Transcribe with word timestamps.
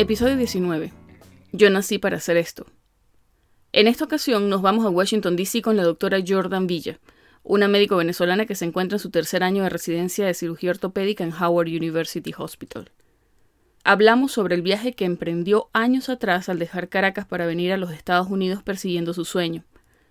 Episodio 0.00 0.38
19. 0.38 0.94
Yo 1.52 1.68
nací 1.68 1.98
para 1.98 2.16
hacer 2.16 2.38
esto. 2.38 2.64
En 3.74 3.86
esta 3.86 4.06
ocasión 4.06 4.48
nos 4.48 4.62
vamos 4.62 4.86
a 4.86 4.88
Washington, 4.88 5.36
D.C. 5.36 5.60
con 5.60 5.76
la 5.76 5.82
doctora 5.82 6.20
Jordan 6.26 6.66
Villa, 6.66 6.98
una 7.42 7.68
médico 7.68 7.98
venezolana 7.98 8.46
que 8.46 8.54
se 8.54 8.64
encuentra 8.64 8.96
en 8.96 9.00
su 9.00 9.10
tercer 9.10 9.42
año 9.42 9.62
de 9.62 9.68
residencia 9.68 10.24
de 10.24 10.32
cirugía 10.32 10.70
ortopédica 10.70 11.22
en 11.22 11.34
Howard 11.34 11.68
University 11.68 12.32
Hospital. 12.34 12.90
Hablamos 13.84 14.32
sobre 14.32 14.54
el 14.54 14.62
viaje 14.62 14.94
que 14.94 15.04
emprendió 15.04 15.68
años 15.74 16.08
atrás 16.08 16.48
al 16.48 16.58
dejar 16.58 16.88
Caracas 16.88 17.26
para 17.26 17.44
venir 17.44 17.70
a 17.70 17.76
los 17.76 17.92
Estados 17.92 18.28
Unidos 18.28 18.62
persiguiendo 18.62 19.12
su 19.12 19.26
sueño, 19.26 19.64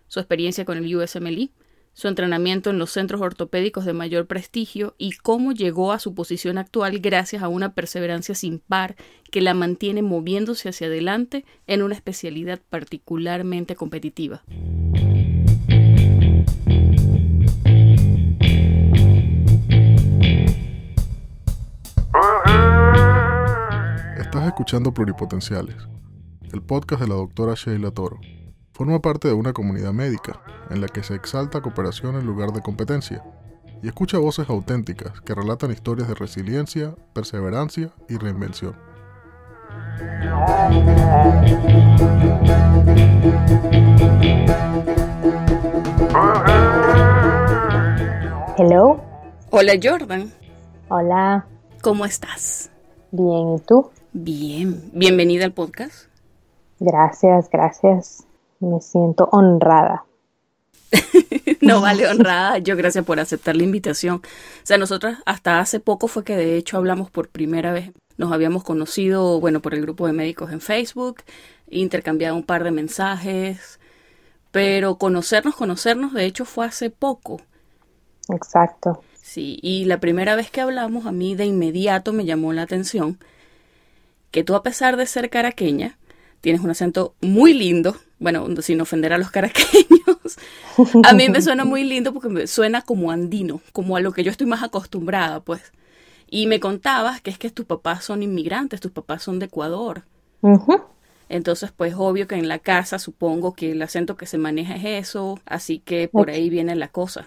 su 0.08 0.20
experiencia 0.20 0.66
con 0.66 0.78
el 0.78 0.96
USMLE, 0.96 1.50
su 1.94 2.08
entrenamiento 2.08 2.70
en 2.70 2.80
los 2.80 2.92
centros 2.92 3.22
ortopédicos 3.22 3.86
de 3.86 3.94
mayor 3.94 4.26
prestigio 4.26 4.96
y 4.98 5.12
cómo 5.12 5.52
llegó 5.52 5.92
a 5.92 6.00
su 6.00 6.14
posición 6.14 6.58
actual 6.58 7.00
gracias 7.00 7.44
a 7.44 7.48
una 7.48 7.74
perseverancia 7.74 8.36
sin 8.36 8.60
par 8.60 8.96
que 9.32 9.42
la 9.42 9.54
mantiene 9.54 10.02
moviéndose 10.02 10.70
hacia 10.70 10.88
adelante 10.88 11.46
en 11.68 11.82
una 11.82 11.96
especialidad 11.96 12.60
particularmente 12.70 13.76
competitiva. 13.76 14.44
Estás 24.18 24.48
escuchando 24.48 24.94
Pluripotenciales, 24.94 25.76
el 26.54 26.62
podcast 26.62 27.02
de 27.02 27.08
la 27.08 27.16
doctora 27.16 27.56
Sheila 27.56 27.92
Toro. 27.92 28.20
Forma 28.80 29.00
parte 29.00 29.28
de 29.28 29.34
una 29.34 29.52
comunidad 29.52 29.92
médica 29.92 30.40
en 30.70 30.80
la 30.80 30.88
que 30.88 31.04
se 31.04 31.14
exalta 31.14 31.60
cooperación 31.60 32.16
en 32.16 32.26
lugar 32.26 32.54
de 32.54 32.62
competencia 32.62 33.22
y 33.84 33.90
escucha 33.90 34.20
voces 34.20 34.50
auténticas 34.50 35.20
que 35.20 35.36
relatan 35.36 35.72
historias 35.72 36.08
de 36.08 36.16
resiliencia, 36.16 36.96
perseverancia 37.12 37.90
y 38.08 38.16
reinvención. 38.16 38.78
Hello. 48.58 49.02
Hola 49.50 49.74
Jordan, 49.84 50.32
Hola. 50.88 51.46
¿cómo 51.82 52.06
estás? 52.06 52.72
Bien, 53.12 53.56
¿y 53.56 53.60
tú? 53.60 53.90
Bien, 54.14 54.90
bienvenida 54.94 55.44
al 55.44 55.52
podcast. 55.52 56.06
Gracias, 56.80 57.50
gracias. 57.50 58.29
Me 58.60 58.80
siento 58.82 59.30
honrada. 59.32 60.06
no 61.62 61.82
vale 61.82 62.08
honrada, 62.08 62.58
yo 62.58 62.76
gracias 62.76 63.06
por 63.06 63.20
aceptar 63.20 63.56
la 63.56 63.64
invitación. 63.64 64.18
O 64.18 64.66
sea, 64.66 64.78
nosotras 64.78 65.20
hasta 65.26 65.60
hace 65.60 65.80
poco 65.80 66.08
fue 66.08 66.24
que 66.24 66.36
de 66.36 66.58
hecho 66.58 66.78
hablamos 66.78 67.10
por 67.10 67.30
primera 67.30 67.72
vez. 67.72 67.92
Nos 68.18 68.32
habíamos 68.32 68.64
conocido, 68.64 69.40
bueno, 69.40 69.62
por 69.62 69.74
el 69.74 69.82
grupo 69.82 70.08
de 70.08 70.14
médicos 70.14 70.52
en 70.52 70.60
Facebook, 70.60 71.24
intercambiado 71.70 72.36
un 72.36 72.44
par 72.44 72.64
de 72.64 72.72
mensajes, 72.72 73.80
pero 74.52 74.98
conocernos, 74.98 75.56
conocernos, 75.56 76.14
de 76.14 76.26
hecho 76.26 76.44
fue 76.44 76.66
hace 76.66 76.90
poco. 76.90 77.40
Exacto. 78.28 79.04
Sí, 79.22 79.60
y 79.62 79.86
la 79.86 80.00
primera 80.00 80.36
vez 80.36 80.50
que 80.50 80.60
hablamos 80.60 81.06
a 81.06 81.12
mí 81.12 81.36
de 81.36 81.46
inmediato 81.46 82.14
me 82.14 82.26
llamó 82.26 82.52
la 82.52 82.64
atención 82.64 83.20
que 84.32 84.44
tú 84.44 84.56
a 84.56 84.64
pesar 84.64 84.98
de 84.98 85.06
ser 85.06 85.30
caraqueña, 85.30 85.99
tienes 86.42 86.62
un 86.62 86.70
acento 86.70 87.16
muy 87.22 87.54
lindo, 87.54 87.96
bueno, 88.20 88.46
sin 88.62 88.82
ofender 88.82 89.14
a 89.14 89.18
los 89.18 89.32
caraqueños, 89.32 90.38
a 91.04 91.14
mí 91.14 91.30
me 91.30 91.42
suena 91.42 91.66
muy 91.66 91.84
lindo 91.84 92.14
porque 92.14 92.30
me 92.30 92.48
suena 92.48 92.82
como 92.82 93.12
andino, 93.12 93.62
como 93.74 93.96
a 93.96 94.02
lo 94.02 94.12
que 94.12 94.24
yo 94.24 94.32
estoy 94.32 94.48
más 94.48 94.64
acostumbrada, 94.64 95.40
pues. 95.40 95.62
Y 96.30 96.48
me 96.48 96.60
contabas 96.60 97.22
que 97.22 97.32
es 97.32 97.40
que 97.40 97.50
tus 97.50 97.66
papás 97.66 98.04
son 98.04 98.22
inmigrantes, 98.22 98.80
tus 98.80 98.92
papás 98.92 99.24
son 99.24 99.40
de 99.40 99.48
Ecuador. 99.48 100.04
Entonces, 101.28 101.72
pues 101.72 101.96
obvio 101.98 102.28
que 102.28 102.36
en 102.36 102.48
la 102.48 102.60
casa 102.60 103.00
supongo 103.00 103.54
que 103.54 103.72
el 103.72 103.82
acento 103.82 104.16
que 104.16 104.26
se 104.26 104.38
maneja 104.38 104.76
es 104.76 105.08
eso, 105.08 105.40
así 105.46 105.80
que 105.80 106.08
por 106.08 106.30
ahí 106.30 106.50
viene 106.50 106.76
la 106.76 106.88
cosa. 106.88 107.26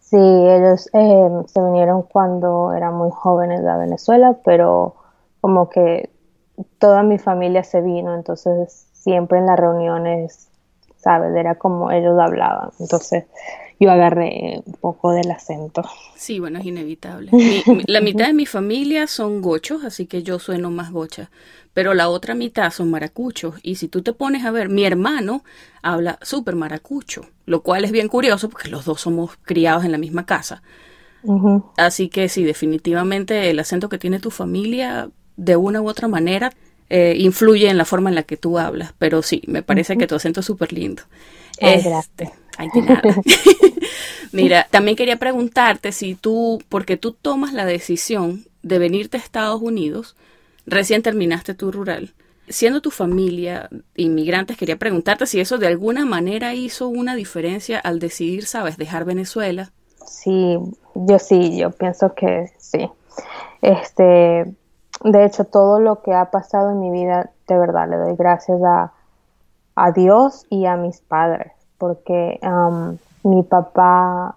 Sí, 0.00 0.16
ellos 0.16 0.88
eh, 0.92 1.28
se 1.46 1.62
vinieron 1.62 2.02
cuando 2.02 2.72
eran 2.72 2.94
muy 2.94 3.10
jóvenes 3.12 3.62
de 3.62 3.78
Venezuela, 3.78 4.36
pero 4.44 4.96
como 5.40 5.68
que 5.68 6.10
toda 6.78 7.02
mi 7.02 7.18
familia 7.18 7.64
se 7.64 7.80
vino, 7.80 8.14
entonces 8.14 8.86
siempre 8.92 9.38
en 9.38 9.46
las 9.46 9.58
reuniones, 9.58 10.48
¿sabes? 10.96 11.34
Era 11.36 11.54
como 11.56 11.90
ellos 11.90 12.18
hablaban. 12.20 12.70
Entonces 12.78 13.24
yo 13.78 13.90
agarré 13.90 14.62
un 14.66 14.74
poco 14.74 15.12
del 15.12 15.30
acento. 15.30 15.82
Sí, 16.12 16.38
bueno, 16.38 16.58
es 16.58 16.66
inevitable. 16.66 17.36
Mi- 17.40 17.64
la 17.86 18.00
mitad 18.00 18.26
de 18.26 18.34
mi 18.34 18.44
familia 18.46 19.06
son 19.06 19.40
gochos, 19.40 19.84
así 19.84 20.06
que 20.06 20.22
yo 20.22 20.38
sueno 20.38 20.70
más 20.70 20.90
gocha. 20.92 21.30
Pero 21.72 21.94
la 21.94 22.08
otra 22.08 22.34
mitad 22.34 22.70
son 22.72 22.90
maracuchos. 22.90 23.54
Y 23.62 23.76
si 23.76 23.88
tú 23.88 24.02
te 24.02 24.12
pones 24.12 24.44
a 24.44 24.50
ver, 24.50 24.68
mi 24.68 24.84
hermano 24.84 25.44
habla 25.82 26.18
súper 26.22 26.56
maracucho, 26.56 27.22
lo 27.46 27.62
cual 27.62 27.84
es 27.84 27.92
bien 27.92 28.08
curioso 28.08 28.48
porque 28.50 28.68
los 28.68 28.84
dos 28.84 29.00
somos 29.00 29.36
criados 29.42 29.84
en 29.84 29.92
la 29.92 29.98
misma 29.98 30.26
casa. 30.26 30.62
Así 31.76 32.08
que 32.08 32.28
sí, 32.28 32.44
definitivamente 32.44 33.48
el 33.50 33.58
acento 33.58 33.88
que 33.88 33.98
tiene 33.98 34.20
tu 34.20 34.30
familia, 34.30 35.10
de 35.44 35.56
una 35.56 35.80
u 35.82 35.88
otra 35.88 36.08
manera, 36.08 36.52
eh, 36.90 37.14
influye 37.18 37.68
en 37.68 37.78
la 37.78 37.84
forma 37.84 38.10
en 38.10 38.16
la 38.16 38.24
que 38.24 38.36
tú 38.36 38.58
hablas. 38.58 38.92
Pero 38.98 39.22
sí, 39.22 39.42
me 39.46 39.62
parece 39.62 39.96
que 39.98 40.06
tu 40.06 40.14
acento 40.16 40.40
es 40.40 40.46
súper 40.46 40.72
lindo. 40.72 41.02
Ay, 41.60 41.80
Este, 41.80 41.82
gracias. 41.82 42.32
ay, 42.56 42.70
de 42.70 42.82
nada. 42.82 43.22
Mira, 44.32 44.68
también 44.70 44.96
quería 44.96 45.16
preguntarte 45.18 45.92
si 45.92 46.14
tú, 46.14 46.62
porque 46.68 46.96
tú 46.96 47.12
tomas 47.12 47.52
la 47.52 47.64
decisión 47.64 48.46
de 48.62 48.78
venirte 48.78 49.16
a 49.16 49.20
Estados 49.20 49.60
Unidos, 49.62 50.16
recién 50.66 51.02
terminaste 51.02 51.54
tu 51.54 51.72
rural, 51.72 52.14
siendo 52.48 52.80
tu 52.80 52.90
familia 52.90 53.68
inmigrantes, 53.96 54.56
quería 54.56 54.78
preguntarte 54.78 55.26
si 55.26 55.40
eso 55.40 55.58
de 55.58 55.66
alguna 55.68 56.04
manera 56.04 56.54
hizo 56.54 56.88
una 56.88 57.14
diferencia 57.16 57.78
al 57.78 57.98
decidir, 57.98 58.46
sabes, 58.46 58.76
dejar 58.76 59.04
Venezuela. 59.04 59.72
Sí, 60.06 60.58
yo 60.94 61.18
sí, 61.18 61.56
yo 61.58 61.70
pienso 61.70 62.14
que 62.14 62.50
sí. 62.58 62.88
Este, 63.62 64.54
de 65.02 65.24
hecho, 65.24 65.44
todo 65.44 65.80
lo 65.80 66.02
que 66.02 66.14
ha 66.14 66.30
pasado 66.30 66.70
en 66.70 66.80
mi 66.80 66.90
vida, 66.90 67.30
de 67.46 67.58
verdad, 67.58 67.88
le 67.88 67.96
doy 67.96 68.16
gracias 68.16 68.62
a, 68.62 68.92
a 69.74 69.92
Dios 69.92 70.46
y 70.50 70.66
a 70.66 70.76
mis 70.76 71.00
padres, 71.00 71.52
porque 71.78 72.38
am, 72.42 72.98
mi 73.22 73.42
papá 73.42 74.36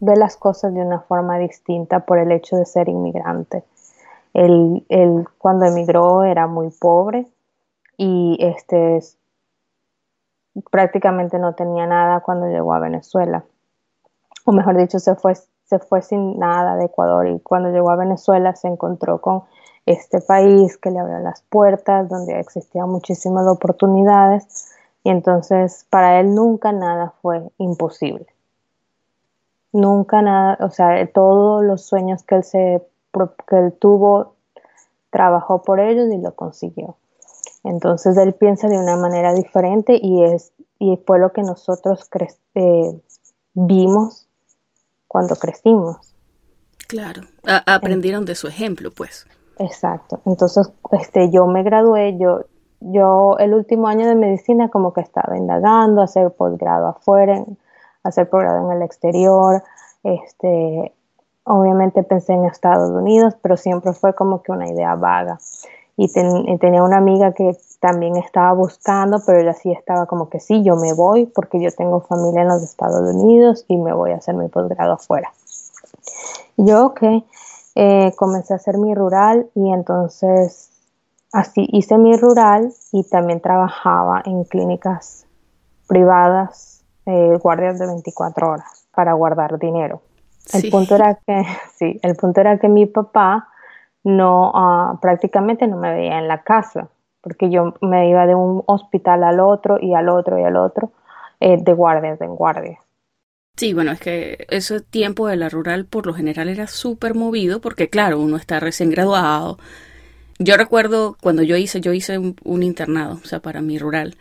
ve 0.00 0.16
las 0.16 0.36
cosas 0.36 0.74
de 0.74 0.80
una 0.80 1.00
forma 1.00 1.38
distinta 1.38 2.00
por 2.00 2.18
el 2.18 2.32
hecho 2.32 2.56
de 2.56 2.66
ser 2.66 2.88
inmigrante. 2.88 3.64
Él, 4.34 4.84
él 4.88 5.28
cuando 5.38 5.66
emigró 5.66 6.24
era 6.24 6.46
muy 6.46 6.70
pobre 6.70 7.26
y 7.96 8.36
este 8.40 9.00
prácticamente 10.70 11.38
no 11.38 11.54
tenía 11.54 11.86
nada 11.86 12.20
cuando 12.20 12.46
llegó 12.46 12.74
a 12.74 12.78
Venezuela 12.78 13.44
o 14.44 14.52
mejor 14.52 14.76
dicho, 14.76 14.98
se 14.98 15.14
fue, 15.14 15.34
se 15.34 15.78
fue 15.78 16.02
sin 16.02 16.38
nada 16.38 16.76
de 16.76 16.86
Ecuador 16.86 17.28
y 17.28 17.40
cuando 17.40 17.70
llegó 17.70 17.90
a 17.90 17.96
Venezuela 17.96 18.54
se 18.54 18.68
encontró 18.68 19.20
con 19.20 19.42
este 19.86 20.20
país 20.20 20.76
que 20.78 20.90
le 20.90 20.98
abrió 20.98 21.18
las 21.18 21.42
puertas, 21.42 22.08
donde 22.08 22.38
existían 22.38 22.88
muchísimas 22.88 23.46
oportunidades 23.46 24.72
y 25.04 25.10
entonces 25.10 25.86
para 25.90 26.20
él 26.20 26.34
nunca 26.34 26.72
nada 26.72 27.14
fue 27.22 27.42
imposible. 27.58 28.26
Nunca 29.72 30.22
nada, 30.22 30.58
o 30.60 30.70
sea, 30.70 31.06
todos 31.12 31.64
los 31.64 31.82
sueños 31.82 32.22
que 32.22 32.36
él, 32.36 32.44
se, 32.44 32.82
que 33.48 33.58
él 33.58 33.72
tuvo, 33.72 34.36
trabajó 35.10 35.62
por 35.62 35.80
ellos 35.80 36.12
y 36.12 36.18
lo 36.18 36.34
consiguió. 36.34 36.96
Entonces 37.64 38.16
él 38.16 38.34
piensa 38.34 38.68
de 38.68 38.78
una 38.78 38.96
manera 38.96 39.32
diferente 39.32 39.98
y, 40.00 40.24
es, 40.24 40.52
y 40.78 40.98
fue 41.06 41.18
lo 41.18 41.32
que 41.32 41.42
nosotros 41.42 42.08
eh, 42.54 43.00
vimos 43.54 44.28
cuando 45.08 45.36
crecimos. 45.36 46.14
Claro. 46.86 47.22
Aprendieron 47.44 48.24
de 48.24 48.34
su 48.34 48.48
ejemplo, 48.48 48.90
pues. 48.90 49.26
Exacto. 49.58 50.20
Entonces, 50.24 50.72
este, 50.92 51.30
yo 51.30 51.46
me 51.46 51.62
gradué, 51.62 52.16
yo, 52.18 52.40
yo 52.80 53.36
el 53.38 53.54
último 53.54 53.86
año 53.88 54.06
de 54.06 54.14
medicina 54.14 54.68
como 54.70 54.92
que 54.92 55.00
estaba 55.02 55.36
indagando, 55.36 56.02
hacer 56.02 56.30
posgrado 56.32 56.88
afuera, 56.88 57.44
hacer 58.02 58.28
posgrado 58.28 58.70
en 58.70 58.76
el 58.76 58.82
exterior, 58.82 59.62
este, 60.02 60.92
obviamente 61.44 62.02
pensé 62.02 62.32
en 62.32 62.44
Estados 62.46 62.90
Unidos, 62.90 63.34
pero 63.42 63.56
siempre 63.56 63.92
fue 63.92 64.14
como 64.14 64.42
que 64.42 64.52
una 64.52 64.68
idea 64.68 64.94
vaga. 64.94 65.38
Y, 65.96 66.10
ten- 66.12 66.48
y 66.48 66.58
tenía 66.58 66.82
una 66.82 66.96
amiga 66.96 67.32
que 67.32 67.56
también 67.78 68.16
estaba 68.16 68.52
buscando, 68.54 69.20
pero 69.26 69.40
ella 69.40 69.52
sí 69.52 69.70
estaba 69.70 70.06
como 70.06 70.28
que 70.30 70.40
sí, 70.40 70.62
yo 70.64 70.76
me 70.76 70.94
voy 70.94 71.26
porque 71.26 71.60
yo 71.60 71.70
tengo 71.76 72.00
familia 72.00 72.42
en 72.42 72.48
los 72.48 72.62
Estados 72.62 73.14
Unidos 73.14 73.64
y 73.68 73.76
me 73.76 73.92
voy 73.92 74.12
a 74.12 74.16
hacer 74.16 74.34
mi 74.34 74.48
posgrado 74.48 74.94
afuera. 74.94 75.32
Yo, 76.56 76.86
ok, 76.86 77.02
eh, 77.74 78.12
comencé 78.16 78.52
a 78.52 78.56
hacer 78.56 78.78
mi 78.78 78.94
rural 78.94 79.48
y 79.54 79.72
entonces 79.72 80.70
así 81.32 81.66
hice 81.72 81.98
mi 81.98 82.16
rural 82.16 82.72
y 82.92 83.04
también 83.08 83.40
trabajaba 83.40 84.22
en 84.24 84.44
clínicas 84.44 85.26
privadas, 85.88 86.84
eh, 87.06 87.36
guardias 87.42 87.78
de 87.78 87.86
24 87.86 88.50
horas 88.50 88.86
para 88.94 89.14
guardar 89.14 89.58
dinero. 89.58 90.02
El 90.52 90.60
Sí. 90.62 90.70
punto 90.70 90.94
era 90.96 91.14
que, 91.26 91.42
sí, 91.76 91.98
el 92.02 92.16
punto 92.16 92.40
era 92.40 92.58
que 92.58 92.68
mi 92.68 92.86
papá 92.86 93.48
no, 94.04 94.50
uh, 94.50 94.98
prácticamente 94.98 95.66
no 95.66 95.76
me 95.76 95.92
veía 95.92 96.18
en 96.18 96.28
la 96.28 96.42
casa, 96.42 96.88
porque 97.22 97.50
yo 97.50 97.74
me 97.80 98.08
iba 98.08 98.26
de 98.26 98.34
un 98.34 98.62
hospital 98.66 99.22
al 99.22 99.38
otro 99.40 99.78
y 99.80 99.94
al 99.94 100.08
otro 100.08 100.38
y 100.38 100.42
al 100.44 100.56
otro, 100.56 100.90
eh, 101.40 101.56
de 101.62 101.72
guardias 101.72 102.20
en 102.20 102.34
guardia. 102.34 102.78
Sí, 103.56 103.74
bueno, 103.74 103.92
es 103.92 104.00
que 104.00 104.46
ese 104.48 104.80
tiempo 104.80 105.28
de 105.28 105.36
la 105.36 105.48
rural 105.50 105.84
por 105.84 106.06
lo 106.06 106.14
general 106.14 106.48
era 106.48 106.66
súper 106.66 107.14
movido 107.14 107.60
porque 107.60 107.88
claro, 107.90 108.18
uno 108.18 108.36
está 108.36 108.60
recién 108.60 108.90
graduado. 108.90 109.58
Yo 110.38 110.56
recuerdo 110.56 111.16
cuando 111.20 111.42
yo 111.42 111.56
hice, 111.56 111.80
yo 111.80 111.92
hice 111.92 112.18
un, 112.18 112.62
internado, 112.62 113.20
o 113.22 113.26
sea, 113.26 113.40
para 113.40 113.60
mi 113.60 113.78
rural. 113.78 114.16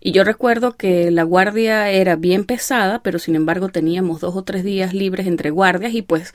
Y 0.00 0.10
yo 0.10 0.24
recuerdo 0.24 0.76
que 0.76 1.12
la 1.12 1.22
guardia 1.22 1.90
era 1.90 2.16
bien 2.16 2.44
pesada, 2.44 3.00
pero 3.02 3.20
sin 3.20 3.36
embargo 3.36 3.68
teníamos 3.68 4.20
dos 4.20 4.34
o 4.34 4.42
tres 4.42 4.64
días 4.64 4.92
libres 4.92 5.28
entre 5.28 5.50
guardias 5.50 5.94
y 5.94 6.02
pues, 6.02 6.34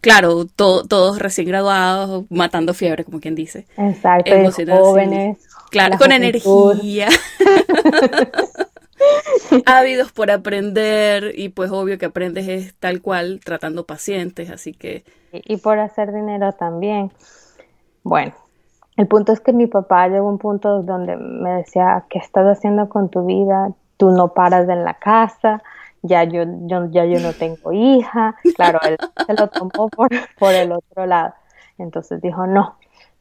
claro, 0.00 0.46
todos 0.46 1.18
recién 1.18 1.46
graduados, 1.46 2.24
matando 2.30 2.72
fiebre, 2.72 3.04
como 3.04 3.20
quien 3.20 3.34
dice. 3.34 3.66
Exacto, 3.76 4.32
jóvenes. 4.70 5.36
Claro, 5.70 5.98
con 5.98 6.12
energía. 6.12 7.08
ávidos 9.66 10.12
por 10.12 10.30
aprender 10.30 11.32
y 11.34 11.50
pues 11.50 11.70
obvio 11.70 11.98
que 11.98 12.06
aprendes 12.06 12.48
es 12.48 12.74
tal 12.74 13.02
cual 13.02 13.40
tratando 13.44 13.86
pacientes, 13.86 14.50
así 14.50 14.72
que... 14.72 15.04
Y, 15.32 15.56
por 15.56 15.78
hacer 15.78 16.12
dinero 16.12 16.52
también. 16.52 17.10
Bueno, 18.02 18.32
el 18.96 19.06
punto 19.06 19.32
es 19.32 19.40
que 19.40 19.52
mi 19.52 19.66
papá 19.66 20.08
llegó 20.08 20.28
a 20.28 20.30
un 20.32 20.38
punto 20.38 20.82
donde 20.82 21.16
me 21.16 21.50
decía, 21.50 22.04
¿qué 22.10 22.18
estás 22.18 22.46
haciendo 22.46 22.88
con 22.88 23.08
tu 23.08 23.24
vida? 23.24 23.72
Tú 23.96 24.10
no 24.10 24.34
paras 24.34 24.68
en 24.68 24.84
la 24.84 24.94
casa, 24.94 25.62
ya 26.02 26.24
yo, 26.24 26.42
ya 26.66 27.04
yo 27.06 27.20
no 27.20 27.32
tengo 27.32 27.72
hija. 27.72 28.36
Claro, 28.56 28.78
él 28.82 28.98
se 29.26 29.34
lo 29.34 29.48
tomó 29.48 29.88
por, 29.88 30.10
por 30.38 30.52
el 30.52 30.72
otro 30.72 31.06
lado. 31.06 31.32
Entonces 31.78 32.20
dijo, 32.20 32.46
no, 32.46 32.76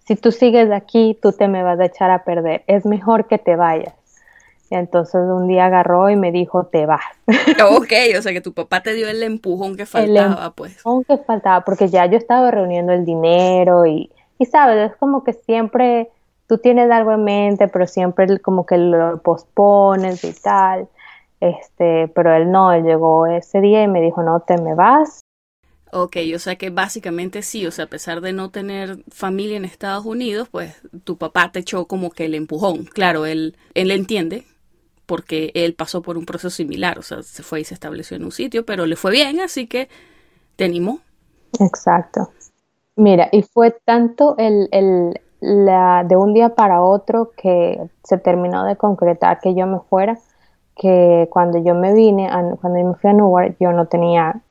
si 0.06 0.16
tú 0.16 0.32
sigues 0.32 0.72
aquí, 0.72 1.18
tú 1.22 1.32
te 1.32 1.48
me 1.48 1.64
vas 1.64 1.80
a 1.80 1.86
echar 1.86 2.12
a 2.12 2.24
perder. 2.24 2.64
Es 2.68 2.86
mejor 2.86 3.28
que 3.28 3.38
te 3.38 3.56
vayas. 3.56 3.94
Entonces 4.72 5.22
un 5.22 5.48
día 5.48 5.66
agarró 5.66 6.10
y 6.10 6.16
me 6.16 6.32
dijo, 6.32 6.66
te 6.66 6.86
vas. 6.86 7.04
Ok, 7.76 7.92
o 8.18 8.22
sea 8.22 8.34
que 8.34 8.42
tu 8.42 8.54
papá 8.54 8.82
te 8.82 8.94
dio 8.94 9.08
el 9.10 9.22
empujón 9.22 9.76
que 9.76 9.86
faltaba, 9.86 10.46
el 10.46 10.52
pues. 10.54 10.78
empujón 10.78 11.04
que 11.04 11.18
faltaba, 11.18 11.64
porque 11.64 11.90
ya 11.90 12.06
yo 12.06 12.18
estaba 12.18 12.50
reuniendo 12.52 12.94
el 12.94 13.06
dinero 13.06 13.86
y, 13.86 14.10
y 14.40 14.46
sabes, 14.46 14.92
es 14.92 14.98
como 14.98 15.24
que 15.24 15.34
siempre 15.34 16.10
tú 16.48 16.58
tienes 16.58 16.90
algo 16.90 17.12
en 17.12 17.24
mente, 17.24 17.68
pero 17.68 17.86
siempre 17.86 18.40
como 18.40 18.66
que 18.66 18.78
lo 18.78 19.22
pospones 19.22 20.24
y 20.24 20.34
tal. 20.34 20.88
Este, 21.40 22.08
pero 22.10 22.34
él 22.34 22.52
no, 22.52 22.72
él 22.72 22.84
llegó 22.84 23.26
ese 23.26 23.62
día 23.62 23.84
y 23.84 23.88
me 23.88 24.02
dijo, 24.02 24.22
no, 24.22 24.42
te 24.42 24.58
me 24.58 24.76
vas. 24.76 25.22
Ok, 25.94 26.18
o 26.34 26.40
sea 26.40 26.56
que 26.56 26.70
básicamente 26.70 27.42
sí, 27.42 27.66
o 27.66 27.72
sea, 27.72 27.86
a 27.86 27.90
pesar 27.90 28.22
de 28.22 28.32
no 28.32 28.50
tener 28.50 29.04
familia 29.10 29.58
en 29.58 29.66
Estados 29.66 30.06
Unidos, 30.06 30.48
pues 30.50 30.82
tu 31.04 31.18
papá 31.18 31.52
te 31.52 31.60
echó 31.60 31.86
como 31.86 32.12
que 32.12 32.26
el 32.26 32.36
empujón. 32.36 32.86
Claro, 32.86 33.26
él, 33.26 33.58
él 33.74 33.92
entiende, 33.92 34.46
porque 35.12 35.52
él 35.56 35.76
pasó 35.76 36.02
por 36.02 36.18
un 36.18 36.26
proceso 36.26 36.50
similar, 36.50 36.98
o 36.98 37.02
sea, 37.02 37.22
se 37.22 37.44
fue 37.44 37.60
y 37.60 37.64
se 37.66 37.74
estableció 37.74 38.16
en 38.16 38.24
un 38.24 38.32
sitio, 38.32 38.66
pero 38.66 38.86
le 38.86 38.96
fue 38.96 39.12
bien, 39.12 39.42
así 39.42 39.68
que 39.68 39.90
te. 40.56 40.72
Exacto. 41.60 42.30
Mira, 42.96 43.28
y 43.34 43.42
fue 43.42 43.72
tanto 43.84 44.36
el, 44.38 44.70
el, 44.72 45.20
la, 45.42 46.06
de 46.08 46.16
un 46.16 46.34
día 46.34 46.56
para 46.56 46.82
otro 46.82 47.32
que 47.36 47.90
se 48.06 48.20
terminó 48.20 48.64
de 48.64 48.78
concretar 48.78 49.42
que 49.42 49.54
yo 49.54 49.68
me 49.68 49.80
fuera, 49.82 50.18
que 50.78 51.28
cuando 51.30 51.58
yo 51.58 51.76
me 51.76 51.94
vine, 51.94 52.30
cuando 52.62 52.80
yo 52.80 52.86
me 52.86 52.94
fui 52.94 53.10
a 53.10 53.14
Newark, 53.14 53.58
yo 53.60 53.74
no 53.74 53.88
tenía 53.88 54.42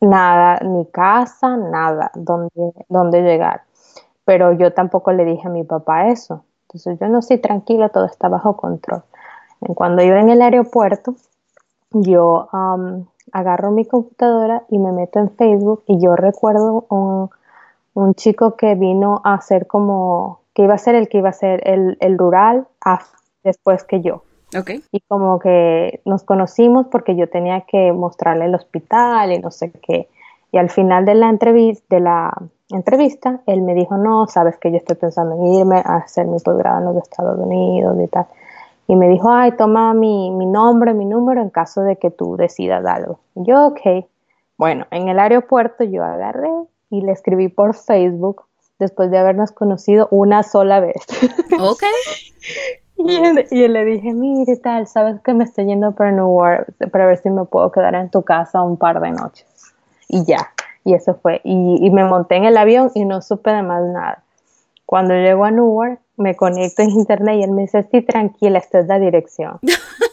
nada, 0.00 0.58
ni 0.58 0.86
casa, 0.86 1.56
nada, 1.56 2.10
donde, 2.16 2.72
donde 2.88 3.22
llegar. 3.22 3.62
Pero 4.24 4.54
yo 4.54 4.72
tampoco 4.72 5.12
le 5.12 5.24
dije 5.24 5.46
a 5.46 5.52
mi 5.52 5.62
papá 5.62 6.08
eso. 6.08 6.42
Entonces 6.62 6.98
yo 7.00 7.06
no 7.06 7.20
estoy 7.20 7.38
tranquila, 7.38 7.90
todo 7.90 8.06
está 8.06 8.28
bajo 8.28 8.56
control. 8.56 9.04
Cuando 9.60 10.02
yo 10.02 10.14
en 10.14 10.30
el 10.30 10.42
aeropuerto, 10.42 11.14
yo 11.90 12.48
agarro 13.32 13.70
mi 13.70 13.84
computadora 13.84 14.62
y 14.70 14.78
me 14.78 14.92
meto 14.92 15.18
en 15.18 15.30
Facebook 15.30 15.82
y 15.86 16.00
yo 16.00 16.16
recuerdo 16.16 16.86
un, 16.88 17.30
un, 17.94 18.14
chico 18.14 18.56
que 18.56 18.74
vino 18.74 19.20
a 19.24 19.34
hacer 19.34 19.66
como, 19.66 20.40
que 20.54 20.62
iba 20.62 20.74
a 20.74 20.78
ser 20.78 20.94
el 20.94 21.08
que 21.08 21.18
iba 21.18 21.30
a 21.30 21.32
ser 21.32 21.66
el, 21.68 21.96
el 22.00 22.18
rural 22.18 22.66
después 23.42 23.84
que 23.84 24.00
yo. 24.00 24.22
Okay. 24.58 24.82
Y 24.92 25.00
como 25.00 25.38
que 25.38 26.00
nos 26.06 26.22
conocimos 26.22 26.86
porque 26.86 27.16
yo 27.16 27.28
tenía 27.28 27.62
que 27.62 27.92
mostrarle 27.92 28.46
el 28.46 28.54
hospital 28.54 29.32
y 29.32 29.38
no 29.38 29.50
sé 29.50 29.70
qué. 29.70 30.08
Y 30.52 30.56
al 30.56 30.70
final 30.70 31.04
de 31.04 31.14
la 31.14 31.28
entrevista, 31.28 31.96
de 31.96 32.00
la 32.00 32.34
entrevista, 32.70 33.40
él 33.44 33.60
me 33.60 33.74
dijo, 33.74 33.98
no, 33.98 34.26
sabes 34.26 34.56
que 34.56 34.70
yo 34.70 34.78
estoy 34.78 34.96
pensando 34.96 35.34
en 35.34 35.46
irme 35.52 35.82
a 35.84 35.96
hacer 35.96 36.26
mi 36.26 36.38
posgrado 36.38 36.78
en 36.78 36.84
los 36.94 36.96
Estados 37.02 37.38
Unidos 37.38 37.94
y 38.02 38.06
tal 38.06 38.26
y 38.90 38.96
me 38.96 39.06
dijo, 39.06 39.30
ay, 39.30 39.52
toma 39.52 39.92
mi, 39.92 40.30
mi 40.30 40.46
nombre, 40.46 40.94
mi 40.94 41.04
número 41.04 41.42
en 41.42 41.50
caso 41.50 41.82
de 41.82 41.96
que 41.96 42.10
tú 42.10 42.36
decidas 42.36 42.84
algo. 42.86 43.20
yo, 43.34 43.66
ok. 43.66 44.06
Bueno, 44.56 44.86
en 44.90 45.08
el 45.08 45.20
aeropuerto 45.20 45.84
yo 45.84 46.02
agarré 46.02 46.50
y 46.90 47.02
le 47.02 47.12
escribí 47.12 47.48
por 47.48 47.76
Facebook 47.76 48.46
después 48.78 49.10
de 49.10 49.18
habernos 49.18 49.52
conocido 49.52 50.08
una 50.10 50.42
sola 50.42 50.80
vez. 50.80 50.96
Ok. 51.60 51.82
y, 52.96 53.68
le 53.68 53.84
dije, 53.84 54.12
mire 54.12 54.56
tal, 54.56 54.88
sabes 54.88 55.20
que 55.20 55.32
me 55.34 55.44
estoy 55.44 55.66
yendo 55.66 55.92
para 55.92 56.10
New 56.10 56.36
York 56.40 56.74
para 56.90 57.06
ver 57.06 57.18
si 57.18 57.30
me 57.30 57.44
puedo 57.44 57.70
quedar 57.70 57.94
en 57.94 58.10
tu 58.10 58.22
casa 58.22 58.62
un 58.62 58.76
par 58.76 59.00
de 59.00 59.12
noches. 59.12 59.46
Y 60.08 60.24
ya, 60.24 60.50
y 60.82 60.94
eso 60.94 61.14
fue. 61.14 61.40
Y, 61.44 61.86
y 61.86 61.90
me 61.90 62.04
monté 62.04 62.36
en 62.36 62.44
el 62.44 62.56
avión 62.56 62.90
y 62.94 63.04
no 63.04 63.20
supe 63.22 63.52
de 63.52 63.62
más 63.62 63.84
nada. 63.84 64.24
Cuando 64.84 65.14
llego 65.14 65.44
a 65.44 65.50
Newark, 65.50 66.00
me 66.18 66.36
conecto 66.36 66.82
en 66.82 66.90
internet 66.90 67.36
y 67.38 67.44
él 67.44 67.52
me 67.52 67.62
dice, 67.62 67.86
sí, 67.90 68.02
tranquila, 68.02 68.58
esta 68.58 68.80
es 68.80 68.86
la 68.86 68.98
dirección. 68.98 69.58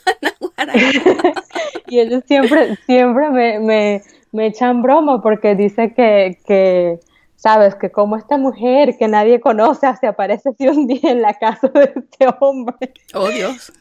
y 1.87 1.99
ellos 1.99 2.23
siempre, 2.25 2.75
siempre 2.85 3.29
me, 3.29 3.59
me, 3.59 4.01
me, 4.31 4.47
echan 4.47 4.81
broma 4.81 5.21
porque 5.21 5.55
dice 5.55 5.93
que, 5.93 6.39
que, 6.45 6.99
sabes, 7.35 7.75
que 7.75 7.91
como 7.91 8.15
esta 8.15 8.37
mujer 8.37 8.97
que 8.97 9.07
nadie 9.07 9.39
conoce 9.39 9.87
se 9.99 10.07
aparece 10.07 10.49
así 10.49 10.67
un 10.67 10.87
día 10.87 11.11
en 11.11 11.21
la 11.21 11.33
casa 11.33 11.67
de 11.67 11.93
este 11.95 12.27
hombre. 12.39 12.93
Oh, 13.13 13.27
Dios. 13.27 13.71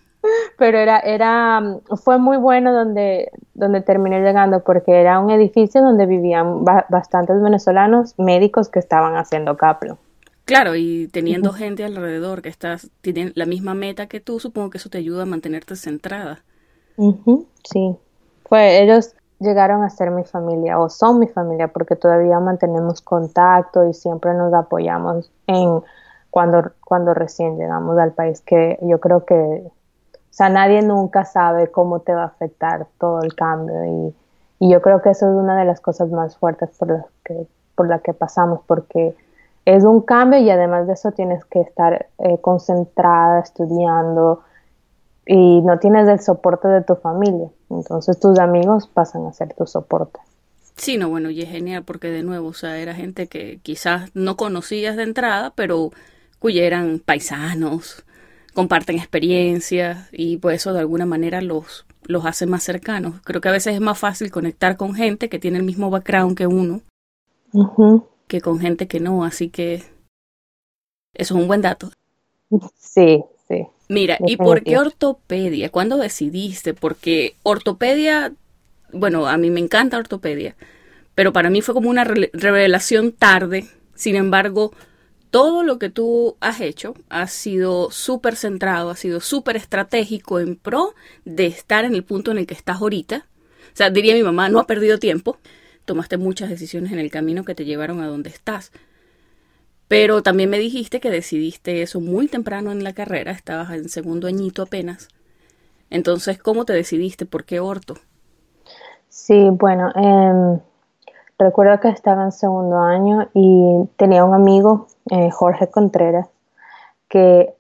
Pero 0.56 0.78
era, 0.78 1.00
era, 1.00 1.62
fue 2.02 2.18
muy 2.18 2.38
bueno 2.38 2.72
donde, 2.72 3.30
donde 3.52 3.82
terminé 3.82 4.20
llegando 4.20 4.60
porque 4.60 5.00
era 5.00 5.18
un 5.18 5.30
edificio 5.30 5.82
donde 5.82 6.06
vivían 6.06 6.64
bastantes 6.64 7.42
venezolanos 7.42 8.14
médicos 8.18 8.70
que 8.70 8.78
estaban 8.78 9.16
haciendo 9.16 9.56
caplo. 9.56 9.98
Claro, 10.44 10.76
y 10.76 11.08
teniendo 11.08 11.52
gente 11.52 11.84
alrededor 11.84 12.42
que 12.42 12.50
estás, 12.50 12.90
tienen 13.00 13.32
la 13.34 13.46
misma 13.46 13.74
meta 13.74 14.06
que 14.06 14.20
tú, 14.20 14.40
supongo 14.40 14.70
que 14.70 14.78
eso 14.78 14.90
te 14.90 14.98
ayuda 14.98 15.22
a 15.22 15.26
mantenerte 15.26 15.74
centrada. 15.74 16.44
Sí, 17.64 17.96
fue, 18.46 18.82
ellos 18.82 19.14
llegaron 19.40 19.82
a 19.82 19.90
ser 19.90 20.10
mi 20.10 20.24
familia 20.24 20.78
o 20.78 20.88
son 20.90 21.18
mi 21.18 21.28
familia 21.28 21.68
porque 21.68 21.96
todavía 21.96 22.38
mantenemos 22.40 23.00
contacto 23.00 23.88
y 23.88 23.94
siempre 23.94 24.34
nos 24.34 24.52
apoyamos 24.52 25.30
en 25.46 25.82
cuando, 26.30 26.72
cuando 26.84 27.14
recién 27.14 27.56
llegamos 27.56 27.96
al 27.98 28.12
país, 28.12 28.40
que 28.40 28.78
yo 28.82 29.00
creo 29.00 29.24
que, 29.24 29.34
o 29.34 29.72
sea, 30.30 30.48
nadie 30.48 30.82
nunca 30.82 31.24
sabe 31.24 31.70
cómo 31.70 32.00
te 32.00 32.12
va 32.12 32.22
a 32.24 32.26
afectar 32.26 32.86
todo 32.98 33.22
el 33.22 33.34
cambio 33.34 33.84
y, 33.84 34.14
y 34.66 34.72
yo 34.72 34.82
creo 34.82 35.00
que 35.00 35.10
eso 35.10 35.26
es 35.26 35.34
una 35.34 35.58
de 35.58 35.64
las 35.64 35.80
cosas 35.80 36.10
más 36.10 36.36
fuertes 36.36 36.70
por 36.78 36.88
las 36.88 37.06
que, 37.24 37.46
por 37.74 37.88
la 37.88 38.00
que 38.00 38.12
pasamos 38.12 38.60
porque 38.66 39.14
es 39.64 39.84
un 39.84 40.02
cambio 40.02 40.40
y 40.40 40.50
además 40.50 40.86
de 40.86 40.92
eso 40.92 41.12
tienes 41.12 41.44
que 41.46 41.60
estar 41.60 42.06
eh, 42.18 42.38
concentrada, 42.40 43.40
estudiando 43.40 44.42
y 45.26 45.62
no 45.62 45.78
tienes 45.78 46.08
el 46.08 46.20
soporte 46.20 46.68
de 46.68 46.82
tu 46.82 46.96
familia. 46.96 47.48
Entonces 47.70 48.18
tus 48.20 48.38
amigos 48.38 48.88
pasan 48.92 49.26
a 49.26 49.32
ser 49.32 49.54
tu 49.54 49.66
soporte. 49.66 50.20
Sí, 50.76 50.98
no, 50.98 51.08
bueno, 51.08 51.30
y 51.30 51.40
es 51.40 51.48
genial 51.48 51.84
porque 51.84 52.08
de 52.08 52.22
nuevo, 52.22 52.48
o 52.48 52.52
sea, 52.52 52.78
era 52.78 52.94
gente 52.94 53.28
que 53.28 53.60
quizás 53.62 54.10
no 54.14 54.36
conocías 54.36 54.96
de 54.96 55.04
entrada, 55.04 55.52
pero 55.54 55.90
cuya 56.40 56.64
eran 56.64 57.00
paisanos, 57.04 58.04
comparten 58.54 58.96
experiencias 58.96 60.08
y 60.12 60.36
pues 60.38 60.56
eso 60.56 60.72
de 60.72 60.80
alguna 60.80 61.06
manera 61.06 61.40
los, 61.40 61.86
los 62.02 62.26
hace 62.26 62.46
más 62.46 62.64
cercanos. 62.64 63.20
Creo 63.22 63.40
que 63.40 63.48
a 63.48 63.52
veces 63.52 63.74
es 63.74 63.80
más 63.80 63.98
fácil 63.98 64.30
conectar 64.30 64.76
con 64.76 64.94
gente 64.94 65.28
que 65.28 65.38
tiene 65.38 65.58
el 65.58 65.64
mismo 65.64 65.90
background 65.90 66.36
que 66.36 66.46
uno 66.46 66.82
que 68.26 68.40
con 68.40 68.60
gente 68.60 68.86
que 68.86 69.00
no, 69.00 69.24
así 69.24 69.48
que 69.48 69.82
eso 71.14 71.34
es 71.34 71.40
un 71.40 71.46
buen 71.46 71.62
dato. 71.62 71.90
Sí, 72.78 73.22
sí. 73.48 73.66
Mira, 73.88 74.18
¿y 74.26 74.36
por 74.36 74.62
qué 74.62 74.78
ortopedia? 74.78 75.70
¿Cuándo 75.70 75.96
decidiste? 75.96 76.74
Porque 76.74 77.36
ortopedia, 77.42 78.32
bueno, 78.92 79.26
a 79.26 79.36
mí 79.36 79.50
me 79.50 79.60
encanta 79.60 79.98
ortopedia, 79.98 80.56
pero 81.14 81.32
para 81.32 81.50
mí 81.50 81.60
fue 81.60 81.74
como 81.74 81.90
una 81.90 82.04
revelación 82.04 83.12
tarde. 83.12 83.68
Sin 83.94 84.16
embargo, 84.16 84.72
todo 85.30 85.62
lo 85.62 85.78
que 85.78 85.90
tú 85.90 86.36
has 86.40 86.60
hecho 86.60 86.94
ha 87.08 87.26
sido 87.26 87.90
súper 87.90 88.36
centrado, 88.36 88.90
ha 88.90 88.96
sido 88.96 89.20
súper 89.20 89.56
estratégico 89.56 90.40
en 90.40 90.56
pro 90.56 90.94
de 91.24 91.46
estar 91.46 91.84
en 91.84 91.94
el 91.94 92.04
punto 92.04 92.30
en 92.30 92.38
el 92.38 92.46
que 92.46 92.54
estás 92.54 92.80
ahorita. 92.80 93.26
O 93.72 93.76
sea, 93.76 93.90
diría 93.90 94.14
mi 94.14 94.22
mamá, 94.22 94.48
no 94.48 94.60
ha 94.60 94.66
perdido 94.66 94.98
tiempo 94.98 95.38
tomaste 95.84 96.16
muchas 96.16 96.48
decisiones 96.48 96.92
en 96.92 96.98
el 96.98 97.10
camino 97.10 97.44
que 97.44 97.54
te 97.54 97.64
llevaron 97.64 98.00
a 98.00 98.06
donde 98.06 98.30
estás. 98.30 98.72
Pero 99.88 100.22
también 100.22 100.50
me 100.50 100.58
dijiste 100.58 101.00
que 101.00 101.10
decidiste 101.10 101.82
eso 101.82 102.00
muy 102.00 102.26
temprano 102.26 102.72
en 102.72 102.82
la 102.82 102.94
carrera, 102.94 103.32
estabas 103.32 103.70
en 103.72 103.88
segundo 103.88 104.26
añito 104.26 104.62
apenas. 104.62 105.08
Entonces, 105.90 106.38
¿cómo 106.38 106.64
te 106.64 106.72
decidiste? 106.72 107.26
¿Por 107.26 107.44
qué 107.44 107.60
orto? 107.60 107.94
Sí, 109.08 109.48
bueno, 109.50 109.92
eh, 109.94 110.60
recuerdo 111.38 111.78
que 111.80 111.88
estaba 111.88 112.24
en 112.24 112.32
segundo 112.32 112.78
año 112.80 113.28
y 113.34 113.88
tenía 113.96 114.24
un 114.24 114.34
amigo, 114.34 114.88
eh, 115.10 115.30
Jorge 115.30 115.68
Contreras, 115.68 116.28
que 117.08 117.54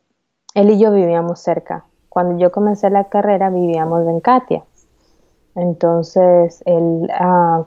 él 0.54 0.70
y 0.70 0.78
yo 0.78 0.90
vivíamos 0.90 1.40
cerca. 1.40 1.84
Cuando 2.08 2.38
yo 2.38 2.50
comencé 2.50 2.90
la 2.90 3.04
carrera 3.04 3.50
vivíamos 3.50 4.08
en 4.08 4.20
Katia. 4.20 4.64
Entonces 5.54 6.62
él 6.66 7.08
uh, 7.20 7.66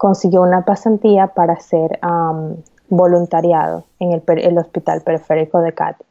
consiguió 0.00 0.40
una 0.40 0.64
pasantía 0.64 1.26
para 1.26 1.52
hacer 1.52 2.00
um, 2.02 2.56
voluntariado 2.88 3.84
en 3.98 4.12
el, 4.12 4.22
el, 4.38 4.56
hospital 4.56 5.02
periférico 5.02 5.60
de 5.60 5.74
Katia. 5.74 6.06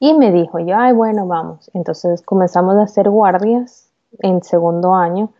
Y 0.00 0.14
me 0.14 0.32
dijo, 0.32 0.58
yo, 0.58 0.76
ay, 0.76 0.92
bueno, 0.92 1.24
vamos. 1.24 1.70
Entonces 1.72 2.20
comenzamos 2.22 2.74
a 2.74 2.82
hacer 2.82 3.08
guardias 3.08 3.92
en 4.18 4.42
segundo 4.42 4.92
año, 4.96 5.30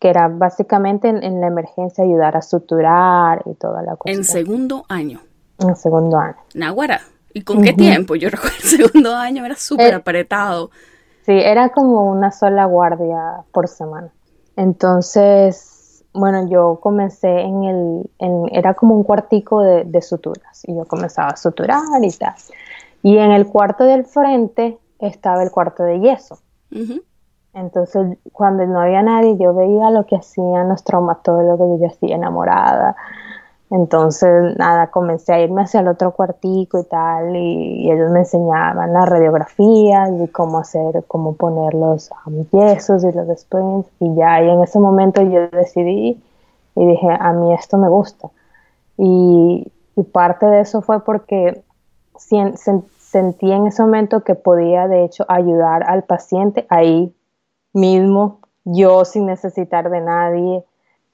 que 0.00 0.08
era 0.08 0.26
básicamente 0.26 1.08
en, 1.08 1.22
en 1.22 1.40
la 1.40 1.46
emergencia 1.46 2.02
ayudar 2.02 2.36
a 2.36 2.42
suturar 2.42 3.42
y 3.46 3.54
toda 3.54 3.82
la 3.82 3.94
cosa. 3.94 4.12
En 4.12 4.24
segundo 4.24 4.84
año. 4.88 5.20
En 5.60 5.76
segundo 5.76 6.18
año. 6.18 6.34
Nahuara. 6.54 7.00
¿Y 7.32 7.42
con 7.42 7.62
qué 7.62 7.74
tiempo? 7.74 8.16
Yo 8.16 8.28
recuerdo 8.30 8.56
el 8.60 8.68
segundo 8.68 9.14
año 9.14 9.44
era 9.44 9.54
súper 9.54 9.92
eh, 9.92 9.96
apretado. 9.98 10.72
Sí, 11.24 11.32
era 11.32 11.68
como 11.68 12.10
una 12.10 12.32
sola 12.32 12.64
guardia 12.64 13.44
por 13.52 13.68
semana. 13.68 14.08
Entonces, 14.56 15.73
bueno, 16.14 16.48
yo 16.48 16.78
comencé 16.80 17.40
en 17.40 17.64
el, 17.64 18.10
en, 18.18 18.48
era 18.52 18.74
como 18.74 18.96
un 18.96 19.02
cuartico 19.02 19.60
de, 19.62 19.84
de, 19.84 20.00
suturas 20.00 20.62
y 20.64 20.74
yo 20.74 20.84
comenzaba 20.86 21.28
a 21.28 21.36
suturar 21.36 21.82
y 22.02 22.10
tal. 22.10 22.34
Y 23.02 23.18
en 23.18 23.32
el 23.32 23.46
cuarto 23.46 23.84
del 23.84 24.04
frente 24.06 24.78
estaba 24.98 25.42
el 25.42 25.50
cuarto 25.50 25.82
de 25.82 26.00
yeso. 26.00 26.38
Entonces, 27.52 28.18
cuando 28.32 28.66
no 28.66 28.80
había 28.80 29.02
nadie, 29.02 29.36
yo 29.38 29.54
veía 29.54 29.90
lo 29.90 30.06
que 30.06 30.16
hacían 30.16 30.68
los 30.68 30.82
traumatólogos 30.82 31.78
y 31.78 31.82
yo 31.82 31.86
así 31.86 32.12
enamorada. 32.12 32.96
Entonces, 33.70 34.56
nada, 34.56 34.88
comencé 34.90 35.32
a 35.32 35.40
irme 35.40 35.62
hacia 35.62 35.80
el 35.80 35.88
otro 35.88 36.12
cuartico 36.12 36.78
y 36.78 36.84
tal, 36.84 37.34
y, 37.34 37.90
ellos 37.90 38.10
me 38.10 38.20
enseñaban 38.20 38.92
las 38.92 39.08
radiografías 39.08 40.10
y 40.20 40.28
cómo 40.28 40.58
hacer, 40.58 41.04
cómo 41.08 41.34
poner 41.34 41.74
los 41.74 42.10
um, 42.26 42.44
yesos 42.52 43.04
y 43.04 43.12
los 43.12 43.26
sprints, 43.38 43.88
y 44.00 44.14
ya, 44.14 44.42
y 44.42 44.50
en 44.50 44.62
ese 44.62 44.78
momento 44.78 45.22
yo 45.22 45.48
decidí 45.48 46.22
y 46.76 46.86
dije, 46.86 47.08
a 47.18 47.32
mí 47.32 47.54
esto 47.54 47.78
me 47.78 47.88
gusta. 47.88 48.28
Y, 48.96 49.72
y 49.96 50.02
parte 50.04 50.46
de 50.46 50.60
eso 50.60 50.82
fue 50.82 51.04
porque 51.04 51.62
sentí 52.16 53.50
en 53.50 53.66
ese 53.66 53.82
momento 53.82 54.22
que 54.24 54.34
podía, 54.34 54.88
de 54.88 55.04
hecho, 55.04 55.24
ayudar 55.28 55.84
al 55.88 56.04
paciente 56.04 56.66
ahí 56.68 57.14
mismo, 57.72 58.40
yo 58.64 59.04
sin 59.04 59.26
necesitar 59.26 59.90
de 59.90 60.00
nadie 60.00 60.64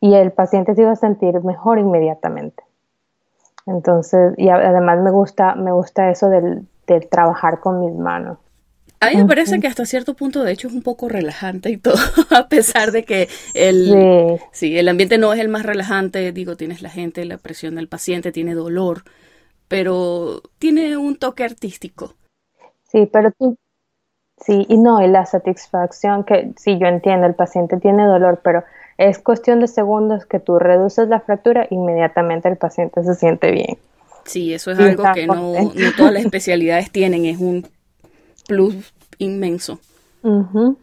y 0.01 0.15
el 0.15 0.33
paciente 0.33 0.75
se 0.75 0.83
iba 0.83 0.93
a 0.93 0.97
sentir 0.97 1.43
mejor 1.45 1.79
inmediatamente. 1.79 2.63
Entonces, 3.67 4.33
y 4.37 4.49
además 4.49 5.01
me 5.01 5.11
gusta, 5.11 5.55
me 5.55 5.73
gusta 5.73 6.11
eso 6.11 6.29
del, 6.29 6.67
trabajar 7.11 7.61
con 7.61 7.81
mis 7.81 7.95
manos. 7.95 8.39
A 8.99 9.09
mí 9.09 9.17
me 9.17 9.25
parece 9.25 9.61
que 9.61 9.67
hasta 9.67 9.87
cierto 9.87 10.15
punto, 10.15 10.43
de 10.43 10.53
hecho, 10.53 10.69
es 10.69 10.75
un 10.75 10.83
poco 10.83 11.09
relajante 11.09 11.71
y 11.71 11.79
todo, 11.79 11.95
a 12.37 12.49
pesar 12.49 12.91
de 12.91 13.05
que 13.05 13.29
el, 13.55 14.39
sí. 14.53 14.77
el 14.77 14.89
ambiente 14.89 15.17
no 15.17 15.33
es 15.33 15.41
el 15.41 15.49
más 15.49 15.65
relajante. 15.65 16.33
Digo, 16.33 16.57
tienes 16.57 16.83
la 16.83 16.91
gente, 16.91 17.25
la 17.25 17.39
presión 17.39 17.77
del 17.77 17.89
paciente, 17.89 18.33
tiene 18.33 18.55
dolor, 18.55 19.05
pero 19.69 20.43
tiene 20.59 20.99
un 20.99 21.17
toque 21.17 21.45
artístico. 21.45 22.15
Sí, 22.91 23.09
pero 23.11 23.31
tú, 23.39 23.57
sí, 24.37 24.67
y 24.69 24.77
no, 24.77 25.01
y 25.01 25.09
la 25.09 25.25
satisfacción 25.25 26.25
que, 26.25 26.53
sí, 26.57 26.77
yo 26.79 26.87
entiendo, 26.87 27.27
el 27.27 27.35
paciente 27.35 27.79
tiene 27.79 28.05
dolor, 28.05 28.41
pero 28.43 28.65
es 29.01 29.19
cuestión 29.19 29.61
de 29.61 29.67
segundos 29.67 30.27
que 30.27 30.41
tú 30.41 30.59
reduces 30.59 31.09
la 31.09 31.21
fractura, 31.21 31.67
inmediatamente 31.71 32.51
el 32.51 32.59
paciente 32.59 33.03
se 33.03 33.15
siente 33.15 33.51
bien. 33.51 33.79
Sí, 34.27 34.53
eso 34.53 34.73
es 34.73 34.79
algo 34.79 35.05
que 35.15 35.27
no, 35.27 35.55
todas 35.97 36.13
las 36.13 36.23
especialidades 36.23 36.91
tienen, 36.93 37.25
es 37.25 37.39
un 37.39 37.67
plus 38.47 38.93
inmenso. 39.17 39.81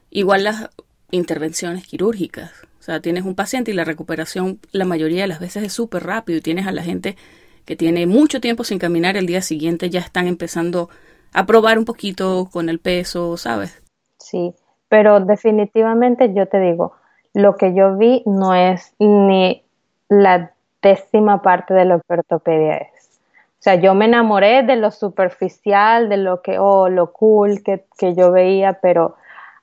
Igual 0.10 0.46
las 0.46 0.68
intervenciones 1.12 1.86
quirúrgicas. 1.86 2.52
O 2.80 2.84
sea, 2.84 3.02
tienes 3.02 3.24
un 3.24 3.36
paciente 3.36 3.70
y 3.70 3.76
la 3.76 3.84
recuperación 3.84 4.60
la 4.72 4.86
mayoría 4.86 5.22
de 5.22 5.28
las 5.28 5.40
veces 5.40 5.62
es 5.62 5.74
súper 5.74 6.04
rápido 6.04 6.40
y 6.40 6.42
tienes 6.42 6.66
a 6.66 6.72
la 6.72 6.82
gente 6.82 7.18
que 7.66 7.76
tiene 7.76 8.08
mucho 8.08 8.42
tiempo 8.42 8.64
sin 8.64 8.80
caminar, 8.80 9.16
el 9.16 9.28
día 9.28 9.44
siguiente 9.44 9.92
ya 9.92 10.00
están 10.00 10.26
empezando 10.26 10.90
a 11.34 11.46
probar 11.46 11.78
un 11.78 11.86
poquito 11.86 12.50
con 12.52 12.68
el 12.68 12.80
peso, 12.80 13.38
¿sabes? 13.38 13.80
Sí, 14.18 14.56
pero 14.90 15.20
definitivamente 15.20 16.34
yo 16.34 16.48
te 16.48 16.60
digo, 16.60 16.94
lo 17.38 17.56
que 17.56 17.76
yo 17.76 17.96
vi 17.98 18.24
no 18.26 18.56
es 18.56 18.96
ni 18.98 19.64
la 20.10 20.52
décima 20.82 21.44
parte 21.44 21.76
de 21.76 21.86
lo 21.86 22.00
que 22.00 22.14
ortopedia 22.16 22.78
es. 22.78 23.20
O 23.60 23.62
sea, 23.62 23.76
yo 23.76 23.94
me 23.94 24.06
enamoré 24.06 24.64
de 24.64 24.76
lo 24.76 24.90
superficial, 24.90 26.10
de 26.10 26.18
lo 26.18 26.42
que, 26.42 26.58
oh, 26.58 26.90
lo 26.90 27.12
cool 27.14 27.62
que, 27.64 27.86
yo 28.16 28.32
veía, 28.32 28.74
pero 28.82 29.18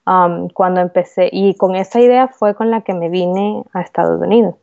um, 0.06 0.48
cuando 0.50 0.80
empecé, 0.80 1.28
y 1.32 1.56
con 1.56 1.74
esa 1.74 1.98
idea 1.98 2.28
fue 2.28 2.54
con 2.54 2.70
la 2.70 2.82
que 2.82 2.94
me 2.94 3.08
vine 3.08 3.64
a 3.72 3.80
Estados 3.80 4.20
Unidos. 4.20 4.54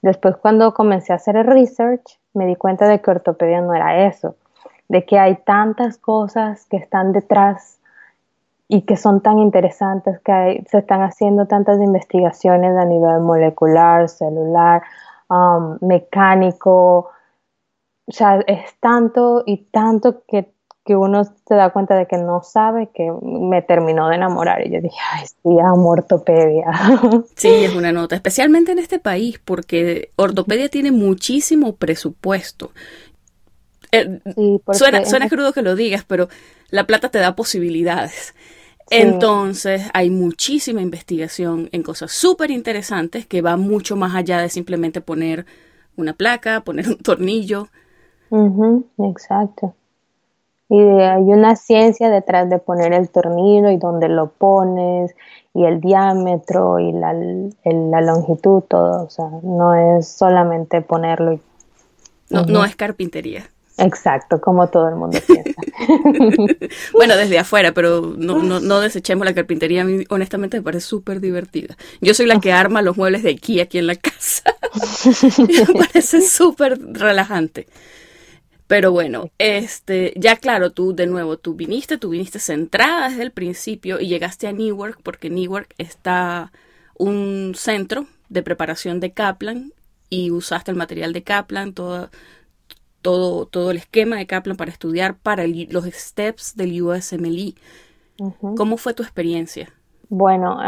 Después 0.00 0.34
cuando 0.38 0.72
comencé 0.72 1.12
a 1.12 1.16
hacer 1.16 1.36
el 1.36 1.44
research, 1.44 2.18
me 2.32 2.46
di 2.46 2.56
cuenta 2.56 2.88
de 2.88 3.02
que 3.02 3.10
ortopedia 3.10 3.60
no 3.60 3.74
era 3.74 4.06
eso, 4.06 4.34
de 4.88 5.04
que 5.04 5.18
hay 5.18 5.36
tantas 5.44 5.98
cosas 5.98 6.64
que 6.70 6.78
están 6.78 7.12
detrás 7.12 7.79
y 8.72 8.82
que 8.82 8.96
son 8.96 9.20
tan 9.20 9.40
interesantes, 9.40 10.20
que 10.24 10.64
se 10.70 10.78
están 10.78 11.02
haciendo 11.02 11.46
tantas 11.46 11.80
investigaciones 11.80 12.76
a 12.76 12.84
nivel 12.84 13.18
molecular, 13.18 14.08
celular, 14.08 14.82
um, 15.28 15.76
mecánico, 15.80 17.10
o 18.06 18.12
sea, 18.12 18.38
es 18.46 18.78
tanto 18.78 19.42
y 19.44 19.64
tanto 19.72 20.22
que, 20.28 20.52
que, 20.84 20.94
uno 20.94 21.24
se 21.24 21.54
da 21.56 21.70
cuenta 21.70 21.96
de 21.96 22.06
que 22.06 22.16
no 22.16 22.44
sabe 22.44 22.90
que 22.94 23.10
me 23.20 23.60
terminó 23.60 24.08
de 24.08 24.14
enamorar 24.14 24.64
y 24.64 24.72
yo 24.72 24.80
dije, 24.80 24.98
ay, 25.14 25.26
sí, 25.26 25.58
amo 25.60 25.90
ortopedia. 25.90 26.70
Sí, 27.34 27.48
es 27.48 27.74
una 27.74 27.90
nota, 27.90 28.14
especialmente 28.14 28.70
en 28.70 28.78
este 28.78 29.00
país, 29.00 29.40
porque 29.44 30.10
ortopedia 30.14 30.68
tiene 30.68 30.92
muchísimo 30.92 31.74
presupuesto. 31.74 32.70
Eh, 33.90 34.20
suena, 34.72 35.04
suena 35.04 35.28
crudo 35.28 35.52
que 35.52 35.62
lo 35.62 35.74
digas, 35.74 36.04
pero 36.06 36.28
la 36.70 36.86
plata 36.86 37.08
te 37.08 37.18
da 37.18 37.34
posibilidades. 37.34 38.32
Entonces 38.90 39.82
hay 39.94 40.10
muchísima 40.10 40.82
investigación 40.82 41.68
en 41.72 41.82
cosas 41.82 42.10
súper 42.10 42.50
interesantes 42.50 43.24
que 43.24 43.40
va 43.40 43.56
mucho 43.56 43.96
más 43.96 44.14
allá 44.14 44.40
de 44.40 44.48
simplemente 44.48 45.00
poner 45.00 45.46
una 45.96 46.12
placa, 46.12 46.62
poner 46.62 46.88
un 46.88 46.98
tornillo. 46.98 47.68
exacto. 48.98 49.74
Y 50.68 50.78
hay 50.78 51.22
una 51.22 51.56
ciencia 51.56 52.10
detrás 52.10 52.48
de 52.48 52.58
poner 52.58 52.92
el 52.92 53.10
tornillo 53.10 53.70
y 53.70 53.76
dónde 53.76 54.08
lo 54.08 54.30
pones 54.30 55.14
y 55.52 55.64
el 55.64 55.80
diámetro 55.80 56.78
y 56.78 56.92
la, 56.92 57.12
la 57.12 58.00
longitud, 58.00 58.62
todo. 58.62 59.04
O 59.04 59.10
sea, 59.10 59.28
no 59.42 59.74
es 59.74 60.08
solamente 60.08 60.80
ponerlo. 60.80 61.40
no, 62.28 62.42
no 62.42 62.64
es 62.64 62.76
carpintería. 62.76 63.50
Exacto, 63.80 64.40
como 64.40 64.68
todo 64.68 64.88
el 64.88 64.96
mundo 64.96 65.18
piensa. 65.26 65.52
bueno, 66.92 67.16
desde 67.16 67.38
afuera, 67.38 67.72
pero 67.72 68.14
no, 68.16 68.42
no, 68.42 68.60
no, 68.60 68.80
desechemos 68.80 69.24
la 69.24 69.34
carpintería. 69.34 69.82
A 69.82 69.84
mí, 69.84 70.04
honestamente, 70.10 70.58
me 70.58 70.62
parece 70.62 70.86
súper 70.86 71.20
divertida. 71.20 71.76
Yo 72.00 72.14
soy 72.14 72.26
la 72.26 72.40
que 72.40 72.52
arma 72.52 72.82
los 72.82 72.96
muebles 72.96 73.22
de 73.22 73.30
aquí 73.30 73.60
aquí 73.60 73.78
en 73.78 73.86
la 73.86 73.96
casa. 73.96 74.54
me 75.74 75.74
parece 75.74 76.20
súper 76.20 76.78
relajante. 76.92 77.66
Pero 78.66 78.92
bueno, 78.92 79.30
este, 79.38 80.12
ya 80.14 80.36
claro, 80.36 80.70
tú 80.70 80.94
de 80.94 81.08
nuevo, 81.08 81.36
tú 81.38 81.54
viniste, 81.54 81.98
tú 81.98 82.10
viniste 82.10 82.38
centrada 82.38 83.08
desde 83.08 83.22
el 83.22 83.32
principio 83.32 83.98
y 83.98 84.06
llegaste 84.06 84.46
a 84.46 84.52
Newark 84.52 85.00
porque 85.02 85.28
Newark 85.28 85.74
está 85.76 86.52
un 86.96 87.54
centro 87.56 88.06
de 88.28 88.44
preparación 88.44 89.00
de 89.00 89.12
Kaplan 89.12 89.72
y 90.08 90.30
usaste 90.30 90.70
el 90.70 90.76
material 90.76 91.12
de 91.12 91.24
Kaplan, 91.24 91.72
todo 91.72 92.10
todo, 93.02 93.46
todo 93.46 93.70
el 93.70 93.78
esquema 93.78 94.16
de 94.16 94.26
Kaplan 94.26 94.56
para 94.56 94.70
estudiar 94.70 95.16
para 95.16 95.44
los 95.46 95.84
steps 95.84 96.56
del 96.56 96.82
USMLE. 96.82 97.54
¿Cómo 98.56 98.76
fue 98.76 98.94
tu 98.94 99.02
experiencia? 99.02 99.68
Bueno, 100.08 100.58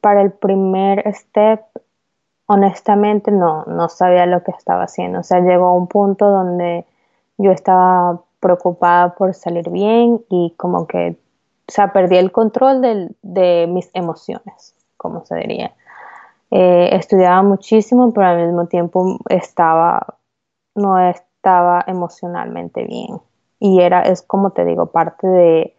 para 0.00 0.22
el 0.22 0.32
primer 0.32 1.04
step, 1.14 1.60
honestamente 2.46 3.30
no, 3.30 3.64
no 3.64 3.88
sabía 3.88 4.26
lo 4.26 4.42
que 4.42 4.50
estaba 4.50 4.84
haciendo. 4.84 5.20
O 5.20 5.22
sea, 5.22 5.40
llegó 5.40 5.66
a 5.66 5.72
un 5.74 5.86
punto 5.86 6.26
donde 6.28 6.84
yo 7.38 7.50
estaba 7.50 8.20
preocupada 8.40 9.14
por 9.14 9.32
salir 9.34 9.70
bien 9.70 10.22
y 10.28 10.52
como 10.58 10.86
que, 10.86 11.16
o 11.66 11.72
sea, 11.72 11.92
perdí 11.92 12.16
el 12.16 12.30
control 12.30 12.82
de, 13.22 13.66
mis 13.68 13.90
emociones, 13.94 14.74
como 14.98 15.24
se 15.24 15.36
diría. 15.36 15.72
Eh, 16.50 16.90
estudiaba 16.92 17.42
muchísimo, 17.42 18.12
pero 18.12 18.26
al 18.26 18.46
mismo 18.46 18.66
tiempo 18.66 19.18
estaba 19.30 20.16
no, 20.74 20.98
estaba 21.44 21.84
emocionalmente 21.86 22.84
bien. 22.84 23.20
Y 23.60 23.80
era, 23.80 24.02
es 24.02 24.22
como 24.22 24.50
te 24.50 24.64
digo, 24.64 24.86
parte 24.86 25.26
de, 25.26 25.74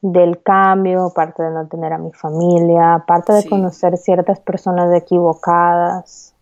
del 0.00 0.42
cambio, 0.42 1.12
parte 1.14 1.42
de 1.42 1.50
no 1.50 1.66
tener 1.66 1.92
a 1.92 1.98
mi 1.98 2.12
familia, 2.12 3.04
parte 3.06 3.32
de 3.32 3.48
conocer 3.48 3.96
ciertas 3.96 4.40
personas 4.40 4.94
equivocadas. 4.94 6.34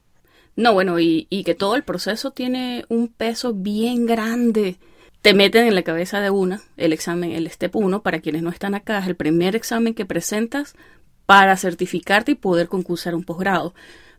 No, 0.56 0.74
bueno, 0.74 1.00
y, 1.00 1.26
y, 1.30 1.44
que 1.44 1.54
todo 1.54 1.74
el 1.74 1.82
proceso 1.82 2.32
tiene 2.32 2.84
un 2.90 3.08
peso 3.08 3.54
bien 3.54 4.04
grande. 4.04 4.76
Te 5.22 5.32
meten 5.32 5.66
en 5.66 5.74
la 5.74 5.82
cabeza 5.82 6.20
de 6.20 6.30
una 6.30 6.60
el 6.76 6.92
examen, 6.92 7.30
el 7.30 7.48
STEP 7.48 7.76
1, 7.76 8.02
para 8.02 8.20
quienes 8.20 8.42
no 8.42 8.50
están 8.50 8.74
acá, 8.74 8.98
es 8.98 9.06
el 9.06 9.16
primer 9.16 9.56
examen 9.56 9.94
que 9.94 10.04
presentas 10.04 10.74
para 11.24 11.56
certificarte 11.56 12.32
y 12.32 12.34
poder 12.34 12.68
concursar 12.68 13.14
un 13.14 13.24
posgrado. 13.24 13.72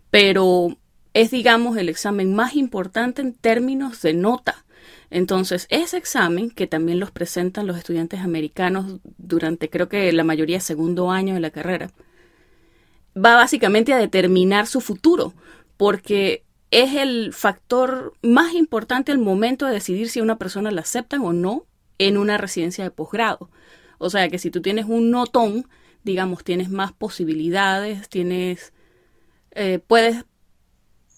Pero 0.10 0.70
es, 1.14 1.32
digamos, 1.32 1.78
el 1.78 1.90
examen 1.90 2.34
más 2.36 2.56
importante 2.56 3.22
en 3.22 3.34
términos 3.34 4.02
de 4.02 4.14
nota. 4.14 4.66
Entonces, 5.10 5.68
ese 5.70 5.98
examen, 5.98 6.50
que 6.50 6.66
también 6.66 7.00
los 7.00 7.12
presentan 7.12 7.68
los 7.68 7.78
estudiantes 7.78 8.22
americanos 8.22 9.00
durante 9.18 9.70
creo 9.70 9.88
que 9.88 10.12
la 10.12 10.24
mayoría 10.24 10.60
segundo 10.60 11.12
año 11.12 11.36
de 11.36 11.40
la 11.40 11.52
carrera, 11.52 11.92
va 13.16 13.36
básicamente 13.36 13.94
a 13.94 13.98
determinar 13.98 14.66
su 14.66 14.82
futuro, 14.82 15.34
porque 15.78 16.44
es 16.72 16.96
el 16.96 17.34
factor 17.34 18.14
más 18.24 18.54
importante 18.54 19.12
al 19.12 19.20
momento 19.20 19.68
de 19.68 19.74
decidir 19.74 20.10
si 20.10 20.22
una 20.22 20.40
persona 20.40 20.72
la 20.72 20.82
aceptan 20.82 21.22
o 21.22 21.32
no 21.32 21.68
en 22.00 22.18
una 22.18 22.38
residencia 22.38 22.84
de 22.84 22.90
posgrado. 22.90 23.52
O 24.00 24.10
sea 24.10 24.28
que 24.30 24.40
si 24.40 24.50
tú 24.50 24.62
tienes 24.62 24.86
un 24.88 25.12
notón, 25.12 25.68
digamos, 26.04 26.44
tienes 26.44 26.70
más 26.70 26.92
posibilidades, 26.92 28.10
tienes, 28.10 28.74
eh, 29.52 29.80
puedes 29.86 30.26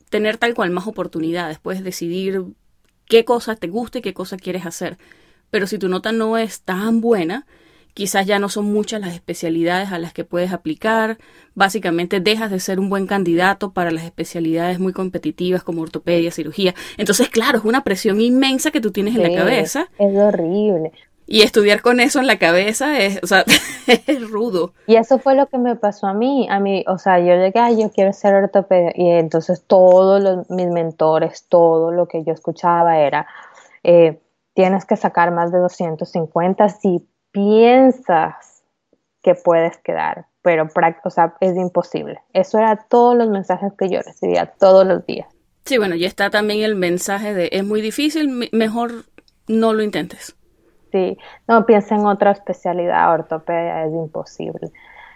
tener 0.10 0.38
tal 0.38 0.54
cual 0.54 0.72
más 0.72 0.88
oportunidades, 0.88 1.60
puedes 1.60 1.84
decidir 1.84 2.44
qué 3.06 3.26
cosa 3.26 3.56
te 3.56 3.68
gusta 3.68 4.00
y 4.00 4.02
qué 4.02 4.14
cosa 4.14 4.38
quieres 4.38 4.66
hacer. 4.66 4.98
Pero 5.50 5.68
si 5.68 5.78
tu 5.78 5.90
nota 5.90 6.12
no 6.12 6.38
es 6.38 6.62
tan 6.62 7.02
buena, 7.02 7.46
quizás 7.94 8.26
ya 8.26 8.40
no 8.40 8.50
son 8.50 8.66
muchas 8.66 9.00
las 9.00 9.14
especialidades 9.14 9.92
a 9.92 10.00
las 10.00 10.14
que 10.14 10.26
puedes 10.26 10.52
aplicar, 10.52 11.18
básicamente 11.54 12.20
dejas 12.20 12.52
de 12.52 12.60
ser 12.60 12.80
un 12.80 12.90
buen 12.90 13.08
candidato 13.08 13.72
para 13.72 13.90
las 13.90 14.04
especialidades 14.04 14.80
muy 14.80 14.92
competitivas 14.92 15.64
como 15.64 15.82
ortopedia, 15.82 16.32
cirugía. 16.32 16.76
Entonces, 16.98 17.30
claro, 17.30 17.60
es 17.60 17.64
una 17.64 17.84
presión 17.84 18.20
inmensa 18.20 18.70
que 18.72 18.82
tú 18.82 18.92
tienes 18.92 19.16
en 19.16 19.24
la 19.24 19.34
cabeza. 19.34 19.88
Es 19.98 20.16
horrible. 20.16 20.92
Y 21.28 21.42
estudiar 21.42 21.82
con 21.82 22.00
eso 22.00 22.20
en 22.20 22.28
la 22.28 22.38
cabeza 22.38 23.00
es, 23.00 23.20
o 23.24 23.28
sea, 23.28 23.44
es 23.88 24.30
rudo. 24.30 24.74
Y 24.86 24.96
eso 24.96 25.18
fue 25.18 25.36
lo 25.36 25.48
que 25.48 25.58
me 25.58 25.76
pasó 25.76 26.08
a 26.08 26.14
mí. 26.14 26.48
A 26.50 26.60
mí, 26.60 26.84
o 26.88 26.98
sea, 26.98 27.20
yo 27.20 27.36
llegué, 27.36 27.78
yo 27.78 27.92
quiero 27.92 28.14
ser 28.14 28.36
ortopedia. 28.36 28.92
Y 28.96 29.10
entonces 29.10 29.64
todos 29.66 30.46
mis 30.50 30.68
mentores, 30.68 31.46
todo 31.50 31.92
lo 31.92 32.08
que 32.08 32.24
yo 32.24 32.34
escuchaba 32.34 33.00
era, 33.00 33.28
eh, 33.84 34.20
tienes 34.54 34.86
que 34.86 34.96
sacar 34.96 35.32
más 35.32 35.52
de 35.52 35.60
250 35.60 36.70
si 36.70 37.08
piensas 37.32 38.64
que 39.24 39.34
puedes 39.34 39.78
quedar. 39.78 40.28
Pero, 40.44 40.68
o 41.04 41.10
sea, 41.10 41.36
es 41.40 41.58
imposible. 41.58 42.22
Eso 42.34 42.60
era 42.60 42.76
todos 42.88 43.16
los 43.16 43.30
mensajes 43.30 43.74
que 43.76 43.90
yo 43.90 44.00
recibía 44.04 44.46
todos 44.46 44.86
los 44.86 45.04
días. 45.08 45.28
Sí, 45.66 45.80
bueno, 45.80 45.96
y 45.96 46.06
está 46.06 46.30
también 46.30 46.62
el 46.62 46.76
mensaje 46.76 47.34
de, 47.34 47.50
es 47.52 47.64
muy 47.64 47.82
difícil, 47.82 48.48
mejor 48.52 49.06
no 49.48 49.74
lo 49.74 49.82
intentes 49.82 50.36
sí, 50.96 51.18
no 51.48 51.66
piensa 51.66 51.96
en 51.96 52.06
otra 52.06 52.32
especialidad, 52.32 53.14
ortopedia 53.14 53.84
es 53.84 53.94
imposible. 53.94 54.72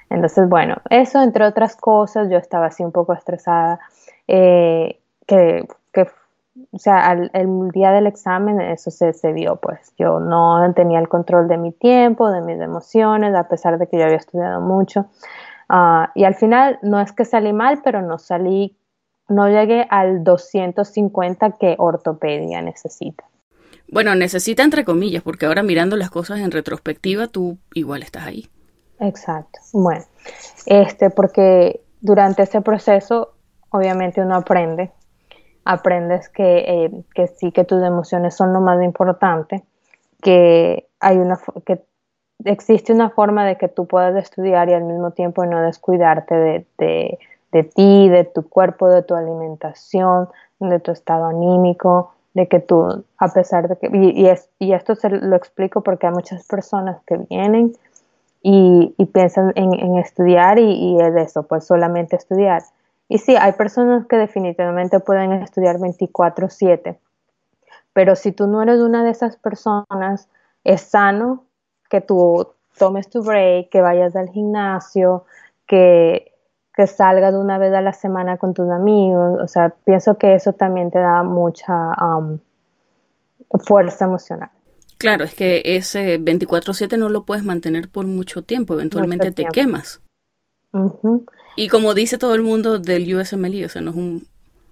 Entonces, 0.09 0.49
bueno, 0.49 0.75
eso 0.89 1.21
entre 1.21 1.45
otras 1.45 1.75
cosas, 1.77 2.29
yo 2.29 2.37
estaba 2.37 2.65
así 2.65 2.83
un 2.83 2.91
poco 2.91 3.13
estresada, 3.13 3.79
eh, 4.27 4.99
que, 5.25 5.65
o 6.73 6.77
sea, 6.77 7.13
el 7.13 7.69
día 7.69 7.91
del 7.91 8.07
examen 8.07 8.59
eso 8.59 8.91
se, 8.91 9.13
se, 9.13 9.31
vio, 9.31 9.55
pues 9.57 9.93
yo 9.97 10.19
no 10.19 10.73
tenía 10.73 10.99
el 10.99 11.07
control 11.07 11.47
de 11.47 11.57
mi 11.57 11.71
tiempo, 11.71 12.29
de 12.29 12.41
mis 12.41 12.59
emociones, 12.59 13.33
a 13.35 13.47
pesar 13.47 13.77
de 13.77 13.87
que 13.87 13.97
yo 13.97 14.03
había 14.03 14.17
estudiado 14.17 14.59
mucho. 14.59 15.05
Ah, 15.69 16.11
y 16.15 16.25
al 16.25 16.35
final 16.35 16.79
no 16.81 16.99
es 16.99 17.13
que 17.13 17.23
salí 17.23 17.53
mal, 17.53 17.81
pero 17.83 18.01
no 18.01 18.17
salí, 18.17 18.75
no 19.29 19.47
llegué 19.47 19.87
al 19.89 20.23
250 20.23 21.51
que 21.51 21.75
ortopedia 21.77 22.61
necesita. 22.61 23.28
Bueno, 23.91 24.13
necesita 24.15 24.63
entre 24.63 24.85
comillas, 24.85 25.23
porque 25.23 25.45
ahora 25.45 25.63
mirando 25.63 25.95
las 25.97 26.09
cosas 26.09 26.39
en 26.39 26.51
retrospectiva, 26.51 27.27
tú 27.27 27.57
igual 27.73 28.03
estás 28.03 28.27
ahí. 28.27 28.47
Exacto. 28.99 29.59
Bueno, 29.73 30.03
este, 30.65 31.09
porque 31.09 31.81
durante 32.01 32.43
ese 32.43 32.61
proceso, 32.61 33.33
obviamente 33.71 34.21
uno 34.21 34.35
aprende, 34.35 34.91
aprendes 35.65 36.29
que, 36.29 36.57
eh, 36.59 36.91
que 37.15 37.27
sí, 37.27 37.51
que 37.51 37.63
tus 37.63 37.81
emociones 37.81 38.35
son 38.35 38.53
lo 38.53 38.61
más 38.61 38.81
importante, 38.83 39.63
que 40.21 40.87
hay 40.99 41.17
una, 41.17 41.39
que 41.65 41.81
existe 42.45 42.93
una 42.93 43.09
forma 43.09 43.45
de 43.45 43.57
que 43.57 43.69
tú 43.69 43.87
puedas 43.87 44.15
estudiar 44.15 44.69
y 44.69 44.73
al 44.73 44.83
mismo 44.83 45.11
tiempo 45.11 45.45
no 45.45 45.61
descuidarte 45.61 46.35
de, 46.35 46.65
de, 46.77 47.19
de 47.51 47.63
ti, 47.63 48.09
de 48.09 48.23
tu 48.23 48.47
cuerpo, 48.47 48.89
de 48.89 49.01
tu 49.01 49.15
alimentación, 49.15 50.29
de 50.59 50.79
tu 50.79 50.91
estado 50.91 51.25
anímico, 51.25 52.13
de 52.33 52.47
que 52.47 52.59
tú, 52.59 53.03
a 53.17 53.27
pesar 53.29 53.67
de 53.67 53.77
que, 53.77 53.89
y, 53.91 54.27
es, 54.27 54.49
y 54.59 54.73
esto 54.73 54.95
se 54.95 55.09
lo 55.09 55.35
explico 55.35 55.81
porque 55.81 56.07
hay 56.07 56.13
muchas 56.13 56.45
personas 56.45 57.01
que 57.05 57.17
vienen 57.29 57.73
y, 58.41 58.93
piensan 59.13 59.51
en, 59.55 59.97
estudiar 59.97 60.59
y, 60.59 60.97
es 61.01 61.15
eso, 61.15 61.43
pues 61.43 61.65
solamente 61.65 62.15
estudiar. 62.15 62.63
Y 63.07 63.17
sí, 63.17 63.35
hay 63.35 63.53
personas 63.53 64.05
que 64.05 64.17
definitivamente 64.17 64.99
pueden 64.99 65.33
estudiar 65.33 65.77
24/7, 65.77 66.97
pero 67.93 68.15
si 68.15 68.31
tú 68.31 68.47
no 68.47 68.61
eres 68.61 68.79
una 68.79 69.03
de 69.03 69.09
esas 69.09 69.35
personas, 69.35 70.29
es 70.63 70.81
sano 70.81 71.45
que 71.89 72.01
tú 72.01 72.47
tomes 72.77 73.09
tu 73.09 73.23
break, 73.23 73.69
que 73.69 73.81
vayas 73.81 74.15
al 74.15 74.29
gimnasio, 74.29 75.25
que, 75.65 76.31
que 76.79 76.87
salgas 76.87 77.33
una 77.33 77.57
vez 77.57 77.73
a 77.73 77.81
la 77.81 77.91
semana 77.91 78.37
con 78.37 78.53
tus 78.53 78.69
amigos, 78.69 79.37
o 79.43 79.47
sea, 79.49 79.75
pienso 79.83 80.17
que 80.17 80.33
eso 80.35 80.53
también 80.53 80.91
te 80.91 80.99
da 80.99 81.23
mucha 81.23 81.91
um, 82.01 82.39
fuerza 83.59 84.05
emocional. 84.05 84.49
Claro, 84.97 85.25
es 85.25 85.35
que 85.35 85.61
ese 85.65 86.17
24/7 86.21 86.97
no 86.97 87.09
lo 87.09 87.25
puedes 87.25 87.43
mantener 87.43 87.89
por 87.89 88.07
mucho 88.07 88.43
tiempo, 88.43 88.75
eventualmente 88.75 89.33
te 89.33 89.43
quemas. 89.51 90.01
Y 91.57 91.67
como 91.67 91.93
dice 91.93 92.17
todo 92.17 92.33
el 92.33 92.43
mundo 92.43 92.79
del 92.79 93.13
USMLE, 93.13 93.65
o 93.65 93.69
sea, 93.69 93.81
no 93.81 93.91
es 93.91 94.23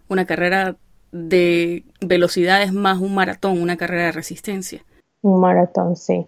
una 0.08 0.26
carrera 0.26 0.78
de 1.12 1.84
velocidad, 2.00 2.62
es 2.62 2.72
más 2.72 3.00
un 3.00 3.15
maratón, 3.15 3.62
una 3.62 3.76
carrera 3.76 4.06
de 4.06 4.12
resistencia. 4.13 4.82
Un 5.24 5.41
maratón, 5.41 5.98
sí. 5.98 6.26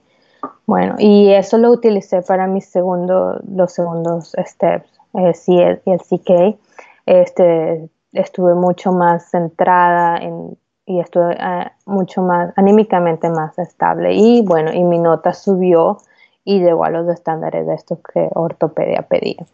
Bueno, 0.65 0.95
y 0.99 1.31
eso 1.31 1.57
lo 1.57 1.71
utilicé 1.71 2.21
para 2.21 2.47
mis 2.47 2.65
segundo, 2.65 3.39
los 3.47 3.71
segundos 3.71 4.33
steps 4.45 4.98
eh, 5.13 5.33
y 5.47 5.61
el, 5.61 5.81
el 5.85 5.99
CK, 5.99 6.59
este, 7.05 7.89
estuve 8.13 8.53
mucho 8.55 8.91
más 8.91 9.29
centrada 9.29 10.17
en, 10.17 10.57
y 10.85 10.99
estuve 10.99 11.33
eh, 11.33 11.71
mucho 11.85 12.21
más 12.23 12.51
anímicamente 12.55 13.29
más 13.29 13.57
estable 13.59 14.13
y 14.15 14.41
bueno, 14.41 14.73
y 14.73 14.83
mi 14.83 14.97
nota 14.97 15.33
subió 15.33 15.97
y 16.43 16.59
llegó 16.59 16.83
a 16.83 16.89
los 16.89 17.07
estándares 17.09 17.67
de 17.67 17.75
estos 17.75 17.99
que 18.11 18.27
ortopedia 18.33 19.03
pedía. 19.03 19.45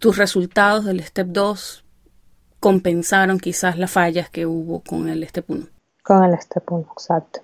¿Tus 0.00 0.18
resultados 0.18 0.84
del 0.84 1.00
STEP 1.00 1.28
2 1.28 1.84
compensaron 2.58 3.38
quizás 3.38 3.78
las 3.78 3.92
fallas 3.92 4.30
que 4.30 4.46
hubo 4.46 4.80
con 4.80 5.08
el 5.08 5.26
STEP 5.26 5.48
1? 5.48 5.66
Con 6.02 6.24
el 6.24 6.40
STEP 6.40 6.72
1, 6.72 6.86
exacto. 6.92 7.40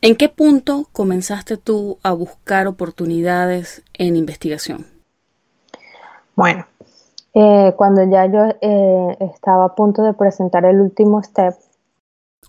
¿En 0.00 0.16
qué 0.16 0.28
punto 0.28 0.88
comenzaste 0.92 1.56
tú 1.56 1.98
a 2.02 2.12
buscar 2.12 2.66
oportunidades 2.66 3.84
en 3.94 4.16
investigación? 4.16 4.91
Bueno, 6.34 6.66
eh, 7.34 7.72
cuando 7.76 8.04
ya 8.04 8.26
yo 8.26 8.54
eh, 8.60 9.16
estaba 9.20 9.66
a 9.66 9.74
punto 9.74 10.02
de 10.02 10.14
presentar 10.14 10.64
el 10.64 10.80
último 10.80 11.22
step. 11.22 11.54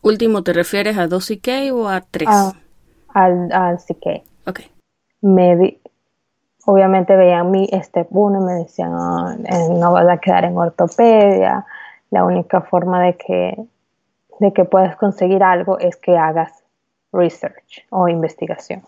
¿Último 0.02 0.44
te 0.44 0.54
refieres 0.54 0.98
a 0.98 1.08
2 1.08 1.26
CK 1.26 1.48
o 1.74 1.88
a 1.88 2.02
3? 2.02 2.30
al, 3.14 3.52
al 3.52 3.78
CK. 3.78 4.24
Ok. 4.48 4.62
Me 5.22 5.80
obviamente 6.66 7.16
veían 7.16 7.52
mi 7.52 7.68
step 7.82 8.08
1 8.12 8.42
y 8.42 8.44
me 8.44 8.54
decían, 8.54 8.92
ah, 8.94 9.36
eh, 9.38 9.70
no 9.70 9.92
vas 9.92 10.08
a 10.08 10.18
quedar 10.18 10.46
en 10.46 10.58
ortopedia, 10.58 11.66
la 12.10 12.26
única 12.26 12.62
forma 12.62 13.02
de 13.02 13.18
que, 13.18 13.58
de 14.40 14.54
que 14.54 14.66
puedas 14.66 14.96
conseguir 14.98 15.44
algo 15.44 15.80
es 15.80 15.96
que 15.96 16.18
hagas 16.18 16.52
research 17.12 17.86
o 17.90 18.08
investigación. 18.08 18.84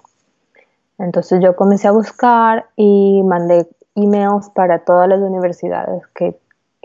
Entonces 0.97 1.41
yo 1.43 1.55
comencé 1.55 1.87
a 1.87 1.91
buscar 1.91 2.67
y 2.75 3.21
mandé 3.23 3.67
emails 3.95 4.49
para 4.49 4.79
todas 4.79 5.07
las 5.09 5.19
universidades 5.19 6.03
que, 6.13 6.37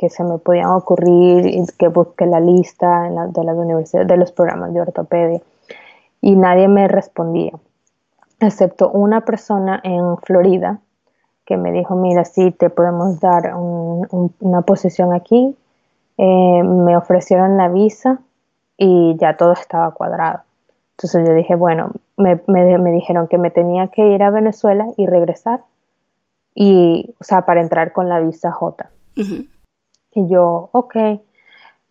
se 0.09 0.25
me 0.25 0.39
podían 0.39 0.71
ocurrir 0.71 1.45
y 1.47 1.67
que 1.77 1.89
busqué 1.89 2.25
la 2.25 2.41
lista 2.41 3.03
de 3.03 3.45
las 3.45 3.55
universidades, 3.55 4.09
de 4.09 4.17
los 4.17 4.33
programas 4.33 4.73
de 4.73 4.81
ortopedia 4.81 5.43
y 6.23 6.37
nadie 6.37 6.69
me 6.69 6.89
respondía, 6.89 7.53
excepto 8.41 8.91
una 8.91 9.23
persona 9.23 9.79
en 9.85 10.17
Florida 10.19 10.81
que 11.45 11.57
me 11.57 11.73
dijo, 11.73 11.97
mira, 11.97 12.25
sí, 12.25 12.53
te 12.53 12.71
podemos 12.71 13.19
dar 13.19 13.55
una 13.57 14.63
posición 14.63 15.13
aquí. 15.13 15.57
Eh, 16.17 16.63
me 16.63 16.97
ofrecieron 16.97 17.57
la 17.57 17.69
visa 17.69 18.21
y 18.77 19.17
ya 19.19 19.37
todo 19.37 19.53
estaba 19.53 19.91
cuadrado. 19.91 20.43
Entonces 20.93 21.27
yo 21.27 21.35
dije, 21.35 21.57
bueno, 21.57 21.91
me, 22.17 22.41
me, 22.47 22.93
dijeron 22.93 23.27
que 23.27 23.37
me 23.37 23.51
tenía 23.51 23.89
que 23.89 24.07
ir 24.07 24.23
a 24.23 24.31
Venezuela 24.31 24.87
y 24.97 25.07
regresar, 25.07 25.63
y, 26.55 27.15
o 27.21 27.25
sea, 27.25 27.47
para 27.47 27.61
entrar 27.61 27.93
con 27.93 28.09
la 28.09 28.21
visa 28.21 28.51
J. 28.53 28.91
Y 30.13 30.29
yo, 30.29 30.71
ok, 30.73 30.97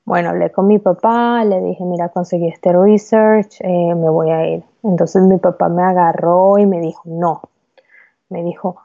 bueno, 0.06 0.30
hablé 0.30 0.52
con 0.52 0.68
mi 0.68 0.80
papá, 0.80 1.44
le 1.46 1.62
dije, 1.62 1.84
mira, 1.84 2.10
conseguí 2.10 2.48
este 2.48 2.74
research, 2.74 3.62
eh, 3.62 3.96
me 3.96 4.10
voy 4.10 4.32
a 4.32 4.48
ir. 4.48 4.64
Entonces 4.84 5.22
mi 5.24 5.38
papá 5.38 5.70
me 5.70 5.84
agarró 5.84 6.58
y 6.58 6.66
me 6.66 6.80
dijo, 6.82 7.02
no, 7.06 7.42
me 8.30 8.44
dijo, 8.44 8.78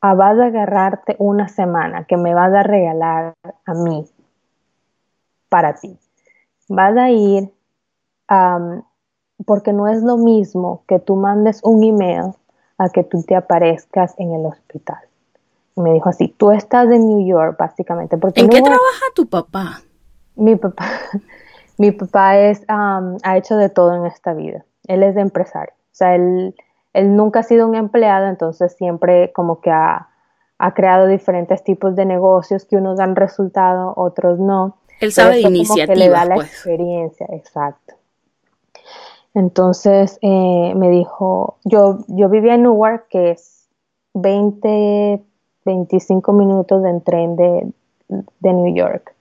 ah, 0.00 0.14
vas 0.14 0.38
a 0.38 0.46
agarrarte 0.46 1.16
una 1.18 1.48
semana 1.48 2.04
que 2.04 2.16
me 2.16 2.34
vas 2.34 2.52
a 2.54 2.62
regalar 2.62 3.34
a 3.66 3.74
mí, 3.74 4.06
para 5.48 5.74
ti. 5.74 5.98
Vas 6.68 6.96
a 6.96 7.10
ir 7.10 7.52
porque 9.44 9.72
no 9.72 9.88
es 9.88 10.02
lo 10.02 10.16
mismo 10.16 10.82
que 10.88 10.98
tú 10.98 11.16
mandes 11.16 11.62
un 11.62 11.84
email 11.84 12.32
a 12.78 12.88
que 12.88 13.04
tú 13.04 13.22
te 13.22 13.36
aparezcas 13.36 14.14
en 14.18 14.32
el 14.34 14.46
hospital. 14.46 14.98
Y 15.76 15.80
me 15.80 15.92
dijo 15.92 16.08
así, 16.08 16.28
tú 16.28 16.50
estás 16.50 16.90
en 16.90 17.08
New 17.08 17.26
York 17.26 17.56
básicamente. 17.58 18.16
Porque 18.16 18.40
¿En 18.40 18.48
qué 18.48 18.60
trabaja 18.60 19.04
tu 19.14 19.28
papá? 19.28 19.82
Mi 20.36 20.56
papá, 20.56 20.86
mi 21.78 21.92
papá 21.92 22.38
es, 22.38 22.64
ha 22.68 23.36
hecho 23.36 23.56
de 23.56 23.68
todo 23.68 23.94
en 23.94 24.06
esta 24.06 24.34
vida. 24.34 24.64
Él 24.86 25.02
es 25.02 25.14
de 25.14 25.20
empresario. 25.20 25.72
O 25.72 25.96
sea, 25.96 26.14
él, 26.14 26.54
él 26.92 27.16
nunca 27.16 27.40
ha 27.40 27.42
sido 27.42 27.68
un 27.68 27.74
empleado, 27.74 28.28
entonces 28.28 28.74
siempre 28.76 29.32
como 29.32 29.60
que 29.60 29.70
ha, 29.70 30.08
ha 30.58 30.74
creado 30.74 31.06
diferentes 31.06 31.62
tipos 31.62 31.94
de 31.96 32.04
negocios 32.04 32.64
que 32.64 32.76
unos 32.76 32.98
dan 32.98 33.16
resultado, 33.16 33.92
otros 33.96 34.38
no. 34.38 34.78
Él 35.00 35.12
sabe 35.12 35.36
de 35.36 35.40
iniciativas, 35.42 35.98
le 35.98 36.08
da 36.08 36.24
la 36.24 36.34
pues. 36.36 36.48
experiencia, 36.48 37.26
exacto. 37.30 37.94
Entonces 39.34 40.18
eh, 40.22 40.72
me 40.76 40.90
dijo, 40.90 41.58
yo, 41.64 41.98
yo 42.06 42.28
vivía 42.28 42.54
en 42.54 42.62
Newark, 42.62 43.08
que 43.08 43.32
es 43.32 43.68
20, 44.14 45.22
25 45.64 46.32
minutos 46.32 46.84
en 46.84 47.00
tren 47.02 47.36
de, 47.36 47.72
de 48.08 48.52
New 48.52 48.74
York, 48.74 49.14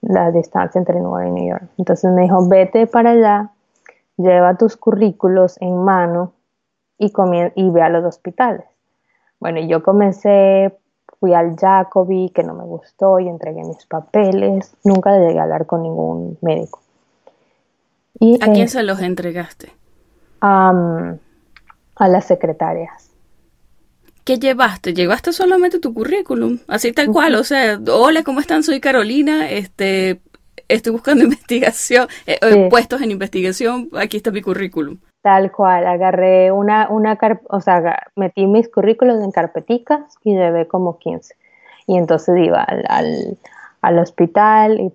la 0.00 0.30
distancia 0.30 0.78
entre 0.78 0.98
Newark 0.98 1.28
y 1.28 1.30
New 1.30 1.48
York. 1.48 1.64
Entonces 1.76 2.10
me 2.10 2.22
dijo, 2.22 2.48
vete 2.48 2.86
para 2.86 3.10
allá, 3.10 3.50
lleva 4.16 4.56
tus 4.56 4.78
currículos 4.78 5.60
en 5.60 5.76
mano 5.84 6.32
y, 6.98 7.12
y 7.54 7.70
ve 7.70 7.82
a 7.82 7.90
los 7.90 8.04
hospitales. 8.04 8.64
Bueno, 9.40 9.60
yo 9.60 9.82
comencé, 9.82 10.78
fui 11.18 11.34
al 11.34 11.56
Jacobi, 11.56 12.30
que 12.30 12.42
no 12.42 12.54
me 12.54 12.64
gustó, 12.64 13.18
y 13.20 13.28
entregué 13.28 13.62
mis 13.64 13.86
papeles. 13.86 14.74
Nunca 14.84 15.18
llegué 15.18 15.38
a 15.38 15.44
hablar 15.44 15.66
con 15.66 15.82
ningún 15.82 16.38
médico. 16.40 16.80
¿A 18.40 18.46
quién 18.46 18.66
eh, 18.66 18.68
se 18.68 18.82
los 18.82 19.00
entregaste? 19.00 19.72
a 20.42 22.08
las 22.08 22.24
secretarias. 22.24 23.10
¿Qué 24.24 24.38
llevaste? 24.38 24.94
¿Llevaste 24.94 25.32
solamente 25.32 25.78
tu 25.78 25.92
currículum? 25.92 26.58
Así 26.66 26.92
tal 26.92 27.08
cual, 27.08 27.34
o 27.34 27.44
sea, 27.44 27.78
hola, 27.92 28.22
¿cómo 28.22 28.40
están? 28.40 28.62
Soy 28.62 28.80
Carolina, 28.80 29.50
este, 29.50 30.20
estoy 30.68 30.92
buscando 30.92 31.24
investigación, 31.24 32.08
eh, 32.26 32.38
eh, 32.40 32.68
puestos 32.70 33.02
en 33.02 33.10
investigación, 33.10 33.88
aquí 33.98 34.16
está 34.16 34.30
mi 34.30 34.40
currículum. 34.40 34.98
Tal 35.22 35.52
cual, 35.52 35.86
agarré 35.86 36.50
una, 36.52 36.88
una 36.88 37.18
o 37.48 37.60
sea, 37.60 37.98
metí 38.16 38.46
mis 38.46 38.70
currículos 38.70 39.22
en 39.22 39.30
carpeticas 39.30 40.00
y 40.24 40.34
llevé 40.34 40.66
como 40.66 40.98
15. 40.98 41.34
Y 41.86 41.98
entonces 41.98 42.38
iba 42.38 42.62
al, 42.62 43.36
al 43.82 43.98
hospital 43.98 44.80
y 44.80 44.90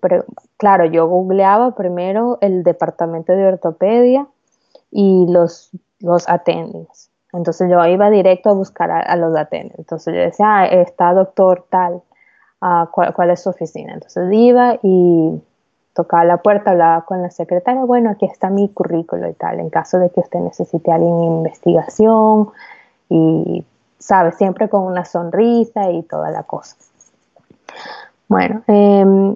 claro, 0.58 0.86
yo 0.86 1.08
googleaba 1.08 1.76
primero 1.76 2.38
el 2.42 2.64
departamento 2.64 3.34
de 3.34 3.48
ortopedia 3.48 4.28
y 4.92 5.26
los, 5.30 5.72
los. 6.00 6.26
Entonces 7.34 7.70
yo 7.70 7.86
iba 7.86 8.10
directo 8.10 8.50
a 8.50 8.54
buscar 8.54 8.92
a, 8.92 9.16
los 9.16 9.36
attendings. 9.36 9.80
Entonces 9.80 10.14
yo 10.14 10.22
decía, 10.22 10.46
ah, 10.48 10.66
está 10.66 11.14
doctor 11.14 11.66
tal, 11.70 12.02
ah, 12.62 12.90
¿cuál, 12.92 13.30
es 13.30 13.44
su 13.44 13.50
oficina? 13.50 13.94
Entonces 13.94 14.28
iba 14.32 14.80
y 14.82 15.42
tocaba 15.94 16.24
la 16.24 16.38
puerta, 16.38 16.72
hablaba 16.72 17.06
con 17.06 17.22
la 17.22 17.32
secretaria, 17.32 17.84
bueno, 17.86 18.10
aquí 18.12 18.26
está 18.26 18.50
mi 18.50 18.70
currículo 18.70 19.30
y 19.30 19.34
tal, 19.34 19.60
en 19.60 19.70
caso 19.70 19.98
de 19.98 20.10
que 20.10 20.20
usted 20.20 20.40
necesite 20.40 20.92
alguien 20.92 21.14
en 21.14 21.34
investigación 21.38 22.50
y, 23.10 23.66
sabe, 23.98 24.32
siempre 24.34 24.70
con 24.70 24.84
una 24.84 25.04
sonrisa 25.06 25.90
y 25.92 26.04
toda 26.04 26.30
la 26.32 26.44
cosa. 26.44 26.76
Bueno, 28.28 28.62
em, 28.68 29.36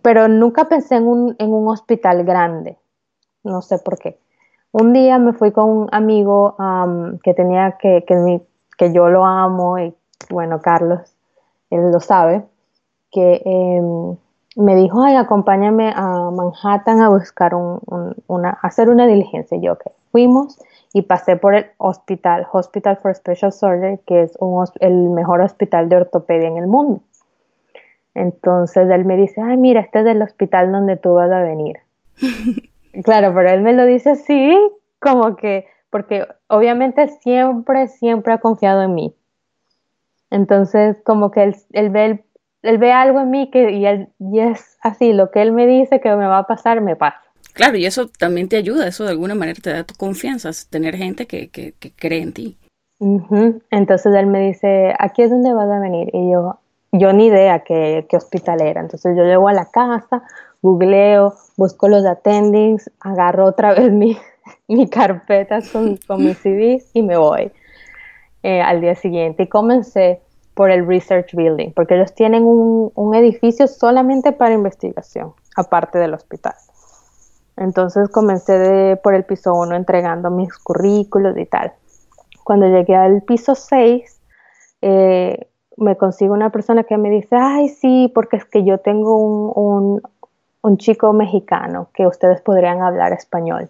pero 0.00 0.28
nunca 0.28 0.64
pensé 0.64 0.96
en 0.96 1.06
un, 1.06 1.36
en 1.38 1.52
un 1.52 1.68
hospital 1.68 2.24
grande, 2.24 2.78
no 3.44 3.60
sé 3.60 3.78
por 3.78 3.98
qué. 3.98 4.18
Un 4.72 4.94
día 4.94 5.18
me 5.18 5.34
fui 5.34 5.52
con 5.52 5.68
un 5.68 5.88
amigo 5.92 6.56
que 7.22 7.34
tenía 7.34 7.76
que, 7.78 8.04
que, 8.06 8.40
que, 8.78 8.92
yo 8.92 9.08
lo 9.08 9.26
amo 9.26 9.78
y 9.78 9.94
bueno, 10.30 10.60
Carlos, 10.62 11.14
él 11.68 11.90
lo 11.92 12.00
sabe, 12.00 12.46
que 13.10 13.42
em, 13.44 14.16
me 14.56 14.76
dijo, 14.76 15.02
ay, 15.02 15.16
acompáñame 15.16 15.92
a 15.94 16.30
Manhattan 16.30 17.02
a 17.02 17.10
buscar 17.10 17.54
un, 17.54 17.80
una, 18.26 18.58
hacer 18.62 18.88
una 18.88 19.06
diligencia. 19.06 19.58
yo, 19.60 19.76
que 19.76 19.90
fuimos 20.10 20.58
y 20.94 21.02
pasé 21.02 21.36
por 21.36 21.54
el 21.54 21.66
hospital, 21.78 22.46
Hospital 22.52 22.96
for 22.98 23.14
Special 23.14 23.52
Surgery, 23.52 23.98
que 24.06 24.22
es 24.22 24.36
un, 24.40 24.64
el 24.80 25.10
mejor 25.10 25.40
hospital 25.40 25.88
de 25.88 25.96
ortopedia 25.96 26.48
en 26.48 26.58
el 26.58 26.66
mundo. 26.66 27.00
Entonces 28.14 28.88
él 28.90 29.04
me 29.04 29.16
dice, 29.16 29.40
ay, 29.40 29.56
mira, 29.56 29.80
este 29.80 30.00
es 30.00 30.06
el 30.06 30.22
hospital 30.22 30.70
donde 30.70 30.96
tú 30.96 31.14
vas 31.14 31.30
a 31.30 31.42
venir. 31.42 31.78
claro, 33.04 33.32
pero 33.34 33.50
él 33.50 33.62
me 33.62 33.72
lo 33.72 33.86
dice 33.86 34.10
así, 34.10 34.56
como 34.98 35.36
que, 35.36 35.66
porque 35.90 36.26
obviamente 36.48 37.08
siempre, 37.22 37.88
siempre 37.88 38.34
ha 38.34 38.38
confiado 38.38 38.82
en 38.82 38.94
mí. 38.94 39.14
Entonces, 40.30 40.96
como 41.04 41.30
que 41.30 41.42
él, 41.42 41.56
él 41.72 41.90
ve, 41.90 42.24
él, 42.62 42.78
ve 42.78 42.92
algo 42.92 43.20
en 43.20 43.30
mí 43.30 43.50
que, 43.50 43.70
y, 43.70 43.86
él, 43.86 44.08
y 44.18 44.40
es 44.40 44.78
así, 44.82 45.12
lo 45.12 45.30
que 45.30 45.42
él 45.42 45.52
me 45.52 45.66
dice 45.66 46.00
que 46.00 46.08
me 46.10 46.26
va 46.26 46.38
a 46.38 46.46
pasar, 46.46 46.80
me 46.80 46.96
pasa. 46.96 47.20
Claro, 47.54 47.76
y 47.76 47.84
eso 47.84 48.08
también 48.08 48.48
te 48.48 48.56
ayuda, 48.56 48.86
eso 48.86 49.04
de 49.04 49.10
alguna 49.10 49.34
manera 49.34 49.58
te 49.62 49.70
da 49.70 49.84
tu 49.84 49.94
confianza, 49.94 50.50
tener 50.70 50.96
gente 50.96 51.26
que, 51.26 51.50
que, 51.50 51.72
que 51.72 51.92
cree 51.92 52.22
en 52.22 52.32
ti. 52.32 52.58
Entonces 53.70 54.14
él 54.14 54.26
me 54.26 54.46
dice, 54.46 54.94
aquí 54.98 55.22
es 55.22 55.30
donde 55.30 55.52
vas 55.52 55.68
a 55.68 55.80
venir. 55.80 56.08
Y 56.12 56.30
yo, 56.30 56.60
yo 56.92 57.12
ni 57.12 57.26
idea 57.26 57.60
qué, 57.60 58.06
qué 58.08 58.16
hospital 58.16 58.60
era. 58.60 58.80
Entonces 58.80 59.16
yo 59.16 59.24
llego 59.24 59.48
a 59.48 59.54
la 59.54 59.66
casa, 59.66 60.22
googleo, 60.60 61.34
busco 61.56 61.88
los 61.88 62.04
attendings, 62.04 62.90
agarro 63.00 63.46
otra 63.46 63.74
vez 63.74 63.90
mi, 63.90 64.16
mi 64.68 64.88
carpeta 64.88 65.60
con, 65.72 65.98
con 66.06 66.24
mis 66.24 66.38
CDs 66.38 66.90
y 66.92 67.02
me 67.02 67.16
voy 67.16 67.50
eh, 68.42 68.60
al 68.60 68.80
día 68.80 68.94
siguiente. 68.94 69.44
Y 69.44 69.48
comencé 69.48 70.20
por 70.54 70.70
el 70.70 70.86
Research 70.86 71.34
Building, 71.34 71.72
porque 71.72 71.94
ellos 71.94 72.14
tienen 72.14 72.44
un, 72.44 72.92
un 72.94 73.14
edificio 73.14 73.66
solamente 73.66 74.32
para 74.32 74.52
investigación, 74.52 75.32
aparte 75.56 75.98
del 75.98 76.12
hospital. 76.12 76.54
Entonces 77.56 78.08
comencé 78.10 78.98
por 79.02 79.14
el 79.14 79.24
piso 79.24 79.54
1 79.54 79.74
entregando 79.76 80.30
mis 80.30 80.52
currículos 80.58 81.36
y 81.38 81.46
tal. 81.46 81.72
Cuando 82.44 82.66
llegué 82.66 82.94
al 82.94 83.22
piso 83.22 83.54
6, 83.54 84.20
eh, 84.82 85.48
me 85.76 85.96
consigo 85.96 86.34
una 86.34 86.50
persona 86.50 86.84
que 86.84 86.96
me 86.96 87.10
dice, 87.10 87.36
ay, 87.38 87.68
sí, 87.68 88.10
porque 88.14 88.36
es 88.36 88.44
que 88.44 88.64
yo 88.64 88.78
tengo 88.78 89.16
un, 89.16 90.02
un, 90.62 90.78
chico 90.78 91.12
mexicano 91.12 91.88
que 91.94 92.06
ustedes 92.06 92.40
podrían 92.40 92.82
hablar 92.82 93.12
español. 93.12 93.68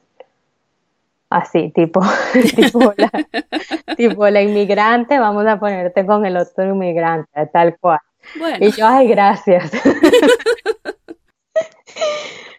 Así, 1.30 1.70
tipo, 1.70 2.00
tipo, 2.56 2.92
la, 2.96 3.10
tipo 3.96 4.28
la 4.28 4.42
inmigrante, 4.42 5.18
vamos 5.18 5.46
a 5.46 5.58
ponerte 5.58 6.04
con 6.04 6.26
el 6.26 6.36
otro 6.36 6.64
inmigrante, 6.64 7.46
tal 7.46 7.78
cual. 7.78 8.00
Y 8.60 8.70
yo, 8.72 8.86
ay, 8.86 9.08
gracias. 9.08 9.72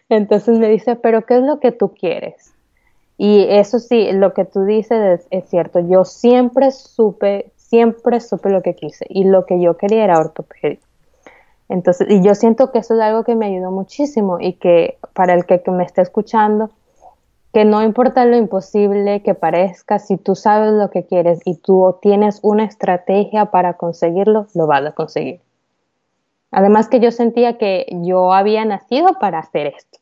Entonces 0.08 0.58
me 0.58 0.68
dice, 0.68 0.96
pero 0.96 1.24
¿qué 1.24 1.36
es 1.36 1.42
lo 1.42 1.60
que 1.60 1.72
tú 1.72 1.94
quieres? 1.94 2.52
Y 3.16 3.46
eso 3.48 3.78
sí, 3.78 4.12
lo 4.12 4.34
que 4.34 4.44
tú 4.44 4.64
dices 4.64 5.20
es, 5.20 5.26
es 5.30 5.48
cierto. 5.48 5.80
Yo 5.80 6.04
siempre 6.04 6.70
supe 6.72 7.52
siempre 7.74 8.20
supe 8.20 8.50
lo 8.50 8.62
que 8.62 8.76
quise 8.76 9.04
y 9.08 9.24
lo 9.24 9.46
que 9.46 9.60
yo 9.60 9.76
quería 9.76 10.04
era 10.04 10.20
ortopedia. 10.20 10.78
Entonces, 11.68 12.06
y 12.08 12.22
yo 12.22 12.36
siento 12.36 12.70
que 12.70 12.78
eso 12.78 12.94
es 12.94 13.00
algo 13.00 13.24
que 13.24 13.34
me 13.34 13.46
ayudó 13.46 13.72
muchísimo 13.72 14.38
y 14.38 14.52
que 14.52 14.96
para 15.12 15.34
el 15.34 15.44
que, 15.44 15.60
me 15.72 15.82
esté 15.82 16.02
escuchando, 16.02 16.70
que 17.52 17.64
no 17.64 17.82
importa 17.82 18.26
lo 18.26 18.36
imposible 18.36 19.24
que 19.24 19.34
parezca, 19.34 19.98
si 19.98 20.16
tú 20.18 20.36
sabes 20.36 20.72
lo 20.72 20.90
que 20.90 21.04
quieres 21.04 21.40
y 21.44 21.56
tú 21.56 21.96
tienes 22.00 22.38
una 22.42 22.64
estrategia 22.64 23.46
para 23.46 23.72
conseguirlo, 23.72 24.46
lo 24.54 24.68
vas 24.68 24.86
a 24.86 24.92
conseguir. 24.92 25.40
Además 26.52 26.86
que 26.88 27.00
yo 27.00 27.10
sentía 27.10 27.58
que 27.58 27.86
yo 27.90 28.32
había 28.32 28.64
nacido 28.64 29.14
para 29.18 29.40
hacer 29.40 29.66
esto. 29.66 29.98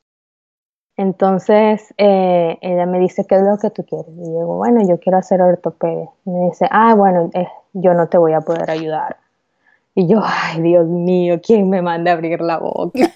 Entonces 0.98 1.94
eh, 1.96 2.58
ella 2.60 2.84
me 2.84 2.98
dice, 2.98 3.24
¿qué 3.26 3.36
es 3.36 3.42
lo 3.42 3.56
que 3.56 3.70
tú 3.70 3.82
quieres? 3.84 4.12
Y 4.14 4.30
digo, 4.30 4.58
bueno, 4.58 4.86
yo 4.86 5.00
quiero 5.00 5.16
hacer 5.16 5.40
ortopedia. 5.40 6.10
Y 6.26 6.30
me 6.30 6.44
dice, 6.50 6.66
ah, 6.70 6.94
bueno, 6.94 7.30
eh, 7.32 7.48
yo 7.72 7.94
no 7.94 8.08
te 8.08 8.18
voy 8.18 8.32
a 8.32 8.40
poder 8.40 8.70
ayudar. 8.70 9.16
Y 9.94 10.06
yo, 10.06 10.20
ay, 10.22 10.62
Dios 10.62 10.86
mío, 10.86 11.40
¿quién 11.42 11.68
me 11.68 11.82
manda 11.82 12.12
a 12.12 12.14
abrir 12.14 12.40
la 12.40 12.58
boca? 12.58 12.98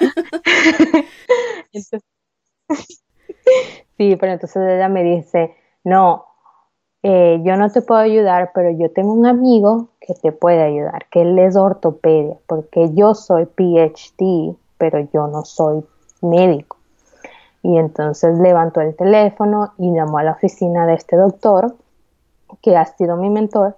sí, 3.97 4.16
pero 4.16 4.33
entonces 4.33 4.57
ella 4.57 4.88
me 4.88 5.03
dice, 5.03 5.55
no, 5.85 6.27
eh, 7.03 7.40
yo 7.45 7.57
no 7.57 7.71
te 7.71 7.83
puedo 7.83 8.01
ayudar, 8.01 8.51
pero 8.55 8.71
yo 8.71 8.90
tengo 8.90 9.12
un 9.12 9.27
amigo 9.27 9.90
que 10.01 10.14
te 10.14 10.33
puede 10.33 10.62
ayudar, 10.62 11.07
que 11.11 11.23
él 11.23 11.38
es 11.38 11.57
ortopedia, 11.57 12.37
porque 12.47 12.90
yo 12.95 13.14
soy 13.14 13.47
PhD, 13.47 14.57
pero 14.79 15.01
yo 15.12 15.29
no 15.29 15.45
soy 15.45 15.85
médico. 16.21 16.77
Y 17.62 17.79
entonces 17.79 18.38
levantó 18.38 18.81
el 18.81 18.95
teléfono 18.95 19.73
y 19.79 19.92
llamó 19.92 20.19
a 20.19 20.25
la 20.25 20.33
oficina 20.33 20.87
de 20.87 20.95
este 20.95 21.16
doctor, 21.16 21.77
que 22.62 22.77
ha 22.77 22.85
sido 22.85 23.16
mi 23.16 23.31
mentor, 23.31 23.77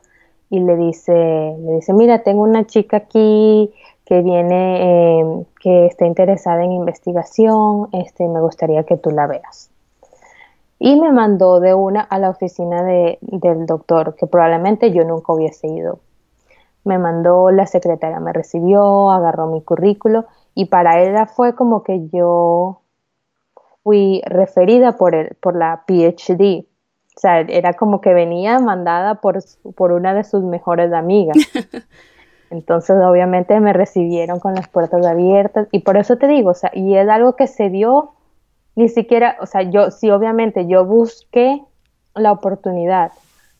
y 0.51 0.61
le 0.61 0.77
dice, 0.77 1.13
le 1.13 1.75
dice, 1.77 1.93
mira, 1.93 2.23
tengo 2.23 2.43
una 2.43 2.67
chica 2.67 2.99
aquí 2.99 3.73
que 4.05 4.23
viene, 4.23 5.21
eh, 5.21 5.47
que 5.61 5.87
está 5.87 6.07
interesada 6.07 6.65
en 6.65 6.73
investigación, 6.73 7.89
este, 7.93 8.27
me 8.27 8.41
gustaría 8.41 8.85
que 8.85 8.97
tú 8.97 9.11
la 9.11 9.27
veas. 9.27 9.71
Y 10.79 10.99
me 10.99 11.13
mandó 11.13 11.61
de 11.61 11.75
una 11.75 12.01
a 12.01 12.19
la 12.19 12.31
oficina 12.31 12.83
de, 12.83 13.19
del 13.21 13.67
doctor, 13.67 14.15
que 14.15 14.27
probablemente 14.27 14.93
yo 14.93 15.05
nunca 15.05 15.33
hubiese 15.33 15.67
ido. 15.67 15.99
Me 16.85 16.99
mandó, 16.99 17.51
la 17.51 17.67
secretaria 17.67 18.21
me 18.21 18.33
recibió, 18.33 19.11
agarró 19.11 19.49
mi 19.49 19.61
currículo 19.61 20.25
y 20.55 20.67
para 20.67 21.03
ella 21.03 21.27
fue 21.27 21.55
como 21.55 21.83
que 21.83 22.09
yo 22.09 22.81
fui 23.83 24.23
referida 24.25 24.97
por, 24.97 25.15
el, 25.15 25.37
por 25.41 25.57
la 25.57 25.85
PhD. 25.87 26.67
O 27.19 27.21
sea, 27.21 27.41
era 27.41 27.73
como 27.73 28.01
que 28.01 28.15
venía 28.15 28.61
mandada 28.61 29.17
por, 29.17 29.41
por 29.75 29.91
una 29.91 30.15
de 30.15 30.23
sus 30.23 30.45
mejores 30.45 30.93
amigas. 30.93 31.37
Entonces, 32.51 32.95
obviamente 33.05 33.59
me 33.59 33.73
recibieron 33.73 34.39
con 34.39 34.55
las 34.55 34.69
puertas 34.69 35.05
abiertas 35.05 35.67
y 35.73 35.81
por 35.81 35.97
eso 35.97 36.17
te 36.17 36.29
digo, 36.29 36.51
o 36.51 36.55
sea, 36.55 36.71
y 36.73 36.95
es 36.95 37.09
algo 37.09 37.35
que 37.35 37.49
se 37.49 37.71
dio 37.71 38.13
ni 38.77 38.89
siquiera, 38.89 39.37
o 39.41 39.47
sea, 39.47 39.63
yo 39.63 39.91
sí, 39.91 40.09
obviamente 40.13 40.69
yo 40.69 40.85
busqué 40.85 41.61
la 42.15 42.31
oportunidad, 42.31 43.11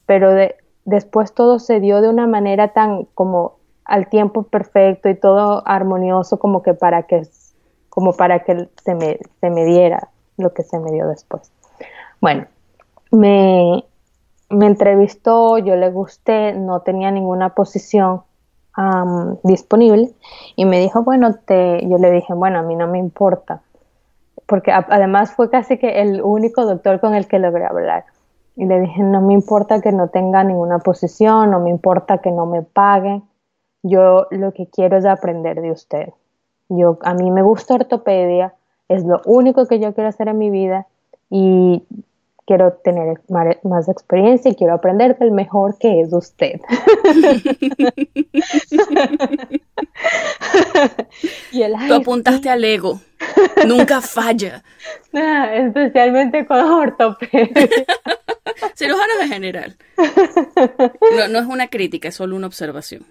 pero 0.07 0.31
de, 0.31 0.55
después 0.85 1.35
todo 1.35 1.59
se 1.59 1.81
dio 1.81 2.01
de 2.01 2.11
una 2.11 2.29
manera 2.29 2.69
tan 2.69 3.07
como 3.15 3.57
al 3.85 4.09
tiempo 4.09 4.45
perfecto 4.45 5.09
y 5.09 5.17
todo 5.17 5.65
armonioso 5.67 6.39
como 6.39 6.63
que 6.63 6.75
para 6.75 7.03
que 7.09 7.23
como 7.89 8.13
para 8.13 8.45
que 8.45 8.69
se 8.85 8.95
me, 8.95 9.19
se 9.41 9.51
me 9.51 9.65
diera 9.65 10.11
lo 10.37 10.55
que 10.55 10.63
se 10.63 10.79
me 10.79 10.93
dio 10.93 11.09
después. 11.09 11.51
Bueno, 12.21 12.47
me, 13.11 13.85
me 14.51 14.67
entrevistó, 14.67 15.59
yo 15.59 15.77
le 15.77 15.91
gusté, 15.91 16.53
no 16.53 16.81
tenía 16.81 17.11
ninguna 17.11 17.55
posición 17.55 18.23
disponible 19.43 20.13
y 20.55 20.65
me 20.65 20.79
dijo, 20.79 21.03
bueno, 21.03 21.35
te, 21.35 21.85
yo 21.89 21.99
le 21.99 22.13
dije, 22.13 22.33
bueno, 22.33 22.61
a 22.61 22.63
mí 22.63 22.77
no 22.77 22.87
me 22.87 22.99
importa, 22.99 23.61
porque 24.47 24.71
además 24.71 25.33
fue 25.33 25.51
casi 25.51 25.79
que 25.79 26.01
el 26.01 26.23
único 26.23 26.65
doctor 26.65 27.01
con 27.01 27.15
el 27.15 27.27
que 27.27 27.41
logré 27.41 27.67
hablar. 27.67 28.05
Y 28.55 28.67
le 28.67 28.81
dije, 28.81 29.03
no 29.03 29.21
me 29.21 29.35
importa 29.35 29.81
que 29.81 29.93
no 29.93 30.09
tenga 30.09 30.43
ninguna 30.45 30.79
posición, 30.79 31.51
no 31.51 31.61
me 31.61 31.71
importa 31.71 32.19
que 32.19 32.31
no 32.31 32.47
me 32.47 32.63
paguen, 32.63 33.23
yo 33.83 34.27
lo 34.31 34.53
que 34.53 34.67
quiero 34.67 34.97
es 34.97 35.07
aprender 35.07 35.61
de 35.61 35.71
usted. 35.71 36.09
Yo, 36.69 36.99
a 37.03 37.15
mí 37.15 37.31
me 37.31 37.43
gusta 37.43 37.75
ortopedia, 37.75 38.55
es 38.89 39.05
lo 39.05 39.21
único 39.27 39.67
que 39.67 39.81
yo 39.81 39.95
quiero 39.95 40.09
hacer 40.09 40.29
en 40.29 40.39
mi 40.39 40.51
vida 40.51 40.87
y 41.31 41.85
quiero 42.49 42.73
tener 42.83 43.21
más 43.29 43.89
experiencia 43.91 44.51
y 44.51 44.55
quiero 44.55 44.73
aprender 44.73 45.19
del 45.19 45.33
mejor 45.33 45.77
que 45.79 46.01
es 46.01 46.11
usted. 46.15 46.59
y 51.53 51.63
Tú 51.89 51.95
apuntaste 51.95 52.49
al 52.49 52.65
ego. 52.65 53.01
Nunca 53.67 54.01
falla. 54.01 54.65
Ah, 55.15 55.55
especialmente 55.55 56.47
con 56.47 56.59
ortopedia. 56.59 57.49
Cirujanos 58.77 59.17
en 59.23 59.29
general. 59.29 59.77
No, 61.17 61.29
no 61.29 61.39
es 61.39 61.47
una 61.47 61.69
crítica, 61.69 62.09
es 62.09 62.15
solo 62.15 62.37
una 62.37 62.47
observación. 62.47 63.07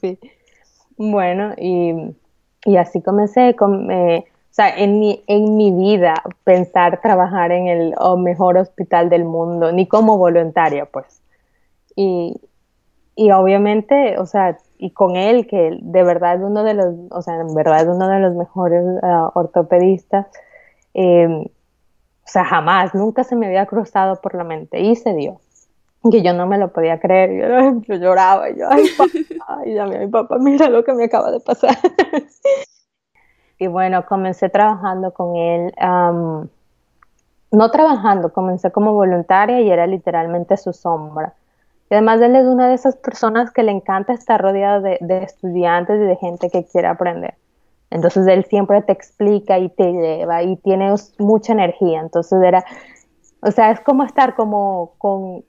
Sí. 0.00 0.18
Bueno, 0.96 1.54
y, 1.56 1.92
y 2.64 2.76
así 2.76 3.02
comencé. 3.02 3.56
Con, 3.56 3.90
eh, 3.90 4.26
sea, 4.58 4.76
en 4.76 4.98
mi, 4.98 5.22
en 5.28 5.56
mi 5.56 5.70
vida 5.70 6.14
pensar 6.42 7.00
trabajar 7.00 7.52
en 7.52 7.68
el 7.68 7.94
mejor 8.18 8.58
hospital 8.58 9.08
del 9.08 9.24
mundo, 9.24 9.70
ni 9.70 9.86
como 9.86 10.18
voluntaria, 10.18 10.86
pues. 10.86 11.22
Y, 11.94 12.40
y 13.14 13.30
obviamente, 13.30 14.18
o 14.18 14.26
sea, 14.26 14.58
y 14.76 14.90
con 14.90 15.14
él, 15.14 15.46
que 15.46 15.78
de 15.80 16.02
verdad 16.02 16.42
uno 16.42 16.64
de 16.64 16.74
los, 16.74 16.92
o 17.10 17.22
sea, 17.22 17.36
en 17.36 17.54
verdad 17.54 17.88
uno 17.88 18.08
de 18.08 18.18
los 18.18 18.34
mejores 18.34 18.84
ah, 19.04 19.30
ortopedistas, 19.34 20.26
em, 20.92 21.42
o 21.42 21.48
sea, 22.30 22.44
jamás, 22.44 22.94
nunca 22.96 23.22
se 23.22 23.36
me 23.36 23.46
había 23.46 23.66
cruzado 23.66 24.20
por 24.20 24.34
la 24.34 24.42
mente 24.42 24.80
y 24.80 24.96
se 24.96 25.14
dio. 25.14 25.40
Que 26.10 26.22
yo 26.22 26.32
no 26.32 26.46
me 26.48 26.58
lo 26.58 26.72
podía 26.72 26.98
creer, 26.98 27.80
yo, 27.86 27.96
lloraba, 27.96 28.50
y 28.50 28.58
yo, 28.58 28.66
ay, 28.68 28.84
papá, 28.96 29.10
ay, 29.46 29.98
mi 30.00 30.06
papá, 30.08 30.38
mira 30.38 30.68
lo 30.68 30.82
que 30.84 30.94
me 30.94 31.04
acaba 31.04 31.30
de 31.30 31.38
pasar. 31.38 31.76
Y 33.58 33.66
bueno, 33.66 34.06
comencé 34.06 34.48
trabajando 34.48 35.12
con 35.12 35.36
él, 35.36 35.72
no 37.50 37.70
trabajando, 37.70 38.32
comencé 38.32 38.70
como 38.70 38.92
voluntaria 38.92 39.60
y 39.60 39.70
era 39.70 39.86
literalmente 39.86 40.56
su 40.56 40.72
sombra. 40.72 41.34
Y 41.90 41.94
además 41.94 42.20
él 42.20 42.36
es 42.36 42.46
una 42.46 42.68
de 42.68 42.74
esas 42.74 42.96
personas 42.96 43.50
que 43.50 43.62
le 43.62 43.72
encanta 43.72 44.12
estar 44.12 44.40
rodeado 44.40 44.82
de, 44.82 44.98
estudiantes 45.22 45.96
y 45.96 46.04
de 46.04 46.16
gente 46.16 46.50
que 46.50 46.66
quiere 46.66 46.88
aprender. 46.88 47.34
Entonces 47.90 48.26
él 48.26 48.44
siempre 48.44 48.82
te 48.82 48.92
explica 48.92 49.58
y 49.58 49.70
te 49.70 49.92
lleva 49.92 50.42
y 50.42 50.56
tiene 50.56 50.94
mucha 51.18 51.52
energía. 51.54 52.00
Entonces 52.00 52.40
era, 52.42 52.64
o 53.40 53.50
sea, 53.50 53.70
es 53.70 53.80
como 53.80 54.04
estar 54.04 54.36
como 54.36 54.92
con, 54.98 55.42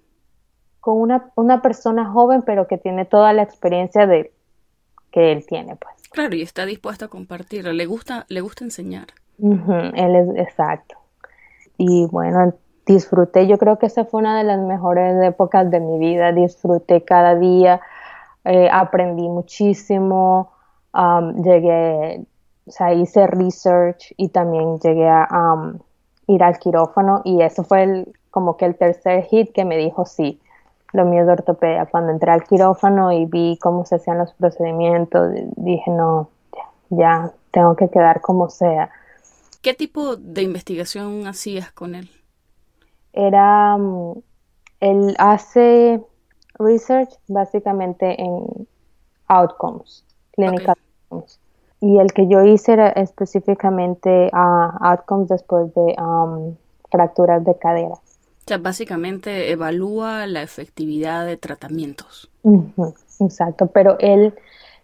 con 0.79 1.01
una, 1.01 1.29
una 1.35 1.61
persona 1.61 2.09
joven 2.09 2.41
pero 2.43 2.67
que 2.67 2.77
tiene 2.77 3.03
toda 3.03 3.33
la 3.33 3.43
experiencia 3.43 4.07
de, 4.07 4.31
que 5.11 5.31
él 5.33 5.45
tiene, 5.45 5.75
pues. 5.75 5.98
Claro, 6.11 6.35
y 6.35 6.41
está 6.41 6.65
dispuesto 6.65 7.05
a 7.05 7.07
compartir, 7.07 7.65
le 7.65 7.85
gusta, 7.85 8.25
le 8.29 8.41
gusta 8.41 8.63
enseñar. 8.63 9.07
él 9.39 10.15
es 10.15 10.47
exacto. 10.47 10.95
Y 11.77 12.07
bueno, 12.07 12.53
disfruté, 12.85 13.47
yo 13.47 13.57
creo 13.57 13.77
que 13.77 13.85
esa 13.85 14.05
fue 14.05 14.21
una 14.21 14.37
de 14.37 14.43
las 14.43 14.59
mejores 14.59 15.23
épocas 15.23 15.69
de 15.69 15.79
mi 15.79 15.99
vida, 15.99 16.31
disfruté 16.31 17.03
cada 17.03 17.35
día, 17.35 17.79
eh, 18.43 18.69
aprendí 18.71 19.29
muchísimo, 19.29 20.51
llegué, 21.43 22.25
o 22.65 22.71
sea, 22.71 22.93
hice 22.93 23.27
research 23.27 24.13
y 24.17 24.29
también 24.29 24.79
llegué 24.79 25.07
a 25.07 25.27
ir 26.27 26.43
al 26.43 26.59
quirófano 26.59 27.21
y 27.23 27.41
eso 27.41 27.63
fue 27.63 27.83
el, 27.83 28.13
como 28.31 28.57
que 28.57 28.65
el 28.65 28.75
tercer 28.75 29.23
hit 29.25 29.51
que 29.51 29.65
me 29.65 29.77
dijo 29.77 30.05
sí, 30.05 30.39
lo 30.93 31.05
mío 31.05 31.25
de 31.25 31.33
ortopedia. 31.33 31.85
Cuando 31.85 32.11
entré 32.11 32.31
al 32.31 32.43
quirófano 32.43 33.11
y 33.11 33.25
vi 33.25 33.57
cómo 33.61 33.85
se 33.85 33.95
hacían 33.95 34.17
los 34.17 34.33
procedimientos, 34.33 35.31
dije, 35.55 35.91
no, 35.91 36.29
ya, 36.89 37.31
tengo 37.51 37.75
que 37.75 37.89
quedar 37.89 38.21
como 38.21 38.49
sea. 38.49 38.89
¿Qué 39.61 39.73
tipo 39.73 40.15
de 40.15 40.43
investigación 40.43 41.27
hacías 41.27 41.71
con 41.71 41.95
él? 41.95 42.09
Era, 43.13 43.77
mm, 43.77 44.13
él 44.79 45.15
hace 45.17 46.01
research 46.55 47.09
básicamente 47.27 48.21
en 48.21 48.67
outcomes, 49.27 50.05
clinical 50.31 50.75
outcomes. 51.09 51.39
Y 51.81 51.97
el 51.97 52.11
que 52.13 52.27
yo 52.27 52.43
hice 52.43 52.73
era 52.73 52.89
específicamente 52.89 54.29
a 54.33 54.77
outcomes 54.81 55.29
después 55.29 55.73
de 55.73 55.95
um, 55.97 56.55
fracturas 56.89 57.43
de 57.45 57.57
cadera 57.57 57.95
básicamente 58.57 59.51
evalúa 59.51 60.25
la 60.27 60.41
efectividad 60.41 61.25
de 61.25 61.37
tratamientos. 61.37 62.31
exacto, 63.19 63.67
pero 63.67 63.97
él, 63.99 64.33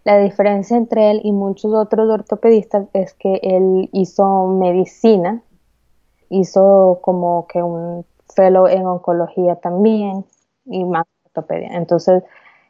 la 0.04 0.18
diferencia 0.18 0.76
entre 0.76 1.10
él 1.10 1.20
y 1.24 1.32
muchos 1.32 1.72
otros 1.74 2.08
ortopedistas 2.08 2.86
es 2.92 3.14
que 3.14 3.40
él 3.42 3.88
hizo 3.92 4.46
medicina, 4.48 5.42
hizo 6.28 7.00
como 7.02 7.46
que 7.46 7.62
un 7.62 8.04
fellow 8.34 8.66
en 8.66 8.86
oncología 8.86 9.56
también 9.56 10.24
y 10.64 10.84
más 10.84 11.06
ortopedia. 11.24 11.70
Entonces, 11.72 12.22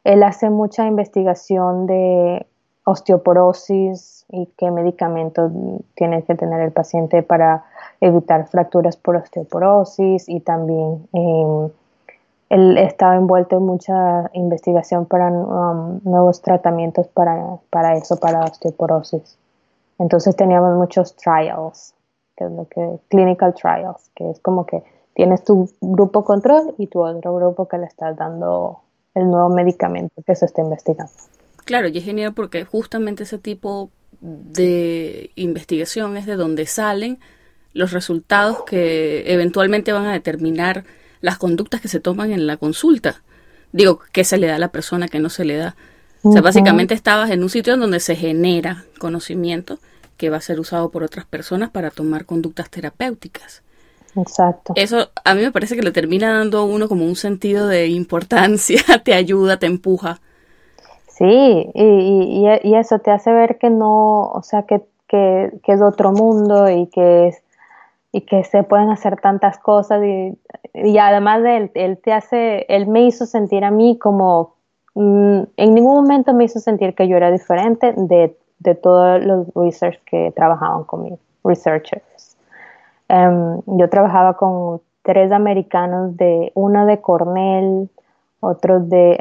él 0.05 0.23
hace 0.23 0.51
mucha 0.51 0.87
investigación 0.87 1.87
de 1.87 2.47
osteoporosis 2.85 4.16
y 4.29 4.47
qué 4.57 4.71
medicamentos 4.71 5.53
tiene 5.95 6.23
que 6.25 6.35
tener 6.35 6.61
el 6.61 6.73
paciente 6.73 7.23
para 7.23 7.65
evitar 8.01 8.47
fracturas 8.49 8.97
por 8.97 9.17
osteoporosis 9.17 10.29
y 10.29 10.41
también 10.41 11.09
eh, 11.13 11.71
él 12.51 12.79
estaba 12.79 13.17
envuelto 13.17 13.57
en 13.57 13.63
mucha 13.65 14.31
investigación 14.33 15.07
para 15.07 15.31
um, 15.31 16.01
nuevos 16.05 16.43
tratamientos 16.43 17.09
para, 17.09 17.57
para 17.71 17.97
eso, 17.97 18.17
para 18.19 18.45
osteoporosis. 18.45 19.37
Entonces 19.99 20.37
teníamos 20.37 20.77
muchos 20.77 21.17
trials, 21.17 21.95
que 22.37 22.45
es 22.45 22.51
lo 22.53 22.69
que, 22.69 22.99
clinical 23.09 23.55
trials, 23.55 24.11
que 24.15 24.31
es 24.31 24.41
como 24.41 24.67
que 24.67 24.83
tienes 25.15 25.43
tu 25.43 25.71
grupo 25.81 26.25
control 26.25 26.75
y 26.79 26.87
tu 26.87 27.03
otro 27.03 27.35
grupo 27.35 27.67
que 27.67 27.79
le 27.79 27.87
estás 27.87 28.17
dando 28.17 28.81
el 29.15 29.31
nuevo 29.31 29.49
medicamento 29.49 30.23
que 30.25 30.37
se 30.37 30.45
está 30.45 30.61
investigando. 30.61 31.13
Claro, 31.65 31.89
y 31.89 31.99
es 31.99 32.05
genial 32.05 32.33
porque 32.35 32.65
justamente 32.65 33.25
ese 33.25 33.39
tipo 33.39 33.91
de 34.21 35.31
investigación 35.35 36.17
es 36.17 36.27
de 36.27 36.37
donde 36.37 36.67
salen 36.67 37.19
los 37.73 37.93
resultados 37.93 38.65
que 38.67 39.25
eventualmente 39.33 39.93
van 39.93 40.07
a 40.07 40.13
determinar 40.13 40.85
las 41.21 41.39
conductas 41.39 41.81
que 41.81 41.89
se 41.89 42.01
toman 42.01 42.33
en 42.33 42.47
la 42.47 42.57
consulta. 42.57 43.23
Digo, 43.73 44.01
qué 44.13 44.25
se 44.25 44.39
le 44.39 44.47
da 44.47 44.57
a 44.57 44.59
la 44.59 44.73
persona, 44.73 45.09
que 45.09 45.19
no 45.19 45.29
se 45.29 45.45
le 45.45 45.57
da. 45.57 45.77
O 46.23 46.33
sea, 46.33 46.41
básicamente 46.41 46.95
estabas 46.95 47.31
en 47.31 47.43
un 47.43 47.51
sitio 47.51 47.75
en 47.75 47.81
donde 47.81 48.01
se 48.01 48.17
genera 48.17 48.85
conocimiento 48.99 49.79
que 50.17 50.31
va 50.31 50.39
a 50.39 50.41
ser 50.41 50.59
usado 50.59 50.91
por 50.91 51.03
otras 51.03 51.27
personas 51.27 51.71
para 51.71 51.91
tomar 51.91 52.25
conductas 52.25 52.71
terapéuticas. 52.71 53.63
Exacto. 54.17 54.73
Eso 54.77 55.11
a 55.25 55.35
mí 55.35 55.43
me 55.43 55.53
parece 55.53 55.77
que 55.77 55.83
le 55.83 55.93
termina 55.93 56.33
dando 56.33 56.59
a 56.59 56.65
uno 56.65 56.89
como 56.89 57.05
un 57.05 57.17
sentido 57.17 57.69
de 57.69 57.89
importancia, 57.89 58.83
te 59.05 59.15
ayuda, 59.15 59.59
te 59.59 59.67
empuja. 59.67 60.21
Sí, 61.17 61.71
y, 61.73 62.47
y, 62.63 62.75
eso 62.75 62.99
te 62.99 63.11
hace 63.11 63.33
ver 63.33 63.57
que 63.57 63.71
no, 63.71 64.25
o 64.33 64.43
sea, 64.43 64.65
que, 64.65 64.83
que, 65.09 65.51
que 65.63 65.73
es 65.73 65.81
otro 65.81 66.13
mundo 66.13 66.69
y 66.71 66.89
que 66.89 67.29
es, 67.29 67.43
y 68.13 68.21
que 68.21 68.45
se 68.45 68.65
pueden 68.65 68.91
hacer 68.91 69.19
tantas 69.19 69.59
cosas 69.59 70.03
y, 70.05 70.39
y 70.75 70.99
además 70.99 71.43
de 71.43 71.57
él, 71.57 71.71
él 71.73 71.99
te 71.99 72.13
hace, 72.13 72.67
él 72.69 72.87
me 72.87 73.07
hizo 73.07 73.25
sentir 73.25 73.65
a 73.65 73.71
mí 73.71 73.99
como, 73.99 74.57
mm, 74.95 75.41
en 75.57 75.75
ningún 75.75 75.95
momento 75.95 76.35
me 76.35 76.45
hizo 76.45 76.59
sentir 76.61 76.95
que 76.95 77.09
yo 77.09 77.17
era 77.17 77.31
diferente 77.31 77.95
de, 77.97 78.37
de 78.59 78.75
todos 78.75 79.25
los 79.25 79.47
researchers 79.55 80.05
que 80.05 80.33
trabajaban 80.37 80.85
conmigo, 80.85 81.19
researchers. 81.45 82.37
Em, 83.09 83.63
yo 83.67 83.89
trabajaba 83.89 84.35
con 84.37 84.83
tres 85.03 85.33
americanos, 85.33 86.15
de 86.19 86.53
uno 86.55 86.85
de 86.85 87.01
Cornell, 87.01 87.89
otro 88.41 88.81
de, 88.81 89.17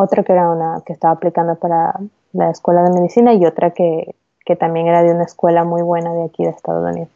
otra 0.00 0.22
que 0.22 0.32
era 0.32 0.50
una 0.50 0.82
que 0.84 0.92
estaba 0.92 1.14
aplicando 1.14 1.54
para 1.56 1.94
la 2.32 2.50
escuela 2.50 2.82
de 2.82 2.90
medicina 2.90 3.34
y 3.34 3.44
otra 3.44 3.70
que, 3.70 4.14
que 4.44 4.56
también 4.56 4.86
era 4.86 5.02
de 5.02 5.12
una 5.12 5.24
escuela 5.24 5.64
muy 5.64 5.82
buena 5.82 6.12
de 6.12 6.24
aquí 6.24 6.44
de 6.44 6.50
Estados 6.50 6.90
Unidos. 6.90 7.08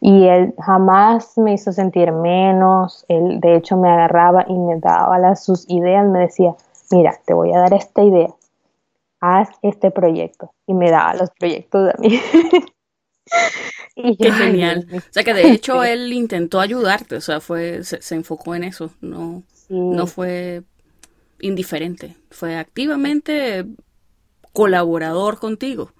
Y 0.00 0.28
él 0.28 0.54
jamás 0.64 1.36
me 1.36 1.54
hizo 1.54 1.72
sentir 1.72 2.12
menos, 2.12 3.04
él 3.08 3.40
de 3.40 3.56
hecho 3.56 3.76
me 3.76 3.90
agarraba 3.90 4.44
y 4.48 4.56
me 4.56 4.78
daba 4.78 5.18
las, 5.18 5.44
sus 5.44 5.68
ideas, 5.68 6.06
me 6.06 6.20
decía, 6.20 6.54
mira, 6.90 7.18
te 7.26 7.34
voy 7.34 7.52
a 7.52 7.58
dar 7.58 7.74
esta 7.74 8.02
idea, 8.02 8.28
haz 9.20 9.48
este 9.62 9.90
proyecto. 9.90 10.52
Y 10.66 10.74
me 10.74 10.90
daba 10.90 11.14
los 11.14 11.30
proyectos 11.30 11.92
a 11.92 12.00
mí. 12.00 12.20
Qué 14.18 14.32
genial. 14.32 14.86
O 14.92 15.00
sea 15.10 15.24
que 15.24 15.34
de 15.34 15.50
hecho 15.50 15.82
él 15.84 16.12
intentó 16.12 16.60
ayudarte, 16.60 17.16
o 17.16 17.20
sea, 17.20 17.40
fue, 17.40 17.82
se, 17.82 18.14
enfocó 18.14 18.54
en 18.54 18.64
eso, 18.64 18.90
no, 19.00 19.42
no 19.68 20.06
fue 20.06 20.62
indiferente, 21.40 22.16
fue 22.30 22.56
activamente 22.56 23.66
colaborador 24.52 25.38
contigo 25.38 25.92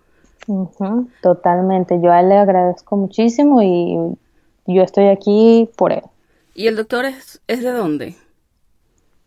totalmente. 1.20 2.01
Yo 2.01 2.12
a 2.12 2.20
él 2.20 2.31
le 2.31 2.38
agradezco 2.38 2.96
muchísimo 2.96 3.62
y 3.62 4.16
yo 4.66 4.83
estoy 4.83 5.09
aquí 5.09 5.68
por 5.77 5.92
él. 5.92 6.03
¿Y 6.55 6.66
el 6.66 6.77
doctor 6.77 7.05
es, 7.05 7.40
es 7.46 7.62
de 7.62 7.70
dónde? 7.70 8.16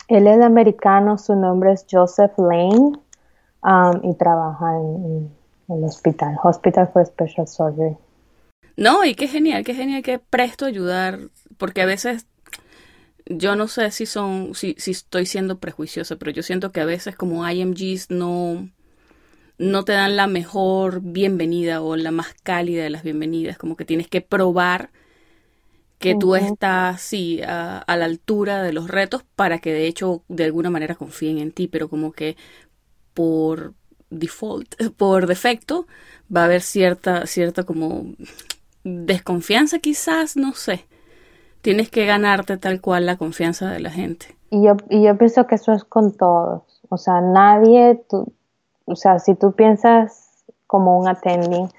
Él 0.08 0.28
es 0.28 0.42
americano, 0.42 1.18
su 1.18 1.36
nombre 1.36 1.72
es 1.72 1.86
Joseph 1.90 2.34
Lane 2.38 3.00
um, 3.64 4.10
y 4.10 4.14
trabaja 4.16 4.76
en, 4.76 5.32
el 5.70 5.84
hospital, 5.86 6.36
Hospital 6.44 6.90
for 6.92 7.06
Special 7.06 7.48
Surgery. 7.48 7.96
No, 8.76 9.06
y 9.06 9.16
qué 9.16 9.28
genial, 9.28 9.64
qué 9.64 9.74
genial, 9.74 10.02
qué 10.02 10.20
presto 10.20 10.66
ayudar, 10.66 11.20
porque 11.58 11.82
a 11.82 11.86
veces 11.86 12.28
yo 13.38 13.56
no 13.56 13.68
sé 13.68 13.92
si 13.92 14.06
son, 14.06 14.56
si, 14.56 14.76
si 14.78 14.92
estoy 14.92 15.26
siendo 15.26 15.60
prejuiciosa, 15.60 16.16
pero 16.18 16.32
yo 16.32 16.44
siento 16.44 16.72
que 16.72 16.82
a 16.82 16.86
veces 16.86 17.16
como 17.16 17.48
IMGs 17.48 18.10
no, 18.10 18.70
no 19.58 19.84
te 19.84 19.94
dan 19.94 20.16
la 20.16 20.28
mejor 20.28 21.02
bienvenida 21.02 21.82
o 21.82 21.96
la 21.96 22.12
más 22.12 22.34
cálida 22.44 22.84
de 22.84 22.90
las 22.90 23.04
bienvenidas, 23.04 23.58
como 23.58 23.76
que 23.76 23.86
tienes 23.86 24.08
que 24.08 24.22
probar 24.22 24.92
que 26.02 26.16
tú 26.16 26.36
estás, 26.36 27.00
sí, 27.00 27.42
a, 27.44 27.86
la 27.88 28.06
altura 28.06 28.64
de 28.64 28.74
los 28.74 28.88
retos 28.88 29.24
para 29.36 29.60
que 29.60 29.72
de 29.72 29.86
hecho 29.86 30.24
de 30.30 30.46
alguna 30.46 30.72
manera 30.72 30.96
confíen 30.96 31.38
en 31.38 31.52
ti, 31.52 31.68
pero 31.68 31.90
como 31.90 32.12
que 32.12 32.36
por 33.14 33.76
default, 34.10 34.76
por 34.98 35.28
defecto, 35.28 35.88
va 36.36 36.42
a 36.42 36.46
haber 36.46 36.62
cierta, 36.64 37.28
cierta 37.28 37.64
como 37.64 38.16
desconfianza 38.84 39.78
quizás, 39.78 40.36
no 40.36 40.54
sé. 40.54 40.86
Tienes 41.62 41.90
que 41.90 42.06
ganarte 42.06 42.58
tal 42.58 42.82
cual 42.82 43.06
la 43.06 43.18
confianza 43.18 43.70
de 43.70 43.80
la 43.80 43.90
gente. 43.90 44.36
Y 44.50 44.64
yo, 44.64 44.76
y 44.90 45.04
yo 45.04 45.18
pienso 45.18 45.48
que 45.48 45.56
eso 45.56 45.72
es 45.74 45.84
con 45.84 46.16
todos. 46.18 46.64
O 46.90 46.98
sea, 46.98 47.22
nadie, 47.22 48.04
tú, 48.10 48.34
o 48.86 48.96
sea, 48.96 49.20
si 49.20 49.36
tú 49.36 49.54
piensas 49.54 50.44
como 50.68 50.98
un 51.00 51.08
attending, 51.08 51.70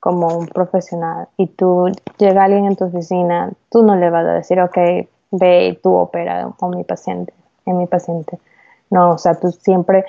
como 0.00 0.28
un 0.36 0.46
profesional, 0.46 1.28
y 1.36 1.46
tú 1.46 1.90
llega 2.18 2.44
alguien 2.44 2.66
en 2.66 2.76
tu 2.76 2.84
oficina, 2.84 3.50
tú 3.70 3.82
no 3.82 3.96
le 3.96 4.10
vas 4.10 4.26
a 4.26 4.34
decir, 4.34 4.60
ok, 4.60 4.76
ve 5.30 5.68
y 5.68 5.76
tú 5.76 5.94
opera 5.94 6.52
con 6.58 6.70
mi 6.76 6.84
paciente, 6.84 7.32
en 7.66 7.78
mi 7.78 7.86
paciente. 7.86 8.38
No, 8.90 9.12
o 9.12 9.18
sea, 9.18 9.38
tú 9.38 9.50
siempre 9.50 10.04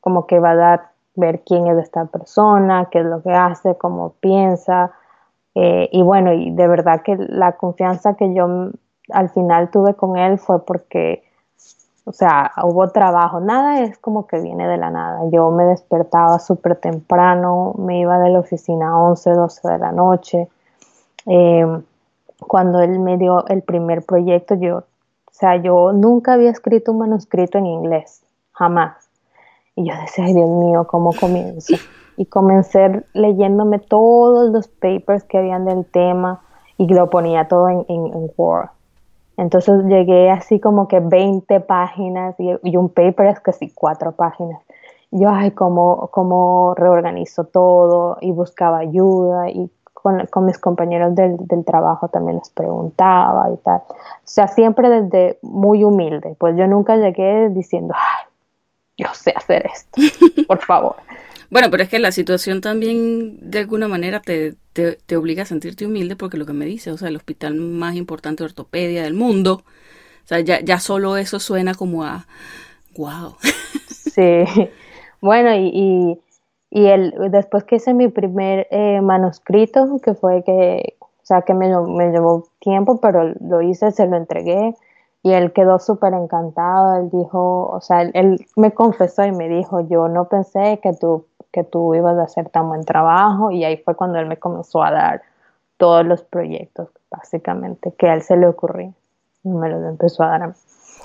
como 0.00 0.26
que 0.26 0.38
vas 0.38 0.58
a 0.58 0.90
ver 1.14 1.42
quién 1.44 1.66
es 1.66 1.78
esta 1.78 2.04
persona, 2.06 2.88
qué 2.90 3.00
es 3.00 3.06
lo 3.06 3.22
que 3.22 3.32
hace, 3.32 3.76
cómo 3.76 4.14
piensa. 4.20 4.92
Eh, 5.54 5.88
y 5.92 6.02
bueno, 6.02 6.32
y 6.32 6.50
de 6.50 6.66
verdad 6.66 7.02
que 7.02 7.16
la 7.16 7.52
confianza 7.52 8.14
que 8.14 8.34
yo 8.34 8.70
al 9.10 9.30
final 9.30 9.70
tuve 9.70 9.94
con 9.94 10.16
él 10.16 10.38
fue 10.38 10.64
porque 10.64 11.22
o 12.06 12.12
sea, 12.12 12.52
hubo 12.62 12.90
trabajo, 12.90 13.40
nada 13.40 13.80
es 13.80 13.96
como 13.98 14.26
que 14.26 14.38
viene 14.40 14.68
de 14.68 14.76
la 14.76 14.90
nada. 14.90 15.22
Yo 15.32 15.50
me 15.50 15.64
despertaba 15.64 16.38
súper 16.38 16.76
temprano, 16.76 17.74
me 17.78 18.00
iba 18.00 18.18
de 18.18 18.28
la 18.28 18.40
oficina 18.40 18.90
a 18.90 18.98
11, 18.98 19.30
12 19.30 19.68
de 19.68 19.78
la 19.78 19.90
noche. 19.90 20.48
Em, 21.24 21.82
cuando 22.46 22.80
él 22.80 22.98
me 22.98 23.16
dio 23.16 23.46
el 23.46 23.62
primer 23.62 24.04
proyecto, 24.04 24.54
yo, 24.54 24.78
o 24.78 24.84
sea, 25.30 25.56
yo 25.56 25.92
nunca 25.92 26.34
había 26.34 26.50
escrito 26.50 26.92
un 26.92 26.98
manuscrito 26.98 27.56
en 27.56 27.66
inglés, 27.66 28.22
jamás. 28.52 29.08
Y 29.74 29.88
yo 29.88 29.94
decía, 29.98 30.26
Dios 30.26 30.48
mío, 30.48 30.86
¿cómo 30.86 31.14
comienzo? 31.14 31.74
Y 32.16 32.26
comencé 32.26 33.04
leyéndome 33.12 33.78
todos 33.78 34.50
los 34.50 34.68
papers 34.68 35.24
que 35.24 35.38
habían 35.38 35.64
del 35.64 35.84
tema 35.84 36.40
y 36.78 36.86
lo 36.86 37.10
ponía 37.10 37.48
todo 37.48 37.68
en, 37.68 37.84
en 37.88 38.30
Word. 38.36 38.68
Entonces 39.36 39.84
llegué 39.86 40.30
así 40.30 40.60
como 40.60 40.86
que 40.86 41.00
20 41.00 41.60
páginas 41.60 42.36
y, 42.38 42.76
un 42.76 42.88
paper 42.88 43.26
es 43.26 43.40
casi 43.40 43.70
cuatro 43.70 44.12
páginas. 44.12 44.60
Yo, 45.10 45.28
ay, 45.28 45.52
cómo, 45.52 46.08
cómo 46.12 46.74
reorganizo 46.76 47.44
todo 47.44 48.18
y 48.20 48.32
buscaba 48.32 48.78
ayuda 48.78 49.48
y 49.50 49.70
con, 49.92 50.26
con 50.26 50.46
mis 50.46 50.58
compañeros 50.58 51.14
del, 51.14 51.36
del, 51.46 51.64
trabajo 51.64 52.08
también 52.08 52.38
les 52.38 52.50
preguntaba 52.50 53.50
y 53.52 53.56
tal. 53.58 53.82
O 53.88 53.94
sea, 54.24 54.48
siempre 54.48 54.88
desde 54.88 55.38
muy 55.42 55.82
humilde. 55.84 56.36
Pues 56.38 56.56
yo 56.56 56.66
nunca 56.66 56.96
llegué 56.96 57.48
diciendo, 57.48 57.94
ay, 57.96 58.26
yo 58.98 59.08
sé 59.14 59.32
hacer 59.36 59.66
esto, 59.66 60.00
por 60.46 60.58
favor. 60.58 60.96
Bueno, 61.50 61.68
pero 61.70 61.82
es 61.82 61.88
que 61.88 61.98
la 61.98 62.12
situación 62.12 62.60
también 62.60 63.38
de 63.50 63.60
alguna 63.60 63.88
manera 63.88 64.20
te, 64.20 64.54
te, 64.72 65.16
obliga 65.16 65.42
a 65.42 65.46
sentirte 65.46 65.86
humilde 65.86 66.16
porque 66.16 66.36
lo 66.36 66.46
que 66.46 66.52
me 66.52 66.64
dice, 66.64 66.90
o 66.90 66.96
sea, 66.96 67.08
el 67.08 67.16
hospital 67.16 67.54
más 67.54 67.94
importante 67.94 68.42
de 68.42 68.48
ortopedia 68.48 69.02
del 69.02 69.14
mundo, 69.14 69.62
o 70.24 70.26
sea, 70.26 70.40
ya, 70.40 70.60
ya 70.60 70.78
solo 70.78 71.16
eso 71.16 71.38
suena 71.38 71.74
como 71.74 72.04
a, 72.04 72.26
wow. 72.96 73.36
Sí, 73.88 74.44
bueno, 75.20 75.54
y, 75.54 76.20
y, 76.70 76.86
el, 76.86 77.14
después 77.30 77.64
que 77.64 77.76
hice 77.76 77.94
mi 77.94 78.08
primer 78.08 78.66
eh, 78.70 79.00
manuscrito, 79.00 80.00
que 80.02 80.14
fue 80.14 80.42
que, 80.44 80.96
o 81.00 81.26
sea, 81.26 81.42
que 81.42 81.54
me, 81.54 81.68
me 81.68 82.10
llevó 82.10 82.48
tiempo, 82.60 83.00
pero 83.00 83.34
lo 83.40 83.62
hice, 83.62 83.90
se 83.92 84.06
lo 84.06 84.16
entregué 84.16 84.74
y 85.24 85.32
él 85.32 85.52
quedó 85.52 85.78
súper 85.78 86.12
encantado, 86.12 87.00
él 87.00 87.08
dijo, 87.10 87.70
o 87.70 87.80
sea, 87.80 88.02
él, 88.02 88.46
me 88.56 88.72
confesó 88.72 89.24
y 89.24 89.32
me 89.32 89.48
dijo, 89.48 89.80
yo 89.88 90.06
no 90.06 90.28
pensé 90.28 90.78
que 90.82 90.92
tú 90.92 91.24
que 91.54 91.62
tú 91.62 91.94
ibas 91.94 92.18
a 92.18 92.24
hacer 92.24 92.48
tan 92.48 92.68
buen 92.68 92.84
trabajo 92.84 93.52
y 93.52 93.62
ahí 93.62 93.76
fue 93.76 93.94
cuando 93.94 94.18
él 94.18 94.26
me 94.26 94.38
comenzó 94.38 94.82
a 94.82 94.90
dar 94.90 95.22
todos 95.76 96.04
los 96.04 96.22
proyectos, 96.22 96.88
básicamente, 97.10 97.94
que 97.96 98.08
a 98.08 98.14
él 98.14 98.22
se 98.22 98.36
le 98.36 98.48
ocurría 98.48 98.92
y 99.44 99.48
me 99.48 99.70
los 99.70 99.84
empezó 99.84 100.24
a 100.24 100.28
dar 100.28 100.42
a 100.42 100.46
mí. 100.48 100.54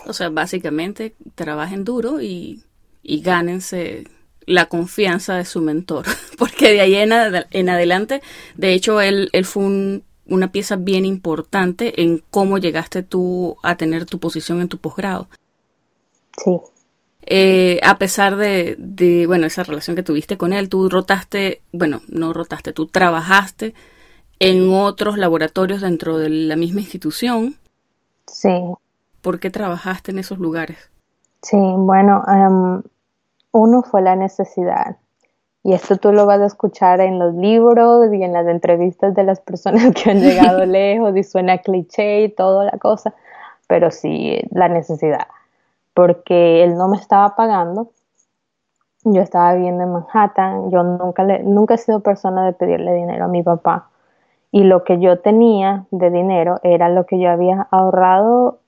O 0.07 0.13
sea, 0.13 0.29
básicamente 0.29 1.15
trabajen 1.35 1.83
duro 1.83 2.19
y, 2.19 2.63
y 3.03 3.21
gánense 3.21 4.05
la 4.47 4.65
confianza 4.65 5.35
de 5.35 5.45
su 5.45 5.61
mentor, 5.61 6.05
porque 6.39 6.71
de 6.71 6.81
ahí 6.81 6.95
en, 6.95 7.11
en 7.51 7.69
adelante, 7.69 8.21
de 8.55 8.73
hecho, 8.73 9.01
él, 9.01 9.29
él 9.33 9.45
fue 9.45 10.01
una 10.25 10.51
pieza 10.51 10.77
bien 10.77 11.05
importante 11.05 12.01
en 12.01 12.23
cómo 12.31 12.57
llegaste 12.57 13.03
tú 13.03 13.57
a 13.61 13.75
tener 13.75 14.07
tu 14.07 14.19
posición 14.19 14.61
en 14.61 14.67
tu 14.67 14.79
posgrado. 14.79 15.27
Sí, 16.43 16.59
eh, 17.31 17.79
a 17.83 17.99
pesar 17.99 18.35
de, 18.35 18.75
de, 18.79 19.27
bueno, 19.27 19.45
esa 19.45 19.63
relación 19.63 19.95
que 19.95 20.03
tuviste 20.03 20.37
con 20.37 20.51
él, 20.51 20.67
tú 20.67 20.89
rotaste, 20.89 21.61
bueno, 21.71 22.01
no 22.07 22.33
rotaste, 22.33 22.73
tú 22.73 22.87
trabajaste 22.87 23.75
en 24.39 24.73
otros 24.73 25.17
laboratorios 25.17 25.81
dentro 25.81 26.17
de 26.17 26.29
la 26.29 26.55
misma 26.55 26.81
institución. 26.81 27.55
Sí. 28.25 28.49
¿Por 29.21 29.39
qué 29.39 29.51
trabajaste 29.51 30.11
en 30.11 30.19
esos 30.19 30.39
lugares? 30.39 30.89
Sí, 31.43 31.57
bueno, 31.57 32.23
em, 32.27 32.81
uno 33.51 33.83
fue 33.83 34.01
la 34.01 34.15
necesidad 34.15 34.97
Y 35.63 35.73
esto 35.73 35.97
tú 35.97 36.11
lo 36.11 36.25
vas 36.25 36.39
a 36.39 36.45
escuchar 36.45 36.99
en 37.01 37.19
los 37.19 37.35
libros 37.35 38.11
y 38.13 38.23
en 38.23 38.33
las 38.33 38.47
entrevistas 38.47 39.13
de 39.13 39.23
las 39.23 39.39
personas 39.39 39.93
que 39.93 40.09
han 40.09 40.21
llegado 40.21 40.65
lejos 40.65 41.15
y 41.15 41.23
suena 41.23 41.59
cliché 41.59 42.23
y 42.23 42.29
toda 42.29 42.65
la 42.65 42.77
cosa, 42.77 43.13
pero 43.67 43.91
sí 43.91 44.39
la 44.51 44.69
necesidad, 44.69 45.27
porque 45.99 46.63
él 46.63 46.77
no 46.77 46.87
me 46.87 46.95
estaba 46.95 47.35
pagando. 47.35 47.89
Yo 49.03 49.21
estaba 49.21 49.53
viviendo 49.53 49.83
en 49.83 49.91
Manhattan, 49.91 50.71
yo 50.71 50.81
nunca, 50.81 51.25
le, 51.25 51.43
nunca 51.43 51.73
he 51.73 51.77
sido 51.77 51.99
persona 51.99 52.45
de 52.45 52.53
pedirle 52.53 52.93
dinero 52.93 53.25
a 53.25 53.27
mi 53.27 53.43
papá 53.43 53.89
y 54.49 54.63
lo 54.63 54.85
que 54.85 55.01
yo 55.01 55.19
tenía 55.19 55.87
de 55.91 56.09
dinero 56.09 56.61
era 56.63 56.87
lo 56.87 57.05
que 57.05 57.19
yo 57.19 57.29
había 57.29 57.67
ahorrado 57.69 58.59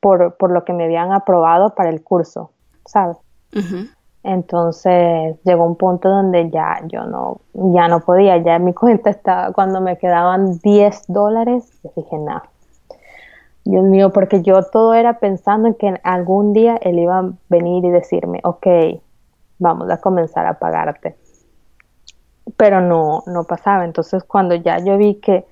por, 0.00 0.38
por 0.38 0.50
lo 0.50 0.64
que 0.64 0.72
me 0.72 0.84
habían 0.84 1.12
aprobado 1.12 1.74
para 1.74 1.90
el 1.90 2.02
curso, 2.02 2.52
¿sabes? 2.86 3.18
Entonces 4.22 5.36
llegó 5.44 5.66
un 5.66 5.76
punto 5.76 6.08
donde 6.08 6.48
ya 6.48 6.80
yo 6.86 7.04
no, 7.04 7.42
ya 7.52 7.86
no 7.88 8.00
podía, 8.00 8.38
ya 8.38 8.58
mi 8.58 8.72
cuenta 8.74 9.10
estaba, 9.10 9.52
cuando 9.52 9.82
me 9.82 9.98
quedaban 9.98 10.58
10 10.60 11.04
dólares, 11.08 11.70
dije, 11.94 12.16
nada. 12.16 12.44
Dios 13.66 13.84
mío, 13.84 14.12
porque 14.12 14.42
yo 14.42 14.62
todo 14.62 14.94
era 14.94 15.18
pensando 15.18 15.68
en 15.68 15.74
que 15.74 15.94
algún 16.02 16.52
día 16.52 16.78
él 16.80 16.98
iba 16.98 17.18
a 17.18 17.32
venir 17.48 17.84
y 17.84 17.90
decirme, 17.90 18.40
ok, 18.44 18.66
vamos 19.58 19.90
a 19.90 20.00
comenzar 20.00 20.46
a 20.46 20.58
pagarte. 20.58 21.16
Pero 22.56 22.80
no, 22.80 23.22
no 23.26 23.44
pasaba. 23.44 23.84
Entonces 23.84 24.24
cuando 24.24 24.54
ya 24.54 24.78
yo 24.78 24.96
vi 24.96 25.16
que 25.16 25.44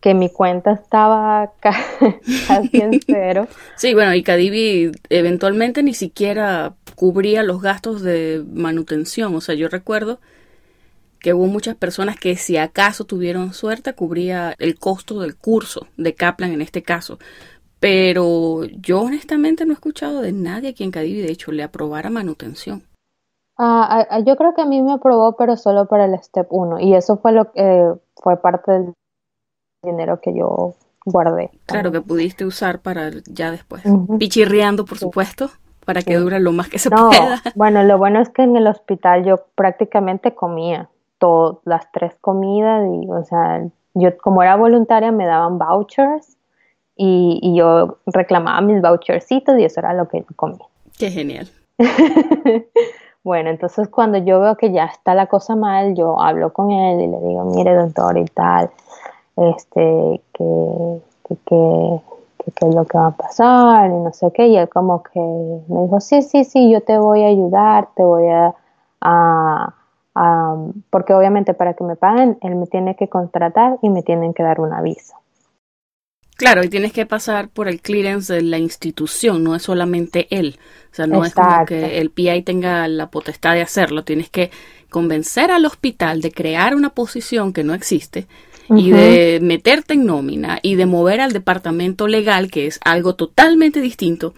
que 0.00 0.14
mi 0.14 0.30
cuenta 0.30 0.72
estaba 0.72 1.52
casi 1.60 2.80
en 2.80 3.00
cero. 3.04 3.48
sí, 3.76 3.94
bueno, 3.94 4.14
y 4.14 4.22
Cadivi 4.22 4.92
eventualmente 5.10 5.82
ni 5.82 5.94
siquiera 5.94 6.74
cubría 6.94 7.42
los 7.42 7.60
gastos 7.60 8.02
de 8.02 8.44
manutención. 8.52 9.34
O 9.34 9.40
sea, 9.40 9.54
yo 9.54 9.68
recuerdo 9.68 10.20
que 11.20 11.34
hubo 11.34 11.46
muchas 11.46 11.76
personas 11.76 12.18
que 12.18 12.36
si 12.36 12.56
acaso 12.56 13.04
tuvieron 13.04 13.52
suerte 13.52 13.94
cubría 13.94 14.54
el 14.58 14.78
costo 14.78 15.20
del 15.20 15.36
curso 15.36 15.86
de 15.96 16.14
Kaplan 16.14 16.52
en 16.52 16.60
este 16.60 16.82
caso. 16.82 17.18
Pero 17.80 18.64
yo 18.64 19.02
honestamente 19.02 19.64
no 19.64 19.72
he 19.72 19.74
escuchado 19.74 20.20
de 20.20 20.32
nadie 20.32 20.70
a 20.70 20.74
quien 20.74 20.90
Cadivi 20.90 21.20
de 21.20 21.30
hecho 21.30 21.52
le 21.52 21.62
aprobara 21.62 22.10
manutención. 22.10 22.82
Ah, 23.56 24.20
yo 24.24 24.36
creo 24.36 24.54
que 24.54 24.62
a 24.62 24.66
mí 24.66 24.80
me 24.82 24.92
aprobó, 24.92 25.36
pero 25.36 25.56
solo 25.56 25.86
para 25.86 26.04
el 26.04 26.16
Step 26.22 26.46
1. 26.50 26.78
Y 26.80 26.94
eso 26.94 27.16
fue 27.18 27.32
lo 27.32 27.50
que 27.50 27.60
eh, 27.60 27.92
fue 28.16 28.40
parte 28.40 28.70
del 28.70 28.94
dinero 29.82 30.20
que 30.20 30.32
yo 30.32 30.74
guardé. 31.04 31.50
Claro, 31.66 31.90
que 31.90 32.00
pudiste 32.00 32.44
usar 32.44 32.80
para 32.80 33.10
ya 33.26 33.50
después. 33.50 33.82
Pichirreando, 34.18 34.84
por 34.84 34.98
supuesto, 34.98 35.50
para 35.84 36.02
que 36.02 36.16
dure 36.16 36.38
lo 36.38 36.52
más 36.52 36.68
que 36.68 36.78
se 36.78 36.90
pueda. 36.90 37.42
Bueno, 37.56 37.82
lo 37.82 37.98
bueno 37.98 38.20
es 38.20 38.28
que 38.28 38.42
en 38.42 38.56
el 38.56 38.66
hospital 38.68 39.24
yo 39.24 39.46
prácticamente 39.56 40.34
comía 40.34 40.88
todas 41.18 41.58
las 41.64 41.90
tres 41.92 42.14
comidas 42.20 42.86
y, 42.86 43.08
o 43.10 43.24
sea, 43.24 43.66
yo 43.94 44.16
como 44.18 44.42
era 44.42 44.56
voluntaria 44.56 45.12
me 45.12 45.26
daban 45.26 45.58
vouchers 45.58 46.36
y, 46.96 47.38
y 47.42 47.56
yo 47.56 47.98
reclamaba 48.06 48.60
mis 48.60 48.80
vouchercitos 48.80 49.58
y 49.58 49.64
eso 49.64 49.80
era 49.80 49.94
lo 49.94 50.08
que 50.08 50.20
yo 50.20 50.26
comía. 50.36 50.66
Qué 50.98 51.10
genial. 51.10 51.48
bueno, 53.22 53.50
entonces 53.50 53.88
cuando 53.88 54.18
yo 54.18 54.40
veo 54.40 54.56
que 54.56 54.72
ya 54.72 54.86
está 54.86 55.14
la 55.14 55.26
cosa 55.26 55.54
mal, 55.54 55.94
yo 55.94 56.20
hablo 56.20 56.52
con 56.52 56.70
él 56.70 57.00
y 57.00 57.06
le 57.06 57.20
digo, 57.20 57.44
mire 57.44 57.74
doctor 57.74 58.18
y 58.18 58.24
tal, 58.26 58.70
este, 59.36 60.20
que, 60.32 61.00
que, 61.28 62.00
qué 62.56 62.68
es 62.68 62.74
lo 62.74 62.84
que 62.84 62.98
va 62.98 63.08
a 63.08 63.16
pasar 63.16 63.90
y 63.90 63.94
no 63.94 64.12
sé 64.12 64.30
qué. 64.32 64.48
Y 64.48 64.56
él 64.56 64.68
como 64.68 65.02
que 65.02 65.20
me 65.20 65.82
dijo, 65.82 66.00
sí, 66.00 66.22
sí, 66.22 66.44
sí, 66.44 66.70
yo 66.70 66.80
te 66.82 66.98
voy 66.98 67.22
a 67.22 67.28
ayudar, 67.28 67.88
te 67.94 68.02
voy 68.02 68.28
a, 68.28 68.54
a, 69.00 69.74
porque 70.12 71.14
obviamente 71.14 71.54
para 71.54 71.74
que 71.74 71.84
me 71.84 71.96
paguen, 71.96 72.38
él 72.42 72.56
me 72.56 72.66
tiene 72.66 72.96
que 72.96 73.08
contratar 73.08 73.78
y 73.82 73.88
me 73.88 74.02
tienen 74.02 74.34
que 74.34 74.42
dar 74.42 74.60
un 74.60 74.72
aviso. 74.72 75.14
Claro, 76.38 76.62
y 76.62 76.68
tienes 76.68 76.92
que 76.92 77.04
pasar 77.04 77.48
por 77.48 77.66
el 77.66 77.80
clearance 77.80 78.32
de 78.32 78.42
la 78.42 78.58
institución, 78.58 79.42
no 79.42 79.56
es 79.56 79.62
solamente 79.62 80.28
él. 80.30 80.60
O 80.92 80.94
sea, 80.94 81.08
no 81.08 81.24
es 81.24 81.34
como 81.34 81.66
que 81.66 81.98
el 81.98 82.10
PI 82.10 82.42
tenga 82.42 82.86
la 82.86 83.10
potestad 83.10 83.54
de 83.54 83.62
hacerlo, 83.62 84.04
tienes 84.04 84.30
que 84.30 84.52
convencer 84.88 85.50
al 85.50 85.66
hospital 85.66 86.20
de 86.20 86.30
crear 86.30 86.76
una 86.76 86.90
posición 86.90 87.52
que 87.52 87.64
no 87.64 87.74
existe 87.74 88.28
y 88.70 88.92
de 88.92 89.40
meterte 89.42 89.94
en 89.94 90.06
nómina 90.06 90.60
y 90.62 90.76
de 90.76 90.86
mover 90.86 91.20
al 91.20 91.32
departamento 91.32 92.06
legal, 92.06 92.52
que 92.52 92.66
es 92.66 92.78
algo 92.84 93.16
totalmente 93.16 93.80
distinto. 93.80 94.34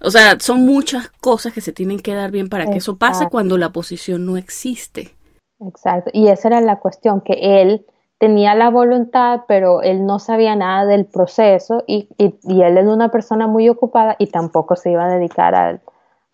O 0.00 0.10
sea, 0.10 0.38
son 0.38 0.64
muchas 0.64 1.08
cosas 1.20 1.52
que 1.52 1.60
se 1.60 1.72
tienen 1.72 2.00
que 2.00 2.14
dar 2.14 2.30
bien 2.30 2.48
para 2.48 2.66
que 2.66 2.78
eso 2.78 2.96
pase 2.96 3.28
cuando 3.28 3.58
la 3.58 3.70
posición 3.70 4.24
no 4.26 4.36
existe. 4.36 5.14
Exacto, 5.60 6.10
y 6.12 6.28
esa 6.28 6.48
era 6.48 6.60
la 6.60 6.76
cuestión, 6.76 7.20
que 7.20 7.62
él 7.62 7.84
tenía 8.18 8.54
la 8.54 8.70
voluntad, 8.70 9.42
pero 9.48 9.82
él 9.82 10.06
no 10.06 10.18
sabía 10.18 10.54
nada 10.56 10.86
del 10.86 11.06
proceso 11.06 11.84
y, 11.86 12.08
y, 12.16 12.62
él 12.62 12.78
es 12.78 12.86
una 12.86 13.10
persona 13.10 13.46
muy 13.46 13.68
ocupada 13.68 14.16
y 14.18 14.26
tampoco 14.28 14.76
se 14.76 14.90
iba 14.90 15.04
a 15.04 15.08
dedicar 15.08 15.54
a, 15.54 15.80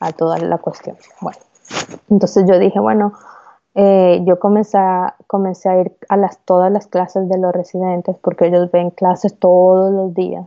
a 0.01 0.13
toda 0.13 0.39
la 0.39 0.59
cuestión. 0.59 0.97
Bueno, 1.21 1.39
entonces 2.11 2.45
yo 2.47 2.59
dije, 2.59 2.81
bueno, 2.81 3.13
eh, 3.75 4.23
yo 4.25 4.39
comencé 4.39 4.79
a, 4.79 5.17
comencé 5.27 5.69
a 5.69 5.81
ir 5.81 5.97
a 6.09 6.17
las, 6.17 6.39
todas 6.45 6.71
las 6.71 6.87
clases 6.87 7.29
de 7.29 7.39
los 7.39 7.53
residentes 7.53 8.17
porque 8.23 8.47
ellos 8.47 8.71
ven 8.71 8.91
clases 8.91 9.39
todos 9.39 9.93
los 9.93 10.15
días. 10.15 10.47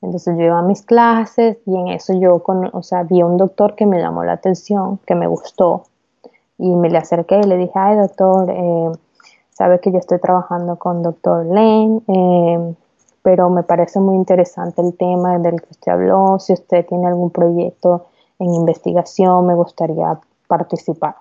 Entonces 0.00 0.36
yo 0.38 0.44
iba 0.44 0.58
a 0.58 0.62
mis 0.62 0.82
clases 0.82 1.58
y 1.66 1.76
en 1.76 1.88
eso 1.88 2.12
yo 2.12 2.42
con, 2.42 2.70
o 2.72 2.82
sea, 2.82 3.02
vi 3.02 3.20
a 3.20 3.26
un 3.26 3.36
doctor 3.36 3.74
que 3.74 3.86
me 3.86 3.98
llamó 3.98 4.24
la 4.24 4.34
atención, 4.34 4.98
que 5.06 5.14
me 5.14 5.26
gustó 5.26 5.84
y 6.56 6.74
me 6.74 6.88
le 6.90 6.98
acerqué 6.98 7.40
y 7.40 7.44
le 7.44 7.56
dije, 7.56 7.72
ay 7.74 7.96
doctor, 7.96 8.50
eh, 8.50 8.92
sabe 9.50 9.80
que 9.80 9.90
yo 9.90 9.98
estoy 9.98 10.20
trabajando 10.20 10.76
con 10.76 11.02
doctor 11.02 11.46
Lane, 11.46 12.00
eh, 12.06 12.74
pero 13.22 13.50
me 13.50 13.64
parece 13.64 13.98
muy 13.98 14.14
interesante 14.14 14.80
el 14.82 14.96
tema 14.96 15.38
del 15.38 15.60
que 15.60 15.68
usted 15.70 15.92
habló, 15.92 16.38
si 16.38 16.52
usted 16.52 16.86
tiene 16.86 17.08
algún 17.08 17.30
proyecto 17.30 18.06
en 18.38 18.54
investigación, 18.54 19.46
me 19.46 19.54
gustaría 19.54 20.18
participar 20.46 21.16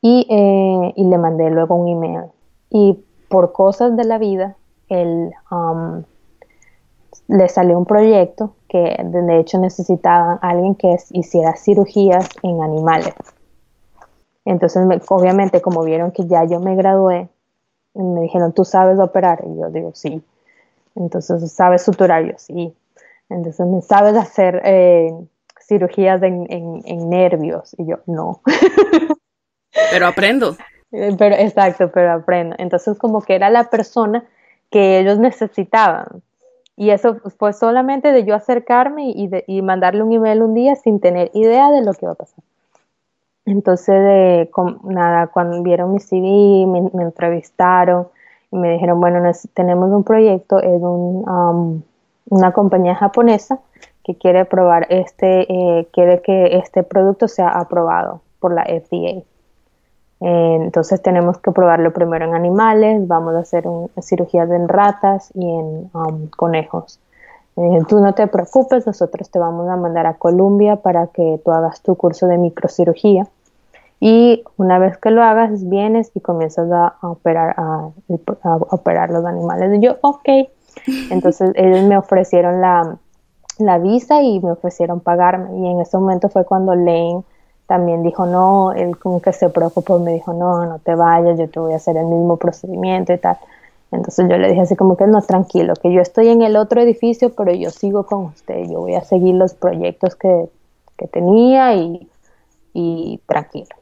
y, 0.00 0.26
eh, 0.28 0.92
y 0.96 1.04
le 1.04 1.18
mandé 1.18 1.50
luego 1.50 1.74
un 1.74 1.88
email. 1.88 2.30
Y 2.70 2.98
por 3.28 3.52
cosas 3.52 3.96
de 3.96 4.04
la 4.04 4.18
vida, 4.18 4.56
él 4.88 5.32
um, 5.50 6.02
le 7.28 7.48
salió 7.48 7.78
un 7.78 7.86
proyecto 7.86 8.54
que 8.68 8.96
de 9.02 9.40
hecho 9.40 9.58
necesitaban 9.58 10.38
alguien 10.42 10.74
que 10.74 10.96
hiciera 11.12 11.56
cirugías 11.56 12.28
en 12.42 12.62
animales. 12.62 13.14
Entonces, 14.44 14.82
obviamente, 15.08 15.60
como 15.60 15.84
vieron 15.84 16.10
que 16.10 16.26
ya 16.26 16.44
yo 16.44 16.60
me 16.60 16.74
gradué, 16.74 17.28
me 17.94 18.20
dijeron, 18.22 18.52
¿tú 18.52 18.64
sabes 18.64 18.98
operar? 18.98 19.42
Y 19.44 19.58
yo 19.58 19.70
digo, 19.70 19.92
sí. 19.94 20.22
Entonces, 20.94 21.52
¿sabes 21.52 21.82
suturar? 21.82 22.24
Yo, 22.24 22.32
sí. 22.36 22.74
Entonces, 23.28 23.66
¿me 23.66 23.82
sabes 23.82 24.16
hacer 24.16 24.62
eh, 24.64 25.12
cirugías 25.60 26.22
en, 26.22 26.46
en 26.50 27.10
nervios? 27.10 27.74
Y 27.78 27.86
yo, 27.86 27.98
no. 28.06 28.40
Pero 29.90 30.06
aprendo. 30.06 30.56
Eh, 30.92 31.14
pero 31.18 31.34
exacto, 31.36 31.90
pero 31.92 32.12
aprendo. 32.12 32.56
Entonces 32.58 32.96
como 32.98 33.20
que 33.22 33.34
era 33.34 33.50
la 33.50 33.70
persona 33.70 34.24
que 34.70 34.98
ellos 34.98 35.18
necesitaban. 35.18 36.22
Y 36.78 36.90
eso 36.90 37.16
fue 37.38 37.52
solamente 37.52 38.12
de 38.12 38.24
yo 38.24 38.36
acercarme 38.36 39.10
y, 39.10 39.26
de, 39.26 39.42
y 39.48 39.62
mandarle 39.62 40.04
un 40.04 40.12
email 40.12 40.42
un 40.42 40.54
día 40.54 40.76
sin 40.76 41.00
tener 41.00 41.28
idea 41.34 41.72
de 41.72 41.84
lo 41.84 41.92
que 41.92 42.04
iba 42.04 42.12
a 42.12 42.14
pasar. 42.14 42.44
Entonces, 43.46 44.48
nada, 44.84 45.26
cuando 45.26 45.60
vieron 45.64 45.92
mi 45.92 45.98
CV, 45.98 46.66
me, 46.66 47.02
entrevistaron 47.02 48.06
y 48.52 48.58
me 48.58 48.70
dijeron, 48.70 49.00
bueno, 49.00 49.28
tenemos 49.54 49.90
un 49.90 50.04
proyecto, 50.04 50.60
es 50.60 50.80
un, 50.80 51.28
um, 51.28 51.82
una 52.30 52.52
compañía 52.52 52.94
japonesa 52.94 53.58
que 54.04 54.14
quiere 54.16 54.44
probar 54.44 54.86
este, 54.88 55.52
eh, 55.52 55.88
quiere 55.92 56.22
que 56.22 56.58
este 56.58 56.84
producto 56.84 57.26
sea 57.26 57.48
aprobado 57.48 58.20
por 58.38 58.54
la 58.54 58.64
FDA. 58.64 59.24
Eh, 60.20 60.58
entonces 60.60 61.00
tenemos 61.00 61.38
que 61.38 61.52
probarlo 61.52 61.92
primero 61.92 62.24
en 62.24 62.34
animales, 62.34 63.06
vamos 63.06 63.34
a 63.36 63.40
hacer 63.40 63.64
cirugías 64.02 64.50
en 64.50 64.68
ratas 64.68 65.30
y 65.34 65.42
en 65.42 65.90
um, 65.92 66.26
conejos. 66.36 66.98
Eh, 67.56 67.80
tú 67.88 68.00
no 68.00 68.14
te 68.14 68.26
preocupes, 68.26 68.86
nosotros 68.86 69.30
te 69.30 69.38
vamos 69.38 69.68
a 69.68 69.76
mandar 69.76 70.06
a 70.06 70.14
Colombia 70.14 70.76
para 70.76 71.08
que 71.08 71.40
tú 71.44 71.50
hagas 71.50 71.82
tu 71.82 71.96
curso 71.96 72.26
de 72.26 72.38
microcirugía. 72.38 73.26
Y 74.00 74.44
una 74.56 74.78
vez 74.78 74.96
que 74.96 75.10
lo 75.10 75.24
hagas, 75.24 75.68
vienes 75.68 76.12
y 76.14 76.20
comienzas 76.20 76.70
a, 76.70 76.94
operar, 77.02 77.56
a, 77.58 77.90
operar 78.70 79.10
los 79.10 79.24
animales. 79.24 79.76
Y 79.76 79.80
yo, 79.80 79.96
ok. 80.02 80.28
Entonces 81.10 81.50
ellos 81.56 81.82
me 81.84 81.98
ofrecieron 81.98 82.60
la, 82.60 82.96
la 83.58 83.78
visa 83.78 84.22
y 84.22 84.38
me 84.38 84.52
ofrecieron 84.52 85.00
pagarme. 85.00 85.58
Y 85.58 85.68
en 85.68 85.80
ese 85.80 85.98
momento 85.98 86.28
fue 86.28 86.44
cuando 86.44 86.76
Lane 86.76 87.24
también 87.68 88.02
dijo 88.02 88.24
no, 88.24 88.72
él 88.72 88.98
como 88.98 89.20
que 89.20 89.32
se 89.34 89.50
preocupó, 89.50 89.98
me 89.98 90.14
dijo 90.14 90.32
no, 90.32 90.64
no 90.64 90.78
te 90.78 90.94
vayas, 90.94 91.38
yo 91.38 91.50
te 91.50 91.60
voy 91.60 91.74
a 91.74 91.76
hacer 91.76 91.98
el 91.98 92.06
mismo 92.06 92.38
procedimiento 92.38 93.12
y 93.12 93.18
tal. 93.18 93.36
Entonces 93.92 94.26
yo 94.28 94.38
le 94.38 94.48
dije 94.48 94.62
así 94.62 94.74
como 94.74 94.96
que 94.96 95.06
no, 95.06 95.20
tranquilo, 95.20 95.74
que 95.74 95.92
yo 95.92 96.00
estoy 96.00 96.28
en 96.28 96.40
el 96.40 96.56
otro 96.56 96.80
edificio, 96.80 97.30
pero 97.34 97.52
yo 97.52 97.68
sigo 97.70 98.04
con 98.04 98.24
usted, 98.24 98.64
yo 98.70 98.80
voy 98.80 98.94
a 98.94 99.02
seguir 99.02 99.34
los 99.34 99.52
proyectos 99.52 100.16
que, 100.16 100.48
tenía 101.12 101.74
y, 101.74 102.08
y 102.72 103.20
tranquilo. 103.26 103.76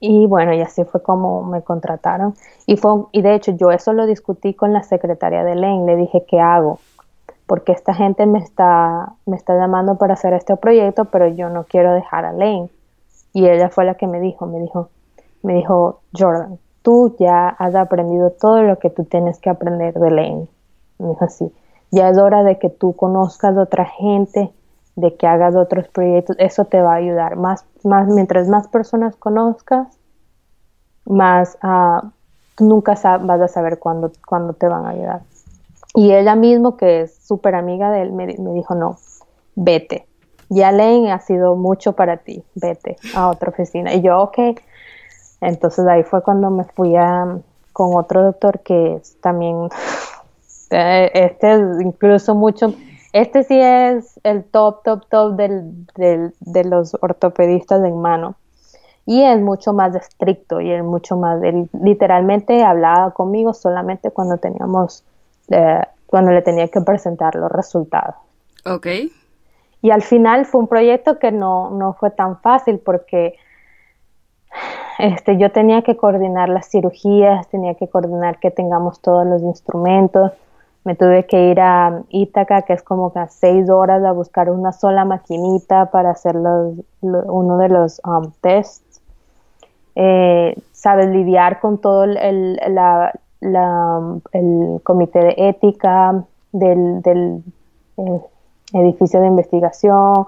Y 0.00 0.26
bueno, 0.26 0.52
y 0.52 0.60
así 0.60 0.84
fue 0.84 1.00
como 1.00 1.44
me 1.44 1.62
contrataron. 1.62 2.34
Y, 2.66 2.76
fue, 2.76 3.04
y 3.12 3.22
de 3.22 3.36
hecho 3.36 3.52
yo 3.52 3.70
eso 3.70 3.92
lo 3.92 4.04
discutí 4.04 4.52
con 4.52 4.72
la 4.72 4.82
secretaria 4.82 5.44
de 5.44 5.54
Lane. 5.54 5.86
Le 5.86 5.96
dije, 5.96 6.24
¿qué 6.28 6.40
hago? 6.40 6.80
Porque 7.46 7.72
esta 7.72 7.94
gente 7.94 8.26
me 8.26 8.38
está, 8.38 9.14
me 9.26 9.36
está 9.36 9.56
llamando 9.56 9.96
para 9.96 10.14
hacer 10.14 10.32
este 10.32 10.56
proyecto, 10.56 11.06
pero 11.06 11.28
yo 11.28 11.50
no 11.50 11.64
quiero 11.64 11.92
dejar 11.92 12.24
a 12.24 12.32
Lane. 12.32 12.70
Y 13.32 13.46
ella 13.46 13.68
fue 13.68 13.84
la 13.84 13.94
que 13.94 14.06
me 14.06 14.20
dijo, 14.20 14.46
me 14.46 14.60
dijo, 14.60 14.88
me 15.42 15.54
dijo, 15.54 16.00
Jordan, 16.16 16.58
tú 16.82 17.16
ya 17.18 17.48
has 17.48 17.74
aprendido 17.74 18.30
todo 18.30 18.62
lo 18.62 18.78
que 18.78 18.90
tú 18.90 19.04
tienes 19.04 19.38
que 19.40 19.50
aprender 19.50 19.94
de 19.94 20.10
Lane. 20.10 20.48
Me 20.98 21.08
dijo 21.08 21.24
así, 21.24 21.52
ya 21.90 22.08
es 22.08 22.18
hora 22.18 22.42
de 22.44 22.58
que 22.58 22.70
tú 22.70 22.94
conozcas 22.94 23.56
a 23.56 23.62
otra 23.62 23.84
gente, 23.84 24.52
de 24.96 25.16
que 25.16 25.26
hagas 25.26 25.54
otros 25.56 25.88
proyectos, 25.88 26.36
eso 26.38 26.64
te 26.64 26.80
va 26.80 26.92
a 26.92 26.96
ayudar. 26.96 27.36
Más, 27.36 27.64
más, 27.82 28.08
mientras 28.08 28.48
más 28.48 28.68
personas 28.68 29.16
conozcas, 29.16 29.88
más 31.04 31.58
tú 32.54 32.64
nunca 32.64 32.94
vas 33.20 33.40
a 33.40 33.48
saber 33.48 33.78
cuándo, 33.78 34.12
cuándo 34.26 34.52
te 34.54 34.66
van 34.66 34.86
a 34.86 34.90
ayudar. 34.90 35.20
Y 35.94 36.12
ella 36.12 36.34
mismo, 36.34 36.76
que 36.76 37.02
es 37.02 37.16
súper 37.24 37.54
amiga 37.54 37.90
de 37.90 38.02
él, 38.02 38.12
me, 38.12 38.26
me, 38.26 38.52
dijo, 38.52 38.74
no, 38.74 38.98
vete. 39.54 40.06
Ya 40.48 40.72
Lane 40.72 41.12
ha 41.12 41.20
sido 41.20 41.56
mucho 41.56 41.92
para 41.92 42.18
ti, 42.18 42.44
vete 42.54 42.96
a 43.14 43.28
otra 43.28 43.50
oficina. 43.50 43.94
Y 43.94 44.02
yo, 44.02 44.20
ok. 44.20 44.38
Entonces 45.40 45.86
ahí 45.86 46.02
fue 46.02 46.22
cuando 46.22 46.50
me 46.50 46.64
fui 46.64 46.96
a, 46.96 47.38
con 47.72 47.96
otro 47.96 48.22
doctor 48.22 48.60
que 48.60 48.96
es 48.96 49.20
también, 49.20 49.68
eh, 50.70 51.10
este 51.14 51.54
es 51.54 51.60
incluso 51.80 52.34
mucho 52.34 52.74
este 53.14 53.44
sí 53.44 53.56
es 53.56 54.18
el 54.24 54.42
top, 54.42 54.82
top, 54.82 55.06
top 55.08 55.36
del, 55.36 55.86
de 55.94 56.64
los 56.64 56.96
ortopedistas 57.00 57.84
en 57.84 57.96
mano. 58.00 58.34
Y 59.06 59.22
es 59.22 59.40
mucho 59.40 59.72
más 59.72 59.94
estricto 59.94 60.60
y 60.60 60.72
es 60.72 60.82
mucho 60.82 61.16
más, 61.16 61.40
literalmente 61.80 62.64
hablaba 62.64 63.12
conmigo 63.12 63.54
solamente 63.54 64.10
cuando 64.10 64.38
teníamos, 64.38 65.04
eh, 65.50 65.80
cuando 66.06 66.32
le 66.32 66.42
tenía 66.42 66.68
que 66.68 66.80
presentar 66.80 67.34
los 67.34 67.50
resultados. 67.50 68.16
Ok. 68.66 68.86
Y 69.82 69.90
al 69.90 70.02
final 70.02 70.46
fue 70.46 70.62
un 70.62 70.68
proyecto 70.68 71.18
que 71.18 71.30
no, 71.30 71.70
no 71.70 71.92
fue 71.94 72.10
tan 72.10 72.40
fácil 72.40 72.78
porque 72.78 73.36
este, 74.98 75.36
yo 75.36 75.50
tenía 75.50 75.82
que 75.82 75.96
coordinar 75.96 76.48
las 76.48 76.70
cirugías, 76.70 77.48
tenía 77.48 77.74
que 77.74 77.88
coordinar 77.88 78.38
que 78.38 78.50
tengamos 78.50 79.00
todos 79.00 79.26
los 79.26 79.42
instrumentos, 79.42 80.32
me 80.84 80.94
tuve 80.94 81.26
que 81.26 81.50
ir 81.50 81.60
a 81.60 82.02
Ítaca, 82.10 82.62
que 82.62 82.74
es 82.74 82.82
como 82.82 83.12
que 83.12 83.18
a 83.18 83.28
seis 83.28 83.70
horas 83.70 84.04
a 84.04 84.12
buscar 84.12 84.50
una 84.50 84.72
sola 84.72 85.04
maquinita 85.04 85.90
para 85.90 86.10
hacer 86.10 86.34
los, 86.34 86.74
uno 87.00 87.58
de 87.58 87.68
los 87.70 88.00
um, 88.04 88.30
tests. 88.42 89.00
Eh, 89.96 90.54
sabes 90.72 91.08
lidiar 91.08 91.60
con 91.60 91.78
todo 91.78 92.04
el, 92.04 92.60
la, 92.68 93.12
el 93.44 94.80
comité 94.82 95.18
de 95.20 95.34
ética 95.36 96.24
del, 96.52 97.42
eh, 97.96 98.20
edificio 98.72 99.20
de 99.20 99.26
investigación, 99.26 100.26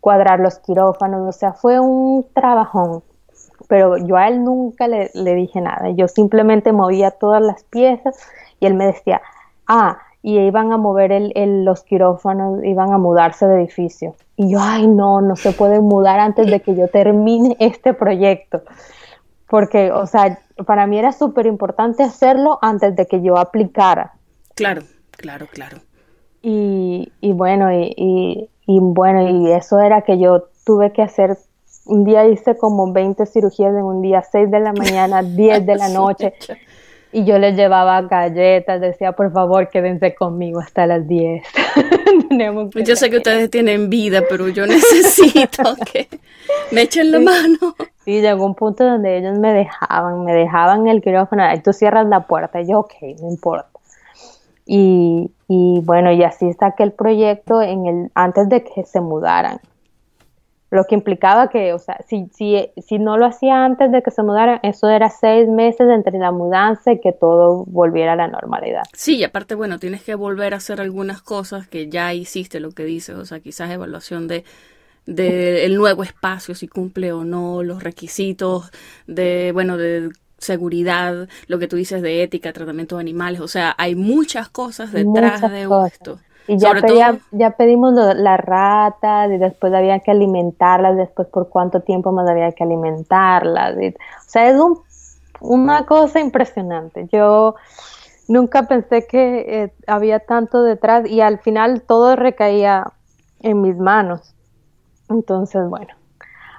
cuadrar 0.00 0.40
los 0.40 0.58
quirófanos, 0.58 1.28
o 1.28 1.32
sea, 1.32 1.52
fue 1.52 1.80
un 1.80 2.26
trabajón. 2.34 3.02
Pero 3.68 3.96
yo 3.96 4.16
a 4.16 4.28
él 4.28 4.44
nunca 4.44 4.88
le, 4.88 5.10
dije 5.14 5.60
nada, 5.60 5.90
yo 5.90 6.08
simplemente 6.08 6.72
movía 6.72 7.10
todas 7.10 7.42
las 7.42 7.64
piezas 7.64 8.18
y 8.60 8.66
él 8.66 8.74
me 8.74 8.86
decía, 8.86 9.22
ah, 9.66 9.98
y 10.22 10.38
iban 10.38 10.72
a 10.72 10.76
mover 10.76 11.12
el, 11.12 11.64
los 11.64 11.82
quirófanos, 11.82 12.62
iban 12.64 12.92
a 12.92 12.98
mudarse 12.98 13.46
de 13.46 13.56
edificio. 13.56 14.14
Y 14.36 14.50
yo, 14.50 14.58
ay, 14.60 14.86
no, 14.86 15.20
no 15.20 15.36
se 15.36 15.52
puede 15.52 15.80
mudar 15.80 16.20
antes 16.20 16.50
de 16.50 16.60
que 16.60 16.74
yo 16.74 16.88
termine 16.88 17.56
este 17.60 17.94
proyecto. 17.94 18.62
Porque, 19.52 19.92
o 19.92 20.06
sea, 20.06 20.38
para 20.66 20.86
mí 20.86 20.98
era 20.98 21.12
súper 21.12 21.44
importante 21.44 22.02
hacerlo 22.02 22.58
antes 22.62 22.96
de 22.96 23.04
que 23.04 23.20
yo 23.20 23.36
aplicara. 23.36 24.14
Claro, 24.54 24.80
claro, 25.10 25.46
claro. 25.46 25.76
Y, 26.40 27.12
y 27.20 27.32
bueno, 27.34 27.70
y, 27.70 27.92
y, 27.94 28.50
y, 28.64 28.78
bueno, 28.80 29.28
y 29.28 29.52
eso 29.52 29.78
era 29.78 30.00
que 30.00 30.18
yo 30.18 30.44
tuve 30.64 30.94
que 30.94 31.02
hacer, 31.02 31.36
un 31.84 32.04
día 32.04 32.26
hice 32.26 32.56
como 32.56 32.94
20 32.94 33.26
cirugías 33.26 33.74
en 33.74 33.82
un 33.82 34.00
día, 34.00 34.22
6 34.22 34.50
de 34.50 34.58
la 34.58 34.72
mañana, 34.72 35.22
10 35.22 35.66
de 35.66 35.76
la 35.76 35.88
noche. 36.00 36.32
Y 37.12 37.24
yo 37.24 37.38
les 37.38 37.54
llevaba 37.54 38.00
galletas, 38.02 38.80
decía, 38.80 39.12
por 39.12 39.30
favor, 39.32 39.68
quédense 39.68 40.14
conmigo 40.14 40.60
hasta 40.60 40.86
las 40.86 41.06
10. 41.06 41.44
yo 42.86 42.96
sé 42.96 43.10
que 43.10 43.18
ustedes 43.18 43.50
tienen 43.50 43.90
vida, 43.90 44.22
pero 44.28 44.48
yo 44.48 44.66
necesito 44.66 45.76
que 45.92 46.08
me 46.70 46.82
echen 46.82 47.12
la 47.12 47.20
mano. 47.20 47.58
Sí, 48.04 48.22
llegó 48.22 48.46
un 48.46 48.54
punto 48.54 48.84
donde 48.84 49.18
ellos 49.18 49.38
me 49.38 49.52
dejaban, 49.52 50.24
me 50.24 50.32
dejaban 50.32 50.88
el 50.88 51.02
quirófano, 51.02 51.44
tú 51.62 51.72
cierras 51.72 52.06
la 52.06 52.26
puerta, 52.26 52.62
y 52.62 52.68
yo, 52.68 52.80
ok, 52.80 52.94
no 53.20 53.28
importa. 53.28 53.68
Y, 54.64 55.30
y 55.48 55.80
bueno, 55.84 56.12
y 56.12 56.22
así 56.22 56.52
saqué 56.54 56.82
el 56.84 56.92
proyecto 56.92 57.60
en 57.60 57.86
el, 57.86 58.10
antes 58.14 58.48
de 58.48 58.64
que 58.64 58.84
se 58.84 59.00
mudaran 59.00 59.60
lo 60.72 60.84
que 60.84 60.94
implicaba 60.94 61.50
que, 61.50 61.74
o 61.74 61.78
sea, 61.78 61.98
si, 62.08 62.30
si, 62.32 62.70
si 62.78 62.98
no 62.98 63.18
lo 63.18 63.26
hacía 63.26 63.62
antes 63.62 63.92
de 63.92 64.02
que 64.02 64.10
se 64.10 64.22
mudara, 64.22 64.58
eso 64.62 64.88
era 64.88 65.10
seis 65.10 65.46
meses 65.46 65.86
entre 65.90 66.18
la 66.18 66.32
mudanza 66.32 66.92
y 66.92 67.00
que 67.00 67.12
todo 67.12 67.64
volviera 67.66 68.14
a 68.14 68.16
la 68.16 68.26
normalidad. 68.26 68.82
Sí, 68.94 69.18
y 69.18 69.24
aparte, 69.24 69.54
bueno, 69.54 69.78
tienes 69.78 70.02
que 70.02 70.14
volver 70.14 70.54
a 70.54 70.56
hacer 70.56 70.80
algunas 70.80 71.20
cosas 71.20 71.68
que 71.68 71.90
ya 71.90 72.14
hiciste, 72.14 72.58
lo 72.58 72.70
que 72.70 72.84
dices, 72.84 73.16
o 73.16 73.26
sea, 73.26 73.40
quizás 73.40 73.70
evaluación 73.70 74.28
de 74.28 74.44
de 75.04 75.64
el 75.64 75.74
nuevo 75.74 76.04
espacio, 76.04 76.54
si 76.54 76.68
cumple 76.68 77.12
o 77.12 77.24
no 77.24 77.64
los 77.64 77.82
requisitos 77.82 78.70
de, 79.08 79.50
bueno, 79.52 79.76
de 79.76 80.10
seguridad, 80.38 81.28
lo 81.48 81.58
que 81.58 81.66
tú 81.68 81.76
dices 81.76 82.02
de 82.02 82.22
ética, 82.22 82.52
tratamiento 82.52 82.96
de 82.96 83.00
animales, 83.00 83.40
o 83.40 83.48
sea, 83.48 83.74
hay 83.78 83.94
muchas 83.94 84.48
cosas 84.48 84.92
detrás 84.92 85.40
de 85.40 85.68
esto. 85.88 86.20
Y 86.48 86.58
ya, 86.58 86.74
ya 87.30 87.50
pedimos 87.50 87.94
la 87.94 88.36
rata, 88.36 89.26
y 89.26 89.38
después 89.38 89.72
había 89.72 90.00
que 90.00 90.10
alimentarlas, 90.10 90.96
después 90.96 91.28
por 91.28 91.48
cuánto 91.48 91.80
tiempo 91.80 92.12
más 92.12 92.28
había 92.28 92.50
que 92.52 92.64
alimentarlas. 92.64 93.76
o 93.76 94.28
sea, 94.28 94.48
es 94.48 94.60
un, 94.60 94.80
una 95.40 95.86
cosa 95.86 96.20
impresionante. 96.20 97.08
Yo 97.12 97.54
nunca 98.28 98.64
pensé 98.64 99.06
que 99.06 99.62
eh, 99.62 99.72
había 99.86 100.20
tanto 100.20 100.62
detrás 100.62 101.08
y 101.08 101.20
al 101.20 101.38
final 101.38 101.82
todo 101.82 102.16
recaía 102.16 102.92
en 103.40 103.60
mis 103.60 103.76
manos. 103.76 104.34
Entonces, 105.08 105.68
bueno, 105.68 105.94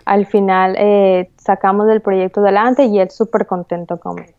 al 0.06 0.26
final 0.26 0.76
eh, 0.78 1.32
sacamos 1.38 1.90
el 1.90 2.02
proyecto 2.02 2.42
adelante 2.42 2.86
y 2.86 3.00
él 3.00 3.10
súper 3.10 3.48
contento 3.48 4.00
conmigo. 4.00 4.34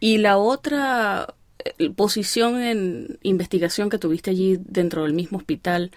Y 0.00 0.18
la 0.18 0.38
otra 0.38 1.34
posición 1.96 2.60
en 2.60 3.18
investigación 3.22 3.90
que 3.90 3.98
tuviste 3.98 4.30
allí 4.30 4.58
dentro 4.64 5.02
del 5.02 5.14
mismo 5.14 5.38
hospital 5.38 5.90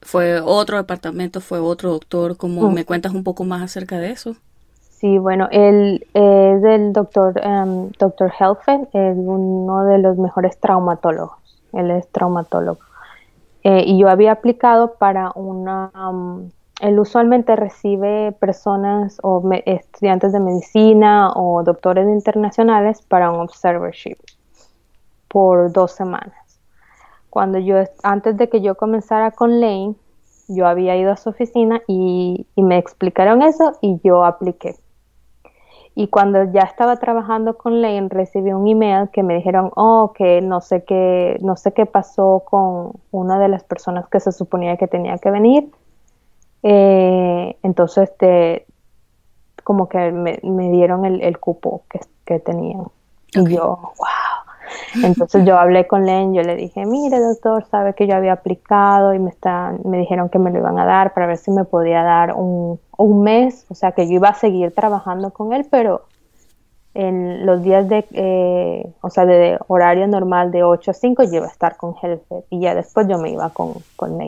fue 0.00 0.40
otro 0.40 0.76
departamento, 0.76 1.40
fue 1.40 1.58
otro 1.58 1.90
doctor. 1.90 2.36
¿Cómo 2.36 2.70
me 2.70 2.84
cuentas 2.84 3.12
un 3.12 3.24
poco 3.24 3.44
más 3.44 3.62
acerca 3.62 3.98
de 3.98 4.10
eso? 4.10 4.36
Sí, 4.90 5.18
bueno, 5.18 5.48
él 5.50 6.06
es 6.12 6.64
el 6.64 6.92
doctor, 6.92 7.40
um, 7.44 7.90
doctor 7.98 8.32
Helfen, 8.38 8.88
es 8.92 9.16
uno 9.16 9.84
de 9.84 9.98
los 9.98 10.16
mejores 10.18 10.58
traumatólogos. 10.58 11.36
Él 11.72 11.90
es 11.90 12.08
traumatólogo. 12.08 12.80
Eh, 13.62 13.84
y 13.86 13.98
yo 13.98 14.08
había 14.08 14.32
aplicado 14.32 14.94
para 14.94 15.30
una... 15.34 15.90
Um, 15.94 16.50
él 16.80 16.98
usualmente 17.00 17.56
recibe 17.56 18.30
personas 18.38 19.18
o 19.22 19.42
estudiantes 19.66 20.32
de 20.32 20.38
medicina 20.38 21.32
o 21.34 21.64
doctores 21.64 22.08
internacionales 22.08 23.02
para 23.02 23.32
un 23.32 23.40
observership 23.40 24.16
por 25.28 25.72
dos 25.72 25.92
semanas. 25.92 26.60
Cuando 27.30 27.58
yo, 27.58 27.76
antes 28.02 28.36
de 28.36 28.48
que 28.48 28.60
yo 28.60 28.74
comenzara 28.74 29.30
con 29.30 29.60
Lane, 29.60 29.94
yo 30.48 30.66
había 30.66 30.96
ido 30.96 31.12
a 31.12 31.16
su 31.16 31.28
oficina 31.28 31.82
y, 31.86 32.46
me 32.56 32.78
explicaron 32.78 33.42
eso 33.42 33.72
y 33.80 34.00
yo 34.02 34.24
apliqué. 34.24 34.76
Y 35.94 36.08
cuando 36.08 36.44
ya 36.52 36.62
estaba 36.62 36.96
trabajando 36.96 37.58
con 37.58 37.82
Lane, 37.82 38.08
recibí 38.08 38.52
un 38.52 38.66
email 38.66 39.08
que 39.10 39.22
me 39.22 39.34
dijeron, 39.34 39.70
oh, 39.74 40.12
que 40.14 40.40
no 40.40 40.60
sé 40.60 40.84
qué, 40.84 41.38
no 41.40 41.56
sé 41.56 41.72
qué 41.72 41.86
pasó 41.86 42.44
con 42.44 42.92
una 43.10 43.38
de 43.38 43.48
las 43.48 43.64
personas 43.64 44.08
que 44.08 44.20
se 44.20 44.32
suponía 44.32 44.76
que 44.76 44.86
tenía 44.86 45.18
que 45.18 45.30
venir. 45.30 45.70
Eh, 46.62 47.56
entonces, 47.62 48.10
este, 48.10 48.66
como 49.64 49.88
que 49.88 50.12
me, 50.12 50.70
dieron 50.70 51.04
el, 51.04 51.38
cupo 51.38 51.82
que, 51.90 52.00
que 52.24 52.38
tenían. 52.38 52.84
Y 53.34 53.54
yo, 53.54 53.66
wow. 53.98 54.27
Entonces 55.02 55.44
yo 55.44 55.58
hablé 55.58 55.86
con 55.86 56.06
Len, 56.06 56.34
yo 56.34 56.42
le 56.42 56.56
dije, 56.56 56.84
mire 56.86 57.20
doctor, 57.20 57.64
sabe 57.70 57.94
que 57.94 58.06
yo 58.06 58.14
había 58.14 58.32
aplicado 58.32 59.14
y 59.14 59.18
me, 59.18 59.30
están, 59.30 59.80
me 59.84 59.98
dijeron 59.98 60.28
que 60.28 60.38
me 60.38 60.50
lo 60.50 60.58
iban 60.58 60.78
a 60.78 60.84
dar 60.84 61.14
para 61.14 61.26
ver 61.26 61.38
si 61.38 61.50
me 61.50 61.64
podía 61.64 62.02
dar 62.02 62.34
un, 62.34 62.80
un 62.96 63.22
mes, 63.22 63.66
o 63.68 63.74
sea 63.74 63.92
que 63.92 64.06
yo 64.06 64.14
iba 64.14 64.28
a 64.28 64.34
seguir 64.34 64.74
trabajando 64.74 65.30
con 65.30 65.52
él, 65.52 65.66
pero 65.70 66.02
en 66.94 67.46
los 67.46 67.62
días 67.62 67.88
de, 67.88 68.06
eh, 68.12 68.92
o 69.02 69.10
sea, 69.10 69.24
de 69.24 69.56
horario 69.68 70.08
normal 70.08 70.50
de 70.50 70.64
8 70.64 70.90
a 70.90 70.94
5 70.94 71.22
yo 71.24 71.34
iba 71.36 71.46
a 71.46 71.50
estar 71.50 71.76
con 71.76 71.94
Helfer 72.00 72.44
y 72.50 72.60
ya 72.60 72.74
después 72.74 73.06
yo 73.06 73.18
me 73.18 73.30
iba 73.30 73.50
con, 73.50 73.74
con 73.94 74.18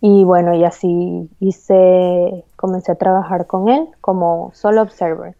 Y 0.00 0.24
bueno, 0.24 0.54
y 0.54 0.64
así 0.64 1.28
hice, 1.40 2.44
comencé 2.54 2.92
a 2.92 2.94
trabajar 2.94 3.46
con 3.46 3.68
él 3.68 3.88
como 4.00 4.52
solo 4.54 4.82
observer. 4.82 5.34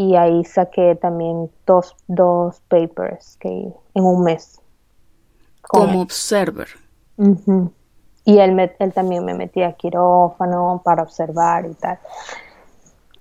Y 0.00 0.16
ahí 0.16 0.46
saqué 0.46 0.94
también 0.94 1.50
dos, 1.66 1.94
dos 2.08 2.62
papers 2.68 3.36
que 3.38 3.50
en 3.50 4.02
un 4.02 4.24
mes. 4.24 4.58
Como 5.60 6.00
observer. 6.00 6.68
Y 8.24 8.38
él, 8.38 8.72
él 8.78 8.92
también 8.94 9.26
me 9.26 9.34
metía 9.34 9.68
a 9.68 9.72
quirófano 9.74 10.80
para 10.82 11.02
observar 11.02 11.66
y 11.66 11.74
tal. 11.74 11.98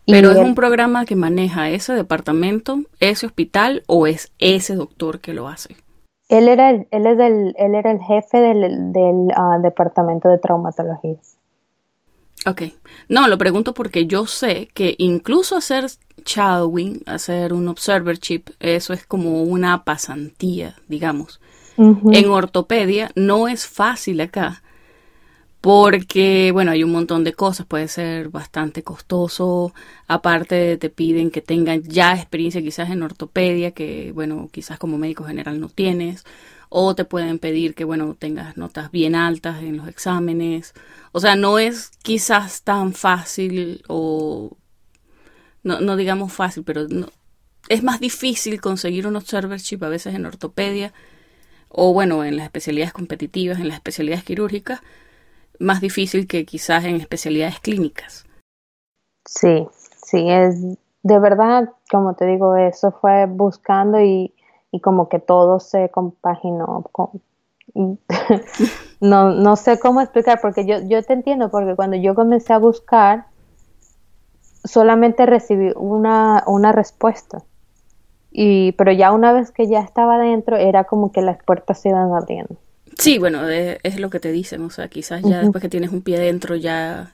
Pero 0.06 0.32
es 0.32 0.38
un 0.38 0.56
programa 0.56 1.04
que 1.04 1.18
maneja 1.18 1.70
ese 1.70 1.92
departamento, 1.92 2.78
ese 3.02 3.26
hospital 3.26 3.84
o 3.88 4.08
es 4.08 4.32
ese 4.40 4.76
doctor 4.76 5.20
que 5.20 5.34
lo 5.34 5.50
hace. 5.50 5.76
Él 6.30 6.48
era 6.48 6.70
el, 6.70 6.88
él 6.92 7.06
es 7.08 7.20
el, 7.20 7.56
él 7.58 7.76
era 7.76 7.92
el 7.92 8.00
jefe 8.00 8.38
del, 8.38 8.94
del 8.94 9.28
ah, 9.36 9.58
departamento 9.62 10.30
de 10.30 10.38
traumatología. 10.38 11.18
Ok. 12.46 12.64
No, 13.10 13.28
lo 13.28 13.38
pregunto 13.38 13.74
porque 13.74 14.06
yo 14.06 14.26
sé 14.26 14.70
que 14.74 14.96
incluso 14.98 15.58
hacer 15.58 15.88
shadowing, 16.26 17.02
hacer 17.06 17.54
un 17.54 17.68
observer 17.68 18.18
chip, 18.18 18.50
eso 18.60 18.94
es 18.94 19.06
como 19.06 19.44
una 19.44 19.84
pasantía, 19.84 20.76
digamos. 20.88 21.40
En 21.78 22.30
ortopedia 22.30 23.10
no 23.16 23.48
es 23.48 23.66
fácil 23.66 24.20
acá 24.20 24.62
porque, 25.62 26.52
bueno, 26.54 26.72
hay 26.72 26.84
un 26.84 26.92
montón 26.92 27.24
de 27.24 27.34
cosas, 27.34 27.66
puede 27.66 27.88
ser 27.88 28.30
bastante 28.30 28.84
costoso, 28.84 29.74
aparte 30.08 30.78
te 30.78 30.90
piden 30.90 31.32
que 31.32 31.42
tengan 31.42 31.84
ya 31.84 32.14
experiencia 32.14 32.62
quizás 32.62 32.90
en 32.90 33.04
ortopedia, 33.04 33.72
que, 33.72 34.12
bueno, 34.14 34.48
quizás 34.52 34.80
como 34.80 34.98
médico 34.98 35.26
general 35.26 35.60
no 35.60 35.68
tienes, 35.68 36.24
o 36.70 36.96
te 36.96 37.04
pueden 37.04 37.40
pedir 37.40 37.74
que, 37.74 37.84
bueno, 37.84 38.16
tengas 38.18 38.56
notas 38.56 38.92
bien 38.92 39.16
altas 39.16 39.62
en 39.62 39.78
los 39.78 39.88
exámenes, 39.88 40.74
o 41.12 41.20
sea, 41.20 41.36
no 41.36 41.60
es 41.60 41.92
quizás 42.04 42.62
tan 42.62 42.94
fácil 42.94 43.84
o, 43.88 44.56
no, 45.64 45.82
no 45.82 45.96
digamos 45.96 46.32
fácil, 46.32 46.64
pero 46.64 46.88
no, 46.88 47.08
es 47.68 47.84
más 47.84 48.00
difícil 48.00 48.62
conseguir 48.62 49.08
un 49.08 49.16
observership 49.16 49.84
a 49.84 49.90
veces 49.90 50.14
en 50.16 50.26
ortopedia, 50.26 50.94
o 51.70 51.94
bueno, 51.94 52.24
en 52.24 52.38
las 52.38 52.46
especialidades 52.46 52.94
competitivas, 52.94 53.60
en 53.60 53.68
las 53.68 53.78
especialidades 53.78 54.24
quirúrgicas, 54.24 54.82
más 55.60 55.82
difícil 55.82 56.28
que 56.28 56.46
quizás 56.46 56.86
en 56.86 56.96
especialidades 56.96 57.60
clínicas. 57.60 58.26
Sí, 59.26 59.68
sí, 60.04 60.30
es 60.30 60.56
de 61.04 61.20
verdad, 61.20 61.70
como 61.92 62.14
te 62.16 62.26
digo, 62.26 62.56
eso 62.56 62.92
fue 62.92 63.26
buscando 63.26 64.02
y, 64.02 64.34
como 64.80 65.10
que 65.10 65.20
todo 65.20 65.60
se 65.60 65.90
compaginó. 65.90 66.86
Con, 66.92 67.22
no, 69.00 69.32
no 69.32 69.56
sé 69.56 69.80
cómo 69.80 70.02
explicar, 70.02 70.40
porque 70.42 70.66
yo, 70.66 70.78
yo 70.88 71.02
te 71.04 71.14
entiendo, 71.14 71.50
porque 71.50 71.76
cuando 71.76 71.98
yo 71.98 72.16
comencé 72.16 72.54
a 72.54 72.60
buscar, 72.60 73.26
solamente 74.64 75.26
recibí 75.26 75.72
una, 75.76 76.44
una 76.48 76.72
respuesta. 76.72 77.44
Y, 78.32 78.74
pero 78.74 78.92
ya 78.92 79.12
una 79.12 79.34
vez 79.34 79.52
que 79.52 79.68
ya 79.68 79.80
estaba 79.80 80.20
dentro, 80.20 80.58
era 80.58 80.84
como 80.84 81.12
que 81.12 81.22
las 81.22 81.44
puertas 81.44 81.82
se 81.82 81.90
iban 81.90 82.14
abriendo. 82.14 82.56
Sí, 82.98 83.18
bueno, 83.18 83.48
es, 83.48 84.00
lo 84.00 84.10
que 84.10 84.20
te 84.20 84.32
dicen, 84.32 84.62
o 84.62 84.70
sea, 84.70 84.88
quizás 84.90 85.22
ya 85.24 85.40
después 85.40 85.62
que 85.62 85.70
tienes 85.70 85.92
un 85.92 86.02
pie 86.02 86.20
dentro 86.20 86.56
ya, 86.56 87.14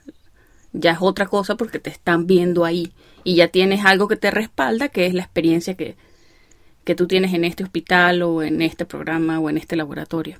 ya 0.72 0.92
es 0.92 0.98
otra 1.00 1.26
cosa 1.26 1.54
porque 1.54 1.78
te 1.78 1.90
están 1.90 2.26
viendo 2.26 2.64
ahí 2.64 2.92
y 3.22 3.36
ya 3.36 3.48
tienes 3.48 3.84
algo 3.84 4.08
que 4.08 4.16
te 4.16 4.30
respalda, 4.30 4.88
que 4.88 5.06
es 5.06 5.14
la 5.14 5.22
experiencia 5.22 5.74
que, 5.74 5.96
que 6.86 6.94
tú 6.94 7.06
tienes 7.06 7.34
en 7.34 7.44
este 7.44 7.64
hospital 7.64 8.22
o 8.22 8.42
en 8.42 8.62
este 8.62 8.86
programa 8.86 9.40
o 9.40 9.50
en 9.50 9.58
este 9.58 9.76
laboratorio. 9.76 10.38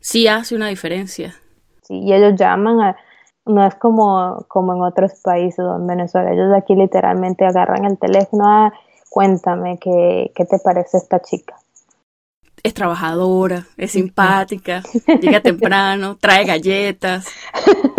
Sí 0.00 0.28
hace 0.28 0.54
una 0.54 0.68
diferencia. 0.68 1.34
Sí, 1.82 1.98
y 1.98 2.14
ellos 2.14 2.34
llaman 2.38 2.80
a, 2.80 2.96
no 3.44 3.66
es 3.66 3.74
como, 3.74 4.46
como 4.48 4.74
en 4.74 4.82
otros 4.82 5.20
países 5.22 5.58
o 5.58 5.76
en 5.76 5.86
Venezuela, 5.86 6.32
ellos 6.32 6.52
aquí 6.56 6.74
literalmente 6.74 7.44
agarran 7.44 7.84
el 7.84 7.98
teléfono, 7.98 8.44
ah, 8.46 8.72
cuéntame 9.10 9.78
qué, 9.80 10.30
qué 10.34 10.44
te 10.44 10.58
parece 10.60 10.96
esta 10.96 11.20
chica 11.20 11.56
es 12.66 12.74
trabajadora, 12.74 13.64
es 13.76 13.92
simpática, 13.92 14.82
llega 15.20 15.40
temprano, 15.40 16.18
trae 16.20 16.44
galletas. 16.44 17.26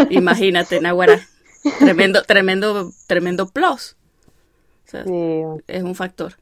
Imagínate, 0.09 0.81
Nahuara. 0.81 1.21
Tremendo, 1.79 2.21
tremendo, 2.23 2.91
tremendo 3.07 3.47
plus. 3.47 3.95
Es 5.67 5.83
un 5.83 5.95
factor. 5.95 6.33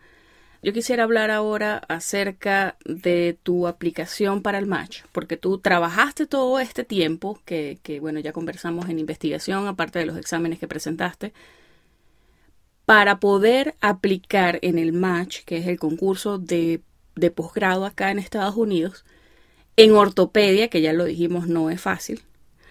Yo 0.64 0.74
quisiera 0.74 1.04
hablar 1.04 1.30
ahora 1.32 1.78
acerca 1.88 2.78
de 2.86 3.38
tu 3.44 3.68
aplicación 3.68 4.42
para 4.42 4.58
el 4.58 4.66
match, 4.66 5.02
porque 5.12 5.38
tú 5.38 5.60
trabajaste 5.60 6.26
todo 6.26 6.60
este 6.60 6.84
tiempo, 6.84 7.40
que, 7.46 7.80
bueno, 8.02 8.20
ya 8.20 8.34
conversamos 8.34 8.90
en 8.90 9.00
investigación, 9.00 9.68
aparte 9.68 10.00
de 10.00 10.06
los 10.08 10.18
exámenes 10.18 10.60
que 10.60 10.68
presentaste, 10.68 11.34
para 12.86 13.20
poder 13.20 13.76
aplicar 13.82 14.60
en 14.62 14.80
el 14.80 14.94
match, 14.94 15.40
que 15.46 15.58
es 15.58 15.68
el 15.68 15.80
concurso 15.80 16.38
de 16.38 16.82
de 17.16 17.32
posgrado 17.32 17.86
acá 17.86 18.12
en 18.12 18.20
Estados 18.20 18.56
Unidos, 18.56 19.06
en 19.78 19.94
ortopedia, 19.94 20.70
que 20.70 20.82
ya 20.82 20.94
lo 20.94 21.06
dijimos 21.06 21.48
no 21.48 21.70
es 21.70 21.82
fácil. 21.82 22.22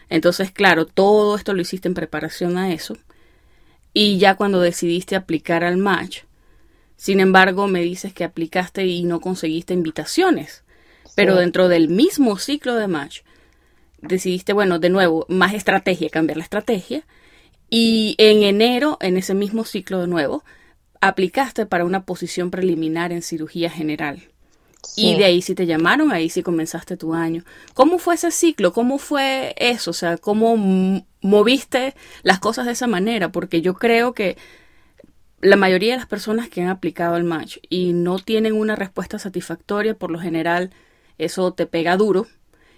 Entonces, 0.08 0.52
claro, 0.52 0.86
todo 0.86 1.36
esto 1.36 1.54
lo 1.54 1.62
hiciste 1.62 1.88
en 1.88 1.94
preparación 1.94 2.56
a 2.56 2.72
eso. 2.72 2.96
Y 3.92 4.18
ya 4.18 4.36
cuando 4.36 4.60
decidiste 4.60 5.16
aplicar 5.16 5.64
al 5.64 5.76
match, 5.76 6.22
sin 6.96 7.20
embargo, 7.20 7.66
me 7.68 7.80
dices 7.80 8.12
que 8.12 8.24
aplicaste 8.24 8.86
y 8.86 9.04
no 9.04 9.20
conseguiste 9.20 9.74
invitaciones. 9.74 10.62
Pero 11.14 11.36
dentro 11.36 11.68
del 11.68 11.88
mismo 11.88 12.38
ciclo 12.38 12.74
de 12.74 12.88
match, 12.88 13.20
decidiste, 14.00 14.52
bueno, 14.52 14.78
de 14.78 14.90
nuevo, 14.90 15.26
más 15.28 15.54
estrategia, 15.54 16.08
cambiar 16.10 16.38
la 16.38 16.44
estrategia. 16.44 17.04
Y 17.70 18.14
en 18.18 18.42
enero, 18.42 18.98
en 19.00 19.16
ese 19.16 19.34
mismo 19.34 19.64
ciclo 19.64 20.00
de 20.00 20.08
nuevo, 20.08 20.44
aplicaste 21.00 21.66
para 21.66 21.84
una 21.84 22.04
posición 22.04 22.50
preliminar 22.50 23.12
en 23.12 23.22
cirugía 23.22 23.70
general. 23.70 24.28
Y 24.96 25.16
de 25.16 25.24
ahí 25.24 25.42
sí 25.42 25.54
te 25.54 25.66
llamaron, 25.66 26.12
ahí 26.12 26.28
sí 26.28 26.42
comenzaste 26.42 26.96
tu 26.96 27.14
año. 27.14 27.42
¿Cómo 27.74 27.98
fue 27.98 28.14
ese 28.14 28.30
ciclo? 28.30 28.72
¿Cómo 28.72 28.98
fue 28.98 29.54
eso? 29.56 29.90
O 29.90 29.94
sea, 29.94 30.18
¿cómo 30.18 30.56
moviste 31.20 31.94
las 32.22 32.38
cosas 32.38 32.66
de 32.66 32.72
esa 32.72 32.86
manera? 32.86 33.32
Porque 33.32 33.60
yo 33.60 33.74
creo 33.74 34.12
que 34.12 34.36
la 35.44 35.56
mayoría 35.56 35.92
de 35.92 35.98
las 35.98 36.06
personas 36.06 36.48
que 36.48 36.62
han 36.62 36.68
aplicado 36.68 37.16
el 37.16 37.24
match 37.24 37.58
y 37.68 37.92
no 37.92 38.18
tienen 38.18 38.54
una 38.54 38.76
respuesta 38.76 39.18
satisfactoria, 39.18 39.94
por 39.94 40.10
lo 40.10 40.18
general 40.18 40.70
eso 41.18 41.52
te 41.52 41.66
pega 41.66 41.98
duro 41.98 42.24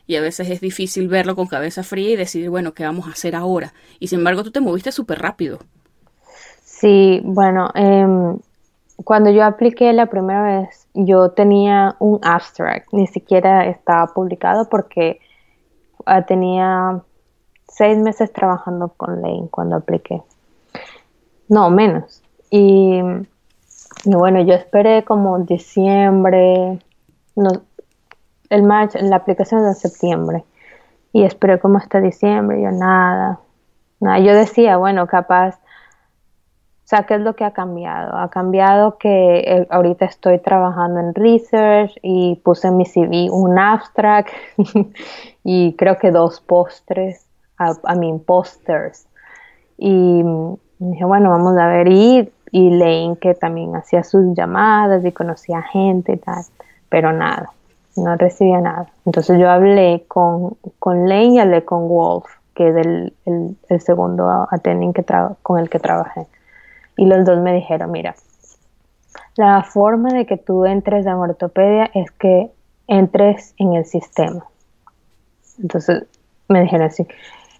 y 0.08 0.16
a 0.16 0.20
veces 0.20 0.50
es 0.50 0.60
difícil 0.60 1.06
verlo 1.06 1.36
con 1.36 1.46
cabeza 1.46 1.84
fría 1.84 2.10
y 2.10 2.16
decidir, 2.16 2.50
bueno, 2.50 2.74
¿qué 2.74 2.84
vamos 2.84 3.06
a 3.06 3.12
hacer 3.12 3.36
ahora? 3.36 3.72
Y 4.00 4.08
sin 4.08 4.18
embargo 4.18 4.42
tú 4.42 4.50
te 4.50 4.60
moviste 4.60 4.90
súper 4.90 5.20
rápido. 5.20 5.60
Sí, 6.64 7.20
bueno, 7.22 7.70
eh, 7.76 8.04
cuando 9.04 9.30
yo 9.30 9.44
apliqué 9.44 9.92
la 9.92 10.06
primera 10.06 10.42
vez, 10.42 10.88
yo 10.92 11.30
tenía 11.30 11.94
un 12.00 12.18
abstract, 12.22 12.92
ni 12.92 13.06
siquiera 13.06 13.64
estaba 13.66 14.08
publicado 14.08 14.68
porque 14.68 15.20
ah, 16.04 16.26
tenía 16.26 17.00
seis 17.68 17.96
meses 17.96 18.32
trabajando 18.32 18.88
con 18.88 19.22
Lane 19.22 19.46
cuando 19.52 19.76
apliqué. 19.76 20.20
No, 21.48 21.70
menos. 21.70 22.22
Y, 22.50 23.00
bueno, 24.04 24.40
yo 24.42 24.54
esperé 24.54 25.04
como 25.04 25.38
diciembre, 25.40 26.78
el 28.50 28.62
match, 28.62 28.94
la 29.00 29.16
aplicación 29.16 29.64
de 29.64 29.74
septiembre. 29.74 30.44
Y 31.12 31.24
esperé 31.24 31.58
como 31.58 31.78
hasta 31.78 32.00
diciembre, 32.00 32.60
yo 32.62 32.70
nada. 32.70 33.40
Nada, 34.00 34.18
yo 34.18 34.34
decía, 34.34 34.76
bueno, 34.76 35.06
capaz 35.06 35.58
o 36.86 36.88
sea, 36.88 37.02
¿qué 37.02 37.14
es 37.14 37.20
lo 37.20 37.34
que 37.34 37.42
ha 37.42 37.50
cambiado? 37.50 38.16
Ha 38.16 38.30
cambiado 38.30 38.96
que 38.96 39.38
eh, 39.38 39.66
ahorita 39.70 40.04
estoy 40.04 40.38
trabajando 40.38 41.00
en 41.00 41.16
research 41.16 41.90
y 42.00 42.36
puse 42.44 42.68
en 42.68 42.76
mi 42.76 42.84
CV 42.84 43.28
un 43.28 43.58
abstract 43.58 44.28
y 45.42 45.74
creo 45.74 45.98
que 45.98 46.12
dos 46.12 46.40
postres, 46.40 47.26
a 47.58 47.94
mí 47.96 48.16
posters. 48.24 49.08
Y 49.76 50.22
dije, 50.78 51.04
bueno, 51.04 51.30
vamos 51.30 51.58
a 51.58 51.66
ver. 51.66 51.88
Y, 51.88 52.32
y 52.56 52.70
Lane, 52.70 53.18
que 53.20 53.34
también 53.34 53.76
hacía 53.76 54.02
sus 54.02 54.34
llamadas 54.34 55.04
y 55.04 55.12
conocía 55.12 55.60
gente 55.60 56.14
y 56.14 56.16
tal, 56.16 56.42
pero 56.88 57.12
nada, 57.12 57.50
no 57.96 58.16
recibía 58.16 58.62
nada. 58.62 58.86
Entonces 59.04 59.38
yo 59.38 59.50
hablé 59.50 60.06
con, 60.08 60.56
con 60.78 61.06
Lane 61.06 61.34
y 61.34 61.38
hablé 61.38 61.66
con 61.66 61.86
Wolf, 61.86 62.24
que 62.54 62.68
es 62.68 62.76
el, 62.76 63.12
el, 63.26 63.80
segundo 63.82 64.48
attending 64.50 64.94
que 64.94 65.04
con 65.42 65.58
el 65.58 65.68
que 65.68 65.78
trabajé. 65.78 66.26
Y 66.96 67.04
los 67.04 67.26
dos 67.26 67.38
me 67.40 67.52
dijeron, 67.52 67.90
mira, 67.90 68.14
la 69.36 69.62
forma 69.62 70.08
de 70.14 70.24
que 70.24 70.38
tú 70.38 70.64
entres 70.64 71.06
a 71.06 71.14
ortopedia 71.14 71.90
es 71.92 72.10
que 72.12 72.50
entres 72.86 73.52
en 73.58 73.74
el 73.74 73.84
sistema. 73.84 74.46
Entonces 75.60 76.06
me 76.48 76.62
dijeron 76.62 76.86
así. 76.86 77.06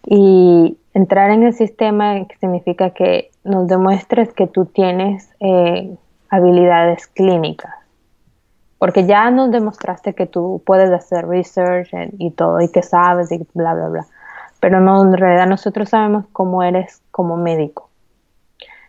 Y 0.07 0.79
entrar 0.97 1.31
en 1.31 1.43
el 1.43 1.53
sistema 1.53 2.27
significa 2.41 2.89
que 2.89 3.31
nos 3.45 3.69
demuestres 3.69 4.33
que 4.33 4.47
tú 4.47 4.65
tienes 4.65 5.29
eh, 5.41 5.95
habilidades 6.31 7.07
clínicas. 7.07 7.75
Porque 8.79 9.05
ya 9.05 9.31
nos 9.31 9.51
demostraste 9.51 10.15
que 10.15 10.25
tú 10.25 10.63
puedes 10.65 10.91
hacer 10.91 11.27
research 11.27 11.91
y 12.19 12.31
todo 12.31 12.63
y 12.63 12.73
que 12.73 12.83
sabes 12.83 13.31
y 13.31 13.47
bla, 13.53 13.75
bla, 13.75 13.89
bla. 13.89 14.07
pero 14.59 14.81
no, 14.81 15.03
en 15.03 15.13
realidad 15.13 15.47
nosotros 15.47 15.91
sabemos 15.91 16.25
cómo 16.33 16.63
eres 16.63 17.03
como 17.11 17.37
médico. 17.37 17.91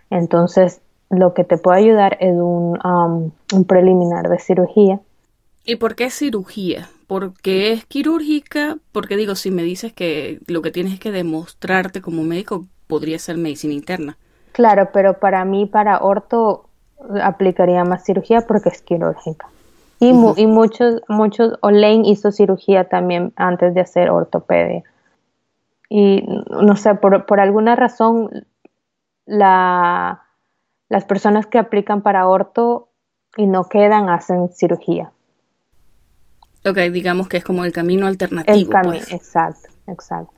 Entonces, 0.10 0.80
lo 1.10 1.34
que 1.34 1.44
te 1.44 1.58
puede 1.58 1.80
ayudar 1.80 2.16
es 2.22 2.36
un, 2.36 2.80
um, 2.86 3.32
un 3.54 3.66
preliminar 3.66 4.30
de 4.30 4.40
cirugía. 4.40 5.02
¿Y 5.66 5.76
por 5.76 5.96
qué 5.96 6.10
cirugía? 6.10 6.88
¿Porque 7.08 7.72
es 7.72 7.86
quirúrgica? 7.86 8.78
Porque 8.92 9.16
digo, 9.16 9.36
si 9.36 9.50
me 9.50 9.64
dices 9.64 9.94
que 9.94 10.40
lo 10.48 10.62
que 10.62 10.72
tienes 10.72 10.94
es 10.94 11.00
que 11.00 11.12
demostrarte 11.12 12.02
como 12.02 12.24
médico, 12.24 12.66
podría 12.88 13.18
ser 13.18 13.38
medicina 13.38 13.74
interna. 13.74 14.18
Claro, 14.52 14.90
pero 14.92 15.20
para 15.20 15.46
mí, 15.46 15.66
para 15.66 16.00
orto, 16.00 16.66
aplicaría 17.22 17.84
más 17.86 18.04
cirugía 18.04 18.42
porque 18.42 18.70
es 18.70 18.82
quirúrgica. 18.82 19.48
Y, 20.00 20.10
y 20.10 20.48
muchos, 20.48 21.02
muchos, 21.08 21.54
Olaine 21.62 22.08
hizo 22.08 22.32
cirugía 22.32 22.88
también 22.88 23.34
antes 23.36 23.74
de 23.74 23.82
hacer 23.82 24.10
ortopedia. 24.10 24.84
Y 25.90 26.24
no 26.50 26.76
sé, 26.76 26.96
por, 26.96 27.26
por 27.26 27.40
alguna 27.40 27.76
razón, 27.76 28.46
la, 29.26 30.24
las 30.90 31.06
personas 31.06 31.48
que 31.48 31.58
aplican 31.58 32.02
para 32.02 32.28
orto 32.28 32.90
y 33.36 33.46
no 33.46 33.66
quedan 33.66 34.10
hacen 34.10 34.50
cirugía. 34.50 35.12
Ok, 36.70 36.78
digamos 36.92 37.28
que 37.28 37.38
es 37.38 37.44
como 37.44 37.64
el 37.66 37.72
camino 37.72 38.08
alternativo. 38.08 38.58
El 38.58 38.70
camino, 38.70 38.94
pues. 38.94 39.14
exacto, 39.14 39.70
exacto. 39.88 40.34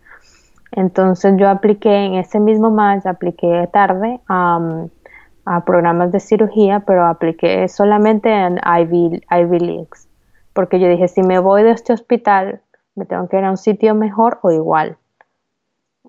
Entonces 0.71 1.33
yo 1.37 1.49
apliqué 1.49 2.05
en 2.05 2.15
ese 2.15 2.39
mismo 2.39 2.69
mes, 2.69 3.05
apliqué 3.05 3.67
tarde 3.73 4.19
a 4.27 5.63
programas 5.65 6.11
de 6.11 6.19
cirugía, 6.19 6.81
pero 6.81 7.07
apliqué 7.07 7.67
solamente 7.67 8.29
en 8.29 8.59
Ivy, 8.63 9.23
Ivy 9.31 9.59
Leagues, 9.59 10.07
porque 10.53 10.79
yo 10.79 10.87
dije, 10.87 11.07
si 11.07 11.23
me 11.23 11.39
voy 11.39 11.63
de 11.63 11.71
este 11.71 11.91
hospital, 11.91 12.61
me 12.93 13.05
tengo 13.05 13.27
que 13.27 13.39
ir 13.39 13.45
a 13.45 13.49
un 13.49 13.57
sitio 13.57 13.95
mejor 13.95 14.37
o 14.43 14.51
igual 14.51 14.98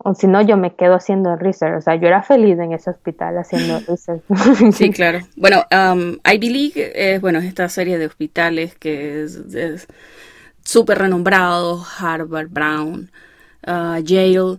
o 0.02 0.14
si 0.14 0.26
no, 0.26 0.40
yo 0.40 0.56
me 0.56 0.74
quedo 0.74 0.94
haciendo 0.94 1.36
research. 1.36 1.76
O 1.76 1.80
sea, 1.82 1.94
yo 1.96 2.06
era 2.06 2.22
feliz 2.22 2.58
en 2.58 2.72
ese 2.72 2.90
hospital 2.90 3.36
haciendo 3.36 3.80
research. 3.86 4.22
Sí, 4.72 4.90
claro. 4.94 5.20
Bueno, 5.36 5.64
um, 5.70 6.16
Ivy 6.24 6.48
League 6.48 6.92
es, 6.94 7.20
bueno, 7.20 7.38
esta 7.40 7.68
serie 7.68 7.98
de 7.98 8.06
hospitales 8.06 8.74
que 8.76 9.24
es 9.24 9.86
súper 10.64 10.98
renombrado, 10.98 11.84
Harvard, 11.98 12.48
Brown, 12.48 13.10
uh, 13.66 13.98
Yale. 14.02 14.40
O 14.40 14.58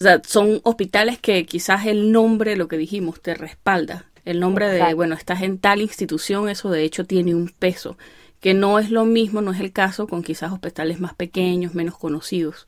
sea, 0.00 0.22
son 0.24 0.60
hospitales 0.62 1.18
que 1.18 1.44
quizás 1.44 1.84
el 1.84 2.10
nombre, 2.10 2.56
lo 2.56 2.68
que 2.68 2.78
dijimos, 2.78 3.20
te 3.20 3.34
respalda. 3.34 4.06
El 4.24 4.40
nombre 4.40 4.68
de, 4.68 4.94
bueno, 4.94 5.14
estás 5.14 5.42
en 5.42 5.58
tal 5.58 5.80
institución, 5.80 6.48
eso 6.48 6.70
de 6.70 6.84
hecho 6.84 7.04
tiene 7.04 7.34
un 7.34 7.48
peso, 7.48 7.96
que 8.40 8.52
no 8.52 8.78
es 8.78 8.90
lo 8.90 9.06
mismo, 9.06 9.40
no 9.40 9.52
es 9.52 9.60
el 9.60 9.72
caso 9.72 10.06
con 10.06 10.22
quizás 10.22 10.52
hospitales 10.52 11.00
más 11.00 11.14
pequeños, 11.14 11.74
menos 11.74 11.96
conocidos. 11.96 12.66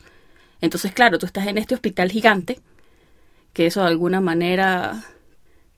Entonces, 0.60 0.92
claro, 0.92 1.18
tú 1.18 1.26
estás 1.26 1.46
en 1.46 1.58
este 1.58 1.74
hospital 1.74 2.10
gigante, 2.10 2.60
que 3.52 3.66
eso 3.66 3.80
de 3.80 3.88
alguna 3.88 4.20
manera 4.20 5.02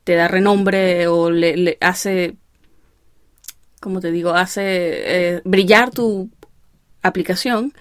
te 0.04 0.14
da 0.14 0.28
renombre 0.28 1.06
o 1.06 1.30
le, 1.30 1.78
hace, 1.80 2.36
como 3.80 4.00
te 4.00 4.10
digo, 4.10 4.30
hace 4.30 4.62
eh, 4.64 5.42
brillar 5.44 5.90
tu 5.90 6.28
aplicación 7.02 7.72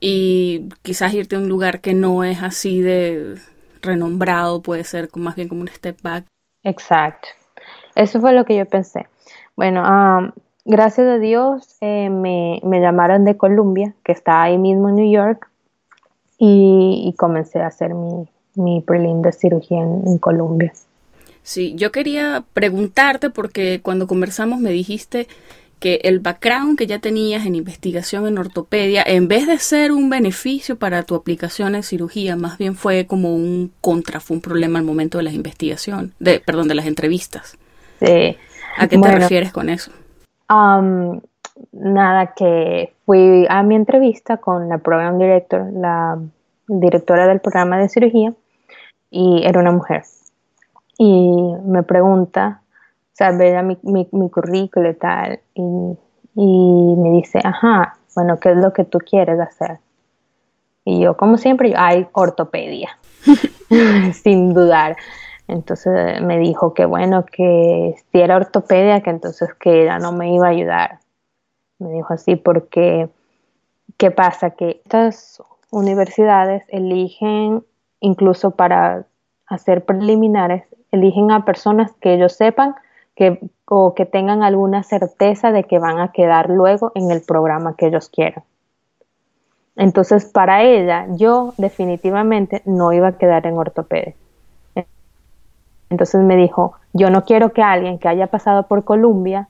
y 0.00 0.68
quizás 0.82 1.14
irte 1.14 1.36
a 1.36 1.38
un 1.38 1.48
lugar 1.48 1.80
que 1.80 1.94
no 1.94 2.22
es 2.22 2.42
así 2.42 2.80
de 2.80 3.36
renombrado, 3.80 4.62
puede 4.62 4.84
ser 4.84 5.08
más 5.16 5.36
bien 5.36 5.48
como 5.48 5.62
un 5.62 5.68
step 5.68 6.00
back. 6.02 6.24
Exacto. 6.64 7.28
Eso 7.94 8.20
fue 8.20 8.32
lo 8.32 8.44
que 8.44 8.56
yo 8.56 8.66
pensé. 8.66 9.06
Bueno, 9.56 9.82
gracias 10.64 11.06
a 11.06 11.18
Dios 11.18 11.76
eh, 11.80 12.10
me, 12.10 12.60
me 12.62 12.80
llamaron 12.80 13.24
de 13.24 13.36
Columbia, 13.36 13.94
que 14.04 14.12
está 14.12 14.42
ahí 14.42 14.58
mismo 14.58 14.88
en 14.90 14.96
New 14.96 15.10
York, 15.10 15.48
y, 16.38 17.14
comencé 17.18 17.60
a 17.60 17.66
hacer 17.66 17.94
mi, 17.94 18.28
mi 18.54 18.80
prelim 18.80 19.22
de 19.22 19.32
cirugía 19.32 19.80
en, 19.80 20.18
Colombia. 20.18 20.72
Sí, 21.42 21.74
yo 21.76 21.90
quería 21.90 22.44
preguntarte 22.52 23.30
porque 23.30 23.80
cuando 23.82 24.06
conversamos 24.06 24.60
me 24.60 24.70
dijiste 24.70 25.26
que 25.80 26.00
el 26.04 26.20
background 26.20 26.76
que 26.76 26.86
ya 26.86 26.98
tenías 26.98 27.46
en 27.46 27.54
investigación 27.54 28.26
en 28.26 28.38
ortopedia, 28.38 29.02
en 29.06 29.28
vez 29.28 29.46
de 29.46 29.58
ser 29.58 29.92
un 29.92 30.10
beneficio 30.10 30.76
para 30.76 31.04
tu 31.04 31.14
aplicación 31.14 31.74
en 31.74 31.82
cirugía, 31.82 32.36
más 32.36 32.58
bien 32.58 32.74
fue 32.74 33.06
como 33.06 33.34
un 33.34 33.72
contra, 33.80 34.20
fue 34.20 34.36
un 34.36 34.40
problema 34.40 34.78
al 34.78 34.84
momento 34.84 35.18
de 35.18 35.24
las 35.24 35.34
investigaciones, 35.34 36.12
de, 36.18 36.40
perdón, 36.40 36.68
de 36.68 36.74
las 36.74 36.86
entrevistas. 36.86 37.56
Sí. 38.00 38.36
¿A 38.76 38.86
qué 38.88 38.98
te 38.98 39.14
refieres 39.14 39.52
con 39.52 39.70
eso? 39.70 39.90
Um, 40.50 41.20
nada, 41.72 42.34
que 42.34 42.94
fui 43.06 43.46
a 43.48 43.62
mi 43.62 43.74
entrevista 43.74 44.38
con 44.38 44.68
la 44.68 44.78
program 44.78 45.18
director, 45.18 45.72
la 45.72 46.18
directora 46.66 47.26
del 47.26 47.40
programa 47.40 47.78
de 47.78 47.88
cirugía, 47.88 48.34
y 49.10 49.42
era 49.44 49.60
una 49.60 49.72
mujer. 49.72 50.02
Y 50.98 51.32
me 51.64 51.82
pregunta, 51.82 52.62
o 52.62 53.12
sea, 53.12 53.30
ve 53.32 53.62
mi, 53.62 53.78
mi, 53.82 54.08
mi 54.12 54.30
y 54.64 54.94
tal, 54.94 55.40
y, 55.54 55.64
me 56.34 57.10
dice, 57.12 57.40
ajá, 57.42 57.96
bueno, 58.14 58.38
¿qué 58.38 58.50
es 58.50 58.56
lo 58.56 58.72
que 58.72 58.84
tú 58.84 58.98
quieres 58.98 59.40
hacer? 59.40 59.78
Y 60.84 61.00
yo, 61.00 61.16
como 61.16 61.36
siempre, 61.36 61.74
hay 61.76 62.06
ortopedia, 62.12 62.98
sin 64.12 64.54
dudar. 64.54 64.96
Entonces 65.48 66.20
me 66.20 66.38
dijo 66.38 66.74
que 66.74 66.84
bueno, 66.84 67.24
que 67.24 67.94
si 68.12 68.20
era 68.20 68.36
ortopedia, 68.36 69.00
que 69.00 69.10
entonces 69.10 69.54
que 69.54 69.88
no 69.98 70.12
me 70.12 70.34
iba 70.34 70.46
a 70.46 70.50
ayudar 70.50 70.98
me 71.78 71.90
dijo 71.90 72.12
así, 72.12 72.36
porque 72.36 73.08
¿qué 73.96 74.10
pasa? 74.10 74.50
Que 74.50 74.80
estas 74.84 75.42
universidades 75.70 76.64
eligen, 76.68 77.64
incluso 78.00 78.52
para 78.52 79.06
hacer 79.46 79.84
preliminares, 79.84 80.64
eligen 80.92 81.30
a 81.30 81.44
personas 81.44 81.92
que 82.00 82.14
ellos 82.14 82.32
sepan 82.32 82.74
que, 83.14 83.40
o 83.66 83.94
que 83.94 84.06
tengan 84.06 84.42
alguna 84.42 84.82
certeza 84.82 85.52
de 85.52 85.64
que 85.64 85.78
van 85.78 85.98
a 85.98 86.12
quedar 86.12 86.50
luego 86.50 86.92
en 86.94 87.10
el 87.10 87.22
programa 87.22 87.74
que 87.76 87.86
ellos 87.86 88.08
quieran. 88.08 88.44
Entonces, 89.76 90.24
para 90.26 90.62
ella, 90.62 91.06
yo 91.10 91.54
definitivamente 91.56 92.62
no 92.64 92.92
iba 92.92 93.08
a 93.08 93.18
quedar 93.18 93.46
en 93.46 93.56
ortopedia. 93.56 94.14
Entonces 95.90 96.20
me 96.22 96.36
dijo, 96.36 96.74
yo 96.92 97.10
no 97.10 97.24
quiero 97.24 97.52
que 97.52 97.62
alguien 97.62 97.98
que 97.98 98.08
haya 98.08 98.26
pasado 98.26 98.66
por 98.66 98.84
Columbia 98.84 99.48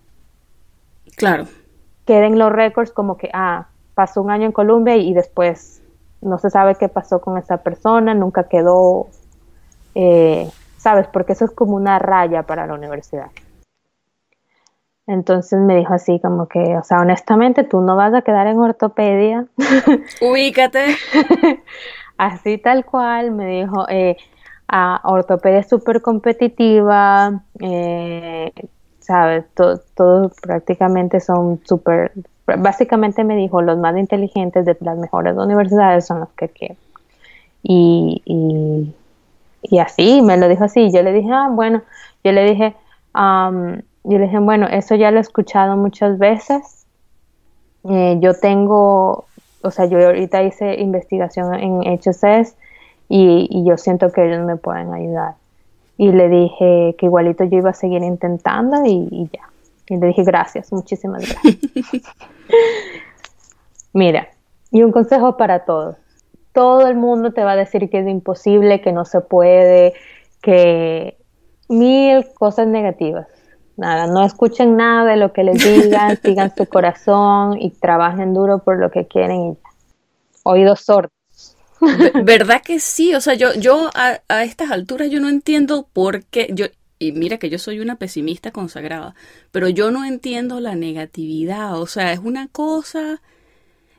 claro 1.17 1.47
queden 2.09 2.39
los 2.39 2.51
récords 2.51 2.91
como 2.91 3.19
que, 3.19 3.29
ah, 3.35 3.67
pasó 3.93 4.23
un 4.23 4.31
año 4.31 4.47
en 4.47 4.53
Colombia 4.53 4.97
y, 4.97 5.13
después 5.13 5.83
no 6.23 6.39
se 6.39 6.49
sabe 6.49 6.75
qué 6.77 6.89
pasó 6.89 7.21
con 7.21 7.37
esa 7.37 7.59
persona, 7.59 8.15
nunca 8.15 8.49
quedó, 8.49 9.09
eh, 9.95 10.51
¿sabes? 10.79 11.07
Porque 11.09 11.35
eso 11.35 11.45
es 11.45 11.51
como 11.51 11.77
una 11.77 11.99
raya 11.99 12.45
para 12.45 12.67
la 12.67 12.73
universidad. 12.73 13.27
Entonces 15.07 15.61
me 15.61 15.77
dijo 15.77 15.93
así 15.93 16.19
como 16.19 16.49
que, 16.49 16.79
o 16.79 16.83
sea, 16.83 17.01
honestamente 17.01 17.63
tú 17.63 17.83
no 17.83 17.95
vas 17.95 18.15
a 18.15 18.23
quedar 18.23 18.47
en 18.47 18.59
ortopedia. 18.59 19.47
Ubícate. 20.23 20.97
así 22.17 22.57
tal 22.57 22.87
cual, 22.87 23.33
me 23.33 23.61
dijo, 23.61 23.87
eh, 23.91 24.17
ah, 24.67 25.03
ortopedia 25.05 25.59
es 25.59 25.69
súper 25.69 26.01
competitiva, 26.01 27.43
eh, 27.61 28.51
¿sabes? 29.09 29.47
Todos 29.55 30.33
prácticamente 30.43 31.19
son 31.21 31.61
súper, 31.65 32.13
básicamente 32.45 33.25
me 33.25 33.37
dijo, 33.37 33.63
los 33.63 33.79
más 33.79 33.97
inteligentes 33.97 34.67
de 34.67 34.77
las 34.81 34.99
mejores 34.99 35.35
universidades 35.35 36.07
son 36.07 36.21
los 36.21 36.29
que 36.37 36.51
quiero. 36.51 36.77
Y, 37.63 38.23
y, 39.63 39.79
así, 39.79 40.21
me 40.21 40.37
lo 40.37 40.47
dijo 40.47 40.65
así. 40.65 40.93
Yo 40.93 41.03
le 41.03 41.15
dije, 41.15 41.31
ah, 41.33 41.49
bueno, 41.51 41.81
yo 42.23 42.33
le 42.33 42.45
dije, 42.45 42.77
yo 43.15 44.19
le 44.19 44.25
dije, 44.25 44.39
bueno, 44.41 44.67
eso 44.67 44.95
ya 44.95 45.11
lo 45.11 45.17
he 45.17 45.23
escuchado 45.23 45.75
muchas 45.79 46.19
veces. 46.19 46.85
Eh, 47.89 48.19
yo 48.21 48.35
tengo, 48.35 49.25
o 49.63 49.71
sea, 49.71 49.87
yo 49.87 50.05
ahorita 50.05 50.43
hice 50.43 50.75
investigación 50.75 51.55
en 51.55 51.99
HSS 51.99 52.55
y, 53.09 53.49
y 53.51 53.65
yo 53.65 53.79
siento 53.79 54.13
que 54.13 54.27
ellos 54.27 54.45
me 54.45 54.57
pueden 54.57 54.93
ayudar 54.93 55.37
y 55.99 56.13
le 56.13 56.29
dije 56.29 56.95
que 56.97 57.07
igualito 57.07 57.45
yo 57.45 57.59
iba 57.59 57.71
a 57.71 57.75
seguir 57.75 58.03
intentando 58.05 58.87
y, 58.87 59.29
ya. 59.33 59.51
Y 59.89 59.97
le 59.97 60.07
dije 60.07 60.23
gracias, 60.23 60.73
muchísimas 60.73 61.23
gracias. 61.29 61.57
Mira, 63.93 64.29
y 64.71 64.85
un 64.85 64.93
consejo 64.93 65.37
para 65.37 65.65
todos. 65.65 65.97
Todo 66.53 66.87
el 66.87 66.95
mundo 66.95 67.33
te 67.33 67.43
va 67.43 67.53
a 67.53 67.57
decir 67.57 67.91
que 67.91 67.99
es 67.99 68.07
imposible, 68.07 68.81
que 68.81 68.93
no 68.93 69.05
se 69.05 69.21
puede, 69.21 69.95
que 70.41 71.19
mil 71.69 72.27
cosas 72.35 72.69
negativas. 72.69 73.27
Nada, 73.77 74.07
no 74.07 74.25
escuchen 74.25 74.77
nada 74.77 75.11
de 75.11 75.17
lo 75.17 75.33
que 75.33 75.43
les 75.43 75.65
digan, 75.65 76.17
sigan 76.23 76.55
su 76.55 76.67
corazón 76.67 77.61
y 77.61 77.71
trabajen 77.71 78.35
duro 78.35 78.61
por 78.61 78.79
lo 78.79 78.91
que 78.91 79.09
quieren 79.09 79.41
y 79.41 79.53
ya. 79.55 79.71
Oídos 80.45 80.81
sordos. 80.81 81.18
¿Verdad 82.25 82.63
que 82.63 82.81
sí? 82.81 83.15
O 83.15 83.21
sea, 83.21 83.35
yo, 83.35 83.55
yo 83.55 83.91
a, 83.95 84.21
estas 84.43 84.71
alturas 84.71 85.11
yo 85.11 85.21
no 85.21 85.29
entiendo 85.29 85.89
por 85.93 86.25
qué, 86.25 86.49
yo, 86.53 86.67
y 86.99 87.13
mira 87.13 87.39
que 87.39 87.51
yo 87.51 87.59
soy 87.59 87.81
una 87.81 87.97
pesimista 87.97 88.51
consagrada, 88.51 89.15
pero 89.53 89.69
yo 89.69 89.91
no 89.91 90.05
entiendo 90.05 90.61
la 90.61 90.75
negatividad, 90.75 91.81
o 91.81 91.87
sea, 91.87 92.13
es 92.13 92.19
una 92.21 92.49
cosa, 92.49 93.21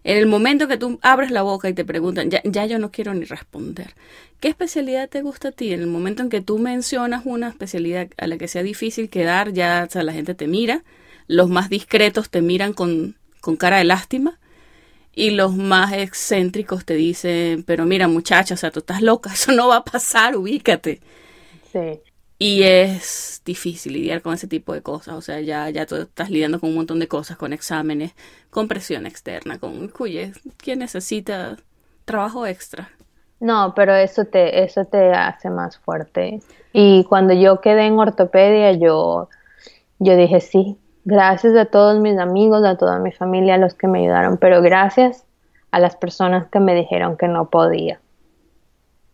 En 0.03 0.17
el 0.17 0.27
momento 0.27 0.67
que 0.67 0.77
tú 0.77 0.99
abres 1.01 1.32
la 1.32 1.43
boca 1.43 1.69
y 1.69 1.73
te 1.73 1.86
preguntan, 1.86 2.30
ya, 2.32 2.41
ya 2.45 2.65
yo 2.65 2.80
no 2.80 2.91
quiero 2.91 3.13
ni 3.13 3.25
responder. 3.25 3.95
¿Qué 4.39 4.47
especialidad 4.49 5.09
te 5.09 5.21
gusta 5.21 5.49
a 5.49 5.51
ti? 5.51 5.73
En 5.73 5.82
el 5.82 5.88
momento 5.88 6.23
en 6.23 6.30
que 6.30 6.41
tú 6.41 6.57
mencionas 6.59 7.23
una 7.25 7.49
especialidad 7.49 8.09
a 8.17 8.27
la 8.27 8.38
que 8.38 8.47
sea 8.47 8.63
difícil 8.63 9.09
quedar, 9.09 9.53
ya 9.53 9.88
la 9.93 10.13
gente 10.13 10.36
te 10.36 10.47
mira. 10.47 10.84
Los 11.27 11.49
más 11.49 11.69
discretos 11.69 12.30
te 12.30 12.41
miran 12.41 12.73
con, 12.73 13.17
con 13.41 13.57
cara 13.57 13.77
de 13.77 13.84
lástima. 13.86 14.39
Y 15.20 15.32
los 15.32 15.53
más 15.53 15.91
excéntricos 15.91 16.86
te 16.86 16.93
dicen, 16.93 17.63
pero 17.63 17.86
mira 17.86 18.07
muchacha, 18.07 18.53
o 18.53 18.57
sea, 18.57 18.72
tú 18.72 18.80
estás 18.80 19.01
loca, 19.01 19.30
eso 19.34 19.51
no 19.51 19.67
va 19.67 19.76
a 19.76 19.84
pasar, 19.84 20.38
ubícate. 20.38 21.01
Sí. 21.74 21.99
Y 22.38 22.63
es 22.63 23.41
difícil 23.43 23.91
lidiar 23.91 24.22
con 24.22 24.34
ese 24.34 24.47
tipo 24.47 24.74
de 24.74 24.82
cosas. 24.82 25.15
O 25.15 25.22
sea, 25.22 25.41
ya, 25.41 25.70
ya 25.72 25.86
tú 25.86 25.97
estás 25.97 26.30
lidiando 26.30 26.61
con 26.61 26.70
un 26.70 26.76
montón 26.78 26.99
de 26.99 27.09
cosas, 27.09 27.36
con 27.36 27.51
exámenes, 27.51 28.13
con 28.49 28.70
presión 28.70 29.05
externa, 29.05 29.59
con, 29.59 29.89
cuye, 29.89 30.32
¿quién 30.55 30.80
necesita 30.80 31.57
trabajo 32.05 32.47
extra? 32.47 32.89
No, 33.41 33.74
pero 33.76 33.93
eso 33.95 34.24
te, 34.24 34.63
eso 34.63 34.86
te 34.86 35.11
hace 35.11 35.49
más 35.49 35.78
fuerte. 35.80 36.39
Y 36.72 37.03
cuando 37.09 37.34
yo 37.34 37.59
quedé 37.59 37.88
en 37.88 37.99
ortopedia, 37.99 38.72
yo, 38.72 39.28
yo 39.99 40.15
dije 40.15 40.39
sí, 40.39 40.78
gracias 41.06 41.56
a 41.56 41.66
todos 41.66 42.00
mis 42.00 42.18
amigos, 42.18 42.64
a 42.66 42.78
toda 42.78 43.00
mi 43.00 43.12
familia, 43.12 43.56
a 43.56 43.58
los 43.58 43.74
que 43.74 43.88
me 43.88 44.00
ayudaron, 44.00 44.38
pero 44.38 44.62
gracias 44.62 45.26
a 45.72 45.80
las 45.80 45.95
personas 45.95 46.47
que 46.50 46.60
me 46.60 46.76
dijeron 46.76 47.18
que 47.18 47.28
no 47.28 47.50
podía. 47.50 48.00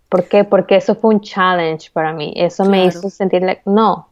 ¿Por 0.10 0.28
qué? 0.28 0.44
Porque 0.44 0.78
eso 0.78 0.96
fue 0.96 1.14
un 1.14 1.22
challenge 1.22 1.90
para 1.92 2.14
mí. 2.14 2.34
Eso 2.36 2.66
me 2.66 2.86
hizo 2.86 3.10
sentir, 3.10 3.44
no, 3.66 4.08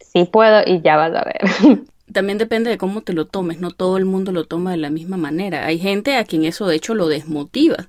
sí 0.00 0.24
puedo 0.24 0.62
y 0.66 0.80
ya 0.80 0.96
vas 0.96 1.14
a 1.14 1.24
ver. 1.24 1.80
También 2.12 2.38
depende 2.38 2.70
de 2.70 2.78
cómo 2.78 3.02
te 3.02 3.12
lo 3.12 3.26
tomes. 3.26 3.60
No 3.60 3.70
todo 3.70 3.96
el 3.96 4.04
mundo 4.04 4.32
lo 4.32 4.44
toma 4.44 4.72
de 4.72 4.76
la 4.76 4.90
misma 4.90 5.16
manera. 5.16 5.66
Hay 5.66 5.78
gente 5.78 6.16
a 6.16 6.24
quien 6.24 6.44
eso 6.44 6.66
de 6.66 6.76
hecho 6.76 6.94
lo 6.94 7.08
desmotiva. 7.08 7.88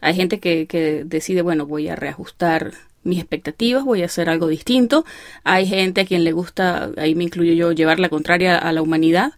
Hay 0.00 0.14
gente 0.14 0.40
que, 0.40 0.66
que 0.66 1.04
decide, 1.04 1.42
bueno, 1.42 1.64
voy 1.64 1.88
a 1.88 1.94
reajustar 1.94 2.72
mis 3.08 3.18
expectativas, 3.18 3.84
voy 3.84 4.02
a 4.02 4.06
hacer 4.06 4.28
algo 4.28 4.46
distinto. 4.46 5.04
Hay 5.44 5.66
gente 5.66 6.02
a 6.02 6.04
quien 6.04 6.24
le 6.24 6.32
gusta, 6.32 6.90
ahí 6.96 7.14
me 7.14 7.24
incluyo 7.24 7.52
yo, 7.52 7.72
llevar 7.72 7.98
la 7.98 8.08
contraria 8.08 8.58
a 8.58 8.72
la 8.72 8.82
humanidad. 8.82 9.32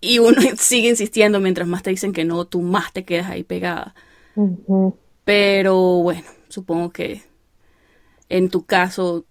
Y 0.00 0.18
uno 0.18 0.40
sigue 0.56 0.88
insistiendo 0.88 1.40
mientras 1.40 1.68
más 1.68 1.82
te 1.82 1.90
dicen 1.90 2.12
que 2.12 2.24
no, 2.24 2.44
tú 2.44 2.60
más 2.60 2.92
te 2.92 3.04
quedas 3.04 3.30
ahí 3.30 3.44
pegada. 3.44 3.94
Pero 5.24 5.76
bueno, 6.02 6.22
supongo 6.48 6.90
que 6.90 7.22
en 8.28 8.50
tu 8.50 8.64
caso 8.64 9.24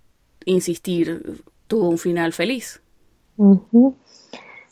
insistir 0.45 1.41
tuvo 1.67 1.89
un 1.89 1.97
final 1.97 2.33
feliz. 2.33 2.81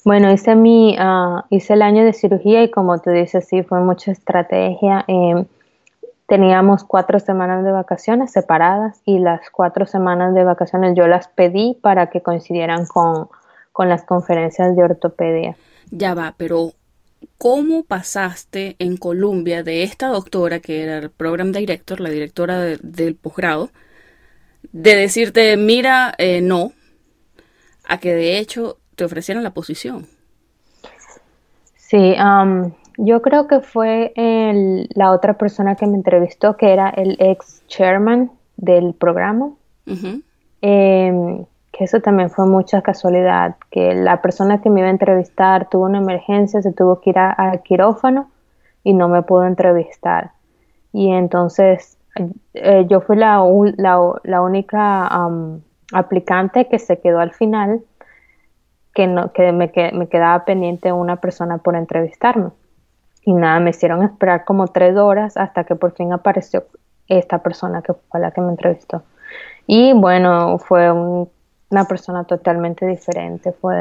Bueno, 0.06 0.32
hice 0.32 0.56
mi 0.56 0.96
ah, 1.00 1.46
hice 1.50 1.74
el 1.74 1.82
año 1.82 2.04
de 2.04 2.14
cirugía 2.14 2.64
y 2.64 2.70
como 2.70 3.00
tú 3.00 3.10
dices, 3.12 3.48
sí, 3.48 3.64
fue 3.64 3.80
mucha 3.82 4.12
estrategia. 4.12 5.04
Em, 5.08 5.46
teníamos 6.28 6.84
cuatro 6.84 7.20
semanas 7.20 7.64
de 7.64 7.72
vacaciones 7.72 8.32
separadas 8.32 9.02
y 9.06 9.20
las 9.20 9.50
cuatro 9.50 9.86
semanas 9.86 10.34
de 10.34 10.44
vacaciones 10.44 10.96
yo 10.96 11.08
las 11.08 11.28
pedí 11.28 11.78
para 11.82 12.10
que 12.10 12.22
coincidieran 12.22 12.86
con, 12.86 13.30
con 13.72 13.90
las 13.90 14.04
conferencias 14.04 14.76
de 14.76 14.84
ortopedia. 14.84 15.56
Ya 15.92 16.14
va, 16.14 16.34
pero 16.38 16.72
¿Cómo 17.38 17.84
pasaste 17.84 18.76
en 18.80 18.98
Colombia 18.98 19.64
de 19.64 19.84
esta 19.84 20.08
doctora, 20.08 20.60
que 20.60 20.84
era 20.84 20.98
el 20.98 21.10
program 21.10 21.52
director, 21.52 22.00
la 22.00 22.10
directora 22.10 22.60
del 22.60 23.16
posgrado, 23.16 23.72
de 24.72 24.96
decirte, 24.96 25.58
mira, 25.58 26.14
eh, 26.18 26.42
no, 26.42 26.72
a 27.88 28.00
que 28.00 28.14
de 28.14 28.38
hecho 28.38 28.78
te 28.96 29.06
ofrecieran 29.06 29.44
la 29.44 29.54
posición? 29.54 30.08
Sí, 31.76 32.16
um, 32.20 32.72
yo 32.98 33.22
creo 33.22 33.48
que 33.48 33.60
fue 33.60 34.14
la 34.96 35.12
otra 35.12 35.34
persona 35.34 35.76
que 35.76 35.88
me 35.88 35.96
entrevistó, 35.96 36.58
que 36.58 36.74
era 36.74 36.90
el 36.90 37.18
ex 37.20 37.64
chairman 37.68 38.32
del 38.58 38.94
programa 38.94 39.52
que 41.76 41.84
eso 41.84 42.00
también 42.00 42.30
fue 42.30 42.46
mucha 42.46 42.82
casualidad, 42.82 43.58
que 43.70 43.94
la 43.94 44.22
persona 44.22 44.62
que 44.62 44.70
me 44.70 44.80
iba 44.80 44.88
a 44.88 44.92
entrevistar 44.92 45.68
tuvo 45.68 45.84
una 45.86 45.98
emergencia, 45.98 46.62
se 46.62 46.72
tuvo 46.72 47.02
que 47.02 47.10
ir 47.10 47.20
al 47.20 47.62
quirófano 47.64 48.30
y 48.82 48.94
no 48.94 49.10
me 49.10 49.24
pudo 49.24 49.44
entrevistar. 49.44 50.32
Y 50.94 51.12
entonces 51.12 51.98
eh, 52.54 52.86
yo 52.88 53.02
fui 53.02 53.18
la, 53.18 53.44
la, 53.76 54.42
única 54.42 55.10
aplicante 55.92 56.70
que 56.70 56.80
se 56.80 57.02
quedó 57.02 57.20
al 57.20 57.34
final, 57.34 57.82
que, 58.94 59.08
no, 59.08 59.34
que 59.34 59.52
me, 59.52 59.70
me 59.92 60.08
quedaba 60.08 60.46
pendiente 60.46 60.94
una 60.94 61.18
persona 61.18 61.58
por 61.58 61.76
entrevistarme. 61.76 62.52
Y 63.26 63.34
nada, 63.34 63.60
me 63.60 63.72
hicieron 63.72 64.04
esperar 64.04 64.46
como 64.46 64.68
tres 64.68 64.96
horas 64.98 65.36
hasta 65.36 65.64
que 65.64 65.76
por 65.76 65.94
fin 65.94 66.14
apareció 66.14 66.66
esta 67.08 67.40
persona 67.40 67.82
que 67.82 67.94
fue 67.94 68.20
la 68.20 68.32
que 68.32 68.42
me 68.42 68.52
entrevistó. 68.52 69.04
Y 69.68 69.94
bueno, 69.94 70.60
fue 70.60 70.92
un 70.92 71.28
una 71.70 71.86
persona 71.86 72.24
totalmente 72.24 72.86
diferente. 72.86 73.52
Fue, 73.52 73.76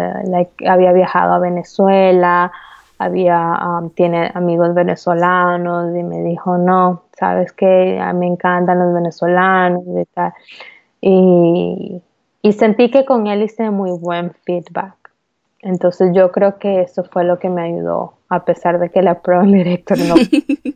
había 0.67 0.93
viajado 0.93 1.35
a 1.35 1.39
Venezuela, 1.39 2.51
había, 2.99 3.59
um, 3.67 3.91
tiene 3.91 4.31
amigos 4.35 4.75
venezolanos 4.75 5.95
y 5.97 6.03
me 6.03 6.23
dijo, 6.23 6.59
no, 6.59 7.03
sabes 7.19 7.53
que 7.53 8.01
me 8.15 8.27
encantan 8.27 8.79
los 8.79 8.95
venezolanos 8.95 9.83
y 9.87 10.05
tal. 10.07 10.33
Y, 11.01 12.03
sentí 12.53 12.91
que 12.91 13.05
con 13.05 13.27
él 13.27 13.43
hice 13.43 13.71
muy 13.71 13.91
buen 13.93 14.33
feedback. 14.45 14.95
Entonces 15.65 16.11
yo 16.15 16.31
creo 16.31 16.59
que 16.59 16.83
eso 16.83 17.05
fue 17.05 17.25
lo 17.25 17.39
que 17.39 17.49
me 17.49 17.62
ayudó, 17.62 18.19
a 18.29 18.45
pesar 18.45 18.79
de 18.79 18.91
que 18.91 19.01
la 19.01 19.23
pro 19.23 19.43
director 19.47 19.99
no, 19.99 20.15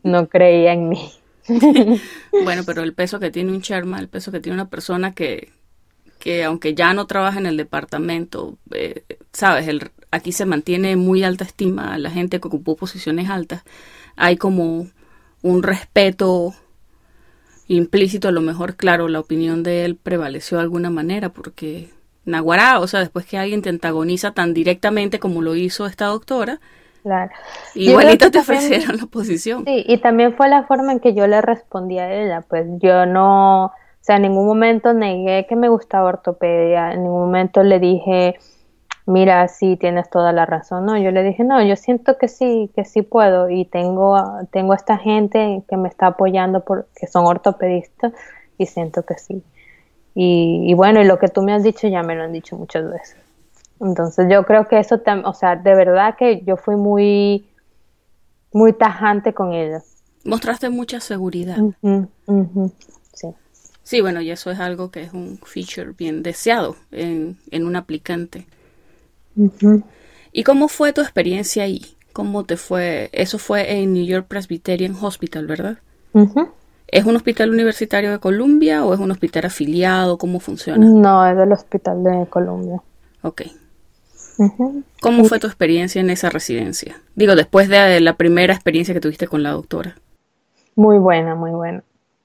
no 0.02 0.28
creía 0.28 0.72
en 0.72 0.88
mí. 0.88 1.12
bueno, 2.44 2.62
pero 2.66 2.82
el 2.82 2.94
peso 2.94 3.20
que 3.20 3.30
tiene 3.30 3.52
un 3.52 3.60
Sherma, 3.60 3.98
el 3.98 4.08
peso 4.08 4.32
que 4.32 4.40
tiene 4.40 4.54
una 4.54 4.70
persona 4.70 5.14
que, 5.14 5.52
que 6.18 6.42
aunque 6.42 6.74
ya 6.74 6.94
no 6.94 7.06
trabaja 7.06 7.38
en 7.38 7.44
el 7.44 7.58
departamento, 7.58 8.56
eh, 8.72 9.04
sabes, 9.30 9.68
el, 9.68 9.90
aquí 10.10 10.32
se 10.32 10.46
mantiene 10.46 10.96
muy 10.96 11.22
alta 11.22 11.44
estima 11.44 11.92
a 11.92 11.98
la 11.98 12.10
gente 12.10 12.40
que 12.40 12.48
ocupó 12.48 12.74
posiciones 12.74 13.28
altas. 13.28 13.64
Hay 14.16 14.38
como 14.38 14.86
un 15.42 15.62
respeto 15.62 16.54
implícito, 17.66 18.28
a 18.28 18.32
lo 18.32 18.40
mejor, 18.40 18.76
claro, 18.76 19.08
la 19.08 19.20
opinión 19.20 19.62
de 19.62 19.84
él 19.84 19.96
prevaleció 19.96 20.56
de 20.56 20.62
alguna 20.62 20.88
manera, 20.88 21.28
porque 21.28 21.90
Naguará, 22.28 22.80
o 22.80 22.86
sea, 22.86 23.00
después 23.00 23.26
que 23.26 23.38
alguien 23.38 23.62
te 23.62 23.68
antagoniza 23.70 24.32
tan 24.32 24.54
directamente 24.54 25.18
como 25.18 25.42
lo 25.42 25.54
hizo 25.54 25.86
esta 25.86 26.06
doctora, 26.06 26.60
Claro. 27.04 27.30
Igualito 27.74 28.30
te 28.30 28.40
ofrecieron 28.40 28.96
la 28.98 29.06
posición. 29.06 29.64
Sí, 29.64 29.84
y 29.86 29.98
también 29.98 30.34
fue 30.34 30.48
la 30.48 30.64
forma 30.64 30.92
en 30.92 31.00
que 31.00 31.14
yo 31.14 31.26
le 31.26 31.40
respondí 31.40 31.98
a 31.98 32.12
ella, 32.12 32.44
pues 32.46 32.66
yo 32.80 33.06
no, 33.06 33.72
sea, 34.08 34.16
en 34.16 34.22
ningún 34.22 34.46
momento 34.46 34.94
negué 34.94 35.46
que 35.46 35.54
me 35.54 35.68
gustaba 35.68 36.08
ortopedia, 36.08 36.92
en 36.92 37.02
ningún 37.02 37.20
momento 37.26 37.62
le 37.62 37.78
dije, 37.78 38.38
mira, 39.04 39.46
sí, 39.48 39.76
tienes 39.76 40.08
toda 40.08 40.32
la 40.32 40.46
razón. 40.46 40.86
No, 40.86 40.96
yo 40.96 41.10
le 41.10 41.22
dije, 41.22 41.44
no, 41.44 41.62
yo 41.62 41.76
siento 41.76 42.16
que 42.16 42.26
sí, 42.26 42.70
que 42.74 42.86
sí 42.86 43.02
puedo 43.02 43.50
y 43.50 43.66
tengo, 43.66 44.16
tengo 44.50 44.72
esta 44.72 44.96
gente 44.96 45.62
que 45.68 45.76
me 45.76 45.88
está 45.90 46.06
apoyando 46.06 46.64
porque 46.64 47.06
son 47.06 47.26
ortopedistas 47.26 48.14
y 48.56 48.64
siento 48.64 49.02
que 49.02 49.18
sí. 49.18 49.42
Y, 50.14 50.74
bueno, 50.74 51.00
y 51.00 51.04
lo 51.04 51.18
que 51.18 51.28
tú 51.28 51.42
me 51.42 51.52
has 51.52 51.62
dicho 51.62 51.86
ya 51.86 52.02
me 52.02 52.16
lo 52.16 52.24
han 52.24 52.32
dicho 52.32 52.56
muchas 52.56 52.90
veces. 52.90 53.16
Entonces 53.80 54.26
yo 54.28 54.44
creo 54.44 54.66
que 54.66 54.80
eso, 54.80 55.00
o 55.24 55.34
sea, 55.34 55.54
de 55.54 55.74
verdad 55.74 56.16
que 56.18 56.42
yo 56.44 56.56
fui 56.56 56.74
muy, 56.74 57.46
muy 58.52 58.72
tajante 58.72 59.32
con 59.32 59.52
ella. 59.52 59.82
Mostraste 60.24 60.68
mucha 60.70 60.98
seguridad. 60.98 61.56
Sí, 63.88 64.02
bueno, 64.02 64.20
y 64.20 64.30
eso 64.30 64.50
es 64.50 64.60
algo 64.60 64.90
que 64.90 65.04
es 65.04 65.14
un 65.14 65.38
feature 65.38 65.92
bien 65.96 66.22
deseado 66.22 66.76
en, 66.90 67.38
un 67.52 67.74
aplicante. 67.74 68.46
¿Y 70.32 70.42
cómo 70.42 70.68
fue 70.68 70.92
tu 70.92 71.00
experiencia 71.00 71.62
ahí? 71.62 71.96
¿Cómo 72.12 72.44
te 72.44 72.56
fue? 72.56 73.08
Eso 73.12 73.38
fue 73.38 73.78
en 73.78 73.94
New 73.94 74.04
York 74.04 74.26
Presbyterian 74.28 74.94
Hospital, 75.00 75.46
¿verdad? 75.46 75.78
¿Es 76.88 77.04
un 77.04 77.16
hospital 77.16 77.50
universitario 77.50 78.10
de 78.10 78.18
Columbia 78.18 78.84
o 78.84 78.94
es 78.94 79.00
un 79.00 79.10
hospital 79.10 79.46
afiliado? 79.46 80.16
¿Cómo 80.18 80.40
funciona? 80.40 80.86
No, 80.86 81.26
es 81.26 81.36
del 81.36 81.52
hospital 81.52 82.02
de 82.02 82.26
Columbia. 82.28 82.82
Ok. 83.22 83.42
¿Cómo 85.02 85.24
fue 85.24 85.38
tu 85.38 85.46
experiencia 85.46 86.00
en 86.00 86.10
esa 86.10 86.30
residencia? 86.30 86.96
Digo, 87.14 87.34
después 87.34 87.68
de 87.68 88.00
la 88.00 88.14
primera 88.14 88.54
experiencia 88.54 88.94
que 88.94 89.00
tuviste 89.00 89.26
con 89.26 89.42
la 89.42 89.50
doctora. 89.50 89.96
Muy 90.76 90.98
buena, 90.98 91.34
muy 91.34 91.50
buena. 91.50 91.82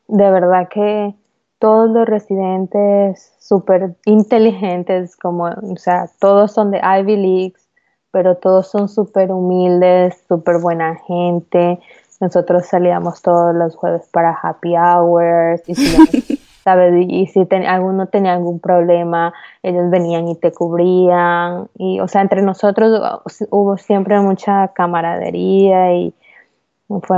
De 0.08 0.30
verdad 0.30 0.70
que 0.72 1.16
todos 1.60 1.90
los 1.90 2.08
residentes 2.08 3.34
súper 3.40 3.96
inteligentes, 4.06 5.16
como, 5.16 5.46
o 5.46 5.78
sea, 5.78 6.10
todos 6.20 6.54
son 6.54 6.72
de 6.72 6.80
Ivy 6.80 7.18
Leagues, 7.18 7.68
pero 8.12 8.36
todos 8.36 8.70
son 8.70 8.90
súper 8.90 9.32
humildes, 9.32 10.24
súper 10.28 10.60
buena 10.60 10.96
gente. 11.08 11.80
Nosotros 12.24 12.66
salíamos 12.66 13.22
todos 13.22 13.54
los 13.54 13.76
jueves 13.76 14.08
para 14.10 14.32
happy 14.32 14.76
hours 14.78 15.62
y 15.68 15.76
si, 15.76 16.40
¿sabes? 16.64 16.94
Y 17.06 17.28
si 17.28 17.46
alguno 17.68 18.08
tenía 18.08 18.34
algún 18.34 18.62
problema, 18.62 19.34
ellos 19.62 19.90
venían 19.90 20.30
y 20.30 20.36
te 20.38 20.54
cubrían. 20.54 21.68
Y, 21.78 22.00
o 22.00 22.08
sea, 22.08 22.22
entre 22.22 22.42
nosotros 22.42 23.22
hubo 23.50 23.78
siempre 23.78 24.18
mucha 24.22 24.70
camaradería 24.70 25.94
y, 25.94 26.14
Fue, 26.88 27.18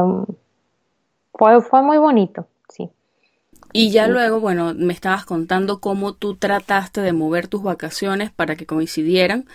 fue, 1.33 1.61
fue 1.61 1.83
muy 1.83 1.99
bonito, 1.99 2.47
sí. 2.69 2.89
Y 3.71 3.91
ya 3.91 4.07
luego, 4.07 4.39
bueno, 4.39 4.73
me 4.73 4.93
estabas 4.93 5.25
contando 5.25 5.79
cómo 5.81 6.13
tú 6.13 6.35
trataste 6.35 7.01
de 7.01 7.13
mover 7.13 7.47
tus 7.47 7.61
vacaciones 7.61 8.31
para 8.31 8.55
que 8.55 8.65
coincidieran 8.65 9.45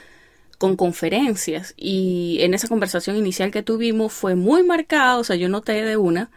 con 0.61 0.77
conferencias. 0.77 1.73
Y 1.79 2.37
en 2.43 2.53
esa 2.53 2.69
conversación 2.69 3.17
inicial 3.17 3.51
que 3.51 3.63
tuvimos 3.63 4.13
fue 4.13 4.35
muy 4.35 4.63
marcado, 4.63 5.21
o 5.21 5.25
sea, 5.25 5.37
yo 5.37 5.49
noté 5.49 5.83
de 5.85 5.97
una 5.97 6.31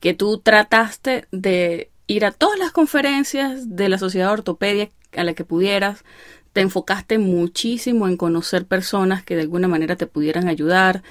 que 0.00 0.12
tú 0.12 0.38
trataste 0.38 1.26
de 1.30 1.90
ir 2.08 2.24
a 2.24 2.32
todas 2.32 2.58
las 2.58 2.72
conferencias 2.72 3.76
de 3.76 3.88
la 3.88 3.98
Sociedad 3.98 4.26
de 4.26 4.32
Ortopedia 4.32 4.90
a 5.16 5.22
la 5.22 5.34
que 5.34 5.44
pudieras, 5.44 6.04
te 6.52 6.62
enfocaste 6.62 7.18
muchísimo 7.18 8.08
en 8.08 8.16
conocer 8.16 8.66
personas 8.66 9.22
que 9.22 9.36
de 9.36 9.42
alguna 9.42 9.68
manera 9.68 9.94
te 9.94 10.08
pudieran 10.08 10.48
ayudar. 10.48 11.04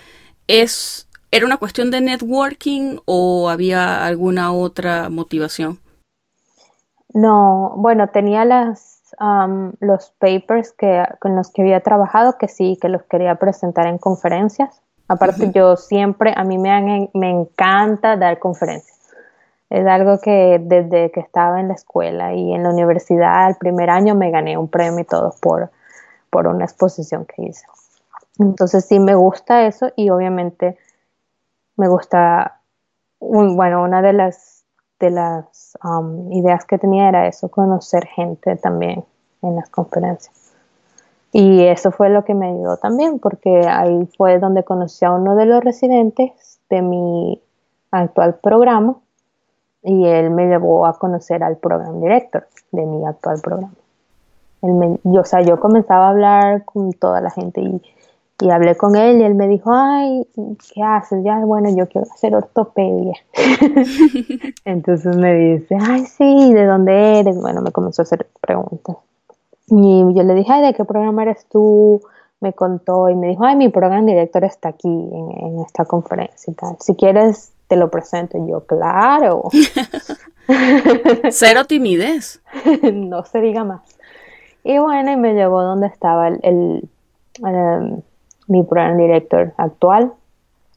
Es 0.48 1.08
¿Era 1.32 1.48
una 1.48 1.58
cuestión 1.58 1.92
de 1.92 2.00
networking 2.00 2.98
o 3.06 3.50
había 3.50 4.06
alguna 4.06 4.52
otra 4.52 5.10
motivación? 5.10 5.80
No, 7.12 7.74
bueno, 7.78 8.10
tenía 8.10 8.46
las, 8.46 8.93
los 9.80 10.12
papers 10.20 10.72
que, 10.74 11.04
con 11.20 11.36
los 11.36 11.52
que 11.52 11.62
había 11.62 11.80
trabajado 11.82 12.38
que 12.38 12.48
sí, 12.48 12.78
que 12.82 12.90
los 12.90 13.04
quería 13.04 13.36
presentar 13.36 13.88
en 13.88 13.98
conferencias. 13.98 14.82
Aparte, 15.08 15.52
yo 15.52 15.76
siempre, 15.76 16.34
a 16.36 16.44
mí 16.44 16.58
me, 16.58 17.10
me 17.14 17.30
encanta 17.30 18.18
dar 18.18 18.40
conferencias. 18.40 19.00
Es 19.70 19.86
algo 19.88 20.20
que 20.20 20.60
desde 20.62 21.12
que 21.12 21.20
estaba 21.20 21.60
en 21.60 21.68
la 21.70 21.74
escuela 21.74 22.34
y 22.34 22.54
en 22.54 22.64
la 22.64 22.70
universidad, 22.70 23.50
el 23.50 23.56
primer 23.56 23.90
año 23.90 24.16
me 24.16 24.30
gané 24.32 24.58
un 24.58 24.68
premio 24.68 25.00
y 25.00 25.06
todo 25.06 25.34
por, 25.42 25.72
por 26.30 26.48
una 26.48 26.66
exposición 26.66 27.26
que 27.26 27.44
hice. 27.44 27.66
Entonces 28.40 28.86
sí 28.86 29.00
me 29.00 29.16
gusta 29.16 29.66
eso 29.66 29.92
y 29.96 30.10
obviamente 30.10 30.78
me 31.76 31.88
gusta, 31.88 32.62
bueno, 33.20 33.84
una 33.84 34.02
de 34.02 34.14
las 34.14 34.64
de 35.00 35.10
las 35.10 35.78
um, 35.84 36.32
ideas 36.32 36.64
que 36.66 36.78
tenía 36.78 37.10
era 37.10 37.28
eso, 37.28 37.50
conocer 37.50 38.06
gente 38.06 38.56
también 38.56 39.04
en 39.44 39.56
las 39.56 39.70
conferencias. 39.70 40.34
Y 41.32 41.64
eso 41.66 41.92
fue 41.92 42.10
lo 42.10 42.24
que 42.26 42.34
me 42.34 42.48
ayudó 42.48 42.78
también, 42.78 43.20
porque 43.20 43.68
ahí 43.68 44.08
fue 44.18 44.40
donde 44.40 44.64
conocí 44.64 45.04
a 45.06 45.12
uno 45.12 45.36
de 45.36 45.46
los 45.46 45.64
residentes 45.64 46.60
de 46.70 46.82
mi 46.82 47.42
actual 47.92 48.36
programa 48.36 48.96
y 49.84 50.06
él 50.06 50.30
me 50.30 50.48
llevó 50.48 50.86
a 50.86 50.98
conocer 50.98 51.44
al 51.44 51.58
program 51.58 52.02
director 52.02 52.48
de 52.72 52.86
mi 52.86 53.06
actual 53.06 53.42
programa. 53.42 53.74
yo, 55.04 55.22
o 55.22 55.26
sea, 55.26 55.42
yo 55.42 55.60
comenzaba 55.60 56.08
a 56.08 56.10
hablar 56.12 56.66
con 56.66 56.94
toda 56.94 57.20
la 57.20 57.30
gente 57.30 57.62
y 57.62 57.82
y 58.44 58.50
hablé 58.50 58.76
con 58.76 58.96
él 58.96 59.22
y 59.22 59.24
él 59.24 59.36
me 59.36 59.48
dijo, 59.48 59.72
ay, 59.74 60.28
¿qué 60.74 60.84
haces? 60.84 61.24
Ya, 61.24 61.40
bueno, 61.40 61.70
yo 61.76 61.88
quiero 61.88 62.08
hacer 62.12 62.36
ortopedia. 62.36 63.14
Entonces 64.66 65.16
me 65.16 65.34
dice, 65.34 65.78
ay, 65.80 66.06
sí, 66.06 66.54
¿de 66.54 66.66
dónde 66.66 67.20
eres? 67.20 67.40
Bueno, 67.40 67.62
me 67.62 67.72
comenzó 67.72 68.02
a 68.02 68.04
hacer 68.04 68.28
preguntas. 68.42 68.98
Y 69.68 70.00
yo 70.14 70.24
le 70.24 70.34
dije, 70.36 70.52
ay, 70.52 70.62
¿de 70.62 70.74
qué 70.74 70.86
programa 70.86 71.24
eres 71.24 71.46
tú? 71.50 72.02
Me 72.40 72.54
contó 72.54 73.10
y 73.10 73.16
me 73.16 73.30
dijo, 73.30 73.46
ay, 73.46 73.56
mi 73.56 73.70
programa 73.70 74.06
director 74.06 74.44
está 74.44 74.70
aquí 74.70 74.88
en, 74.88 75.60
esta 75.66 75.86
conferencia 75.86 76.52
y 76.52 76.56
tal. 76.56 76.76
Si 76.80 76.96
quieres, 76.96 77.54
te 77.68 77.78
lo 77.78 77.90
presento. 77.90 78.38
Y 78.38 78.50
yo, 78.50 78.66
claro. 78.66 79.44
Cero 81.32 81.66
timidez. 81.66 82.42
no 82.94 83.24
se 83.24 83.40
diga 83.40 83.64
más. 83.64 83.82
Y 84.64 84.78
bueno, 84.78 85.12
y 85.12 85.18
me 85.18 85.34
llevó 85.34 85.62
donde 85.62 85.88
estaba 85.88 86.28
el, 86.28 86.40
el 86.44 86.90
em, 87.46 88.02
mi 88.48 88.64
program 88.64 88.98
director 88.98 89.54
actual, 89.58 90.14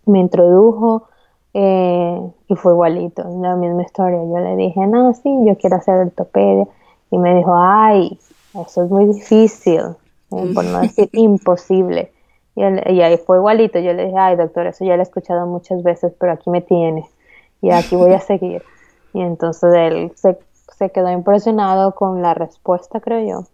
me 0.07 0.20
introdujo 0.20 1.09
eh, 1.53 2.20
y 2.49 2.55
fue 2.57 2.72
igualito, 2.72 3.24
la 3.41 3.57
misma 3.57 3.82
historia. 3.82 4.18
Yo 4.18 4.39
le 4.39 4.57
dije, 4.57 4.87
no, 4.87 5.12
sí, 5.14 5.30
yo 5.47 5.57
quiero 5.57 5.76
hacer 5.76 5.95
ortopedia. 5.95 6.66
Y 7.11 7.18
me 7.18 7.34
dijo, 7.34 7.55
ay, 7.57 8.18
eso 8.64 8.84
es 8.84 8.90
muy 8.90 9.07
difícil, 9.07 9.82
por 10.28 10.64
no 10.64 10.80
decir 10.80 11.09
imposible. 11.12 12.12
Y, 12.54 12.62
ahí 12.62 13.18
fue 13.18 13.36
igualito. 13.36 13.78
Yo 13.78 13.92
le 13.92 14.07
dije, 14.07 14.18
ay, 14.18 14.36
doctor, 14.36 14.66
eso 14.66 14.84
ya 14.84 14.96
lo 14.96 15.02
he 15.02 15.02
escuchado 15.02 15.46
muchas 15.46 15.82
veces, 15.82 16.12
pero 16.18 16.32
aquí 16.32 16.48
me 16.48 16.62
tiene 16.62 17.07
y 17.61 17.70
aquí 17.70 17.96
voy 17.96 18.14
a 18.14 18.20
seguir. 18.20 18.62
Y 19.12 19.20
entonces 19.20 19.74
él 19.74 20.12
se, 20.14 20.38
se 20.76 20.90
quedó 20.90 21.11
impresionado 21.11 21.94
con 21.94 22.22
la 22.22 22.34
respuesta, 22.34 23.00
creo 23.00 23.26
yo. 23.26 23.48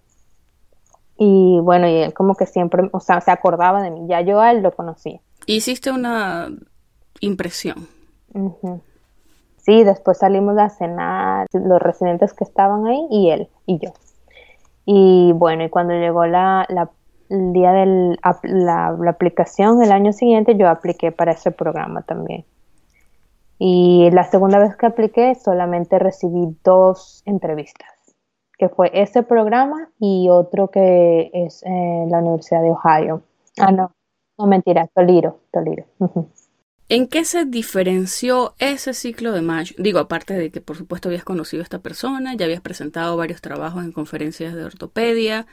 Y 1.19 1.61
bueno, 1.61 1.89
y 1.89 1.97
él 1.97 2.15
como 2.15 2.35
que 2.35 2.47
siempre, 2.47 2.89
o 2.93 3.01
sea, 3.01 3.21
se 3.21 3.31
acordaba 3.31 3.83
de 3.83 3.91
mí, 3.91 4.07
ya 4.09 4.21
yo 4.23 4.41
a 4.41 4.51
él 4.51 4.63
lo 4.63 4.73
conocía. 4.73 5.21
Hiciste 5.47 5.91
una 5.91 6.51
impresión. 7.21 7.89
Sí, 9.59 9.85
después 9.85 10.19
salimos 10.19 10.59
a 10.59 10.69
cenar, 10.71 11.47
los 11.53 11.81
residentes 11.81 12.33
que 12.33 12.45
estaban 12.45 12.87
ahí 12.87 13.07
y 13.11 13.31
él 13.31 13.49
y 13.67 13.79
yo. 13.79 13.93
Y 14.85 15.33
bueno, 15.33 15.65
y 15.65 15.71
cuando 15.71 15.95
llegó 15.95 16.27
la, 16.27 16.67
la 16.69 16.91
el 17.29 17.53
día 17.53 17.73
de 17.73 18.17
la, 18.43 18.97
la, 18.99 19.11
aplicación, 19.11 19.83
el 19.83 19.91
año 19.91 20.13
siguiente, 20.13 20.57
yo 20.57 20.69
apliqué 20.69 21.13
para 21.13 21.33
ese 21.33 21.51
programa 21.51 22.03
también. 22.03 22.45
Y 23.59 24.11
la 24.11 24.25
segunda 24.25 24.59
vez 24.59 24.77
que 24.77 24.87
apliqué, 24.87 25.35
solamente 25.35 25.99
recibí 25.99 26.57
dos 26.63 27.23
entrevistas 27.25 27.89
que 28.63 28.69
fue 28.69 28.93
ese 28.95 29.25
programa 29.25 29.89
y 29.99 30.29
otro 30.31 30.69
que 30.69 31.33
es 31.33 31.65
en 31.65 32.09
la 32.11 32.19
Universidad 32.19 32.63
de 32.63 32.71
Ohio. 32.71 33.23
Ah, 33.59 33.73
no, 33.73 33.91
no 34.39 34.47
mentira, 34.47 34.89
Toliro, 34.95 35.41
Toliro. 35.53 35.85
¿En 36.95 37.09
qué 37.09 37.25
se 37.25 37.47
diferenció 37.47 38.53
ese 38.59 38.93
ciclo 38.93 39.33
de 39.33 39.41
mayo? 39.41 39.75
Digo, 39.79 39.99
aparte 39.99 40.35
de 40.35 40.51
que 40.51 40.61
por 40.61 40.77
supuesto 40.77 41.09
habías 41.09 41.25
conocido 41.25 41.63
a 41.63 41.65
esta 41.65 41.79
persona, 41.79 42.35
ya 42.35 42.45
habías 42.45 42.61
presentado 42.61 43.17
varios 43.17 43.41
trabajos 43.41 43.83
en 43.83 43.93
conferencias 43.93 44.55
de 44.55 44.63
ortopedia. 44.63 45.47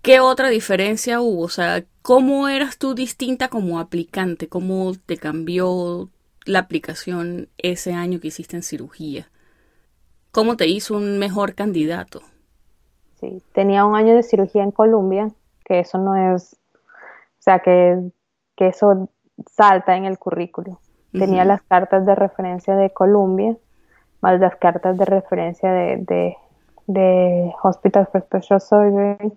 ¿Qué 0.00 0.20
otra 0.20 0.48
diferencia 0.48 1.20
hubo? 1.20 1.42
O 1.42 1.48
sea, 1.50 1.84
¿cómo 2.00 2.48
eras 2.48 2.78
tú 2.78 2.94
distinta 2.94 3.48
como 3.48 3.78
aplicante? 3.78 4.48
¿Cómo 4.48 4.92
te 5.04 5.18
cambió 5.18 6.08
la 6.46 6.60
aplicación 6.60 7.50
ese 7.58 7.92
año 7.92 8.18
que 8.18 8.28
hiciste 8.28 8.56
en 8.56 8.62
cirugía? 8.62 9.28
¿Cómo 10.30 10.56
te 10.56 10.66
hizo 10.66 10.96
un 10.96 11.18
mejor 11.18 11.54
candidato? 11.54 12.22
Sí, 13.20 13.42
tenía 13.52 13.84
un 13.84 13.96
año 13.96 14.14
de 14.14 14.22
cirugía 14.22 14.62
en 14.62 14.70
Colombia, 14.70 15.30
que 15.62 15.80
eso 15.80 15.98
no 15.98 16.34
es, 16.34 16.56
o 16.74 17.42
sea, 17.42 17.58
que, 17.58 18.00
eso 18.56 19.10
salta 19.46 19.96
en 19.96 20.04
el 20.04 20.18
currículo. 20.18 20.78
Tenía 21.12 21.44
las 21.44 21.62
cartas 21.62 22.06
de 22.06 22.14
referencia 22.16 22.74
de 22.74 22.90
Colombia, 22.90 23.56
más 24.20 24.40
las 24.40 24.56
cartas 24.56 24.98
de 24.98 25.04
referencia 25.04 25.70
de, 25.70 26.36
de, 26.86 27.52
Hospital 27.62 28.08
for 28.10 28.22
Special 28.22 28.60
Surgery. 28.60 29.32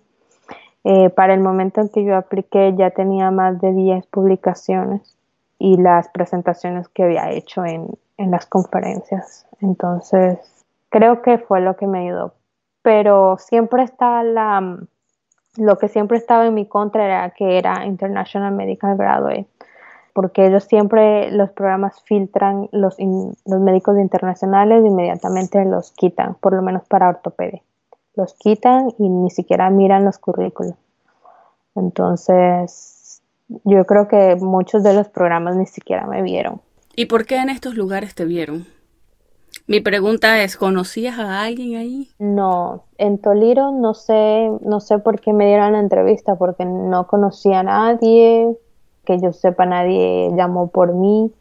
Eh, 0.83 1.09
para 1.09 1.33
el 1.33 1.41
momento 1.41 1.81
en 1.81 1.89
que 1.89 2.03
yo 2.03 2.15
apliqué 2.15 2.73
ya 2.75 2.91
tenía 2.91 3.29
más 3.29 3.59
de 3.59 3.73
10 3.73 4.07
publicaciones 4.07 5.17
y 5.59 5.77
las 5.77 6.07
presentaciones 6.09 6.87
que 6.87 7.03
había 7.03 7.29
hecho 7.31 7.65
en, 7.65 7.89
en 8.17 8.31
las 8.31 8.45
conferencias. 8.45 9.45
Entonces, 9.61 10.39
creo 10.89 11.21
que 11.21 11.37
fue 11.37 11.61
lo 11.61 11.75
que 11.75 11.87
me 11.87 12.07
ayudó. 12.07 12.33
Pero 12.81 13.37
siempre 13.37 13.83
está 13.83 14.23
la, 14.23 14.79
lo 15.57 15.77
que 15.77 15.87
siempre 15.87 16.17
estaba 16.17 16.45
en 16.45 16.53
mi 16.53 16.67
contra 16.67 17.05
era 17.05 17.29
que 17.31 17.57
era 17.57 17.85
International 17.85 18.53
Medical 18.53 18.95
Graduate, 18.95 19.47
porque 20.17 20.47
ellos 20.47 20.63
siempre, 20.63 21.29
los 21.29 21.51
programas 21.51 22.01
filtran 22.01 22.69
los, 22.71 22.97
los 22.97 23.59
médicos 23.61 23.99
internacionales 23.99 24.83
e 24.83 24.87
inmediatamente 24.87 25.63
los 25.63 25.91
quitan, 25.91 26.33
por 26.41 26.53
lo 26.53 26.63
menos 26.63 26.81
para 26.87 27.07
ortopedia. 27.07 27.61
Los 28.15 28.33
quitan 28.33 28.91
y 28.97 29.09
ni 29.09 29.29
siquiera 29.29 29.69
miran 29.69 30.05
los 30.05 30.17
currículos. 30.17 30.73
Entonces, 31.75 33.21
yo 33.63 33.85
creo 33.85 34.07
que 34.07 34.35
muchos 34.37 34.81
de 34.81 34.95
los 34.95 35.07
programas 35.07 35.55
ni 35.55 35.67
siquiera 35.67 36.07
me 36.07 36.23
vieron. 36.23 36.61
¿Y 36.95 37.05
por 37.05 37.27
qué 37.27 37.35
en 37.35 37.49
estos 37.49 37.75
lugares 37.75 38.15
te 38.15 38.25
vieron? 38.25 38.65
Mi 39.67 39.81
pregunta 39.81 40.41
es, 40.41 40.57
¿conocías 40.57 41.19
a 41.19 41.43
alguien 41.43 41.77
ahí? 41.77 42.09
No, 42.17 42.85
en 42.97 43.19
Toliro 43.19 43.69
no 43.69 43.93
sé, 43.93 44.49
no 44.61 44.79
sé 44.79 44.97
por 44.97 45.21
qué 45.21 45.31
me 45.31 45.45
dieron 45.45 45.73
la 45.73 45.79
entrevista, 45.79 46.39
porque 46.39 46.65
no 46.65 47.05
conocía 47.05 47.59
a 47.59 47.63
nadie, 47.63 48.57
que 49.07 49.19
yo 49.19 49.31
sepa 49.31 49.65
nadie 49.65 50.33
llamó 50.35 50.67
por 50.67 50.93
mí, 50.93 51.31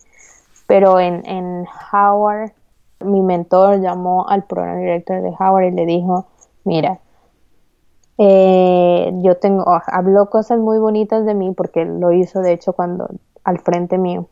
pero 0.68 1.00
en, 1.00 1.26
en 1.26 1.66
Howard, 1.92 2.52
mi 3.04 3.22
mentor 3.22 3.80
llamó 3.80 4.28
al 4.28 4.44
programa 4.44 4.78
director 4.78 5.20
de 5.20 5.34
Howard 5.38 5.64
y 5.64 5.70
le 5.72 5.84
dijo, 5.84 6.26
mira, 6.62 7.00
eh, 8.18 9.10
yo 9.22 9.36
tengo, 9.38 9.64
habló 9.88 10.30
cosas 10.30 10.60
muy 10.60 10.78
bonitas 10.78 11.26
de 11.26 11.34
mí 11.34 11.52
porque 11.54 11.84
lo 11.84 12.12
hizo 12.12 12.40
de 12.40 12.52
hecho 12.52 12.72
cuando 12.72 13.08
al 13.42 13.58
frente 13.58 13.98
mío 13.98 14.28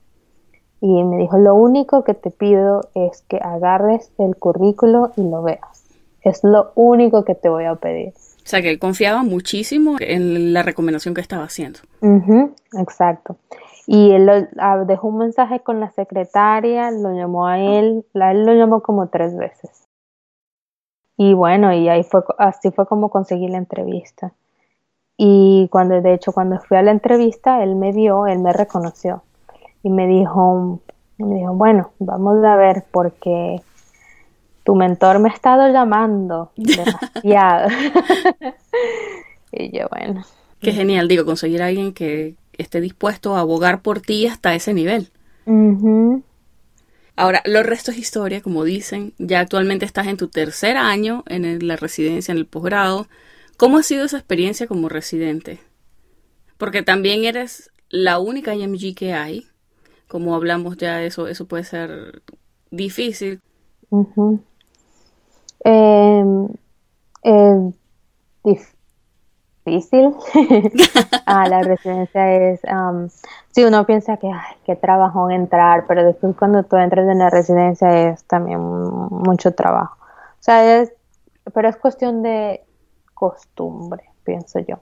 y 0.81 1.03
me 1.03 1.17
dijo, 1.17 1.37
lo 1.39 1.55
único 1.57 2.05
que 2.05 2.15
te 2.15 2.31
pido 2.31 2.89
es 2.95 3.23
que 3.23 3.39
agarres 3.43 4.13
el 4.19 4.37
currículo 4.37 5.11
y 5.17 5.23
lo 5.23 5.43
veas. 5.43 5.83
Es 6.21 6.45
lo 6.45 6.73
único 6.75 7.25
que 7.25 7.35
te 7.35 7.49
voy 7.49 7.65
a 7.65 7.75
pedir. 7.75 8.13
O 8.45 8.47
sea, 8.47 8.61
que 8.61 8.71
él 8.71 8.79
confiaba 8.79 9.23
muchísimo 9.23 9.97
en 10.01 10.53
la 10.53 10.63
recomendación 10.63 11.15
que 11.15 11.23
estaba 11.23 11.45
haciendo. 11.45 11.81
exacto. 12.79 13.37
Y 13.87 14.13
él 14.13 14.49
ah, 14.59 14.85
dejó 14.87 15.09
un 15.09 15.19
mensaje 15.19 15.61
con 15.61 15.81
la 15.81 15.91
secretaria, 15.91 16.91
lo 16.91 17.15
llamó 17.15 17.47
a 17.47 17.59
él, 17.59 18.05
la, 18.13 18.33
él 18.33 18.45
lo 18.45 18.55
llamó 18.55 18.83
como 18.83 19.09
tres 19.09 19.37
veces. 19.37 19.89
Y 21.17 21.33
bueno, 21.33 21.73
y 21.73 21.89
ahí 21.89 22.03
fue, 22.03 22.23
así 22.39 22.71
fue 22.71 22.87
como 22.87 23.09
conseguí 23.09 23.49
la 23.49 23.59
entrevista. 23.59 24.33
Y 25.17 25.69
cuando, 25.71 26.01
de 26.01 26.13
hecho, 26.13 26.33
cuando 26.33 26.59
fui 26.61 26.77
a 26.77 26.83
la 26.83 26.91
entrevista, 26.91 27.63
él 27.63 27.77
me 27.77 27.93
vio, 27.93 28.27
él 28.27 28.41
me 28.41 28.53
reconoció 28.53 29.23
y 29.83 29.91
me 29.91 30.07
dijo, 30.07 30.81
me 31.19 31.37
dijo, 31.37 31.55
bueno, 31.55 31.93
vamos 31.99 32.45
a 32.45 32.57
ver 32.57 32.85
porque 32.91 33.63
tu 34.65 34.75
mentor 34.75 35.21
me 35.21 35.29
ha 35.29 35.33
estado 35.33 35.73
llamando 35.73 36.53
demasiado. 36.57 37.69
y 39.53 39.77
yo, 39.77 39.87
bueno. 39.91 40.25
Qué 40.61 40.73
genial, 40.73 41.07
digo, 41.09 41.25
conseguir 41.25 41.63
a 41.63 41.67
alguien 41.67 41.93
que 41.93 42.37
esté 42.57 42.81
dispuesto 42.81 43.37
a 43.37 43.41
abogar 43.41 43.83
por 43.83 44.01
ti 44.01 44.27
hasta 44.27 44.55
ese 44.55 44.73
nivel. 44.73 45.11
Ahora, 47.17 47.43
los 47.45 47.67
restos 47.67 47.95
es 47.95 48.01
historia, 48.01 48.41
como 48.41 48.65
dicen. 48.65 49.13
Ya 49.19 49.41
actualmente 49.41 49.85
estás 49.85 50.07
en 50.07 50.17
tu 50.17 50.29
tercer 50.29 50.77
año 50.77 51.23
en 51.27 51.67
la 51.67 51.77
residencia, 51.77 52.33
en 52.33 52.39
el 52.39 52.47
posgrado. 52.47 53.07
¿Cómo 53.57 53.79
ha 53.79 53.83
sido 53.83 54.05
esa 54.05 54.17
experiencia 54.17 54.67
como 54.67 54.89
residente? 54.89 55.61
Porque 56.57 56.83
también 56.83 57.25
eres 57.25 57.71
la 57.91 58.19
única 58.19 58.55
IMG 58.55 58.95
que 58.95 59.13
hay. 59.13 59.47
Como 60.09 60.35
hablamos 60.35 60.77
ya, 60.77 61.03
eso, 61.03 61.29
eso 61.29 61.47
puede 61.47 61.65
ser 61.65 62.23
difícil. 62.71 63.41
Em, 65.65 66.49
difícil. 69.65 70.15
ah, 71.27 71.49
la 71.49 71.63
residencia 71.63 72.33
es, 72.33 72.61
um, 72.65 73.09
sí, 73.51 73.65
uno 73.65 73.85
piensa 73.87 74.17
que, 74.19 74.29
ay, 74.29 74.57
qué 74.65 74.77
trabajo 74.77 75.31
entrar, 75.31 75.87
pero 75.87 76.05
después 76.05 76.37
cuando 76.37 76.63
tú 76.65 76.77
entras 76.77 77.09
en 77.09 77.19
la 77.19 77.31
residencia 77.31 78.11
es 78.11 78.25
también 78.25 78.61
mucho 78.61 79.55
trabajo. 79.55 79.97
O 80.01 80.43
sea, 80.43 80.81
es, 80.81 80.93
pero 81.53 81.69
es 81.69 81.77
cuestión 81.77 82.23
de 82.23 82.63
costumbre, 83.15 84.05
pienso 84.25 84.59
yo. 84.61 84.81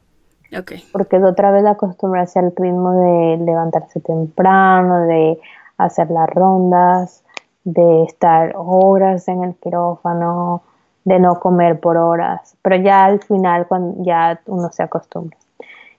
Okay. 0.59 0.85
Porque 0.93 1.16
es 1.16 1.24
otra 1.24 1.51
vez 1.51 1.64
acostumbrarse 1.64 2.39
al 2.39 2.53
ritmo 2.55 2.93
de 2.93 3.39
levantarse 3.39 4.01
temprano, 4.01 5.07
de 5.07 5.41
hacer 5.78 6.11
las 6.11 6.28
rondas, 6.28 7.24
de 7.64 8.03
estar 8.03 8.53
horas 8.57 9.28
en 9.28 9.45
el 9.45 9.55
quirófano, 9.55 10.62
de 11.05 11.19
no 11.19 11.41
comer 11.41 11.81
por 11.81 11.97
horas, 11.97 12.57
pero 12.63 12.77
ya 12.77 13.05
al 13.05 13.23
final 13.23 13.67
cuando 13.67 14.05
ya 14.05 14.41
uno 14.47 14.71
se 14.71 14.83
acostumbra. 14.83 15.37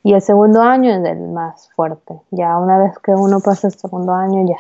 Y 0.04 0.14
el 0.14 0.22
segundo 0.22 0.62
año 0.62 0.92
es 0.92 1.06
el 1.06 1.30
más 1.30 1.70
fuerte, 1.76 2.16
ya 2.32 2.58
una 2.58 2.78
vez 2.78 2.98
que 3.00 3.12
uno 3.12 3.40
pasa 3.40 3.68
el 3.68 3.74
segundo 3.74 4.14
año 4.14 4.46
ya. 4.48 4.58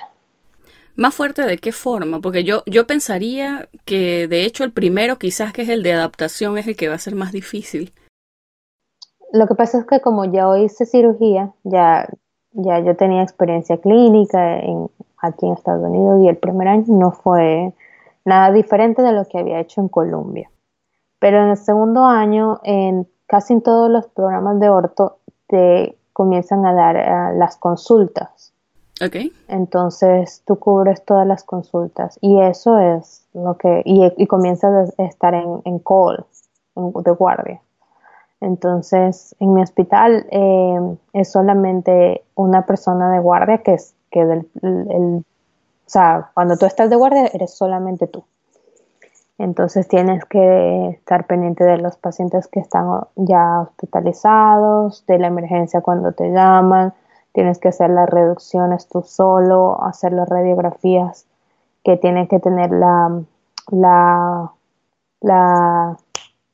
¿Más 0.96 1.14
fuerte 1.14 1.41
de 1.41 1.58
qué 1.58 1.72
forma? 1.72 2.20
Porque 2.22 2.44
yo, 2.44 2.64
yo 2.66 2.86
pensaría 2.86 3.68
que 3.84 4.28
de 4.28 4.46
hecho 4.46 4.64
el 4.64 4.72
primero 4.72 5.18
quizás 5.18 5.52
que 5.52 5.64
es 5.64 5.70
el 5.70 5.82
de 5.82 5.94
adaptación 5.94 6.58
es 6.58 6.68
el 6.68 6.76
que 6.76 6.88
va 6.88 6.96
a 6.96 7.00
ser 7.00 7.16
más 7.16 7.32
difícil. 7.32 7.94
Lo 9.32 9.48
que 9.48 9.56
pasa 9.56 9.80
es 9.80 9.86
que 9.86 10.00
como 10.00 10.26
ya 10.26 10.46
hice 10.60 10.86
cirugía, 10.86 11.52
ya, 11.64 12.08
ya 12.52 12.80
yo 12.80 12.96
tenía 12.96 13.24
experiencia 13.24 13.78
clínica 13.78 14.60
en, 14.60 14.88
aquí 15.18 15.48
en 15.48 15.54
Estados 15.54 15.84
Unidos 15.84 16.22
y 16.22 16.28
el 16.28 16.38
primer 16.38 16.68
año 16.68 16.86
no 16.88 17.12
fue 17.12 17.74
nada 18.26 18.51
diferente 18.51 19.01
de 19.01 19.11
lo 19.11 19.26
que 19.26 19.39
había 19.39 19.59
hecho 19.59 19.82
en 19.82 19.89
Colombia. 19.89 20.49
Pero 21.19 21.43
en 21.43 21.49
el 21.49 21.57
segundo 21.57 22.05
año, 22.05 22.59
en 22.63 23.07
casi 23.28 23.53
en 23.53 23.61
todos 23.61 23.89
los 23.89 24.07
programas 24.07 24.59
de 24.59 24.69
orto, 24.69 25.17
te 25.47 25.97
comienzan 26.13 26.65
a 26.65 26.74
dar 26.74 26.95
eh, 26.97 27.38
las 27.38 27.57
consultas. 27.57 28.53
Okay. 29.03 29.34
Entonces 29.47 30.43
tú 30.45 30.57
cubres 30.57 31.03
todas 31.03 31.26
las 31.26 31.43
consultas 31.43 32.17
y 32.21 32.39
eso 32.39 32.78
es 32.78 33.26
lo 33.34 33.57
que, 33.57 33.82
y, 33.86 34.28
comienzas 34.28 34.93
a 34.97 35.03
estar 35.03 35.34
en, 35.34 35.61
en 35.65 35.80
call, 35.80 36.26
de 36.76 37.11
guardia. 37.11 37.59
Entonces 38.39 39.36
en 39.39 39.53
mi 39.53 39.63
hospital 39.63 40.28
eh, 40.30 40.97
es 41.13 41.32
solamente 41.32 42.24
una 42.36 42.65
persona 42.65 43.11
de 43.11 43.19
guardia 43.19 43.57
que 43.59 43.74
es 43.74 43.95
que 44.11 44.26
del, 44.26 44.47
el 44.61 45.26
o 45.86 45.89
sea, 45.89 46.31
cuando 46.34 46.57
tú 46.57 46.65
estás 46.65 46.89
de 46.89 46.95
guardia, 46.95 47.29
eres 47.34 47.53
solamente 47.53 48.07
tú. 48.07 48.23
Entonces 49.38 49.88
tienes 49.88 50.23
que 50.25 50.89
estar 50.89 51.25
pendiente 51.25 51.63
de 51.63 51.77
los 51.77 51.97
pacientes 51.97 52.47
que 52.47 52.59
están 52.59 52.86
ya 53.15 53.61
hospitalizados, 53.61 55.05
de 55.07 55.17
la 55.17 55.27
emergencia 55.27 55.81
cuando 55.81 56.11
te 56.13 56.29
llaman, 56.31 56.93
tienes 57.34 57.57
que 57.57 57.69
hacer 57.69 57.89
las 57.89 58.09
reducciones 58.09 58.88
tú 58.88 59.01
solo, 59.01 59.84
hacer 59.84 60.13
las 60.13 60.29
radiografías 60.29 61.25
que 61.84 61.97
tienen 61.97 62.27
que 62.27 62.39
tener 62.39 62.71
la, 62.71 63.21
la, 63.71 64.51
la 65.19 65.97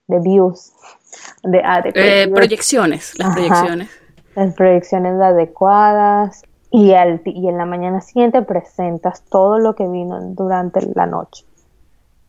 de 0.07 0.19
views, 0.19 0.73
de, 1.43 1.61
eh, 1.93 2.27
proyecciones, 2.33 3.17
las 3.19 3.33
proyecciones. 3.33 3.89
Las 4.35 4.53
proyecciones 4.55 5.21
adecuadas, 5.21 6.43
y, 6.71 6.91
y 6.91 7.47
en 7.47 7.57
la 7.57 7.65
mañana 7.65 8.01
siguiente 8.01 8.41
presentas 8.41 9.23
todo 9.23 9.59
lo 9.59 9.75
que 9.75 9.87
vino 9.87 10.19
durante 10.33 10.81
la 10.93 11.05
noche. 11.05 11.45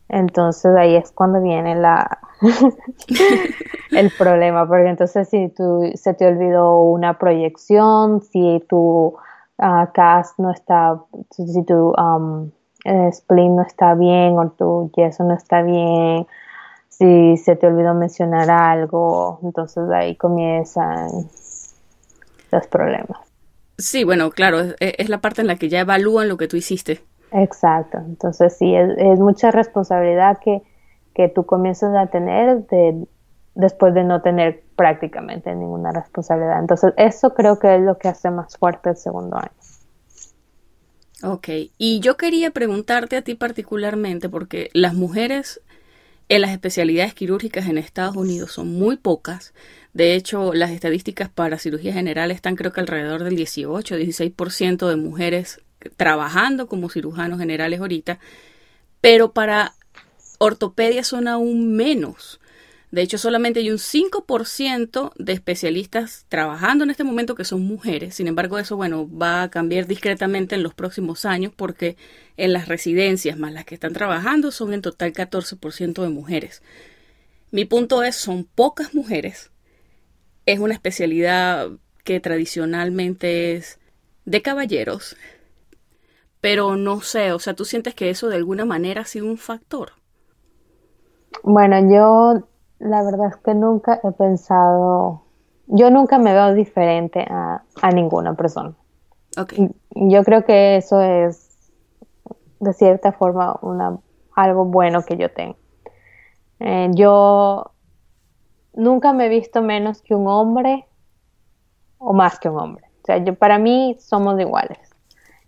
Entonces 0.09 0.75
ahí 0.75 0.95
es 0.95 1.11
cuando 1.11 1.41
viene 1.41 1.75
la 1.75 2.19
el 3.91 4.11
problema, 4.17 4.67
porque 4.67 4.89
entonces 4.89 5.29
si 5.29 5.49
tú, 5.49 5.89
se 5.95 6.13
te 6.13 6.27
olvidó 6.27 6.81
una 6.81 7.17
proyección, 7.17 8.21
si 8.21 8.61
tu 8.67 9.15
uh, 9.57 9.85
cast 9.93 10.37
no 10.37 10.51
está, 10.51 10.99
si 11.29 11.63
tu 11.63 11.93
um, 11.93 12.51
spleen 13.11 13.55
no 13.55 13.61
está 13.61 13.93
bien 13.93 14.37
o 14.37 14.49
tu 14.49 14.91
yeso 14.97 15.23
no 15.23 15.35
está 15.35 15.61
bien, 15.61 16.27
si 16.89 17.37
se 17.37 17.55
te 17.55 17.67
olvidó 17.67 17.93
mencionar 17.93 18.49
algo, 18.49 19.39
entonces 19.43 19.89
ahí 19.91 20.17
comienzan 20.17 21.07
los 22.51 22.67
problemas. 22.67 23.30
Sí, 23.77 24.03
bueno, 24.03 24.29
claro, 24.31 24.59
es, 24.79 25.09
la 25.09 25.21
parte 25.21 25.41
en 25.41 25.47
la 25.47 25.55
que 25.55 25.69
ya 25.69 25.79
evalúan 25.81 26.27
lo 26.27 26.37
que 26.37 26.47
tú 26.47 26.57
hiciste. 26.57 27.01
Exacto, 27.31 27.97
entonces 27.97 28.57
sí, 28.57 28.75
es, 28.75 29.19
mucha 29.19 29.51
responsabilidad 29.51 30.39
que, 30.43 30.61
que, 31.15 31.29
tú 31.29 31.45
comienzas 31.45 31.95
a 31.95 32.07
tener 32.07 32.67
de, 32.67 33.05
después 33.55 33.93
de 33.93 34.03
no 34.03 34.21
tener 34.21 34.63
prácticamente 34.75 35.53
ninguna 35.55 35.91
responsabilidad. 35.91 36.59
Entonces 36.59 36.93
eso 36.97 37.33
creo 37.33 37.57
que 37.59 37.75
es 37.75 37.81
lo 37.81 37.97
que 37.97 38.09
hace 38.09 38.29
más 38.29 38.57
fuerte 38.57 38.89
el 38.89 38.97
segundo 38.97 39.37
año. 39.37 39.51
Ok, 41.23 41.49
y 41.77 41.99
yo 41.99 42.17
quería 42.17 42.51
preguntarte 42.51 43.15
a 43.15 43.21
ti 43.21 43.35
particularmente, 43.35 44.27
porque 44.27 44.69
las 44.73 44.95
mujeres 44.95 45.61
en 46.29 46.41
las 46.41 46.51
especialidades 46.51 47.13
quirúrgicas 47.13 47.67
en 47.67 47.77
Estados 47.77 48.15
Unidos 48.15 48.53
son 48.53 48.73
muy 48.73 48.97
pocas, 48.97 49.53
de 49.93 50.15
hecho, 50.15 50.53
las 50.53 50.71
estadísticas 50.71 51.29
para 51.29 51.59
cirugía 51.59 51.93
general 51.93 52.31
están 52.31 52.55
creo 52.55 52.71
que 52.71 52.79
alrededor 52.79 53.23
del 53.23 53.35
18, 53.35 53.97
16% 53.97 54.87
de 54.87 54.95
mujeres 54.95 55.59
trabajando 55.97 56.67
como 56.67 56.89
cirujanos 56.89 57.39
generales 57.39 57.79
ahorita, 57.81 58.19
pero 59.01 59.33
para 59.33 59.73
ortopedia 60.37 61.03
son 61.03 61.27
aún 61.27 61.75
menos. 61.75 62.39
De 62.91 63.01
hecho, 63.01 63.17
solamente 63.17 63.61
hay 63.61 63.71
un 63.71 63.77
5% 63.77 65.13
de 65.15 65.33
especialistas 65.33 66.25
trabajando 66.27 66.83
en 66.83 66.89
este 66.89 67.05
momento 67.05 67.35
que 67.35 67.45
son 67.45 67.61
mujeres. 67.61 68.15
Sin 68.15 68.27
embargo, 68.27 68.59
eso, 68.59 68.75
bueno, 68.75 69.09
va 69.09 69.43
a 69.43 69.49
cambiar 69.49 69.87
discretamente 69.87 70.55
en 70.55 70.63
los 70.63 70.73
próximos 70.73 71.25
años 71.25 71.53
porque 71.55 71.95
en 72.35 72.51
las 72.51 72.67
residencias 72.67 73.37
más 73.37 73.53
las 73.53 73.65
que 73.65 73.75
están 73.75 73.93
trabajando 73.93 74.51
son 74.51 74.73
en 74.73 74.81
total 74.81 75.13
14% 75.13 76.01
de 76.01 76.09
mujeres. 76.09 76.61
Mi 77.49 77.63
punto 77.65 78.03
es, 78.03 78.15
son 78.15 78.43
pocas 78.43 78.93
mujeres 78.93 79.51
es 80.51 80.59
una 80.59 80.73
especialidad 80.73 81.69
que 82.03 82.19
tradicionalmente 82.19 83.55
es 83.55 83.79
de 84.25 84.41
caballeros, 84.41 85.15
pero 86.39 86.75
no 86.75 87.01
sé, 87.01 87.31
o 87.31 87.39
sea, 87.39 87.53
¿tú 87.53 87.65
sientes 87.65 87.93
que 87.95 88.09
eso 88.09 88.27
de 88.27 88.35
alguna 88.35 88.65
manera 88.65 89.01
ha 89.01 89.05
sido 89.05 89.27
un 89.27 89.37
factor? 89.37 89.91
Bueno, 91.43 91.79
yo 91.91 92.47
la 92.79 93.03
verdad 93.03 93.27
es 93.29 93.37
que 93.37 93.53
nunca 93.53 93.99
he 94.03 94.11
pensado, 94.11 95.23
yo 95.67 95.91
nunca 95.91 96.17
me 96.17 96.33
veo 96.33 96.53
diferente 96.53 97.25
a, 97.29 97.63
ninguna 97.93 98.33
persona. 98.33 98.73
Okay. 99.37 99.69
Yo 99.91 100.23
creo 100.23 100.43
que 100.43 100.77
eso 100.77 100.99
es 101.01 101.71
de 102.59 102.73
cierta 102.73 103.11
forma 103.11 103.57
una, 103.61 103.97
algo 104.35 104.65
bueno 104.65 105.03
que 105.03 105.17
yo 105.17 105.31
tengo. 105.31 105.55
Eh, 106.59 106.89
yo 106.93 107.70
nunca 108.73 109.13
me 109.13 109.25
he 109.25 109.29
visto 109.29 109.61
menos 109.61 110.01
que 110.01 110.15
un 110.15 110.27
hombre 110.27 110.85
o 111.97 112.13
más 112.13 112.39
que 112.39 112.49
un 112.49 112.59
hombre. 112.59 112.85
O 113.03 113.05
sea, 113.05 113.17
yo, 113.17 113.35
para 113.35 113.57
mí 113.57 113.97
somos 113.99 114.39
iguales. 114.39 114.79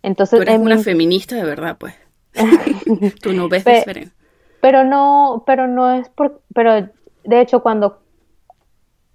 Entonces, 0.01 0.39
Tú 0.39 0.43
eres 0.43 0.59
una 0.59 0.79
feminista 0.79 1.35
de 1.35 1.43
verdad, 1.43 1.77
pues. 1.79 1.95
Tú 3.21 3.33
no 3.33 3.47
ves 3.47 3.63
diferente. 3.63 4.13
Pero 4.61 4.83
no, 4.83 5.43
pero 5.45 5.67
no 5.67 5.91
es 5.91 6.09
por, 6.09 6.41
pero 6.53 6.87
de 7.25 7.41
hecho 7.41 7.61
cuando 7.61 7.99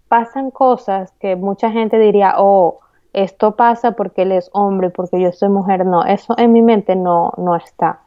pasan 0.08 0.50
cosas 0.50 1.12
que 1.20 1.36
mucha 1.36 1.70
gente 1.70 1.98
diría, 1.98 2.34
oh, 2.36 2.80
esto 3.12 3.56
pasa 3.56 3.92
porque 3.92 4.22
él 4.22 4.32
es 4.32 4.50
hombre, 4.52 4.90
porque 4.90 5.20
yo 5.20 5.32
soy 5.32 5.48
mujer, 5.48 5.84
no, 5.86 6.04
eso 6.04 6.34
en 6.38 6.52
mi 6.52 6.62
mente 6.62 6.96
no, 6.96 7.32
no 7.36 7.56
está. 7.56 8.00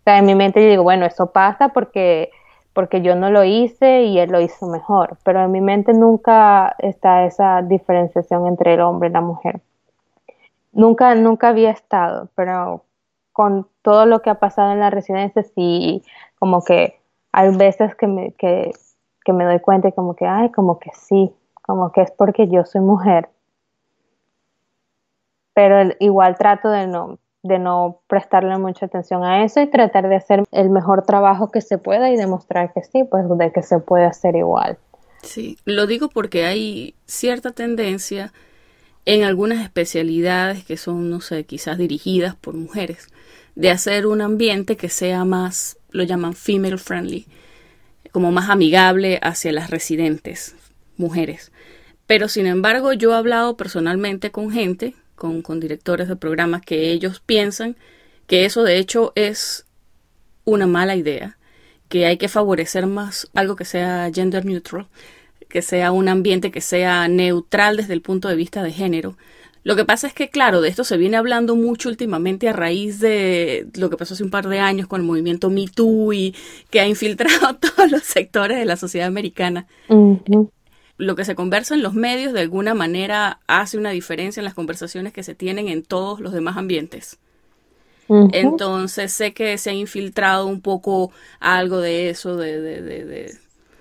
O 0.00 0.02
sea, 0.04 0.18
en 0.18 0.26
mi 0.26 0.34
mente 0.34 0.62
yo 0.62 0.68
digo, 0.68 0.82
bueno, 0.82 1.06
eso 1.06 1.30
pasa 1.32 1.68
porque, 1.70 2.30
porque 2.74 3.00
yo 3.00 3.16
no 3.16 3.30
lo 3.30 3.44
hice 3.44 4.02
y 4.02 4.18
él 4.18 4.30
lo 4.30 4.40
hizo 4.40 4.66
mejor, 4.66 5.16
pero 5.24 5.42
en 5.42 5.52
mi 5.52 5.60
mente 5.60 5.94
nunca 5.94 6.74
está 6.78 7.24
esa 7.24 7.62
diferenciación 7.62 8.46
entre 8.46 8.74
el 8.74 8.80
hombre 8.80 9.08
y 9.08 9.12
la 9.12 9.20
mujer. 9.20 9.60
Nunca, 10.72 11.14
nunca 11.14 11.48
había 11.48 11.70
estado, 11.70 12.28
pero 12.34 12.84
con 13.32 13.66
todo 13.82 14.06
lo 14.06 14.20
que 14.20 14.30
ha 14.30 14.40
pasado 14.40 14.72
en 14.72 14.80
la 14.80 14.90
residencia, 14.90 15.42
sí, 15.42 16.02
como 16.38 16.62
que 16.62 17.00
hay 17.32 17.56
veces 17.56 17.94
que 17.94 18.06
me, 18.06 18.32
que, 18.32 18.72
que 19.24 19.32
me 19.32 19.44
doy 19.44 19.60
cuenta 19.60 19.88
y 19.88 19.92
como 19.92 20.14
que, 20.14 20.26
ay, 20.26 20.50
como 20.50 20.78
que 20.78 20.90
sí, 20.94 21.32
como 21.62 21.92
que 21.92 22.02
es 22.02 22.10
porque 22.10 22.48
yo 22.48 22.64
soy 22.64 22.80
mujer 22.80 23.28
pero 25.54 25.94
igual 26.00 26.36
trato 26.36 26.68
de 26.68 26.86
no, 26.86 27.18
de 27.44 27.58
no 27.58 28.00
prestarle 28.08 28.56
mucha 28.58 28.86
atención 28.86 29.22
a 29.22 29.44
eso 29.44 29.60
y 29.60 29.70
tratar 29.70 30.08
de 30.08 30.16
hacer 30.16 30.44
el 30.50 30.70
mejor 30.70 31.04
trabajo 31.04 31.50
que 31.50 31.60
se 31.60 31.76
pueda 31.76 32.10
y 32.10 32.16
demostrar 32.16 32.72
que 32.72 32.82
sí, 32.82 33.04
pues 33.04 33.24
de 33.28 33.52
que 33.52 33.62
se 33.62 33.78
puede 33.80 34.06
hacer 34.06 34.34
igual. 34.34 34.78
Sí, 35.22 35.58
lo 35.66 35.86
digo 35.86 36.08
porque 36.08 36.46
hay 36.46 36.94
cierta 37.04 37.52
tendencia 37.52 38.32
en 39.04 39.24
algunas 39.24 39.62
especialidades 39.62 40.64
que 40.64 40.78
son, 40.78 41.10
no 41.10 41.20
sé, 41.20 41.44
quizás 41.44 41.76
dirigidas 41.76 42.34
por 42.34 42.54
mujeres, 42.54 43.08
de 43.54 43.70
hacer 43.70 44.06
un 44.06 44.22
ambiente 44.22 44.78
que 44.78 44.88
sea 44.88 45.26
más, 45.26 45.76
lo 45.90 46.02
llaman 46.02 46.32
female 46.32 46.78
friendly, 46.78 47.26
como 48.10 48.32
más 48.32 48.48
amigable 48.48 49.20
hacia 49.22 49.52
las 49.52 49.68
residentes, 49.68 50.56
mujeres. 50.96 51.52
Pero 52.06 52.28
sin 52.28 52.46
embargo, 52.46 52.94
yo 52.94 53.12
he 53.12 53.16
hablado 53.16 53.58
personalmente 53.58 54.30
con 54.30 54.50
gente 54.50 54.94
con, 55.14 55.42
con 55.42 55.60
directores 55.60 56.08
de 56.08 56.16
programas 56.16 56.62
que 56.62 56.90
ellos 56.90 57.20
piensan 57.24 57.76
que 58.26 58.44
eso 58.44 58.62
de 58.62 58.78
hecho 58.78 59.12
es 59.14 59.66
una 60.44 60.66
mala 60.66 60.96
idea, 60.96 61.38
que 61.88 62.06
hay 62.06 62.16
que 62.16 62.28
favorecer 62.28 62.86
más 62.86 63.30
algo 63.34 63.56
que 63.56 63.64
sea 63.64 64.10
gender 64.12 64.44
neutral, 64.44 64.88
que 65.48 65.62
sea 65.62 65.92
un 65.92 66.08
ambiente 66.08 66.50
que 66.50 66.60
sea 66.60 67.08
neutral 67.08 67.76
desde 67.76 67.94
el 67.94 68.02
punto 68.02 68.28
de 68.28 68.36
vista 68.36 68.62
de 68.62 68.72
género. 68.72 69.16
Lo 69.62 69.76
que 69.76 69.86
pasa 69.86 70.06
es 70.06 70.12
que, 70.12 70.28
claro, 70.28 70.60
de 70.60 70.68
esto 70.68 70.84
se 70.84 70.98
viene 70.98 71.16
hablando 71.16 71.56
mucho 71.56 71.88
últimamente 71.88 72.50
a 72.50 72.52
raíz 72.52 73.00
de 73.00 73.66
lo 73.76 73.88
que 73.88 73.96
pasó 73.96 74.12
hace 74.12 74.22
un 74.22 74.30
par 74.30 74.46
de 74.46 74.58
años 74.58 74.86
con 74.88 75.00
el 75.00 75.06
movimiento 75.06 75.48
Me 75.48 75.66
Too 75.68 76.12
y 76.12 76.34
que 76.68 76.80
ha 76.80 76.86
infiltrado 76.86 77.56
todos 77.60 77.90
los 77.90 78.02
sectores 78.02 78.58
de 78.58 78.66
la 78.66 78.76
sociedad 78.76 79.08
americana 79.08 79.66
lo 80.96 81.16
que 81.16 81.24
se 81.24 81.34
conversa 81.34 81.74
en 81.74 81.82
los 81.82 81.94
medios 81.94 82.32
de 82.32 82.40
alguna 82.40 82.74
manera 82.74 83.40
hace 83.46 83.78
una 83.78 83.90
diferencia 83.90 84.40
en 84.40 84.44
las 84.44 84.54
conversaciones 84.54 85.12
que 85.12 85.22
se 85.22 85.34
tienen 85.34 85.68
en 85.68 85.82
todos 85.82 86.20
los 86.20 86.32
demás 86.32 86.56
ambientes. 86.56 87.18
Entonces 88.32 89.12
sé 89.12 89.32
que 89.32 89.58
se 89.58 89.70
ha 89.70 89.74
infiltrado 89.74 90.46
un 90.46 90.60
poco 90.60 91.12
algo 91.40 91.80
de 91.80 92.10
eso, 92.10 92.36
de, 92.36 92.60
de, 92.60 92.82
de, 92.82 93.04
de, 93.04 93.38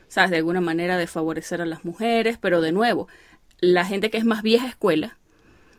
¿sabes? 0.08 0.32
De 0.32 0.38
alguna 0.38 0.62
manera 0.62 0.98
de 0.98 1.08
favorecer 1.08 1.62
a 1.62 1.66
las 1.66 1.86
mujeres, 1.86 2.38
pero 2.40 2.62
de 2.62 2.72
nuevo, 2.72 3.08
la 3.60 3.86
gente 3.86 4.10
que 4.10 4.18
es 4.18 4.26
más 4.26 4.42
vieja 4.44 4.68
escuela, 4.68 5.18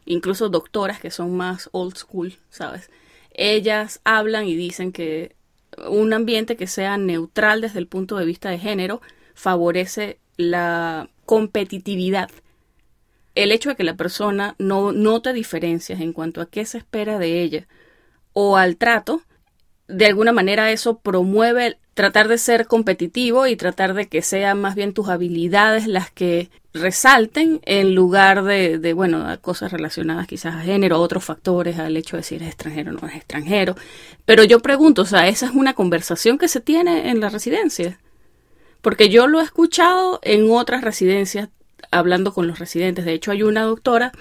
incluso 0.07 0.49
doctoras 0.49 1.01
que 1.01 1.11
son 1.11 1.37
más 1.37 1.69
old 1.73 1.97
school, 1.97 2.35
¿sabes? 2.51 2.91
Ellas 3.33 4.01
hablan 4.05 4.47
y 4.47 4.57
dicen 4.57 4.93
que 4.93 5.37
un 5.89 6.13
ambiente 6.13 6.57
que 6.57 6.67
sea 6.67 6.97
neutral 6.99 7.61
desde 7.61 7.79
el 7.81 7.89
punto 7.89 8.17
de 8.17 8.25
vista 8.27 8.51
de 8.51 8.59
género 8.59 9.01
favorece 9.35 10.19
la 10.37 11.09
competitividad. 11.25 12.31
El 13.35 13.51
hecho 13.51 13.71
de 13.71 13.77
que 13.77 13.85
la 13.85 13.97
persona 13.97 14.55
no 14.59 14.93
note 14.93 15.33
diferencias 15.33 16.01
en 16.01 16.13
cuanto 16.13 16.41
a 16.41 16.47
qué 16.47 16.65
se 16.65 16.79
espera 16.79 17.19
de 17.19 17.43
ella 17.43 17.67
o 18.33 18.57
al 18.57 18.77
trato, 18.77 19.23
de 19.89 20.07
alguna 20.07 20.33
manera 20.33 20.71
eso 20.71 20.99
promueve 20.99 21.79
tratar 21.95 22.29
de 22.29 22.39
ser 22.39 22.67
competitivo 22.67 23.47
y 23.47 23.57
tratar 23.57 23.95
de 23.95 24.09
que 24.09 24.23
sean 24.23 24.61
más 24.61 24.75
bien 24.75 24.93
tus 24.93 25.09
habilidades 25.09 25.87
las 25.87 26.11
que 26.11 26.51
resalten 26.73 27.61
en 27.65 27.95
lugar 27.95 28.43
de, 28.43 28.79
de 28.79 28.93
bueno, 28.95 29.25
cosas 29.41 29.71
relacionadas 29.71 30.27
quizás 30.27 30.57
a 30.57 30.61
género, 30.63 31.01
otros 31.01 31.25
factores, 31.25 31.79
al 31.79 31.97
hecho 31.97 32.17
de 32.17 32.25
si 32.25 32.35
eres 32.35 32.49
extranjero 32.49 32.91
o 32.91 32.95
no 32.95 33.07
eres 33.07 33.19
extranjero. 33.19 33.77
Pero 34.25 34.43
yo 34.43 34.59
pregunto, 34.61 35.03
o 35.03 35.07
sea, 35.07 35.29
esa 35.29 35.47
es 35.47 35.53
una 35.53 35.75
conversación 35.75 36.37
que 36.37 36.49
se 36.49 36.61
tiene 36.61 37.11
en 37.11 37.21
la 37.21 37.29
residencia. 37.29 38.01
Porque 38.85 39.09
yo 39.09 39.27
lo 39.29 39.41
he 39.41 39.45
escuchado 39.45 40.21
en 40.23 40.51
otras 40.51 40.85
residencias, 40.85 41.49
hablando 41.91 42.35
con 42.35 42.47
los 42.47 42.59
residentes. 42.59 43.07
De 43.07 43.15
hecho, 43.15 43.31
hay 43.31 43.43
una 43.43 43.63
doctora 43.63 44.13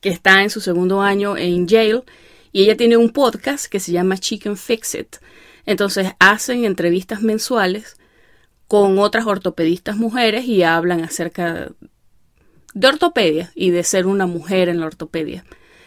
que 0.00 0.10
está 0.10 0.44
en 0.44 0.50
su 0.50 0.60
segundo 0.60 1.02
año 1.02 1.36
en 1.36 1.66
jail 1.66 2.04
y 2.52 2.62
ella 2.62 2.76
tiene 2.76 2.96
un 2.96 3.10
podcast 3.10 3.66
que 3.66 3.80
se 3.80 3.90
llama 3.90 4.16
Chicken 4.16 4.56
Fix 4.56 4.94
It. 4.94 5.16
Entonces 5.66 6.12
hacen 6.20 6.64
entrevistas 6.64 7.20
mensuales 7.20 7.96
con 8.68 8.96
otras 9.00 9.26
ortopedistas 9.26 9.96
mujeres 9.96 10.44
y 10.44 10.62
hablan 10.62 11.02
acerca 11.02 11.72
de 12.74 12.86
ortopedia 12.86 13.50
y 13.56 13.70
de 13.70 13.82
ser 13.82 14.06
una 14.06 14.26
mujer 14.26 14.68
en 14.68 14.78
la 14.78 14.86
ortopedia. 14.86 15.44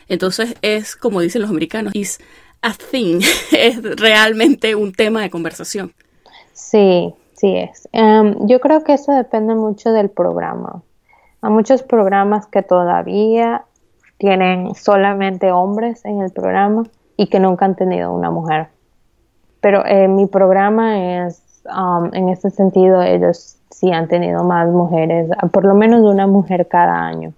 Entonces 0.10 0.56
es, 0.62 0.98
como 0.98 1.22
dicen 1.22 1.42
los 1.42 1.50
americanos, 1.50 1.96
is 1.96 2.20
a 2.62 2.74
thing, 2.74 3.22
es 3.54 3.82
realmente 3.82 4.76
un 4.76 4.92
tema 4.92 5.22
de 5.22 5.30
conversación. 5.30 5.94
Sí, 6.52 7.16
Sí 7.42 7.58
es. 7.58 7.90
Em, 7.92 8.46
yo 8.46 8.60
creo 8.60 8.84
que 8.84 8.94
eso 8.94 9.14
depende 9.14 9.56
mucho 9.56 9.92
del 9.92 10.12
programa. 10.12 10.84
Hay 11.42 11.52
muchos 11.52 11.82
programas 11.82 12.46
que 12.46 12.62
todavía 12.62 13.66
tienen 14.20 14.76
solamente 14.76 15.52
hombres 15.52 16.06
en 16.06 16.22
el 16.22 16.30
programa 16.30 16.84
y 17.18 17.30
que 17.30 17.40
nunca 17.40 17.66
han 17.66 17.76
tenido 17.76 18.14
una 18.14 18.30
mujer. 18.30 18.68
Pero 19.60 19.84
eh, 19.88 20.08
mi 20.08 20.28
programa 20.28 21.26
es, 21.26 21.64
um, 21.66 22.14
en 22.14 22.30
ese 22.30 22.52
sentido, 22.52 23.02
ellos 23.02 23.58
sí 23.72 23.92
han 23.92 24.08
tenido 24.08 24.44
más 24.44 24.70
mujeres, 24.70 25.28
por 25.52 25.66
lo 25.66 25.74
menos 25.74 26.02
una 26.04 26.28
mujer 26.28 26.68
cada 26.68 27.08
año. 27.08 27.34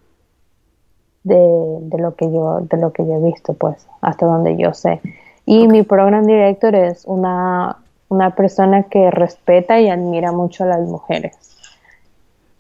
De, 1.23 1.77
de, 1.79 1.97
lo 1.97 2.15
que 2.15 2.29
yo 2.29 2.59
de 2.59 2.75
lo 2.75 2.91
que 2.91 3.07
yo 3.07 3.13
he 3.13 3.23
visto 3.23 3.53
pues 3.53 3.87
hasta 4.01 4.25
donde 4.25 4.57
yo 4.57 4.73
sé 4.73 4.99
y 5.45 5.69
mi 5.69 5.83
program 5.83 6.25
director 6.25 6.75
es 6.75 7.05
una 7.05 7.77
una 8.13 8.35
persona 8.35 8.83
que 8.83 9.11
respeta 9.11 9.79
y 9.79 9.89
admira 9.89 10.31
mucho 10.31 10.63
a 10.63 10.67
las 10.67 10.81
mujeres. 10.81 11.35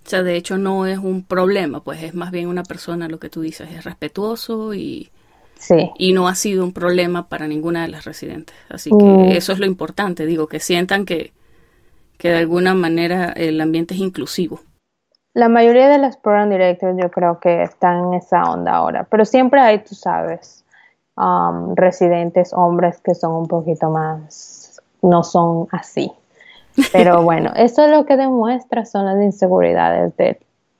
O 0.05 0.09
sea, 0.09 0.23
de 0.23 0.35
hecho 0.35 0.57
no 0.57 0.85
es 0.85 0.97
un 0.97 1.23
problema, 1.23 1.81
pues 1.81 2.03
es 2.03 2.13
más 2.13 2.31
bien 2.31 2.47
una 2.47 2.63
persona, 2.63 3.07
lo 3.07 3.19
que 3.19 3.29
tú 3.29 3.41
dices, 3.41 3.69
es 3.71 3.85
respetuoso 3.85 4.73
y, 4.73 5.09
sí. 5.55 5.91
y 5.97 6.11
no 6.11 6.27
ha 6.27 6.35
sido 6.35 6.65
un 6.65 6.73
problema 6.73 7.29
para 7.29 7.47
ninguna 7.47 7.83
de 7.83 7.87
las 7.87 8.03
residentes. 8.03 8.55
Así 8.69 8.89
que 8.89 9.05
mm. 9.05 9.31
eso 9.31 9.53
es 9.53 9.59
lo 9.59 9.65
importante, 9.65 10.25
digo, 10.25 10.47
que 10.47 10.59
sientan 10.59 11.05
que, 11.05 11.31
que 12.17 12.29
de 12.29 12.37
alguna 12.37 12.73
manera 12.73 13.31
el 13.31 13.61
ambiente 13.61 13.93
es 13.93 14.01
inclusivo. 14.01 14.59
La 15.33 15.49
mayoría 15.49 15.87
de 15.87 15.97
las 15.97 16.17
program 16.17 16.49
directors 16.49 16.95
yo 17.01 17.09
creo 17.09 17.39
que 17.39 17.63
están 17.63 18.05
en 18.05 18.13
esa 18.15 18.43
onda 18.43 18.73
ahora, 18.73 19.07
pero 19.09 19.25
siempre 19.25 19.61
hay, 19.61 19.79
tú 19.79 19.95
sabes, 19.95 20.63
um, 21.15 21.75
residentes 21.75 22.53
hombres 22.53 22.99
que 22.99 23.15
son 23.15 23.33
un 23.33 23.47
poquito 23.47 23.89
más 23.89 24.62
no 25.03 25.23
son 25.23 25.67
así. 25.71 26.11
Pero 26.91 27.21
bueno, 27.23 27.51
eso 27.55 27.85
es 27.85 27.91
lo 27.91 28.05
que 28.05 28.17
demuestra 28.17 28.85
son 28.85 29.05
las 29.05 29.21
inseguridades 29.21 30.13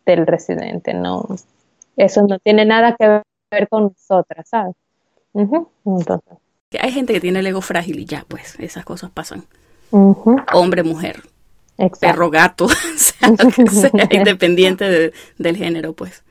del 0.06 0.28
residente, 0.28 0.94
¿no? 0.94 1.28
Eso 1.95 2.24
no 2.24 2.40
tiene 2.40 2.66
nada 2.66 2.95
que 2.98 3.22
ver 3.52 3.70
con 3.70 3.84
nosotras, 3.84 4.48
¿sabes? 4.50 4.76
Entonces. 5.34 6.38
Hay 6.80 6.91
gente 6.91 7.14
que 7.14 7.22
tiene 7.22 7.40
el 7.40 7.48
ego 7.48 7.62
frágil 7.62 8.00
y 8.00 8.06
ya, 8.06 8.26
pues, 8.28 8.60
esas 8.60 8.84
cosas 8.84 9.12
pasan. 9.12 9.44
Hombre, 9.91 10.82
mujer, 10.82 11.22
perro, 12.00 12.32
gato, 12.32 12.68
sea, 12.95 13.30
independiente 14.10 15.14
del 15.38 15.58
género, 15.58 15.94
pues. 15.94 16.24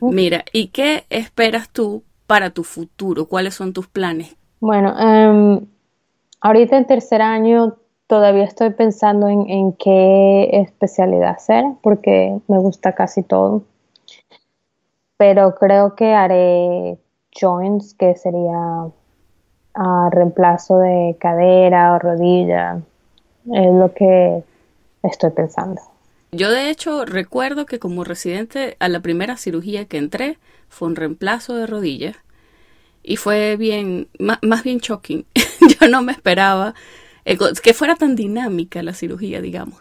Mira, 0.00 0.44
¿y 0.52 0.68
qué 0.68 1.04
esperas 1.10 1.68
tú 1.68 2.02
para 2.26 2.50
tu 2.50 2.64
futuro? 2.64 3.26
¿Cuáles 3.26 3.54
son 3.54 3.72
tus 3.72 3.86
planes? 3.86 4.36
Bueno, 4.60 4.94
um, 4.98 5.66
Ahorita 6.40 6.76
en 6.76 6.86
tercer 6.86 7.22
año 7.22 7.76
todavía 8.06 8.44
estoy 8.44 8.70
pensando 8.70 9.28
en, 9.28 9.72
qué 9.72 10.50
especialidad 10.52 11.30
hacer 11.30 11.64
porque 11.82 12.38
me 12.48 12.58
gusta 12.58 12.94
casi 12.94 13.22
todo. 13.22 13.64
Pero 15.16 15.54
creo 15.54 15.94
que 15.94 16.12
haré 16.12 16.98
joints, 17.32 17.94
que 17.94 18.14
sería 18.16 18.86
ah, 19.74 20.08
reemplazo 20.12 20.78
de 20.78 21.16
cadera 21.18 21.94
o 21.94 21.98
rodilla. 21.98 22.80
Es 23.52 23.72
lo 23.72 23.92
que 23.94 24.42
estoy 25.02 25.30
pensando. 25.30 25.80
Yo 26.32 26.50
de 26.50 26.70
hecho 26.70 27.04
recuerdo 27.04 27.66
que 27.66 27.78
como 27.78 28.04
residente 28.04 28.76
a 28.78 28.88
la 28.88 29.00
primera 29.00 29.36
cirugía 29.36 29.86
que 29.86 29.98
entré 29.98 30.38
fue 30.68 30.88
un 30.88 30.96
reemplazo 30.96 31.54
de 31.54 31.66
rodilla 31.66 32.14
y 33.02 33.16
fue 33.16 33.56
bien, 33.56 34.08
más, 34.18 34.62
bien 34.64 34.78
shocking. 34.78 35.24
Yo 35.80 35.88
no 35.88 36.02
me 36.02 36.12
esperaba 36.12 36.74
eh, 37.24 37.36
que 37.62 37.74
fuera 37.74 37.96
tan 37.96 38.14
dinámica 38.16 38.82
la 38.82 38.92
cirugía, 38.92 39.40
digamos. 39.40 39.78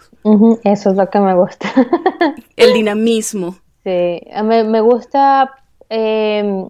eso 0.63 0.89
es 0.89 0.95
lo 0.95 1.09
que 1.09 1.19
me 1.19 1.35
gusta. 1.35 1.71
El 2.55 2.73
dinamismo. 2.73 3.55
Sí, 3.83 4.21
me, 4.43 4.63
me 4.63 4.81
gusta 4.81 5.51
em, 5.89 6.67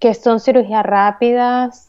que 0.00 0.14
son 0.14 0.40
cirugías 0.40 0.84
rápidas, 0.84 1.88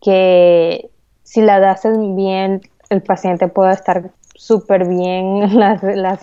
que 0.00 0.90
si 1.24 1.40
las 1.42 1.62
hacen 1.64 2.14
bien, 2.14 2.60
el 2.90 3.02
paciente 3.02 3.48
puede 3.48 3.72
estar 3.72 4.12
súper 4.34 4.86
bien 4.86 5.58
las, 5.58 5.82
las 5.82 6.22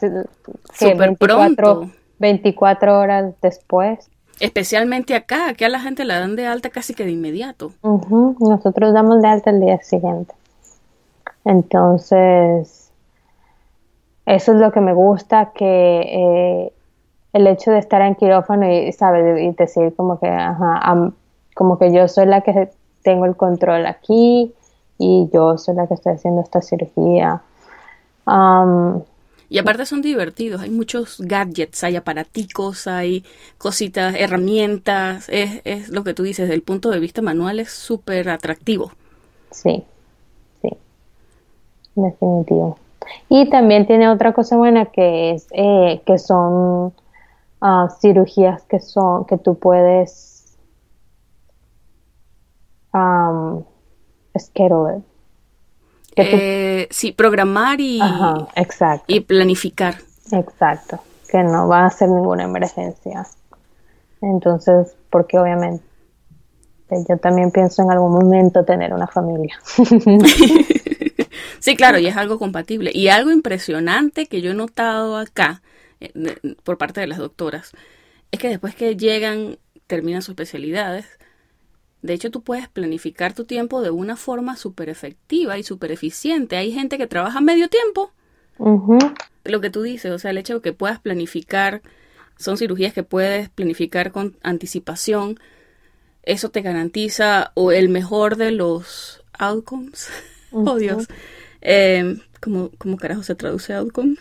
24, 0.80 1.90
24 2.20 3.00
horas 3.00 3.34
después. 3.42 4.10
Especialmente 4.40 5.16
acá, 5.16 5.54
que 5.56 5.66
a 5.66 5.70
la 5.70 5.80
gente 5.80 6.06
la 6.06 6.20
dan 6.20 6.36
de 6.36 6.46
alta 6.46 6.70
casi 6.70 6.94
que 6.94 7.06
de 7.06 7.12
inmediato. 7.12 7.72
Nosotros 8.40 8.94
damos 8.94 9.22
de 9.22 9.28
alta 9.28 9.50
el 9.50 9.62
día 9.62 9.82
siguiente. 9.82 10.34
Entonces, 11.44 12.92
eso 14.26 14.52
es 14.52 14.60
lo 14.60 14.72
que 14.72 14.82
me 14.82 14.94
gusta, 14.94 15.52
que 15.56 16.02
eh, 16.02 16.74
el 17.34 17.48
hecho 17.48 17.72
de 17.72 17.80
estar 17.80 18.02
en 18.02 18.16
quirófano 18.16 18.70
y, 18.70 18.92
¿sabes? 18.92 19.42
y 19.42 19.52
decir 19.52 19.96
como 19.96 20.20
que, 20.20 20.28
ajá, 20.28 21.12
como 21.56 21.80
que 21.80 21.94
yo 21.94 22.08
soy 22.08 22.26
la 22.26 22.42
que 22.42 22.70
tengo 23.04 23.26
el 23.26 23.36
control 23.36 23.86
aquí 23.86 24.54
y 24.98 25.30
yo 25.34 25.58
soy 25.58 25.76
la 25.76 25.88
que 25.88 25.94
estoy 25.94 26.14
haciendo 26.14 26.42
esta 26.42 26.62
cirugía. 26.62 27.42
Y 29.50 29.60
aparte 29.60 29.86
son 29.86 30.02
divertidos, 30.02 30.62
hay 30.62 30.70
muchos 30.70 31.20
gadgets, 31.20 31.84
hay 31.84 31.96
aparaticos, 31.96 32.86
hay 32.86 33.24
cositas, 33.58 34.16
herramientas, 34.18 35.30
es, 35.30 35.62
es 35.64 35.90
lo 35.90 36.04
que 36.04 36.14
tú 36.14 36.24
dices, 36.24 36.44
desde 36.44 36.56
el 36.56 36.64
punto 36.64 36.90
de 36.90 37.00
vista 37.00 37.22
manual 37.22 37.60
es 37.60 37.70
súper 37.70 38.30
atractivo. 38.30 38.92
Sí, 39.52 39.86
sí, 40.62 40.70
definitivo. 41.96 42.78
Y 43.30 43.50
también 43.50 43.88
tiene 43.88 44.10
otra 44.10 44.34
cosa 44.34 44.58
buena 44.58 44.88
que 44.88 45.32
es 45.32 45.48
eh, 45.52 46.02
que 46.06 46.18
son 46.18 46.94
uh, 47.62 47.90
cirugías 48.02 48.64
que 48.64 48.80
son 48.80 49.26
que 49.26 49.38
tú 49.38 49.58
puedes 49.58 50.58
um, 52.94 53.64
schedule 54.38 55.02
eh, 56.24 56.88
sí, 56.90 57.12
programar 57.12 57.80
y, 57.80 58.00
y 59.08 59.20
planificar. 59.22 59.96
Exacto, 60.32 61.00
que 61.30 61.44
no 61.44 61.68
va 61.68 61.86
a 61.86 61.90
ser 61.90 62.10
ninguna 62.10 62.44
emergencia. 62.44 63.26
Entonces, 64.22 64.96
porque 65.10 65.38
obviamente 65.38 65.84
yo 67.08 67.18
también 67.18 67.52
pienso 67.52 67.82
en 67.84 67.92
algún 67.92 68.12
momento 68.12 68.64
tener 68.64 68.94
una 68.94 69.08
familia. 69.08 69.60
sí, 71.60 71.76
claro, 71.76 72.00
y 72.00 72.08
es 72.08 72.16
algo 72.16 72.40
compatible. 72.40 72.92
Y 72.94 73.10
algo 73.10 73.32
impresionante 73.32 74.28
que 74.28 74.42
yo 74.42 74.52
he 74.52 74.56
notado 74.56 75.18
acá 75.18 75.62
eh, 76.00 76.12
por 76.64 76.78
parte 76.78 77.02
de 77.02 77.08
las 77.08 77.18
doctoras 77.18 77.74
es 78.32 78.40
que 78.40 78.50
después 78.50 78.76
que 78.76 78.96
llegan, 78.96 79.58
terminan 79.88 80.22
sus 80.22 80.34
especialidades, 80.34 81.06
de 82.02 82.14
hecho, 82.14 82.30
tú 82.30 82.44
puedes 82.44 82.68
planificar 82.68 83.34
tu 83.34 83.46
tiempo 83.46 83.82
de 83.82 83.90
una 83.90 84.16
forma 84.16 84.56
súper 84.56 84.90
efectiva 84.90 85.58
y 85.58 85.64
súper 85.64 85.92
eficiente. 85.92 86.56
Hay 86.56 86.72
gente 86.72 86.98
que 86.98 87.08
trabaja 87.08 87.42
medio 87.42 87.70
tiempo. 87.70 88.12
Lo 89.44 89.62
que 89.62 89.70
tú 89.70 89.82
dices, 89.82 90.12
o 90.12 90.20
sea, 90.20 90.32
el 90.32 90.38
hecho 90.38 90.56
de 90.56 90.62
que 90.62 90.74
puedas 90.74 91.00
planificar, 91.00 91.82
son 92.38 92.58
cirugías 92.58 92.94
que 92.94 93.04
puedes 93.04 93.50
planificar 93.50 94.12
con 94.12 94.38
anticipación. 94.44 95.40
Eso 96.22 96.50
te 96.50 96.62
garantiza 96.62 97.52
o 97.56 97.72
el 97.72 97.90
mejor 97.90 98.36
de 98.36 98.52
los 98.52 99.24
outcomes. 99.34 100.10
oh 100.52 100.76
Dios. 100.76 101.08
Eh, 101.62 102.20
¿cómo, 102.40 102.70
carajo 103.00 103.24
se 103.24 103.36
traduce 103.36 103.74
outcome? 103.74 104.18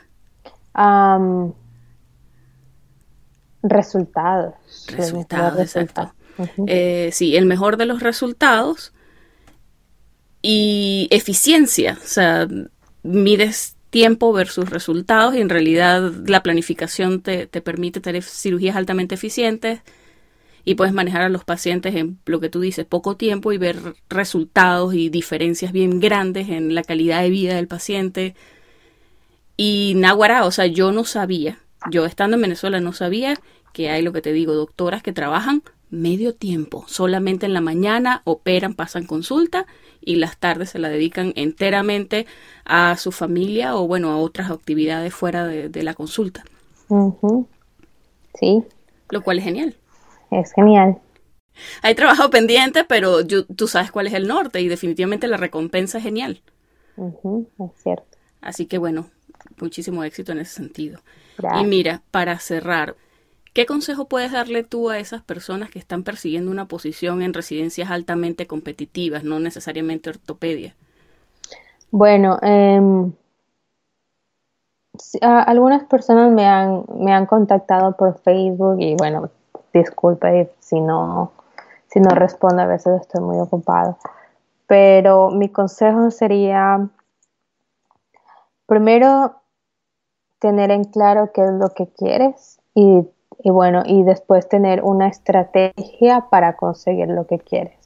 resultados. 3.63 4.55
Resultados, 4.89 5.61
exacto. 5.61 6.16
Eh, 6.67 7.11
sí, 7.13 7.37
el 7.37 7.47
mejor 7.47 7.77
de 7.77 7.87
los 7.87 8.01
resultados 8.01 8.93
y 10.43 11.09
eficiencia, 11.11 11.99
o 12.03 12.07
sea, 12.07 12.47
mides 13.03 13.77
tiempo 13.91 14.33
versus 14.33 14.69
resultados 14.69 15.35
y 15.35 15.41
en 15.41 15.49
realidad 15.49 16.13
la 16.27 16.43
planificación 16.43 17.23
te, 17.23 17.47
te 17.47 17.61
permite 17.61 18.01
tener 18.01 18.23
cirugías 18.23 18.77
altamente 18.77 19.15
eficientes 19.15 19.81
y 20.65 20.75
puedes 20.75 20.93
manejar 20.93 21.23
a 21.23 21.29
los 21.29 21.45
pacientes 21.45 21.95
en 21.95 22.19
lo 22.27 22.41
que 22.41 22.49
tú 22.49 22.61
dices, 22.61 22.85
poco 22.85 23.17
tiempo 23.17 23.53
y 23.53 23.59
ver 23.59 23.95
resultados 24.09 24.95
y 24.95 25.09
diferencias 25.09 25.73
bien 25.73 26.01
grandes 26.01 26.49
en 26.49 26.75
la 26.75 26.83
calidad 26.83 27.23
de 27.23 27.31
vida 27.31 27.55
del 27.55 27.69
paciente. 27.69 28.35
Y 29.57 29.95
Naguará, 29.97 30.45
o 30.45 30.51
sea, 30.51 30.67
yo 30.67 30.91
no 30.91 31.05
sabía, 31.05 31.61
yo 31.91 32.05
estando 32.05 32.35
en 32.35 32.43
Venezuela 32.43 32.81
no 32.81 32.93
sabía 32.93 33.39
que 33.73 33.91
hay 33.91 34.03
lo 34.03 34.13
que 34.13 34.23
te 34.23 34.33
digo, 34.33 34.55
doctoras 34.55 35.05
que 35.05 35.13
trabajan 35.13 35.63
medio 35.97 36.35
tiempo. 36.35 36.85
Solamente 36.87 37.47
en 37.47 37.53
la 37.53 37.61
mañana 37.61 38.23
operan, 38.25 38.75
pasan 38.75 39.07
consulta 39.07 39.67
y 40.01 40.17
las 40.17 40.39
tardes 40.39 40.71
se 40.71 40.79
la 40.79 40.89
dedican 40.89 41.33
enteramente 41.37 42.27
a 42.65 42.97
su 42.97 43.13
familia 43.13 43.77
o 43.77 43.87
bueno, 43.87 44.11
a 44.11 44.19
otras 44.19 44.51
actividades 44.51 45.13
fuera 45.13 45.47
de, 45.47 45.83
la 45.83 45.95
consulta. 45.95 46.45
Sí. 48.39 48.63
Lo 49.11 49.23
cual 49.23 49.39
es 49.39 49.45
genial. 49.45 49.77
Es 50.31 50.53
genial. 50.53 50.99
Hay 51.83 51.95
trabajo 51.95 52.31
pendiente, 52.31 52.85
pero 52.85 53.27
tú 53.27 53.69
sabes 53.69 53.91
cuál 53.91 54.07
es 54.07 54.15
el 54.15 54.29
norte 54.29 54.61
y 54.61 54.69
definitivamente 54.69 55.27
la 55.27 55.37
recompensa 55.37 55.99
es 55.99 56.05
genial. 56.05 56.43
es 56.97 57.83
cierto. 57.83 58.19
Así 58.41 58.67
que 58.67 58.79
bueno, 58.79 59.11
muchísimo 59.61 60.05
éxito 60.05 60.33
en 60.33 60.39
ese 60.39 60.55
sentido. 60.55 61.01
Y 61.61 61.65
mira, 61.65 62.03
para 62.11 62.39
cerrar, 62.39 62.97
¿Qué 63.57 63.65
consejo 63.65 64.05
puedes 64.05 64.33
darle 64.33 64.65
tú 64.65 64.91
a 64.91 64.99
esas 64.99 65.23
personas 65.23 65.71
que 65.71 65.79
están 65.79 66.03
persiguiendo 66.03 66.51
una 66.51 66.67
posición 66.67 67.23
en 67.23 67.33
residencias 67.33 67.91
altamente 67.91 68.47
competitivas, 68.47 69.25
no 69.25 69.41
necesariamente 69.41 70.11
ortopedia? 70.11 70.75
Bueno, 71.91 72.37
em, 72.43 73.15
algunas 75.23 75.85
personas 75.85 76.33
me 76.33 76.45
han, 76.45 76.85
me 76.99 77.15
han 77.15 77.25
contactado 77.25 77.97
por 77.97 78.19
Facebook 78.19 78.77
y 78.79 78.95
bueno, 78.95 79.31
disculpe 79.73 80.53
si 80.61 80.79
no, 80.79 81.33
si 81.87 82.01
no 82.01 82.11
respondo, 82.11 82.61
a 82.61 82.67
veces 82.67 83.01
estoy 83.01 83.25
muy 83.25 83.39
ocupado. 83.39 83.97
Pero 84.67 85.31
mi 85.31 85.49
consejo 85.49 86.11
sería, 86.11 86.91
primero, 88.67 89.37
tener 90.41 90.71
en 90.71 90.85
claro 90.85 91.31
qué 91.33 91.43
es 91.43 91.53
lo 91.53 91.71
que 91.71 91.87
quieres 91.87 92.61
y 92.75 93.09
y 93.47 93.51
bueno, 93.51 93.85
y 93.87 94.03
después 94.03 94.49
tener 94.49 94.83
una 94.83 95.07
estrategia 95.07 96.27
para 96.31 96.57
conseguir 96.57 97.07
lo 97.07 97.29
que 97.29 97.39
quieres. 97.39 97.79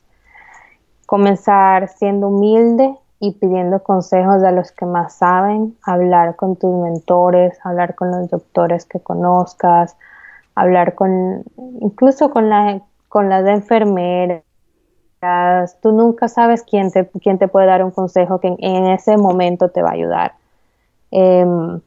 Comenzar 1.05 1.89
siendo 1.89 2.29
humilde 2.29 2.97
y 3.19 3.33
pidiendo 3.33 3.83
consejos 3.83 4.41
de 4.41 4.53
los 4.53 4.73
que 4.73 4.87
más 4.87 5.17
saben, 5.17 5.77
hablar 5.83 6.37
con 6.37 6.57
tus 6.57 6.75
mentores, 6.83 7.59
hablar 7.63 7.95
con 7.95 8.11
los 8.11 8.31
doctores 8.31 8.87
que 8.87 9.01
conozcas, 9.01 9.99
hablar 10.55 10.95
con, 10.95 11.45
incluso 11.83 12.31
con 12.31 12.49
la, 12.49 12.81
con 13.09 13.29
las 13.29 13.47
enfermeras. 13.47 14.43
Tú 15.83 15.93
nunca 15.93 16.29
sabes 16.29 16.63
quién 16.63 16.91
te, 16.91 17.07
quién 17.23 17.39
te 17.39 17.49
puede 17.49 17.67
dar 17.67 17.85
un 17.85 17.91
consejo 17.91 18.41
que 18.41 18.57
en, 18.59 18.87
ese 18.87 19.19
momento 19.19 19.69
te 19.69 19.83
va 19.83 19.91
a 19.91 19.93
ayudar. 19.93 20.33
Em, 21.11 21.83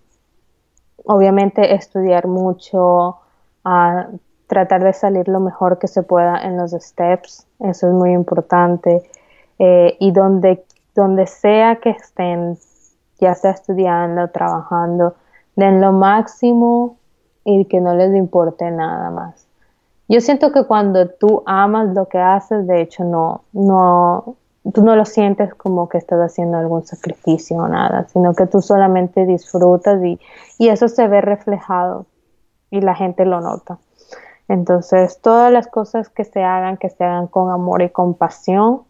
obviamente 1.05 1.73
estudiar 1.73 2.27
mucho, 2.27 3.17
a 3.63 4.07
tratar 4.47 4.83
de 4.83 4.93
salir 4.93 5.27
lo 5.27 5.39
mejor 5.39 5.79
que 5.79 5.87
se 5.87 6.03
pueda 6.03 6.37
en 6.43 6.57
los 6.57 6.71
steps, 6.71 7.47
eso 7.59 7.87
es 7.87 7.93
muy 7.93 8.11
importante. 8.11 9.01
Eh, 9.59 9.97
y 9.99 10.11
donde, 10.11 10.63
donde 10.95 11.27
sea 11.27 11.77
que 11.77 11.91
estén, 11.91 12.57
ya 13.19 13.35
sea 13.35 13.51
estudiando, 13.51 14.27
trabajando, 14.29 15.15
den 15.55 15.81
lo 15.81 15.91
máximo 15.91 16.97
y 17.45 17.65
que 17.65 17.79
no 17.79 17.95
les 17.95 18.13
importe 18.15 18.69
nada 18.71 19.09
más. 19.09 19.47
Yo 20.07 20.21
siento 20.21 20.51
que 20.51 20.65
cuando 20.65 21.09
tú 21.09 21.43
amas 21.45 21.93
lo 21.95 22.07
que 22.07 22.19
haces, 22.19 22.67
de 22.67 22.81
hecho 22.81 23.03
no, 23.03 23.43
no, 23.53 24.35
tú 24.73 24.83
no 24.83 24.95
lo 24.95 25.05
sientes 25.05 25.53
como 25.55 25.87
que 25.87 25.97
estás 25.97 26.19
haciendo 26.19 26.57
algún 26.57 26.85
sacrificio 26.85 27.57
o 27.57 27.67
nada, 27.67 28.07
sino 28.09 28.33
que 28.33 28.45
tú 28.47 28.61
solamente 28.61 29.25
disfrutas 29.25 30.03
y, 30.03 30.19
y 30.57 30.69
eso 30.69 30.87
se 30.87 31.07
ve 31.07 31.21
reflejado 31.21 32.05
y 32.73 32.81
la 32.81 32.95
gente 32.95 33.23
lo 33.23 33.39
nota. 33.39 33.77
Entonces, 34.47 35.19
todas 35.21 35.53
las 35.53 35.67
cosas 35.67 36.09
que 36.09 36.25
se 36.25 36.43
hagan, 36.43 36.77
que 36.77 36.89
se 36.89 37.03
hagan 37.03 37.27
con 37.27 37.51
amor 37.51 37.83
y 37.83 37.91
compasión, 37.91 38.81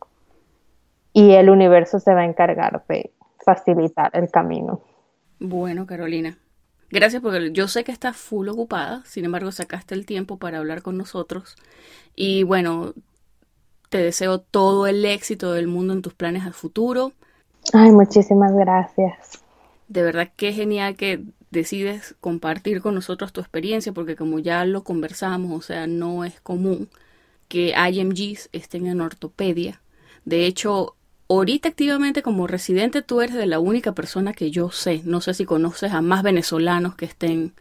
y 1.11 1.31
el 1.31 1.49
universo 1.49 1.99
se 1.99 2.13
va 2.13 2.21
a 2.21 2.25
encargar 2.25 2.81
de 2.87 3.11
facilitar 3.43 4.09
el 4.13 4.31
camino. 4.31 4.79
Bueno, 5.37 5.85
Carolina, 5.85 6.37
gracias 6.91 7.21
porque 7.21 7.51
yo 7.51 7.67
sé 7.67 7.83
que 7.83 7.91
estás 7.91 8.15
full 8.15 8.47
ocupada, 8.47 9.03
sin 9.03 9.25
embargo, 9.25 9.51
sacaste 9.51 9.95
el 9.95 10.05
tiempo 10.05 10.37
para 10.37 10.59
hablar 10.59 10.81
con 10.81 10.97
nosotros. 10.97 11.57
Y 12.15 12.43
bueno, 12.43 12.93
te 13.89 13.97
deseo 13.97 14.39
todo 14.39 14.87
el 14.87 15.03
éxito 15.03 15.51
del 15.51 15.67
mundo 15.67 15.91
en 15.91 16.01
tus 16.01 16.13
planes 16.13 16.47
a 16.47 16.53
futuro. 16.53 17.11
Ay, 17.73 17.91
muchísimas 17.91 18.53
gracias. 18.53 19.43
De 19.89 20.03
verdad 20.03 20.29
que 20.37 20.53
genial 20.53 20.95
que 20.95 21.25
decides 21.53 22.15
compartir 22.19 22.81
con 22.81 22.95
nosotros 22.95 23.31
tu 23.31 23.39
experiencia, 23.39 23.93
porque 23.93 24.17
como 24.17 24.39
ya 24.39 24.65
lo 24.65 24.83
conversamos, 24.83 25.57
o 25.57 25.61
sea, 25.61 25.87
no 25.87 26.25
es 26.25 26.41
común 26.41 26.89
que 27.47 27.73
IMGs 27.77 28.49
estén 28.51 28.87
en 28.87 28.99
ortopedia. 28.99 29.81
De 30.25 30.45
hecho, 30.45 30.95
ahorita 31.29 31.69
activamente 31.69 32.21
como 32.21 32.47
residente 32.47 33.01
tú 33.01 33.21
eres 33.21 33.35
de 33.35 33.45
la 33.45 33.59
única 33.59 33.93
persona 33.93 34.33
que 34.33 34.51
yo 34.51 34.71
sé. 34.71 35.01
No 35.05 35.21
sé 35.21 35.33
si 35.33 35.45
conoces 35.45 35.93
a 35.93 36.01
más 36.01 36.23
venezolanos 36.23 36.95
que 36.95 37.05
estén 37.05 37.53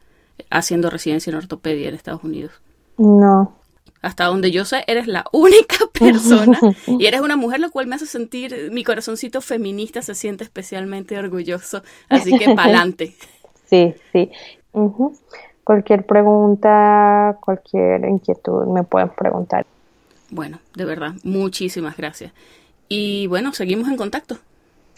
haciendo 0.51 0.91
residencia 0.91 1.31
en 1.31 1.37
ortopedia 1.37 1.89
en 1.89 1.95
Estados 1.95 2.25
Unidos. 2.25 2.53
No. 2.99 3.57
Hasta 4.01 4.25
donde 4.25 4.51
yo 4.51 4.65
sé, 4.65 4.85
eres 4.89 5.07
la 5.07 5.25
única 5.33 5.77
persona 5.93 6.59
y 6.87 7.07
eres 7.07 7.21
una 7.21 7.37
mujer, 7.37 7.61
lo 7.61 7.71
cual 7.71 7.87
me 7.87 7.95
hace 7.95 8.07
sentir, 8.07 8.71
mi 8.73 8.83
corazoncito 8.83 9.41
feminista 9.41 10.03
se 10.03 10.15
siente 10.15 10.43
especialmente 10.43 11.19
orgulloso. 11.19 11.83
Así 12.09 12.37
que 12.37 12.55
pa'lante. 12.57 13.15
Sí, 13.73 13.95
sí. 14.13 14.31
Cualquier 15.65 16.05
pregunta, 16.05 17.39
cualquier 17.43 18.05
inquietud 18.05 18.67
me 18.67 18.83
pueden 18.83 19.09
preguntar. 19.09 19.65
Bueno, 20.29 20.59
de 20.75 20.85
verdad, 20.85 21.13
muchísimas 21.25 21.97
gracias. 21.97 22.33
Y 22.89 23.29
bueno, 23.29 23.55
seguimos 23.55 23.89
en 23.89 23.97
contacto. 23.97 24.37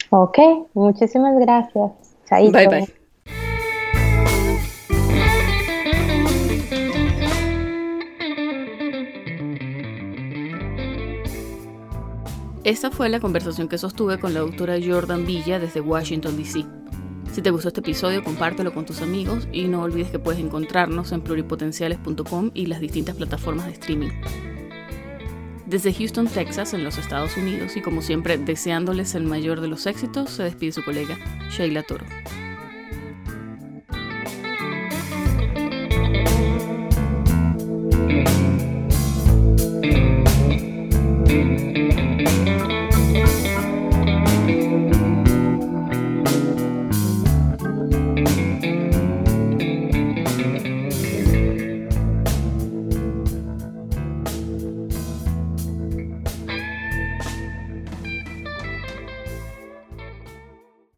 Ok, 0.09 0.37
muchísimas 0.73 1.39
gracias. 1.39 1.91
Bye 2.29 2.67
bye. 2.67 2.93
Esta 12.65 12.91
fue 12.91 13.07
la 13.07 13.21
conversación 13.21 13.69
que 13.69 13.77
sostuve 13.77 14.19
con 14.19 14.33
la 14.33 14.41
doctora 14.41 14.75
Jordan 14.85 15.25
Villa 15.25 15.59
desde 15.59 15.79
Washington, 15.79 16.35
D.C. 16.35 16.65
Si 17.35 17.41
te 17.41 17.51
gustó 17.51 17.67
este 17.67 17.81
episodio, 17.81 18.23
compártelo 18.23 18.73
con 18.73 18.85
tus 18.85 19.01
amigos 19.01 19.45
y 19.51 19.67
no 19.67 19.81
olvides 19.81 20.09
que 20.09 20.19
puedes 20.19 20.39
encontrarnos 20.39 21.11
en 21.11 21.19
pluripotenciales.com 21.19 22.51
y 22.53 22.67
las 22.67 22.79
distintas 22.79 23.17
plataformas 23.17 23.65
de 23.65 23.73
streaming. 23.73 24.11
Desde 25.65 25.93
Houston, 25.93 26.29
Texas, 26.29 26.73
en 26.73 26.85
los 26.85 26.97
Estados 26.97 27.35
Unidos, 27.35 27.75
y 27.75 27.81
como 27.81 28.01
siempre 28.01 28.37
deseándoles 28.37 29.15
el 29.15 29.25
mayor 29.25 29.59
de 29.59 29.67
los 29.67 29.85
éxitos, 29.85 30.29
se 30.29 30.43
despide 30.43 30.71
su 30.71 30.85
colega 30.85 31.17
Sheila 31.49 31.83
Toro. 31.83 32.05